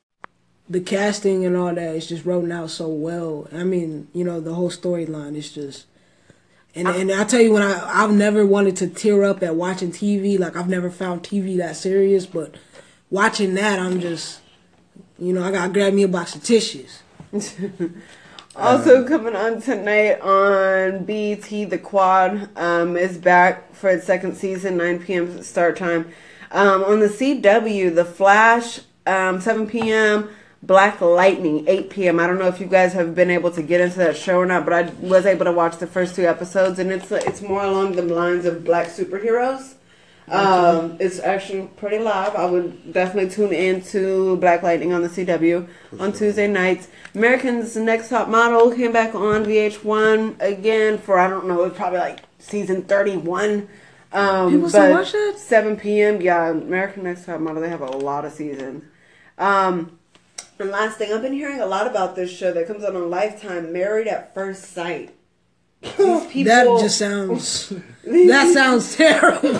The 0.69 0.79
casting 0.79 1.45
and 1.45 1.55
all 1.55 1.73
that 1.73 1.95
is 1.95 2.07
just 2.07 2.25
written 2.25 2.51
out 2.51 2.71
so 2.71 2.87
well. 2.87 3.47
I 3.53 3.63
mean, 3.63 4.07
you 4.13 4.23
know, 4.23 4.39
the 4.39 4.53
whole 4.53 4.71
storyline 4.71 5.35
is 5.35 5.51
just. 5.51 5.85
And 6.73 6.87
and 6.87 7.11
I 7.11 7.23
tell 7.23 7.39
you, 7.39 7.53
when 7.53 7.61
I 7.61 8.03
I've 8.03 8.11
never 8.11 8.45
wanted 8.45 8.75
to 8.77 8.87
tear 8.87 9.23
up 9.23 9.41
at 9.43 9.55
watching 9.55 9.91
TV. 9.91 10.37
Like 10.37 10.55
I've 10.55 10.67
never 10.67 10.89
found 10.89 11.23
TV 11.23 11.57
that 11.57 11.75
serious, 11.75 12.25
but 12.25 12.55
watching 13.09 13.53
that, 13.53 13.79
I'm 13.79 13.99
just, 14.01 14.41
you 15.17 15.31
know, 15.33 15.43
I 15.43 15.51
gotta 15.51 15.71
grab 15.71 15.93
me 15.93 16.03
a 16.03 16.07
box 16.07 16.35
of 16.35 16.43
tissues. 16.43 17.01
Also 18.57 19.05
coming 19.05 19.35
on 19.35 19.61
tonight 19.61 20.21
on 20.21 21.03
BET, 21.03 21.43
The 21.43 21.77
Quad 21.77 22.49
um, 22.55 22.95
is 22.95 23.17
back 23.17 23.75
for 23.75 23.89
its 23.89 24.05
second 24.05 24.37
season, 24.37 24.77
9 24.77 24.99
p.m. 24.99 25.43
start 25.43 25.75
time. 25.75 26.09
Um, 26.51 26.81
on 26.85 27.01
the 27.01 27.09
CW, 27.09 27.93
The 27.93 28.05
Flash, 28.05 28.79
um, 29.05 29.41
7 29.41 29.67
p.m. 29.67 30.29
Black 30.65 30.99
Lightning, 30.99 31.65
8 31.67 31.89
p.m. 31.91 32.19
I 32.19 32.25
don't 32.25 32.39
know 32.39 32.47
if 32.47 32.59
you 32.59 32.65
guys 32.65 32.93
have 32.93 33.13
been 33.13 33.29
able 33.29 33.51
to 33.51 33.61
get 33.61 33.81
into 33.81 33.99
that 33.99 34.17
show 34.17 34.37
or 34.39 34.45
not, 34.45 34.65
but 34.65 34.73
I 34.73 34.81
was 34.99 35.25
able 35.25 35.45
to 35.45 35.51
watch 35.51 35.77
the 35.77 35.85
first 35.87 36.15
two 36.15 36.25
episodes, 36.25 36.79
and 36.79 36.91
it's 36.91 37.11
it's 37.11 37.41
more 37.41 37.63
along 37.63 37.93
the 37.93 38.01
lines 38.01 38.45
of 38.45 38.63
black 38.63 38.87
superheroes. 38.87 39.75
Um, 40.27 40.97
it's 40.99 41.19
actually 41.19 41.67
pretty 41.75 41.99
live. 41.99 42.35
I 42.35 42.45
would 42.45 42.91
definitely 42.91 43.29
tune 43.29 43.53
in 43.53 43.83
to 43.83 44.37
Black 44.37 44.63
Lightning 44.63 44.91
on 44.91 45.03
the 45.03 45.07
CW 45.07 45.67
on 45.99 46.13
Tuesday 46.13 46.47
nights. 46.47 46.87
American's 47.13 47.75
Next 47.75 48.09
Top 48.09 48.27
Model 48.27 48.71
came 48.71 48.91
back 48.91 49.13
on 49.13 49.45
VH1 49.45 50.41
again 50.41 50.97
for 50.97 51.19
I 51.19 51.29
don't 51.29 51.47
know, 51.47 51.63
it's 51.65 51.77
probably 51.77 51.99
like 51.99 52.21
season 52.39 52.83
31. 52.83 53.67
Um, 54.13 54.51
People 54.51 54.69
still 54.69 54.91
watch 54.91 55.11
that? 55.11 55.35
7 55.37 55.77
p.m. 55.77 56.21
Yeah, 56.21 56.49
American 56.49 57.03
Next 57.03 57.25
Top 57.25 57.39
Model. 57.39 57.61
They 57.61 57.69
have 57.69 57.81
a 57.81 57.85
lot 57.85 58.25
of 58.25 58.31
seasons. 58.31 58.83
Um, 59.37 59.99
and 60.59 60.69
last 60.71 60.97
thing, 60.97 61.11
I've 61.13 61.21
been 61.21 61.33
hearing 61.33 61.59
a 61.59 61.65
lot 61.65 61.87
about 61.87 62.15
this 62.15 62.31
show 62.31 62.51
that 62.53 62.67
comes 62.67 62.83
out 62.83 62.95
on 62.95 63.09
Lifetime, 63.09 63.73
Married 63.73 64.07
at 64.07 64.33
First 64.33 64.65
Sight. 64.73 65.13
These 65.81 65.91
people, 66.29 66.43
That 66.45 66.79
just 66.81 66.97
sounds. 66.97 67.69
that 68.03 68.51
sounds 68.53 68.95
terrible. 68.95 69.53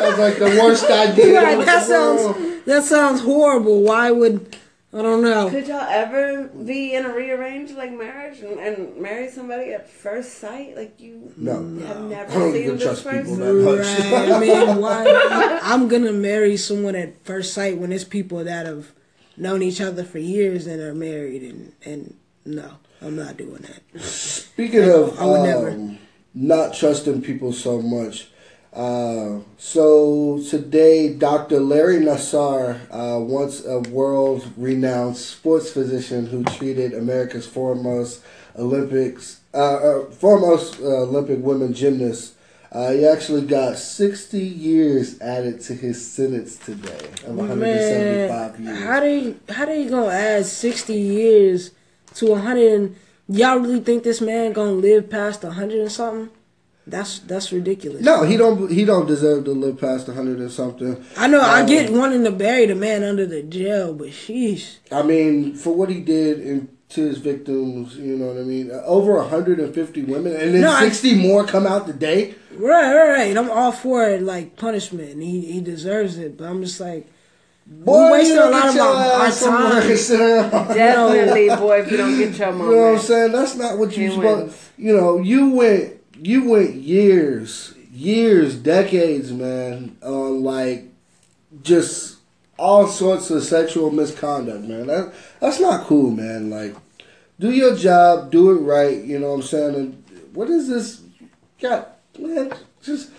Sounds 0.00 0.18
like 0.18 0.38
the 0.38 0.58
worst 0.62 0.84
idea. 0.84 1.40
Right, 1.42 1.58
in 1.60 1.66
that 1.66 1.86
the 1.86 1.92
world. 1.92 2.36
sounds. 2.36 2.64
That 2.64 2.82
sounds 2.84 3.20
horrible. 3.20 3.82
Why 3.82 4.10
would? 4.10 4.56
I 4.92 5.02
don't 5.02 5.22
know. 5.22 5.48
Could 5.50 5.68
y'all 5.68 5.86
ever 5.88 6.48
be 6.48 6.94
in 6.94 7.04
a 7.06 7.14
rearranged 7.14 7.76
like 7.76 7.92
marriage 7.92 8.40
and, 8.40 8.58
and 8.58 8.96
marry 8.96 9.28
somebody 9.30 9.72
at 9.72 9.88
first 9.88 10.38
sight? 10.38 10.74
Like 10.76 10.98
you 10.98 11.32
No. 11.36 11.52
have 11.86 12.00
never 12.00 12.30
I 12.32 12.34
don't 12.34 12.52
seen 12.52 12.62
even 12.64 12.76
this 12.76 12.82
trust 12.84 13.04
people 13.04 13.36
person? 13.36 13.38
that 13.40 13.54
much. 13.54 14.12
Right. 14.12 14.32
I 14.32 14.38
mean, 14.40 14.76
why? 14.80 15.60
I'm 15.62 15.86
gonna 15.86 16.12
marry 16.12 16.56
someone 16.56 16.96
at 16.96 17.22
first 17.24 17.54
sight 17.54 17.78
when 17.78 17.92
it's 17.92 18.02
people 18.04 18.42
that 18.42 18.66
have 18.66 18.92
known 19.40 19.62
each 19.62 19.80
other 19.80 20.04
for 20.04 20.18
years 20.18 20.66
and 20.66 20.80
are 20.80 20.94
married, 20.94 21.42
and 21.42 21.72
and 21.84 22.14
no, 22.44 22.72
I'm 23.02 23.16
not 23.16 23.36
doing 23.36 23.64
that. 23.68 24.00
Speaking 24.02 24.88
of 24.88 25.18
I 25.18 25.24
would 25.26 25.42
never. 25.42 25.70
um, 25.70 25.98
not 26.34 26.74
trusting 26.74 27.22
people 27.22 27.52
so 27.52 27.82
much, 27.82 28.28
uh, 28.72 29.40
so 29.58 30.40
today 30.48 31.12
Dr. 31.14 31.58
Larry 31.58 31.98
Nassar, 31.98 32.78
uh, 32.90 33.18
once 33.20 33.64
a 33.64 33.80
world-renowned 33.80 35.16
sports 35.16 35.72
physician 35.72 36.26
who 36.26 36.44
treated 36.44 36.92
America's 36.94 37.46
foremost 37.46 38.22
Olympics, 38.56 39.40
uh, 39.54 39.56
uh, 39.76 40.10
foremost 40.10 40.78
uh, 40.80 40.84
Olympic 40.84 41.40
women 41.42 41.72
gymnasts, 41.72 42.34
uh, 42.72 42.90
he 42.92 43.04
actually 43.06 43.46
got 43.46 43.76
60 43.78 44.38
years 44.38 45.20
added 45.20 45.60
to 45.62 45.74
his 45.74 46.04
sentence 46.08 46.56
today 46.56 47.06
of 47.26 47.34
175 47.36 48.60
Man, 48.60 48.74
years. 48.74 48.84
how 48.84 49.00
they 49.00 49.34
how 49.52 49.64
they 49.66 49.86
gonna 49.88 50.12
add 50.12 50.46
60 50.46 50.94
years 50.94 51.70
to 52.14 52.26
100? 52.30 52.72
And, 52.72 52.96
y'all 53.28 53.58
really 53.58 53.80
think 53.80 54.02
this 54.02 54.20
man 54.20 54.52
gonna 54.52 54.72
live 54.72 55.08
past 55.10 55.42
100 55.42 55.80
and 55.80 55.92
something? 55.92 56.30
That's 56.86 57.20
that's 57.20 57.52
ridiculous. 57.52 58.02
no, 58.02 58.24
he 58.24 58.36
don't. 58.36 58.68
He 58.70 58.84
don't 58.84 59.06
deserve 59.06 59.44
to 59.44 59.52
live 59.52 59.78
past 59.78 60.08
100 60.08 60.38
and 60.40 60.50
something. 60.50 61.04
I 61.16 61.28
know 61.28 61.38
I 61.40 61.60
Um, 61.60 61.66
get 61.66 61.90
wanting 61.92 62.24
to 62.24 62.32
bury 62.32 62.66
the 62.66 62.74
man 62.74 63.04
under 63.04 63.26
the 63.26 63.42
jail, 63.42 63.92
but 63.92 64.08
sheesh. 64.08 64.78
I 64.90 65.02
mean, 65.02 65.54
for 65.54 65.72
what 65.74 65.88
he 65.90 66.00
did 66.00 66.40
in, 66.40 66.68
to 66.90 67.02
his 67.06 67.18
victims, 67.18 67.96
you 67.96 68.16
know 68.16 68.26
what 68.26 68.36
I 68.38 68.40
mean? 68.42 68.70
Uh, 68.70 68.82
Over 68.84 69.14
150 69.14 70.02
women, 70.04 70.34
and 70.34 70.54
then 70.54 70.62
No, 70.62 70.70
I- 70.72 70.80
60 70.88 71.14
more 71.16 71.44
come 71.44 71.66
out 71.66 71.86
today. 71.86 72.34
Right, 72.56 72.94
right, 72.94 73.08
right. 73.10 73.36
I'm 73.36 73.50
all 73.50 73.72
for 73.72 74.18
like 74.18 74.56
punishment. 74.56 75.10
and 75.12 75.22
He 75.22 75.40
he 75.52 75.60
deserves 75.60 76.18
it, 76.18 76.36
but 76.36 76.44
I'm 76.46 76.62
just 76.62 76.80
like 76.80 77.06
Boy, 77.66 78.10
wasting 78.10 78.34
you 78.36 78.42
a 78.44 78.50
lot 78.50 78.68
of 78.68 78.74
your 78.74 78.84
our- 78.84 78.94
our 79.20 79.26
ass 79.26 79.36
somewhere 79.36 79.80
time. 79.80 79.90
and. 79.90 80.50
Definitely, 80.74 81.48
boy, 81.56 81.80
if 81.82 81.90
you 81.90 81.96
don't 81.96 82.18
get 82.18 82.36
your 82.36 82.50
You 82.52 82.58
know 82.58 82.66
what 82.66 82.92
I'm 82.94 82.98
saying? 82.98 83.32
That's 83.32 83.54
not 83.56 83.78
what 83.78 83.96
you 83.96 84.08
He 84.08 84.14
supposed. 84.14 84.56
You 84.76 84.96
know, 84.96 85.18
you 85.20 85.50
went, 85.50 85.92
you 86.20 86.48
went 86.50 86.74
years, 86.74 87.72
years, 87.92 88.56
decades, 88.56 89.30
man, 89.30 89.96
on 90.02 90.42
like 90.42 90.86
just 91.62 92.16
all 92.58 92.86
sorts 92.88 93.30
of 93.30 93.42
sexual 93.44 93.90
misconduct, 93.92 94.64
man. 94.64 94.86
That 94.88 95.12
that's 95.40 95.60
not 95.60 95.86
cool, 95.86 96.10
man. 96.10 96.50
Like, 96.50 96.74
do 97.38 97.50
your 97.50 97.74
job, 97.74 98.30
do 98.30 98.50
it 98.50 98.60
right. 98.60 99.02
You 99.02 99.18
know 99.18 99.28
what 99.30 99.36
I'm 99.36 99.42
saying? 99.42 99.74
And 99.74 100.04
what 100.34 100.48
is 100.50 100.68
this? 100.68 101.02
God, 101.60 101.86
man, 102.18 102.52
just. 102.82 103.10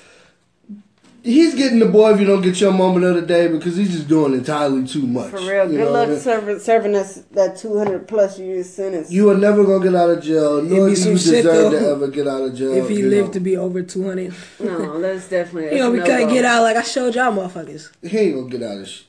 He's 1.24 1.53
getting 1.53 1.78
the 1.78 1.86
boy 1.86 2.13
if 2.15 2.19
you 2.19 2.26
don't 2.26 2.41
get 2.41 2.59
your 2.59 2.72
moment 2.74 3.05
of 3.05 3.13
the 3.13 3.22
day 3.22 3.47
because 3.47 3.78
he's 3.78 3.91
just 3.91 4.07
doing 4.07 4.34
entirely 4.34 4.88
too 4.88 5.05
much. 5.05 5.30
For 5.30 5.38
real, 5.38 5.72
You 5.72 5.78
good 5.78 5.86
know 5.86 5.91
what 5.91 5.95
I 5.95 5.99
luck 5.99 6.09
mean? 6.09 6.19
serving, 6.19 6.59
serving 6.59 6.95
us 6.95 7.15
that 7.34 7.57
200 7.59 8.07
plus 8.07 8.39
years 8.39 8.67
sentence. 8.67 9.11
You 9.11 9.30
are 9.30 9.38
never 9.38 9.63
gonna 9.63 9.84
get 9.84 9.93
out 9.93 10.09
of 10.09 10.24
jail, 10.24 10.63
nor 10.63 10.88
be 10.88 10.93
do 10.93 10.95
some 10.95 11.11
you 11.11 11.17
shit, 11.19 11.43
deserve 11.43 11.74
to 11.74 11.89
ever 11.89 12.07
get 12.07 12.28
out 12.28 12.41
of 12.41 12.55
jail. 12.55 12.74
if 12.74 12.89
he 12.89 13.03
lived 13.03 13.28
know. 13.28 13.34
to 13.34 13.39
be 13.39 13.55
over 13.55 13.84
200, 13.84 14.34
no, 14.61 14.99
that's 14.99 15.30
definitely. 15.30 15.69
you 15.78 15.84
know, 15.84 15.91
we 15.91 15.99
that's 15.99 16.09
couldn't 16.09 16.30
get 16.30 16.43
out 16.43 16.63
like 16.63 16.76
I 16.78 16.82
showed 16.82 17.13
y'all 17.13 17.32
motherfuckers. 17.32 17.91
he 18.01 18.17
ain't 18.17 18.36
gonna 18.38 18.49
get 18.49 18.63
out 18.63 18.80
of 18.80 18.88
shit. 18.88 19.05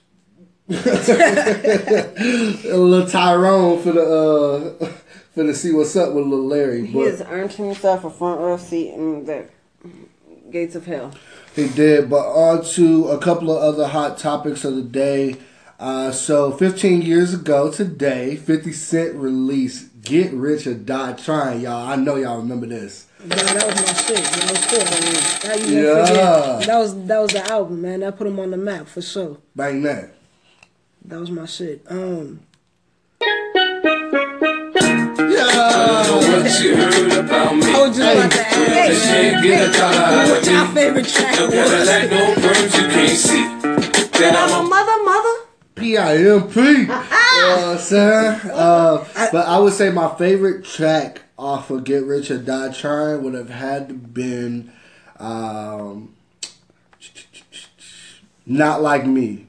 A 0.75 2.77
little 2.79 3.09
Tyrone 3.09 3.81
for 3.83 3.93
the 3.93 4.77
uh 4.83 4.87
for 5.35 5.45
to 5.45 5.55
see 5.55 5.73
what's 5.73 5.97
up 5.97 6.13
with 6.13 6.25
little 6.27 6.47
Larry, 6.47 6.87
He 6.87 6.93
but 6.93 7.07
has 7.11 7.23
earned 7.23 7.53
himself 7.53 8.05
a 8.05 8.11
front 8.11 8.41
row 8.41 8.57
seat 8.59 8.93
in 8.93 9.25
the 9.25 9.47
gates 10.51 10.75
of 10.75 10.85
hell. 10.87 11.13
he 11.57 11.69
did. 11.69 12.11
But 12.11 12.27
on 12.27 12.63
to 12.75 13.09
a 13.09 13.19
couple 13.19 13.51
of 13.57 13.63
other 13.63 13.87
hot 13.89 14.19
topics 14.19 14.65
of 14.65 14.77
the 14.77 14.83
day. 14.83 15.37
Uh, 15.81 16.13
so 16.13 16.53
15 16.53 17.01
years 17.03 17.33
ago 17.35 17.69
today, 17.71 18.37
50 18.37 18.73
Cent 18.73 19.15
released 19.17 20.03
"Get 20.03 20.33
Rich 20.33 20.67
or 20.69 20.75
Die 20.75 21.13
Trying." 21.15 21.63
Y'all, 21.63 21.89
I 21.89 21.97
know 21.97 22.15
y'all 22.17 22.37
remember 22.39 22.67
this. 22.67 23.07
Man, 23.21 23.31
that 23.31 23.67
was 23.67 23.75
my 23.75 23.93
shit. 23.95 24.15
Man. 24.15 24.23
That 24.23 24.51
was 24.51 24.67
cool. 24.67 24.85
Man. 24.85 25.23
How 25.43 25.55
you 25.67 25.83
Yeah. 25.83 26.07
forget? 26.07 26.67
That 26.69 26.79
was 26.79 26.95
that 27.07 27.19
was 27.21 27.33
the 27.33 27.45
album, 27.51 27.81
man. 27.83 27.99
That 28.01 28.17
put 28.17 28.27
him 28.29 28.39
on 28.39 28.51
the 28.53 28.57
map 28.59 28.87
for 28.87 29.03
sure. 29.03 29.39
Bang 29.57 29.83
that. 29.83 30.15
That 31.05 31.21
was 31.21 31.31
my 31.31 31.47
shit. 31.47 31.85
Um, 31.89 32.41
What 35.23 36.61
you 36.61 36.77
heard 36.77 37.13
about 37.25 37.57
me? 37.57 37.63
I 37.73 37.87
was 37.87 37.97
just 37.97 38.17
about 38.17 38.31
to 38.33 38.39
ask, 38.39 39.09
Shit, 39.09 39.43
get 39.43 39.69
a 39.69 39.73
dollar 39.79 39.97
out 39.97 40.29
what 40.29 40.39
of 40.39 40.53
your 40.53 40.67
favorite 40.69 41.07
track 41.07 41.39
No 41.39 41.47
was? 41.47 41.55
Cadillac, 41.55 42.11
no 42.11 42.35
perms 42.35 42.75
you 42.77 42.89
can't 42.89 43.19
see. 43.19 44.19
Then 44.19 44.37
I'm 44.37 44.65
a 44.65 44.69
Mother, 44.69 45.05
mother. 45.05 45.35
P 45.75 45.97
I 45.97 46.17
M 46.17 46.49
P. 46.49 46.61
know 46.87 46.95
what 46.95 47.65
I'm 47.65 47.79
saying? 47.79 48.41
Uh, 48.53 49.05
but 49.33 49.47
I 49.47 49.59
would 49.59 49.73
say 49.73 49.91
my 49.91 50.15
favorite 50.17 50.65
track 50.65 51.23
off 51.39 51.71
of 51.71 51.85
Get 51.85 52.05
Rich 52.05 52.31
or 52.31 52.39
Die 52.39 52.73
Trying 52.73 53.23
would 53.23 53.35
have 53.35 53.51
had 53.51 53.89
to 53.89 53.95
been 53.95 54.73
um, 55.19 56.15
Not 58.47 58.83
Like 58.83 59.07
Me. 59.07 59.47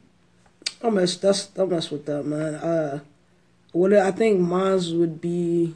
I 0.84 0.90
mess 0.90 1.16
that's 1.16 1.50
I 1.58 1.66
mess 1.66 1.90
with 1.92 2.06
that 2.08 2.24
man. 2.26 2.56
Uh, 2.56 3.00
what 3.72 3.94
I 3.94 4.12
think 4.12 4.40
mine's 4.42 4.94
would 4.94 5.22
be. 5.22 5.76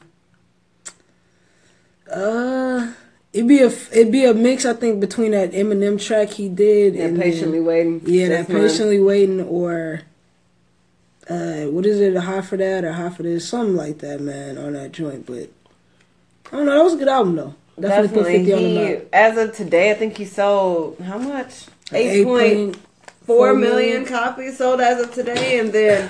Uh, 2.12 2.94
it'd 3.34 3.48
be 3.48 3.60
a 3.60 3.68
it'd 3.68 4.12
be 4.12 4.26
a 4.26 4.34
mix. 4.34 4.66
I 4.66 4.74
think 4.74 5.00
between 5.00 5.32
that 5.32 5.52
Eminem 5.52 6.00
track 6.02 6.30
he 6.30 6.50
did 6.50 6.96
Yeah, 6.96 7.06
and 7.06 7.20
patiently 7.20 7.60
then- 7.60 7.66
waiting. 7.68 8.02
Yeah, 8.06 8.30
that 8.30 8.50
mine. 8.50 8.62
patiently 8.62 9.00
waiting 9.00 9.42
or. 9.42 10.02
Uh, 11.30 11.66
what 11.66 11.86
is 11.86 12.00
it? 12.00 12.16
A 12.16 12.22
high 12.22 12.40
for 12.40 12.56
that 12.56 12.86
or 12.86 12.94
high 12.94 13.10
for 13.10 13.24
this? 13.24 13.50
Something 13.50 13.76
like 13.76 13.98
that, 14.00 14.22
man, 14.22 14.58
on 14.58 14.72
that 14.74 14.94
joint. 14.94 15.26
But 15.26 15.50
I 16.54 16.56
don't 16.58 16.66
know. 16.66 16.78
That 16.78 16.84
was 16.86 16.94
a 16.94 16.98
good 16.98 17.10
album 17.10 17.36
though. 17.36 17.56
Definitely, 17.78 18.08
Definitely. 18.22 18.38
fifty 18.38 18.54
on 18.54 18.60
the 18.64 18.88
He, 19.02 19.02
as 19.12 19.38
of 19.38 19.54
today, 19.56 19.92
I 19.92 19.94
think 19.96 20.18
he 20.18 20.24
sold 20.26 21.00
how 21.02 21.18
much? 21.18 21.66
Eight 21.92 22.08
Eight 22.20 22.24
point 22.24 22.74
point 22.74 22.87
four 23.28 23.50
four 23.52 23.54
million 23.56 24.02
million. 24.02 24.06
copies 24.06 24.58
sold 24.58 24.82
as 24.82 25.00
of 25.04 25.14
today, 25.14 25.60
and 25.60 25.72
then 25.72 26.10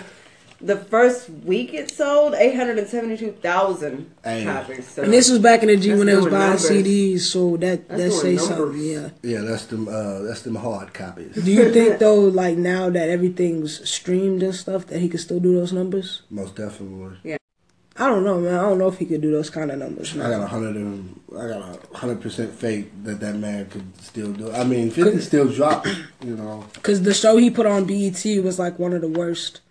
the 0.59 0.75
first 0.75 1.29
week 1.29 1.71
it 1.73 1.91
sold 1.91 2.33
eight 2.33 2.55
hundred 2.55 2.79
and 2.79 2.87
seventy-two 2.87 3.31
thousand 3.43 4.09
Hey. 4.23 4.43
copies. 4.43 4.87
So 4.87 5.03
And 5.03 5.13
this 5.13 5.29
was 5.29 5.37
back 5.39 5.61
in 5.61 5.67
the 5.67 5.77
G 5.77 5.93
when 5.93 6.07
they 6.07 6.15
was 6.15 6.25
buying 6.25 6.53
numbers. 6.57 6.69
CDs, 6.69 7.19
so 7.21 7.57
that 7.57 7.87
That's 7.89 8.01
that 8.01 8.11
say 8.11 8.35
doing 8.37 8.39
something. 8.39 8.81
Yeah. 8.81 9.09
Yeah, 9.21 9.41
that's 9.41 9.65
them. 9.67 9.87
Uh, 9.87 10.19
that's 10.23 10.41
them 10.41 10.55
hard 10.55 10.93
copies. 10.95 11.35
Do 11.35 11.51
you 11.51 11.71
think 11.71 11.99
though, 11.99 12.21
like 12.21 12.57
now 12.57 12.89
that 12.89 13.09
everything's 13.09 13.87
streamed 13.87 14.41
and 14.41 14.55
stuff, 14.55 14.87
that 14.87 14.99
he 14.99 15.09
could 15.09 15.19
still 15.19 15.39
do 15.39 15.53
those 15.53 15.73
numbers? 15.73 16.21
Most 16.31 16.55
definitely. 16.55 17.37
I 17.99 18.07
don't 18.07 18.23
know, 18.23 18.39
man. 18.39 18.53
I 18.55 18.61
don't 18.61 18.77
know 18.77 18.87
if 18.89 18.97
he 18.99 19.05
could 19.05 19.21
do 19.21 19.31
those 19.31 19.49
kind 19.49 19.71
of 19.71 19.79
numbers. 19.79 20.15
I 20.15 20.29
got 20.29 20.41
a 20.41 20.47
hundred 20.47 20.75
and 20.75 21.19
I 21.35 21.47
got 21.47 21.79
a 21.93 21.97
hundred 21.97 22.21
percent 22.21 22.53
faith 22.53 22.89
that 23.03 23.19
that 23.21 23.35
man 23.35 23.65
could 23.69 23.99
still 24.01 24.31
do. 24.33 24.49
it. 24.49 24.53
I 24.55 24.63
mean, 24.63 24.91
Fifty 24.91 25.19
still 25.21 25.47
dropped. 25.51 25.87
You 26.23 26.35
know, 26.35 26.65
Cause 26.83 27.01
the 27.01 27.13
show 27.13 27.37
he 27.37 27.49
put 27.49 27.65
on 27.65 27.85
BET 27.85 28.23
was 28.43 28.59
like 28.59 28.77
one 28.77 28.93
of 28.93 29.01
the 29.01 29.07
worst 29.07 29.61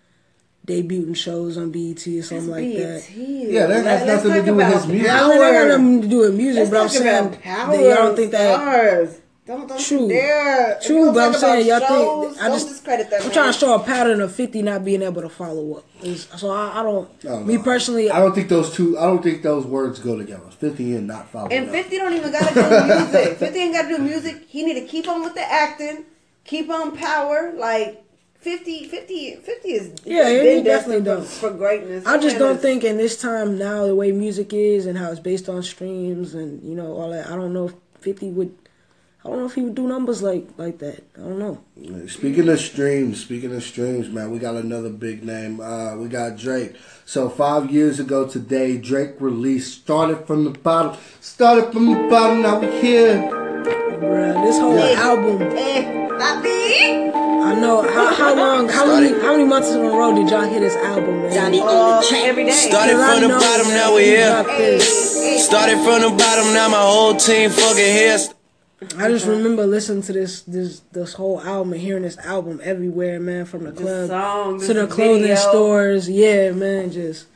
debuting 0.67 1.15
shows 1.17 1.57
on 1.57 1.71
BET 1.71 2.05
or 2.09 2.23
something 2.23 2.49
like 2.51 2.73
that. 2.75 3.05
Yeah, 3.15 3.67
that 3.67 3.85
has 3.85 4.07
nothing 4.07 4.33
to 4.33 4.43
do 4.45 4.55
with 4.57 4.73
his 4.75 4.87
music. 4.89 5.11
I 5.11 5.29
mean, 5.29 5.39
that 5.39 5.53
got 5.53 5.69
nothing 5.69 6.03
to 6.03 6.09
do 6.09 6.19
with 6.19 6.35
music, 6.35 6.59
Let's 6.61 6.71
but 6.71 6.77
I'm 6.81 6.89
talk 6.89 6.97
saying 6.97 7.27
about 7.29 7.43
power 7.43 7.77
that 7.77 7.83
y'all 7.83 7.95
don't 7.95 8.17
think 8.17 8.33
that. 8.33 8.55
stars. 8.61 9.21
Don't, 9.47 9.69
don't 9.69 9.81
True. 9.81 10.09
dare. 10.09 10.79
True, 10.85 11.13
but 11.13 11.21
I'm 11.29 11.35
saying 11.35 11.67
y'all 11.69 11.77
about 11.77 11.89
think 12.33 12.43
I 12.43 12.49
don't 12.49 12.55
just 12.57 12.69
discredit 12.69 13.11
that 13.11 13.21
I'm 13.21 13.27
man. 13.29 13.33
trying 13.33 13.53
to 13.53 13.59
show 13.59 13.75
a 13.75 13.79
pattern 13.79 14.21
of 14.21 14.35
50 14.35 14.61
not 14.63 14.85
being 14.85 15.03
able 15.03 15.23
to 15.23 15.29
follow 15.29 15.75
up. 15.77 15.85
It's- 16.03 16.27
So 16.41 16.51
I, 16.51 16.81
I 16.81 16.83
don't. 16.83 17.25
No, 17.25 17.45
me 17.45 17.57
no. 17.57 17.63
personally, 17.63 18.11
I 18.11 18.19
don't 18.19 18.35
think 18.35 18.49
those 18.49 18.75
two. 18.75 18.99
I 18.99 19.03
don't 19.07 19.23
think 19.23 19.43
those 19.43 19.65
words 19.65 20.01
go 20.01 20.19
together. 20.19 20.43
Fifty 20.51 20.97
and 20.97 21.07
not 21.07 21.29
following 21.31 21.53
up. 21.53 21.59
And 21.59 21.69
up. 21.69 21.75
50 21.75 21.97
don't 21.97 22.13
even 22.15 22.33
gotta 22.33 22.55
do 22.55 22.95
music. 23.13 23.37
50 23.39 23.59
ain't 23.61 23.73
gotta 23.75 23.89
do 23.89 23.99
music. 24.03 24.45
He 24.49 24.65
need 24.65 24.81
to 24.81 24.87
keep 24.87 25.07
on 25.07 25.23
with 25.23 25.35
the 25.35 25.43
acting, 25.43 26.05
keep 26.45 26.69
on 26.69 26.97
power. 26.97 27.53
Like 27.57 28.03
50, 28.41 28.85
50, 28.89 29.37
50 29.37 29.69
is 29.69 29.93
Yeah, 30.05 30.29
he 30.29 30.39
been 30.39 30.65
definitely 30.65 31.03
destined 31.03 31.05
does. 31.05 31.39
for, 31.39 31.51
for 31.51 31.57
greatness. 31.57 32.05
I 32.05 32.19
just 32.19 32.39
don't 32.39 32.61
think 32.61 32.83
in 32.85 32.97
this 32.97 33.21
time 33.21 33.59
now 33.59 33.87
the 33.87 33.95
way 33.95 34.11
music 34.13 34.53
is 34.53 34.87
and 34.87 34.99
how 34.99 35.11
it's 35.13 35.21
based 35.21 35.49
on 35.49 35.63
streams 35.63 36.35
and 36.35 36.63
you 36.65 36.75
know 36.75 36.95
all 36.97 37.11
that. 37.11 37.29
I 37.31 37.37
don't 37.37 37.53
know 37.53 37.67
if 37.67 37.75
50 38.01 38.31
would. 38.31 38.53
I 39.27 39.29
don't 39.29 39.39
know 39.41 39.47
if 39.47 39.55
he 39.55 39.63
would 39.63 39.75
do 39.75 39.89
numbers 39.89 40.23
like 40.23 40.47
like 40.57 40.79
that. 40.79 41.03
I 41.17 41.19
don't 41.19 41.41
know. 41.41 41.59
Speaking 42.07 42.49
of 42.49 42.61
streams, 42.61 43.21
speaking 43.21 43.53
of 43.57 43.63
streams, 43.65 44.09
man, 44.09 44.31
we 44.31 44.39
got 44.39 44.55
another 44.55 44.89
big 44.89 45.25
name. 45.25 45.59
Uh, 45.59 45.97
we 45.97 46.07
got 46.07 46.37
Drake. 46.37 46.77
So 47.07 47.29
five 47.29 47.69
years 47.73 47.99
ago 47.99 48.29
today, 48.29 48.77
Drake 48.79 49.15
released 49.19 49.81
"Started 49.83 50.29
from 50.29 50.45
the 50.45 50.51
Bottom." 50.51 50.97
Started 51.21 51.73
from 51.73 51.87
the 51.87 52.09
bottom, 52.09 52.41
now 52.43 52.61
we 52.61 52.71
here. 52.81 53.19
Bruh, 53.99 54.47
this 54.47 54.59
whole 54.61 54.77
Yeah. 54.77 55.09
album. 55.11 55.43
Eh, 55.43 55.83
papi. 56.21 57.11
I 57.43 57.55
know 57.55 57.83
how, 57.83 58.15
how 58.15 58.35
long, 58.35 58.69
how 58.69 58.87
many, 58.87 59.09
how 59.21 59.33
many 59.33 59.45
months 59.45 59.71
in 59.71 59.81
a 59.81 59.91
row 59.91 60.15
did 60.15 60.31
y'all 60.31 60.49
hear 60.49 60.61
this 60.61 60.77
album, 60.77 61.23
man? 61.23 61.55
Uh, 61.55 62.01
every 62.15 62.45
day. 62.45 62.51
Started 62.53 62.93
Cause 62.95 63.03
I 63.03 63.13
from 63.13 63.23
the 63.23 63.35
bottom, 63.39 63.69
now 63.69 63.95
we 63.95 64.03
he 64.03 64.09
here. 64.11 64.79
Started 65.39 65.79
from 65.83 66.03
the 66.03 66.11
bottom, 66.11 66.53
now 66.55 66.69
my 66.69 66.79
whole 66.83 67.15
team 67.17 67.51
fucking 67.51 67.93
here. 68.01 68.19
I 68.99 69.09
just 69.09 69.27
remember 69.27 69.67
listening 69.67 70.03
to 70.03 70.13
this 70.13 70.43
this 70.43 70.81
this 70.93 71.15
whole 71.15 71.41
album 71.41 71.73
and 71.73 71.81
hearing 71.81 72.03
this 72.03 72.19
album 72.19 72.61
everywhere, 72.63 73.19
man, 73.19 73.47
from 73.47 73.65
the 73.65 73.73
club 73.73 74.09
song, 74.09 74.61
to 74.61 74.75
the 74.75 74.87
clothing 74.87 75.23
video. 75.23 75.37
stores. 75.37 76.11
Yeah, 76.11 76.51
man, 76.53 76.91
just 76.91 77.27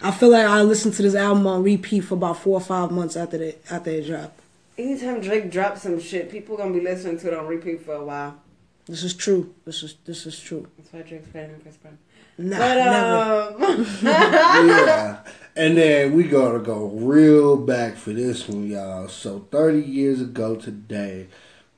I 0.00 0.10
feel 0.10 0.30
like 0.30 0.46
I 0.46 0.62
listened 0.62 0.94
to 0.94 1.02
this 1.02 1.14
album 1.14 1.46
on 1.46 1.62
repeat 1.62 2.00
for 2.00 2.14
about 2.14 2.38
four 2.38 2.54
or 2.54 2.60
five 2.62 2.90
months 2.90 3.14
after 3.14 3.36
the 3.36 3.54
after 3.70 3.90
it 3.90 4.06
dropped. 4.06 4.40
Anytime 4.78 5.20
Drake 5.20 5.50
drops 5.50 5.82
some 5.82 6.00
shit, 6.00 6.30
people 6.30 6.56
gonna 6.56 6.72
be 6.72 6.80
listening 6.80 7.18
to 7.20 7.28
it 7.28 7.34
on 7.34 7.46
repeat 7.46 7.82
for 7.82 7.94
a 7.94 8.04
while. 8.04 8.40
This 8.86 9.02
is 9.04 9.12
true. 9.14 9.54
This 9.66 9.82
is 9.82 9.96
this 10.06 10.24
is 10.26 10.40
true. 10.40 10.66
That's 10.78 10.92
why 10.94 11.02
Drake's 11.02 11.28
better 11.28 11.48
than 11.52 11.60
Chris 11.60 11.76
Brown. 11.76 11.98
Nah, 12.38 12.58
But 12.58 12.74
never. 12.74 13.64
um, 13.64 13.86
yeah. 14.02 15.18
And 15.56 15.78
then 15.78 16.12
we 16.12 16.24
gotta 16.24 16.58
go 16.58 16.88
real 16.88 17.56
back 17.56 17.96
for 17.96 18.12
this 18.12 18.46
one, 18.46 18.66
y'all. 18.66 19.08
So 19.08 19.46
30 19.50 19.80
years 19.80 20.20
ago 20.20 20.54
today, 20.54 21.28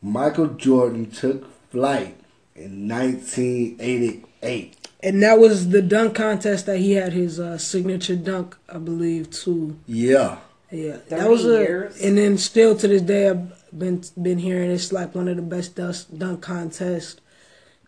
Michael 0.03 0.49
Jordan 0.49 1.11
took 1.11 1.49
flight 1.71 2.19
in 2.57 2.89
1988. 2.89 4.75
And 5.01 5.23
that 5.23 5.39
was 5.39 5.69
the 5.69 5.81
dunk 5.81 6.17
contest 6.17 6.67
that 6.67 6.79
he 6.79 6.93
had 6.93 7.13
his 7.13 7.39
uh, 7.39 7.57
signature 7.57 8.17
dunk, 8.17 8.57
I 8.69 8.79
believe, 8.79 9.31
too. 9.31 9.79
Yeah. 9.87 10.39
Yeah, 10.73 10.97
that 11.09 11.31
was 11.31 11.47
a. 11.47 11.61
years? 11.61 12.03
And 12.03 12.19
then 12.19 12.37
still 12.37 12.77
to 12.77 12.89
this 12.89 13.01
day, 13.01 13.31
I've 13.31 13.79
been 13.79 14.03
been 14.21 14.39
hearing 14.39 14.71
it's 14.71 14.93
like 14.93 15.15
one 15.15 15.29
of 15.29 15.37
the 15.37 15.43
best 15.43 15.77
dust, 15.77 16.19
dunk 16.19 16.43
contests 16.43 17.21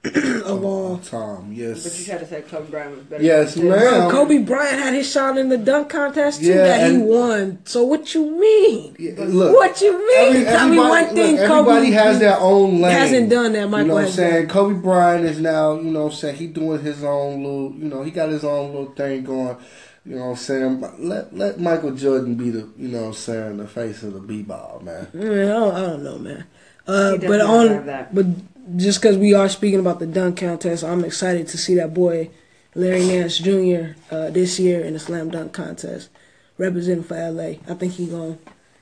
of 0.05 0.65
all. 0.65 0.97
Time, 0.99 1.53
Yes. 1.53 1.83
but 1.85 1.99
you 1.99 2.11
had 2.11 2.21
to 2.21 2.27
say 2.27 2.41
Kobe 2.43 2.71
Bryant 2.71 2.97
was 2.97 3.05
better. 3.05 3.23
Yes, 3.23 3.55
than 3.55 3.69
ma'am. 3.69 3.79
Bro, 3.81 4.11
Kobe 4.11 4.39
Bryant 4.39 4.79
had 4.81 4.95
his 4.95 5.11
shot 5.11 5.37
in 5.37 5.51
the 5.51 5.59
dunk 5.59 5.91
contest 5.91 6.41
too 6.41 6.47
Yeah, 6.49 6.57
that 6.65 6.91
he 6.91 6.97
won. 6.99 7.59
So 7.65 7.85
what 7.85 8.15
you 8.15 8.31
mean? 8.41 8.97
Yeah, 8.99 9.13
look, 9.19 9.55
what 9.55 9.81
you 9.83 9.93
mean? 9.93 10.45
Tell 10.45 10.69
me 10.69 10.79
everybody- 10.79 10.89
one 11.07 11.15
thing. 11.15 11.37
look, 11.37 11.47
Kobe 11.47 11.71
everybody 11.71 11.91
has 11.93 12.19
their 12.19 12.39
own 12.41 12.81
lane. 12.81 12.93
hasn't 12.93 13.29
done 13.31 13.53
that. 13.53 13.69
Michael 13.69 13.81
you 13.83 13.89
know 13.89 13.95
what 13.97 14.05
I'm 14.07 14.11
saying? 14.11 14.47
done. 14.47 14.49
Kobe 14.49 14.75
Bryant 14.81 15.25
is 15.27 15.39
now, 15.41 15.75
you 15.77 15.91
know 15.91 16.05
what 16.05 16.13
I'm 16.13 16.19
saying, 16.19 16.37
he 16.37 16.47
doing 16.47 16.81
his 16.81 17.05
own 17.05 17.43
little, 17.45 17.73
you 17.79 17.89
know, 17.89 18.03
he 18.03 18.11
got 18.11 18.31
his 18.31 18.45
own 18.45 18.69
little 18.73 18.93
thing 18.95 19.25
going. 19.25 19.57
You 20.07 20.17
know 20.17 20.25
what 20.25 20.31
I'm 20.31 20.37
saying? 20.37 20.85
Let 20.99 21.37
let 21.37 21.61
Michael 21.61 21.91
Jordan 21.91 22.35
be 22.37 22.49
the, 22.49 22.67
you 22.79 22.89
know 22.89 23.01
what 23.03 23.07
I'm 23.09 23.13
saying, 23.13 23.57
the 23.59 23.69
face 23.69 24.03
of 24.03 24.15
the 24.15 24.21
b-ball, 24.21 24.81
man. 24.83 25.09
Mm, 25.15 25.45
I, 25.45 25.49
don't, 25.49 25.75
I 25.75 25.81
don't 25.83 26.03
know, 26.03 26.19
man. 26.19 26.45
Uh, 26.89 27.13
He 27.19 27.27
but 27.27 27.41
on 27.43 27.87
that. 27.87 28.15
but 28.15 28.25
just 28.77 29.01
because 29.01 29.17
we 29.17 29.35
are 29.35 29.49
speaking 29.49 29.81
about 29.81 29.99
the 29.99 30.07
dunk 30.07 30.39
contest, 30.39 30.85
I'm 30.85 31.05
excited 31.05 31.49
to 31.49 31.59
see 31.59 31.75
that 31.77 31.95
boy 31.95 32.31
Larry 32.75 33.07
Nance 33.07 33.39
Jr. 33.39 33.95
Uh, 34.11 34.31
this 34.31 34.59
year 34.59 34.81
in 34.81 34.95
the 34.95 34.99
slam 35.01 35.31
dunk 35.31 35.53
contest 35.53 36.11
representing 36.59 37.05
for 37.05 37.17
LA. 37.17 37.55
I 37.69 37.75
think 37.75 37.95
he 37.95 38.07
gonna 38.07 38.39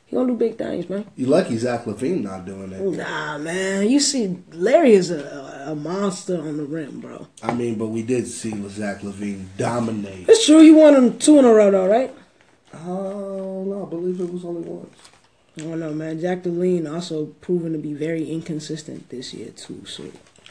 he 0.07 0.17
gonna 0.17 0.29
do 0.29 0.37
big 0.37 0.59
things, 0.59 0.89
man. 0.89 1.07
You 1.17 1.27
lucky 1.27 1.57
Zach 1.57 1.85
LaVine 1.85 2.23
not 2.23 2.45
doing 2.45 2.73
it. 2.73 2.81
Nah, 2.81 3.39
man. 3.39 3.89
You 3.89 4.01
see, 4.01 4.39
Larry 4.53 4.93
is 4.93 5.11
a, 5.11 5.65
a 5.67 5.75
monster 5.75 6.41
on 6.41 6.57
the 6.57 6.65
rim, 6.65 7.01
bro. 7.01 7.29
I 7.43 7.55
mean, 7.55 7.77
but 7.77 7.89
we 7.89 8.03
did 8.03 8.27
see 8.27 8.51
Zach 8.69 9.01
LaVine 9.01 9.47
dominate. 9.57 10.29
It's 10.29 10.47
true. 10.47 10.61
He 10.61 10.71
won 10.71 10.95
them 10.95 11.19
two 11.19 11.39
in 11.39 11.45
a 11.45 11.53
row, 11.53 11.71
though, 11.71 11.87
right? 11.89 12.15
Oh, 12.87 13.65
no, 13.67 13.87
I 13.87 13.91
believe 13.91 14.21
it 14.21 14.33
was 14.33 14.45
only 14.45 14.63
once. 14.63 15.08
I 15.59 15.63
don't 15.63 15.81
know, 15.81 15.93
man. 15.93 16.21
Zach 16.21 16.43
LaVine 16.45 16.93
also 16.93 17.27
proven 17.41 17.73
to 17.73 17.79
be 17.79 17.93
very 17.95 18.31
inconsistent 18.31 19.09
this 19.11 19.35
year 19.35 19.51
too. 19.51 19.85
So 19.87 20.05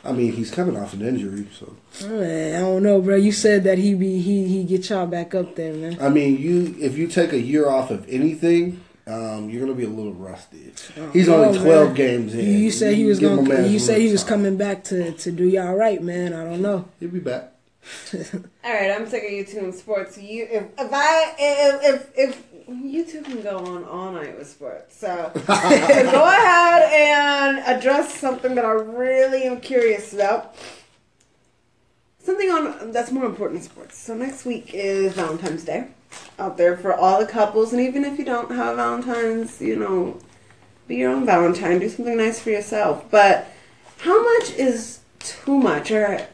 I 0.03 0.11
mean, 0.11 0.33
he's 0.33 0.51
coming 0.51 0.77
off 0.77 0.93
an 0.93 1.01
injury, 1.01 1.47
so. 1.57 1.75
man, 2.07 2.55
I 2.55 2.59
don't 2.59 2.83
know, 2.83 3.01
bro. 3.01 3.15
You 3.15 3.31
said 3.31 3.63
that 3.65 3.77
he 3.77 3.93
be 3.95 4.19
he 4.19 4.47
he 4.47 4.63
get 4.63 4.89
y'all 4.89 5.07
back 5.07 5.33
up 5.35 5.55
there, 5.55 5.73
man. 5.73 5.97
I 5.99 6.09
mean, 6.09 6.37
you 6.39 6.75
if 6.79 6.97
you 6.97 7.07
take 7.07 7.33
a 7.33 7.39
year 7.41 7.67
off 7.69 7.89
of 7.91 8.07
anything, 8.07 8.83
um, 9.07 9.49
you're 9.49 9.61
gonna 9.61 9.73
be 9.77 9.85
a 9.85 9.89
little 9.89 10.13
rusty. 10.13 10.71
He's 11.13 11.27
Oh, 11.29 11.43
only 11.43 11.57
twelve 11.59 11.87
man. 11.89 11.95
games 11.95 12.35
You, 12.35 12.41
in. 12.41 12.59
you 12.59 12.71
said 12.71 12.95
he 12.95 13.05
was 13.05 13.19
Give 13.19 13.35
gonna. 13.35 13.67
You 13.67 13.79
said 13.79 13.99
he 14.01 14.11
was 14.11 14.23
time. 14.23 14.29
coming 14.29 14.57
back 14.57 14.83
to 14.85 15.11
to 15.13 15.31
do 15.31 15.45
y'all 15.45 15.75
right, 15.75 16.01
man. 16.01 16.33
I 16.33 16.43
don't 16.43 16.61
know. 16.61 16.85
He'll 16.99 17.09
be 17.09 17.19
back. 17.19 17.53
All 18.13 18.73
right, 18.73 18.91
I'm 18.91 19.07
sick 19.07 19.23
of 19.23 19.29
YouTube 19.29 19.63
and 19.63 19.73
sports. 19.75 20.17
You, 20.17 20.45
if, 20.51 20.63
if 20.77 20.89
I, 20.91 21.33
if, 21.39 21.95
if, 21.95 22.11
if 22.17 22.43
YouTube 22.67 23.25
can 23.25 23.41
go 23.41 23.57
on 23.59 23.85
all 23.85 24.11
night 24.11 24.37
with 24.37 24.47
sports, 24.47 24.97
so, 24.97 25.31
so 25.33 25.41
go 25.47 25.55
ahead 26.27 26.91
and 26.91 27.59
address 27.59 28.13
something 28.13 28.55
that 28.55 28.65
I 28.65 28.71
really 28.71 29.43
am 29.43 29.61
curious 29.61 30.13
about. 30.13 30.55
Something 32.19 32.51
on 32.51 32.91
that's 32.91 33.11
more 33.11 33.25
important 33.25 33.61
in 33.61 33.65
sports. 33.65 33.97
So 33.97 34.13
next 34.13 34.43
week 34.43 34.71
is 34.73 35.13
Valentine's 35.13 35.63
Day 35.63 35.87
out 36.37 36.57
there 36.57 36.75
for 36.75 36.93
all 36.93 37.19
the 37.19 37.25
couples, 37.25 37.71
and 37.71 37.81
even 37.81 38.03
if 38.03 38.19
you 38.19 38.25
don't 38.25 38.51
have 38.51 38.75
Valentine's, 38.75 39.61
you 39.61 39.77
know, 39.77 40.19
be 40.87 40.97
your 40.97 41.11
own 41.11 41.25
Valentine. 41.25 41.79
Do 41.79 41.87
something 41.87 42.17
nice 42.17 42.41
for 42.41 42.49
yourself. 42.49 43.09
But 43.09 43.47
how 43.99 44.21
much 44.21 44.51
is 44.51 44.99
too 45.19 45.57
much, 45.57 45.89
or 45.91 46.27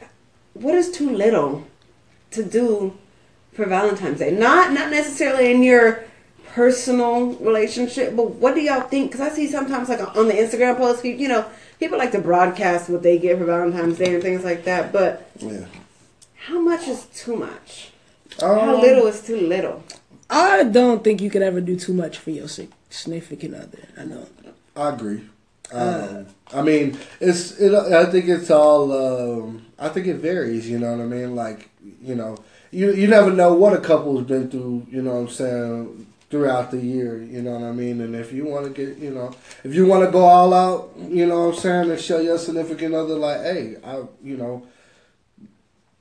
what 0.54 0.74
is 0.74 0.92
too 0.92 1.10
little 1.10 1.68
to 2.32 2.44
do 2.44 2.98
for 3.52 3.66
Valentine's 3.66 4.18
Day? 4.18 4.32
Not 4.32 4.72
not 4.74 4.90
necessarily 4.90 5.52
in 5.52 5.62
your 5.62 6.06
personal 6.54 7.34
relationship, 7.36 8.16
but 8.16 8.36
what 8.36 8.54
do 8.54 8.62
y'all 8.62 8.82
think? 8.82 9.12
Because 9.12 9.26
I 9.28 9.34
see 9.34 9.48
sometimes 9.48 9.90
like 9.90 10.02
on 10.16 10.28
the 10.28 10.34
Instagram 10.34 10.78
posts, 10.78 11.04
you 11.04 11.28
know, 11.28 11.46
people 11.80 11.98
like 11.98 12.12
to 12.12 12.20
broadcast 12.20 12.90
what 12.90 13.02
they 13.02 13.18
get 13.18 13.38
for 13.40 13.46
Valentine's 13.46 13.98
Day 13.98 14.14
and 14.14 14.22
things 14.22 14.44
like 14.44 14.64
that. 14.66 14.94
But 14.94 15.28
Yeah. 15.40 15.66
how 16.48 16.60
much 16.62 16.88
is 16.88 17.06
too 17.16 17.36
much? 17.36 17.92
How 18.40 18.60
Um, 18.76 18.82
little 18.82 19.08
is 19.08 19.22
too 19.22 19.38
little? 19.38 19.84
I 20.30 20.64
don't 20.64 21.04
think 21.04 21.22
you 21.22 21.30
could 21.30 21.42
ever 21.42 21.60
do 21.62 21.76
too 21.76 21.94
much 21.94 22.18
for 22.18 22.30
your 22.32 22.48
sig- 22.48 22.72
significant 22.90 23.56
other. 23.56 23.88
I 24.00 24.06
don't. 24.06 24.30
I 24.76 24.90
agree. 24.90 25.22
Um, 25.72 26.28
I 26.54 26.62
mean, 26.62 26.98
it's. 27.20 27.60
It, 27.60 27.74
I 27.74 28.06
think 28.06 28.28
it's 28.28 28.50
all. 28.52 28.92
Um, 28.92 29.66
I 29.80 29.90
think 29.90 30.08
it 30.08 30.16
varies. 30.16 30.70
You 30.70 30.78
know 30.80 30.92
what 30.92 31.02
I 31.02 31.06
mean? 31.06 31.36
Like, 31.36 31.70
you 32.02 32.16
know, 32.16 32.38
you 32.72 32.92
you 32.94 33.08
never 33.08 33.32
know 33.32 33.54
what 33.54 33.74
a 33.74 33.78
couple's 33.78 34.24
been 34.24 34.50
through. 34.50 34.88
You 34.92 35.02
know 35.02 35.14
what 35.14 35.20
I'm 35.22 35.30
saying? 35.30 36.08
Throughout 36.34 36.72
the 36.72 36.80
year, 36.80 37.22
you 37.22 37.44
know 37.44 37.52
what 37.52 37.62
I 37.62 37.72
mean. 37.74 38.02
And 38.02 38.16
if 38.16 38.34
you 38.34 38.46
want 38.46 38.66
to 38.66 38.72
get, 38.72 38.98
you 38.98 39.12
know, 39.12 39.36
if 39.64 39.76
you 39.76 39.86
want 39.86 40.04
to 40.04 40.10
go 40.10 40.26
all 40.26 40.52
out, 40.52 40.90
you 40.98 41.28
know 41.28 41.42
what 41.46 41.54
I'm 41.54 41.60
saying, 41.62 41.92
and 41.92 42.02
show 42.02 42.20
your 42.22 42.40
significant 42.40 42.96
other, 42.96 43.14
like, 43.14 43.42
hey, 43.42 43.76
I, 43.84 44.02
you 44.24 44.36
know, 44.36 44.66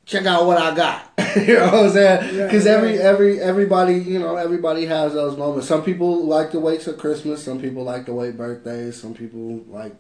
check 0.07 0.25
out 0.25 0.47
what 0.47 0.57
I 0.57 0.75
got. 0.75 1.13
you 1.37 1.53
know 1.53 1.67
what 1.67 1.75
I'm 1.75 1.91
saying? 1.91 2.35
Yeah, 2.35 2.47
Because 2.47 2.67
every 2.67 2.95
yeah. 2.95 3.03
every 3.03 3.41
everybody, 3.41 3.99
you 3.99 4.19
know, 4.19 4.37
everybody 4.37 4.87
has 4.87 5.13
those 5.13 5.37
moments. 5.37 5.69
Some 5.69 5.85
people 5.85 6.25
like 6.25 6.51
to 6.53 6.61
wait 6.61 6.81
till 6.81 6.95
Christmas. 6.95 7.45
Some 7.45 7.61
people 7.61 7.85
like 7.85 8.07
to 8.07 8.15
wait 8.15 8.39
birthdays. 8.39 8.99
Some 8.99 9.13
people 9.13 9.63
like, 9.69 9.95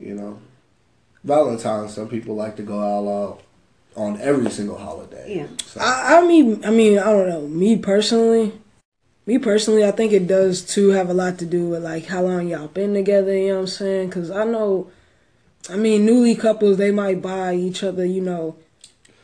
you 0.00 0.14
know, 0.14 0.40
Valentine's. 1.22 1.94
Some 1.94 2.08
people 2.08 2.34
like 2.34 2.56
to 2.56 2.64
go 2.64 2.80
all 2.80 3.08
out 3.08 3.42
on 3.94 4.20
every 4.20 4.50
single 4.50 4.78
holiday. 4.78 5.36
Yeah. 5.36 5.46
So, 5.64 5.80
I, 5.80 6.18
I 6.18 6.26
mean, 6.26 6.64
I 6.64 6.72
mean, 6.72 6.98
I 6.98 7.04
don't 7.04 7.28
know. 7.28 7.46
Me 7.46 7.76
personally, 7.78 8.52
me 9.26 9.38
personally, 9.38 9.84
I 9.84 9.90
think 9.90 10.12
it 10.12 10.26
does 10.26 10.62
too 10.62 10.90
have 10.90 11.08
a 11.08 11.14
lot 11.14 11.38
to 11.38 11.46
do 11.46 11.68
with 11.68 11.82
like 11.82 12.06
how 12.06 12.22
long 12.22 12.48
y'all 12.48 12.68
been 12.68 12.94
together. 12.94 13.36
You 13.36 13.48
know 13.48 13.54
what 13.54 13.60
I'm 13.62 13.66
saying? 13.68 14.08
Because 14.08 14.30
I 14.30 14.44
know, 14.44 14.90
I 15.70 15.76
mean, 15.76 16.04
newly 16.04 16.34
couples 16.34 16.76
they 16.76 16.90
might 16.90 17.22
buy 17.22 17.54
each 17.54 17.82
other, 17.82 18.04
you 18.04 18.20
know, 18.20 18.56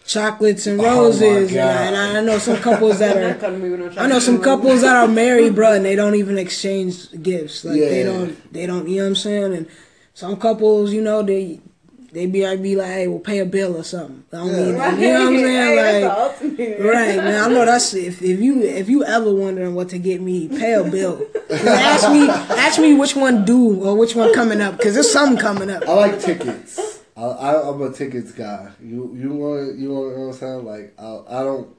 chocolates 0.06 0.66
and 0.66 0.80
roses, 0.80 1.22
Oh 1.22 1.26
my 1.30 1.34
roses, 1.36 1.52
and, 1.52 1.60
I, 1.60 1.84
God. 1.84 1.94
and 1.94 2.16
I 2.18 2.20
know 2.22 2.38
some 2.38 2.56
couples 2.56 2.98
that 2.98 3.16
are. 3.16 3.34
coming 3.40 3.60
to 3.60 3.66
me 3.66 3.76
with 3.76 3.94
no 3.96 4.02
I 4.02 4.06
know 4.06 4.18
some 4.18 4.40
couples 4.42 4.80
that 4.80 4.96
are 4.96 5.08
married, 5.22 5.54
bro, 5.54 5.74
and 5.74 5.84
they 5.84 5.96
don't 5.96 6.14
even 6.14 6.38
exchange 6.38 7.10
gifts. 7.22 7.64
Like 7.64 7.78
they 7.78 7.98
Yeah. 8.00 8.04
don't, 8.12 8.52
they 8.52 8.66
don't. 8.66 8.88
You 8.88 8.96
know 8.96 9.02
what 9.02 9.08
I'm 9.08 9.16
saying? 9.16 9.54
And 9.54 9.68
some 10.14 10.36
couples, 10.38 10.92
you 10.92 11.02
know, 11.02 11.22
they 11.22 11.60
they 12.12 12.26
be 12.26 12.44
I 12.46 12.56
be 12.56 12.76
like, 12.76 12.88
hey, 12.88 13.06
we'll 13.08 13.18
pay 13.20 13.38
a 13.38 13.46
bill 13.46 13.76
or 13.76 13.82
something. 13.84 14.24
I 14.32 14.36
don't 14.36 14.46
need, 14.52 14.74
Right. 14.78 14.98
you 14.98 15.12
know 15.12 15.20
what 15.20 15.28
I'm 15.28 15.36
saying? 15.40 15.78
Hey, 15.78 16.08
like. 16.08 16.94
Right, 16.94 17.16
man. 17.16 17.44
I 17.44 17.52
know 17.54 17.64
that's 17.64 17.94
if, 17.94 18.20
if 18.22 18.40
you 18.40 18.62
if 18.62 18.88
you 18.88 19.04
ever 19.04 19.32
wondering 19.32 19.74
what 19.74 19.88
to 19.90 19.98
get 19.98 20.20
me, 20.20 20.48
pay 20.48 20.74
a 20.74 20.84
bill. 20.84 21.24
Ask 21.50 22.10
me 22.10 22.28
ask 22.28 22.80
me 22.80 22.94
which 22.94 23.14
one 23.16 23.44
due 23.44 23.82
or 23.84 23.96
which 23.96 24.14
one 24.14 24.32
coming 24.34 24.60
up 24.60 24.76
because 24.76 24.94
there's 24.94 25.10
something 25.12 25.38
coming 25.38 25.70
up. 25.70 25.88
I 25.88 25.92
like 25.94 26.20
tickets. 26.20 26.98
I, 27.16 27.22
I, 27.22 27.68
I'm 27.68 27.82
a 27.82 27.92
tickets 27.92 28.32
guy. 28.32 28.70
You 28.82 29.14
you 29.16 29.32
want 29.32 29.78
you 29.78 29.90
want 29.92 30.10
you 30.12 30.16
know 30.16 30.26
what 30.26 30.26
I'm 30.28 30.32
saying? 30.32 30.64
Like 30.64 30.94
I, 30.98 31.40
I 31.40 31.42
don't 31.44 31.76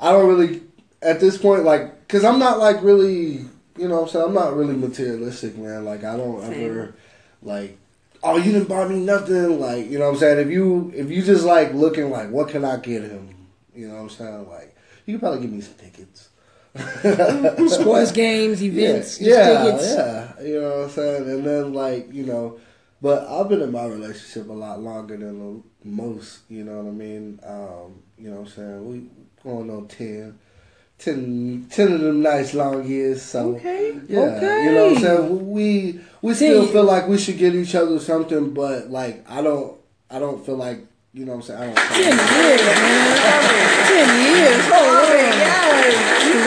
I 0.00 0.12
don't 0.12 0.28
really 0.28 0.62
at 1.02 1.18
this 1.20 1.38
point 1.38 1.64
like 1.64 2.06
because 2.06 2.24
I'm 2.24 2.38
not 2.38 2.58
like 2.58 2.82
really 2.82 3.44
you 3.78 3.88
know 3.88 3.96
what 3.96 4.02
I'm 4.02 4.08
saying 4.08 4.24
I'm 4.26 4.34
not 4.34 4.54
really 4.56 4.74
materialistic 4.76 5.56
man. 5.56 5.84
Like 5.84 6.04
I 6.04 6.16
don't 6.16 6.42
ever 6.44 6.94
like 7.42 7.78
oh 8.22 8.36
you 8.36 8.52
didn't 8.52 8.68
buy 8.68 8.86
me 8.88 8.96
nothing 9.00 9.60
like 9.60 9.88
you 9.90 9.98
know 9.98 10.06
what 10.06 10.14
I'm 10.14 10.18
saying 10.20 10.38
if 10.46 10.52
you 10.52 10.92
if 10.94 11.10
you 11.10 11.22
just 11.22 11.44
like 11.44 11.72
looking 11.74 12.10
like 12.10 12.30
what 12.30 12.48
can 12.48 12.64
I 12.64 12.76
get 12.78 13.02
him 13.02 13.34
you 13.74 13.88
know 13.88 13.94
what 13.94 14.00
I'm 14.02 14.10
saying 14.10 14.48
like 14.48 14.76
you 15.06 15.14
can 15.14 15.20
probably 15.20 15.40
give 15.42 15.52
me 15.52 15.60
some 15.60 15.74
tickets. 15.74 16.30
Sports 17.68 18.12
games, 18.12 18.62
events, 18.62 19.20
Yeah, 19.20 19.34
yeah, 19.36 19.64
tickets. 19.64 19.94
yeah. 19.94 20.42
You 20.42 20.60
know 20.60 20.68
what 20.70 20.84
I'm 20.84 20.90
saying? 20.90 21.30
And 21.30 21.46
then 21.46 21.72
like, 21.72 22.12
you 22.12 22.24
know, 22.24 22.58
but 23.00 23.26
I've 23.28 23.48
been 23.48 23.62
in 23.62 23.72
my 23.72 23.84
relationship 23.84 24.48
a 24.48 24.52
lot 24.52 24.80
longer 24.80 25.16
than 25.16 25.62
most, 25.84 26.40
you 26.48 26.64
know 26.64 26.78
what 26.82 26.88
I 26.90 26.92
mean? 26.94 27.40
Um, 27.44 28.02
you 28.18 28.30
know 28.30 28.40
what 28.40 28.48
I'm 28.48 28.52
saying? 28.52 28.86
We 28.90 29.06
going 29.42 29.70
on 29.70 29.86
10, 29.88 30.38
10, 30.98 31.66
10 31.70 31.92
of 31.92 32.00
them 32.00 32.22
nice 32.22 32.54
long 32.54 32.86
years, 32.86 33.20
so 33.22 33.54
Okay, 33.56 33.98
yeah, 34.08 34.20
okay. 34.20 34.64
you 34.64 34.72
know 34.72 34.86
what 34.88 34.96
I'm 34.96 35.02
saying? 35.02 35.50
We 35.52 36.00
we 36.22 36.34
still 36.34 36.64
Ten- 36.64 36.72
feel 36.72 36.84
like 36.84 37.06
we 37.06 37.18
should 37.18 37.36
get 37.38 37.54
each 37.54 37.74
other 37.74 37.98
something, 37.98 38.54
but 38.54 38.90
like 38.90 39.24
I 39.30 39.42
don't 39.42 39.76
I 40.10 40.18
don't 40.18 40.44
feel 40.44 40.56
like 40.56 40.86
you 41.12 41.24
know 41.26 41.36
what 41.36 41.48
I'm 41.50 41.56
saying? 41.58 41.62
I 41.62 41.66
don't 41.66 41.76
Ten 41.76 42.48
years, 42.48 42.62
man. 42.62 43.16
Ten 43.86 44.08
years. 44.36 44.64
Oh, 44.68 45.96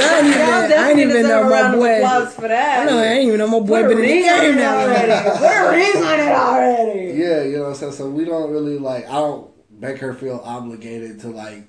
I 0.01 0.19
ain't 0.19 0.27
even, 0.27 0.79
I 0.79 0.89
ain't 0.89 0.99
even 0.99 1.23
know 1.27 1.43
my 1.49 1.75
boy. 1.75 2.25
For 2.31 2.47
that. 2.47 2.79
I 2.81 2.85
know 2.85 2.97
I 2.99 3.05
ain't 3.05 3.27
even 3.27 3.37
know 3.39 3.47
my 3.47 3.59
boy 3.65 3.81
Put 3.83 3.91
a 3.91 3.95
been 3.95 3.99
in 3.99 4.21
the 4.21 4.27
game 4.27 4.55
now. 4.55 4.79
already. 4.79 5.29
Put 5.37 5.51
a 5.51 5.71
ring 5.71 6.03
on 6.03 6.19
it 6.19 6.31
already. 6.31 7.17
Yeah, 7.19 7.43
you 7.43 7.57
know 7.57 7.63
what 7.63 7.69
I'm 7.69 7.75
saying? 7.75 7.91
So 7.93 8.09
we 8.09 8.25
don't 8.25 8.51
really 8.51 8.77
like 8.77 9.07
I 9.07 9.13
don't 9.13 9.49
make 9.79 9.97
her 9.99 10.13
feel 10.13 10.41
obligated 10.43 11.19
to 11.21 11.29
like 11.29 11.63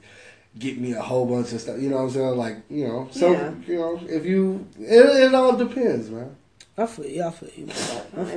get 0.59 0.79
me 0.79 0.93
a 0.93 1.01
whole 1.01 1.27
bunch 1.27 1.53
of 1.53 1.61
stuff. 1.61 1.81
You 1.81 1.91
know 1.91 1.97
what 1.97 2.03
I'm 2.05 2.11
saying? 2.11 2.37
Like, 2.37 2.57
you 2.69 2.89
know, 2.89 3.09
so 3.11 3.33
Yeah. 3.33 3.53
you 3.67 3.75
know, 3.77 4.01
if 4.09 4.25
you 4.25 4.67
it, 4.79 5.29
it 5.29 5.35
all 5.35 5.57
depends, 5.57 6.11
man. 6.11 6.37
I 6.79 6.87
feel 6.87 7.05
you. 7.07 7.23
I 7.25 7.31
feel 7.31 7.51
you. 7.57 7.69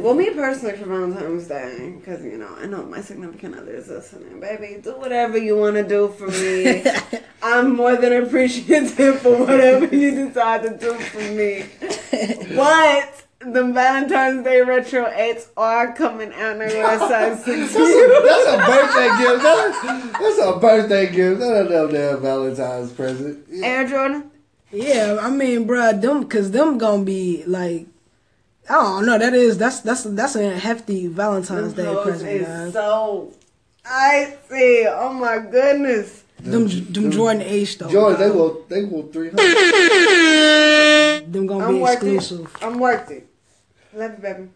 Well, 0.02 0.14
me 0.16 0.30
personally 0.32 0.76
for 0.76 0.86
Valentine's 0.86 1.48
Day, 1.48 1.94
because 1.98 2.24
you 2.24 2.38
know 2.38 2.54
I 2.60 2.66
know 2.66 2.84
my 2.84 3.00
significant 3.00 3.56
other 3.56 3.74
is 3.74 3.88
listening. 3.88 4.40
Baby, 4.42 4.82
do 4.82 4.98
whatever 4.98 5.38
you 5.38 5.56
want 5.56 5.76
to 5.78 5.84
do 5.88 6.10
for 6.10 6.28
me. 6.28 6.84
I'm 7.44 7.76
more 7.76 7.96
than 7.96 8.12
appreciative 8.24 9.20
for 9.22 9.38
whatever 9.38 9.86
you 9.96 10.28
decide 10.28 10.64
to 10.64 10.78
do 10.78 10.94
for 10.94 11.22
me. 11.32 11.66
But 12.56 13.23
the 13.46 13.72
Valentine's 13.74 14.44
Day 14.44 14.62
retro 14.62 15.08
eights 15.14 15.48
are 15.58 15.94
coming 15.94 16.32
out 16.34 16.56
in 16.56 16.62
a 16.62 16.70
size 17.00 17.44
six. 17.44 17.74
That's 17.74 18.48
a 18.48 18.58
birthday 18.66 19.10
gift. 19.24 19.44
That's, 19.44 19.82
that's 20.20 20.40
a 20.40 20.60
birthday 20.60 21.12
gift. 21.12 21.40
That's 21.40 21.68
a 21.68 21.70
no 21.70 21.88
damn 21.92 22.22
Valentine's 22.22 22.92
present. 22.94 23.46
Air 23.64 23.88
Jordan. 23.88 24.32
Yeah, 24.72 25.18
I 25.22 25.30
mean, 25.30 25.68
bruh, 25.68 26.00
them, 26.02 26.24
cause 26.28 26.50
them 26.52 26.78
gonna 26.80 27.04
be 27.04 27.44
like, 27.46 27.86
I 28.70 28.74
don't 28.74 29.06
know. 29.06 29.18
That 29.20 29.34
is 29.34 29.58
that's 29.58 29.82
that's 29.82 30.04
that's 30.04 30.36
a 30.36 30.58
hefty 30.58 31.08
Valentine's 31.08 31.74
Day 31.74 31.84
Those 31.84 32.04
present, 32.06 32.30
is 32.32 32.48
guys. 32.48 32.74
so 32.74 33.32
icy. 33.86 34.86
Oh 34.88 35.14
my 35.14 35.38
goodness. 35.40 36.22
Them 36.40 36.68
them 36.92 37.12
Jordan 37.12 37.42
H 37.44 37.78
though. 37.78 37.90
George, 37.90 38.18
they 38.18 38.28
dog. 38.28 38.36
will 38.36 38.66
they 38.68 38.84
will 38.84 39.04
three 39.08 39.30
hundred. 39.30 39.54
Them 41.32 41.46
gonna 41.48 41.66
I'm 41.68 41.76
be 41.76 41.80
worth 41.82 42.04
it. 42.04 42.14
exclusive. 42.16 42.56
I'm 42.62 42.80
worth 42.80 43.12
it. 43.12 43.28
Love 43.96 44.12
you, 44.14 44.18
baby. 44.18 44.50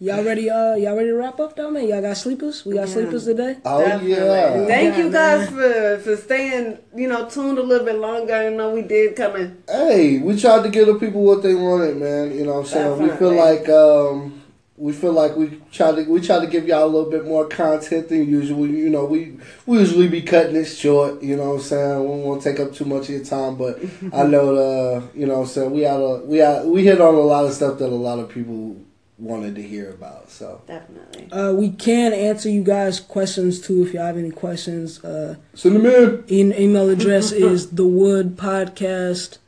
Y'all 0.00 0.22
ready? 0.24 0.50
Uh, 0.50 0.74
y'all 0.74 0.96
ready 0.96 1.08
to 1.08 1.14
wrap 1.14 1.38
up 1.40 1.56
though, 1.56 1.70
man? 1.70 1.88
Y'all 1.88 2.02
got 2.02 2.16
sleepers? 2.16 2.66
We 2.66 2.74
got 2.74 2.88
Yeah. 2.88 2.94
sleepers 2.94 3.24
today. 3.24 3.56
Oh 3.64 3.78
Definitely. 3.78 4.10
yeah. 4.12 4.66
Thank 4.66 4.96
Yeah, 4.98 5.04
you 5.04 5.10
guys 5.10 5.48
for 5.48 5.98
for 6.04 6.16
staying, 6.16 6.78
you 6.94 7.08
know, 7.08 7.26
tuned 7.28 7.58
a 7.58 7.62
little 7.62 7.86
bit 7.86 7.98
longer. 7.98 8.34
I 8.34 8.50
know 8.50 8.72
we 8.72 8.82
did 8.82 9.16
come 9.16 9.36
in. 9.36 9.62
Hey, 9.68 10.18
we 10.18 10.38
tried 10.38 10.64
to 10.64 10.68
give 10.68 10.88
the 10.88 10.96
people 10.96 11.22
what 11.22 11.42
they 11.42 11.54
wanted, 11.54 11.96
man. 11.96 12.36
You 12.36 12.44
know 12.44 12.54
what 12.54 12.60
I'm 12.60 12.66
saying? 12.66 12.98
We 12.98 13.08
feel 13.16 13.34
Definitely. 13.34 13.38
like 13.38 13.68
um 13.70 14.33
we 14.76 14.92
feel 14.92 15.12
like 15.12 15.36
we 15.36 15.60
try 15.70 15.92
to 15.92 16.02
we 16.10 16.20
try 16.20 16.40
to 16.40 16.46
give 16.48 16.66
y'all 16.66 16.84
a 16.84 16.86
little 16.86 17.10
bit 17.10 17.24
more 17.24 17.46
content 17.46 18.08
than 18.08 18.28
usual. 18.28 18.66
You 18.66 18.90
know, 18.90 19.04
we 19.04 19.36
we 19.66 19.78
usually 19.78 20.08
be 20.08 20.20
cutting 20.22 20.56
it 20.56 20.64
short, 20.64 21.22
you 21.22 21.36
know 21.36 21.50
what 21.50 21.54
I'm 21.56 21.60
saying? 21.60 22.00
We 22.00 22.24
won't 22.24 22.42
take 22.42 22.58
up 22.58 22.72
too 22.74 22.84
much 22.84 23.04
of 23.04 23.10
your 23.10 23.24
time, 23.24 23.56
but 23.56 23.78
I 24.12 24.24
know 24.24 24.56
uh 24.56 25.02
you 25.14 25.26
know 25.26 25.34
what 25.34 25.40
I'm 25.42 25.46
saying, 25.46 25.70
we 25.70 25.82
had 25.82 26.00
a 26.00 26.16
we 26.24 26.38
had, 26.38 26.66
we 26.66 26.84
hit 26.84 27.00
on 27.00 27.14
a 27.14 27.18
lot 27.20 27.44
of 27.44 27.52
stuff 27.52 27.78
that 27.78 27.86
a 27.86 27.94
lot 27.94 28.18
of 28.18 28.28
people 28.30 28.76
wanted 29.16 29.54
to 29.54 29.62
hear 29.62 29.90
about. 29.90 30.28
So 30.28 30.60
Definitely. 30.66 31.30
Uh, 31.30 31.52
we 31.52 31.70
can 31.70 32.12
answer 32.12 32.48
you 32.48 32.64
guys 32.64 32.98
questions 32.98 33.60
too 33.60 33.84
if 33.84 33.94
y'all 33.94 34.06
have 34.06 34.18
any 34.18 34.32
questions. 34.32 35.02
Uh, 35.04 35.36
send 35.54 35.76
them 35.76 35.86
in. 35.86 36.24
e- 36.28 36.64
email 36.64 36.90
address 36.90 37.30
is 37.50 37.70
the 37.70 37.86
wood 37.86 38.36
podcast. 38.36 39.38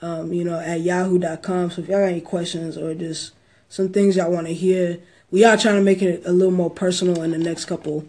Um, 0.00 0.32
you 0.32 0.44
know, 0.44 0.58
at 0.58 0.80
yahoo.com. 0.80 1.70
So 1.70 1.82
if 1.82 1.88
y'all 1.88 2.00
got 2.00 2.06
any 2.06 2.20
questions 2.22 2.76
or 2.76 2.94
just 2.94 3.32
some 3.74 3.88
things 3.88 4.14
y'all 4.14 4.30
want 4.30 4.46
to 4.46 4.54
hear, 4.54 5.00
we 5.32 5.44
are 5.44 5.56
trying 5.56 5.74
to 5.74 5.82
make 5.82 6.00
it 6.00 6.22
a 6.24 6.30
little 6.30 6.54
more 6.54 6.70
personal 6.70 7.22
in 7.22 7.32
the 7.32 7.38
next 7.38 7.64
couple, 7.64 8.06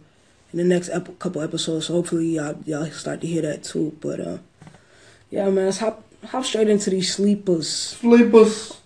in 0.53 0.59
the 0.59 0.63
next 0.63 0.89
ep- 0.89 1.17
couple 1.17 1.41
episodes. 1.41 1.87
So 1.87 1.95
hopefully 1.95 2.35
y'all 2.35 2.55
y'all 2.67 2.85
start 2.91 3.21
to 3.21 3.27
hear 3.27 3.41
that 3.41 3.63
too. 3.63 3.97
But 3.99 4.19
uh, 4.19 4.37
yeah, 5.31 5.49
man, 5.49 5.65
let's 5.65 5.79
hop 5.79 6.03
hop 6.23 6.45
straight 6.45 6.69
into 6.69 6.91
these 6.91 7.11
sleepers. 7.11 7.67
Sleepers. 7.67 8.77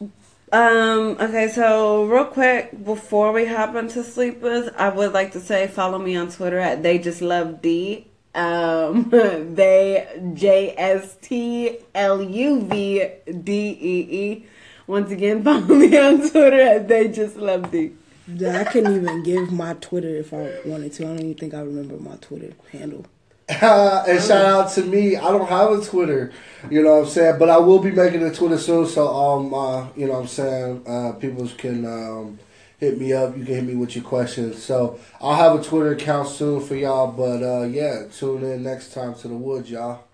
Um, 0.54 1.18
okay, 1.20 1.50
so 1.50 2.06
real 2.06 2.24
quick, 2.24 2.82
before 2.86 3.34
we 3.34 3.46
hop 3.46 3.76
into 3.76 4.02
sleepers, 4.02 4.70
I 4.78 4.88
would 4.88 5.12
like 5.12 5.34
to 5.34 5.42
say 5.42 5.68
follow 5.68 6.00
me 6.00 6.16
on 6.16 6.32
Twitter 6.32 6.60
at 6.60 6.82
they 6.82 6.98
just 6.98 7.22
love 7.22 7.62
D. 7.62 8.08
Um 8.34 9.10
they 9.12 10.08
J 10.34 10.76
S 10.78 11.18
T 11.22 11.80
L 11.94 12.24
U 12.24 12.62
V 12.62 13.06
D 13.44 13.78
E 13.82 14.08
E. 14.10 14.46
Once 14.90 15.12
again, 15.12 15.44
follow 15.44 15.76
me 15.76 15.96
on 16.00 16.18
Twitter 16.18 16.60
at 16.60 16.88
they 16.88 17.10
just 17.10 17.36
love 17.36 17.70
D. 17.70 17.92
Yeah, 18.28 18.62
I 18.62 18.64
couldn't 18.64 18.96
even 18.96 19.22
give 19.22 19.52
my 19.52 19.76
Twitter 19.76 20.16
if 20.16 20.34
I 20.34 20.52
wanted 20.66 20.94
to. 20.94 21.04
I 21.04 21.08
don't 21.10 21.20
even 21.20 21.36
think 21.36 21.54
I 21.54 21.60
remember 21.60 21.98
my 21.98 22.16
Twitter 22.16 22.54
handle. 22.72 23.06
and 23.50 24.24
shout 24.24 24.46
out 24.46 24.72
to 24.72 24.84
me. 24.84 25.16
I 25.16 25.30
don't 25.30 25.48
have 25.48 25.74
a 25.74 25.86
Twitter, 25.86 26.32
you 26.72 26.82
know 26.82 26.96
what 26.96 27.04
I'm 27.04 27.10
saying, 27.10 27.38
but 27.38 27.52
I 27.52 27.58
will 27.60 27.78
be 27.78 27.92
making 27.92 28.24
a 28.24 28.34
Twitter 28.34 28.58
soon. 28.58 28.88
So 28.88 29.08
um, 29.08 29.54
uh, 29.54 29.90
you 29.96 30.08
know 30.08 30.14
what 30.14 30.22
I'm 30.22 30.28
saying, 30.28 30.84
uh, 30.88 31.12
people 31.20 31.48
can 31.50 31.86
um 31.86 32.40
hit 32.80 33.00
me 33.00 33.14
up. 33.14 33.38
You 33.38 33.46
can 33.46 33.54
hit 33.54 33.64
me 33.66 33.76
with 33.76 33.96
your 33.96 34.04
questions. 34.04 34.64
So 34.64 35.00
I'll 35.22 35.36
have 35.36 35.60
a 35.60 35.64
Twitter 35.64 35.92
account 35.92 36.30
soon 36.30 36.62
for 36.62 36.74
y'all. 36.74 37.12
But 37.12 37.44
uh, 37.44 37.66
yeah, 37.66 38.06
tune 38.12 38.44
in 38.44 38.64
next 38.64 38.92
time 38.94 39.14
to 39.14 39.28
the 39.28 39.36
woods, 39.36 39.70
y'all. 39.70 40.06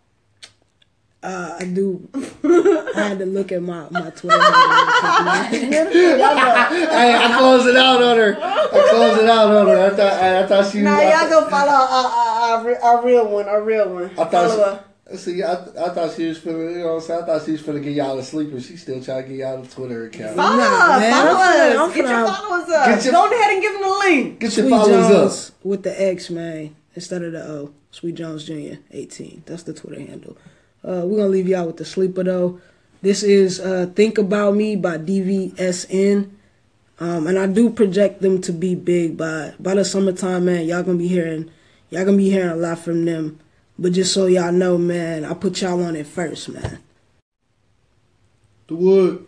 Uh, 1.25 1.57
I 1.59 1.65
do. 1.65 2.07
I 2.13 3.07
had 3.09 3.17
to 3.19 3.25
look 3.25 3.51
at 3.51 3.61
my 3.63 3.87
my 3.89 4.09
Twitter. 4.11 4.39
handle. 4.39 5.93
hey, 5.93 7.15
I 7.15 7.35
closed 7.37 7.67
it 7.67 7.75
out 7.75 8.01
on 8.03 8.17
her. 8.17 8.37
I 8.41 8.87
closed 8.91 9.21
it 9.21 9.29
out 9.29 9.49
on 9.51 9.67
her. 9.67 9.85
I 9.85 9.89
thought 9.89 10.13
I, 10.13 10.43
I 10.43 10.47
thought 10.47 10.71
she. 10.71 10.81
Nah, 10.81 10.95
I, 10.97 11.09
y'all 11.21 11.29
go 11.29 11.49
follow 11.49 11.71
our, 11.71 12.05
our, 12.07 12.69
our, 12.69 12.81
our 12.99 13.05
real 13.05 13.27
one, 13.27 13.47
our 13.47 13.61
real 13.63 13.91
one. 13.93 14.11
I 14.11 14.25
follow 14.25 14.49
her. 14.49 14.55
thought. 14.57 14.87
She, 15.11 15.17
see, 15.17 15.43
I, 15.43 15.53
I 15.53 15.89
thought 15.89 16.13
she 16.15 16.27
was 16.27 16.39
finna, 16.39 16.71
you 16.73 16.79
know 16.79 16.87
what 16.87 16.93
I'm 16.95 17.01
saying? 17.01 17.23
I 17.23 17.25
thought 17.27 17.45
she 17.45 17.51
was 17.51 17.61
finna 17.61 17.83
get 17.83 17.93
y'all 17.93 18.17
a 18.17 18.23
sleeper. 18.23 18.59
She 18.59 18.75
still 18.77 19.01
trying 19.03 19.23
to 19.23 19.29
get 19.29 19.37
y'all 19.37 19.63
a 19.63 19.67
Twitter 19.67 20.05
account. 20.05 20.35
Follow 20.35 20.57
Nah, 20.57 20.63
us, 20.65 20.99
man, 20.99 21.11
follow 21.13 21.29
I'm 21.29 21.37
finna- 21.37 21.73
us. 21.73 21.77
I'm 21.77 21.89
Get 21.95 22.09
your 22.09 22.27
followers 22.27 22.69
up. 22.69 22.85
Get 22.87 23.03
your- 23.05 23.13
Go 23.13 23.25
ahead 23.31 23.53
and 23.53 23.61
give 23.61 23.73
them 23.73 23.81
the 23.83 23.89
link. 23.99 24.39
Get 24.39 24.57
your 24.57 24.65
Sweet 24.65 24.69
followers 24.71 25.07
Jones 25.07 25.49
up. 25.49 25.55
with 25.65 25.83
the 25.83 26.01
X, 26.01 26.29
man, 26.31 26.75
instead 26.95 27.21
of 27.23 27.31
the 27.33 27.43
O. 27.47 27.71
Sweet 27.91 28.15
Jones 28.15 28.45
Jr. 28.45 28.77
18. 28.91 29.43
That's 29.45 29.63
the 29.63 29.73
Twitter 29.73 30.01
handle. 30.01 30.37
Uh, 30.85 31.01
we're 31.03 31.17
gonna 31.17 31.29
leave 31.29 31.47
y'all 31.47 31.65
with 31.65 31.77
the 31.77 31.85
sleeper 31.85 32.23
though. 32.23 32.59
This 33.01 33.23
is 33.23 33.59
uh, 33.59 33.89
"Think 33.95 34.19
About 34.19 34.55
Me" 34.55 34.75
by 34.75 34.99
DVSN, 34.99 36.29
um, 36.99 37.27
and 37.27 37.39
I 37.39 37.47
do 37.47 37.71
project 37.71 38.21
them 38.21 38.39
to 38.41 38.51
be 38.51 38.75
big 38.75 39.17
by 39.17 39.53
by 39.59 39.73
the 39.73 39.83
summertime, 39.83 40.45
man. 40.45 40.65
Y'all 40.65 40.83
gonna 40.83 40.99
be 40.99 41.07
hearing, 41.07 41.49
y'all 41.89 42.05
gonna 42.05 42.17
be 42.17 42.29
hearing 42.29 42.51
a 42.51 42.55
lot 42.55 42.77
from 42.79 43.05
them. 43.05 43.39
But 43.79 43.93
just 43.93 44.13
so 44.13 44.27
y'all 44.27 44.51
know, 44.51 44.77
man, 44.77 45.25
I 45.25 45.33
put 45.33 45.61
y'all 45.61 45.83
on 45.83 45.95
it 45.95 46.05
first, 46.05 46.49
man. 46.49 46.79
The 48.67 48.75
wood. 48.75 49.25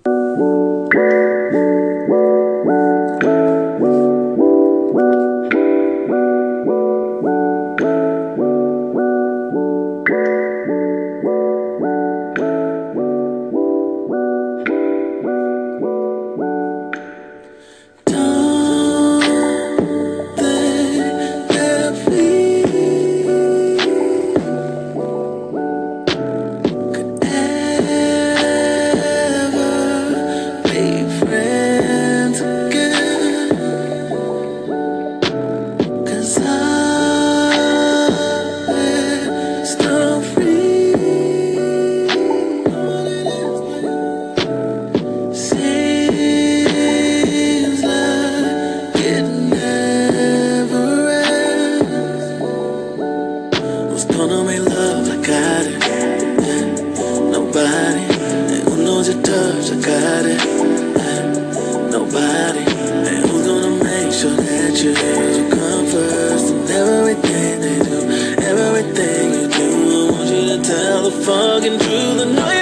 And 58.09 58.69
who 58.69 58.84
knows 58.84 59.09
your 59.13 59.21
touch? 59.23 59.71
I 59.71 59.75
got 59.81 60.25
it. 60.25 60.41
Nobody. 61.91 62.65
And 63.09 63.25
who's 63.29 63.47
gonna 63.47 63.84
make 63.84 64.13
sure 64.13 64.35
that 64.35 64.73
you 64.84 64.91
you 64.91 65.49
come 65.49 65.85
first 65.88 66.53
in 66.53 66.59
everything 66.69 67.61
they 67.61 67.79
do, 67.79 67.99
everything 68.53 69.25
you 69.34 69.47
do? 69.49 70.07
I 70.07 70.11
want 70.11 70.29
you 70.29 70.57
to 70.57 70.63
tell 70.63 71.03
the 71.09 71.11
fucking 71.25 71.79
truth. 71.79 72.21
I 72.21 72.25
know 72.35 72.56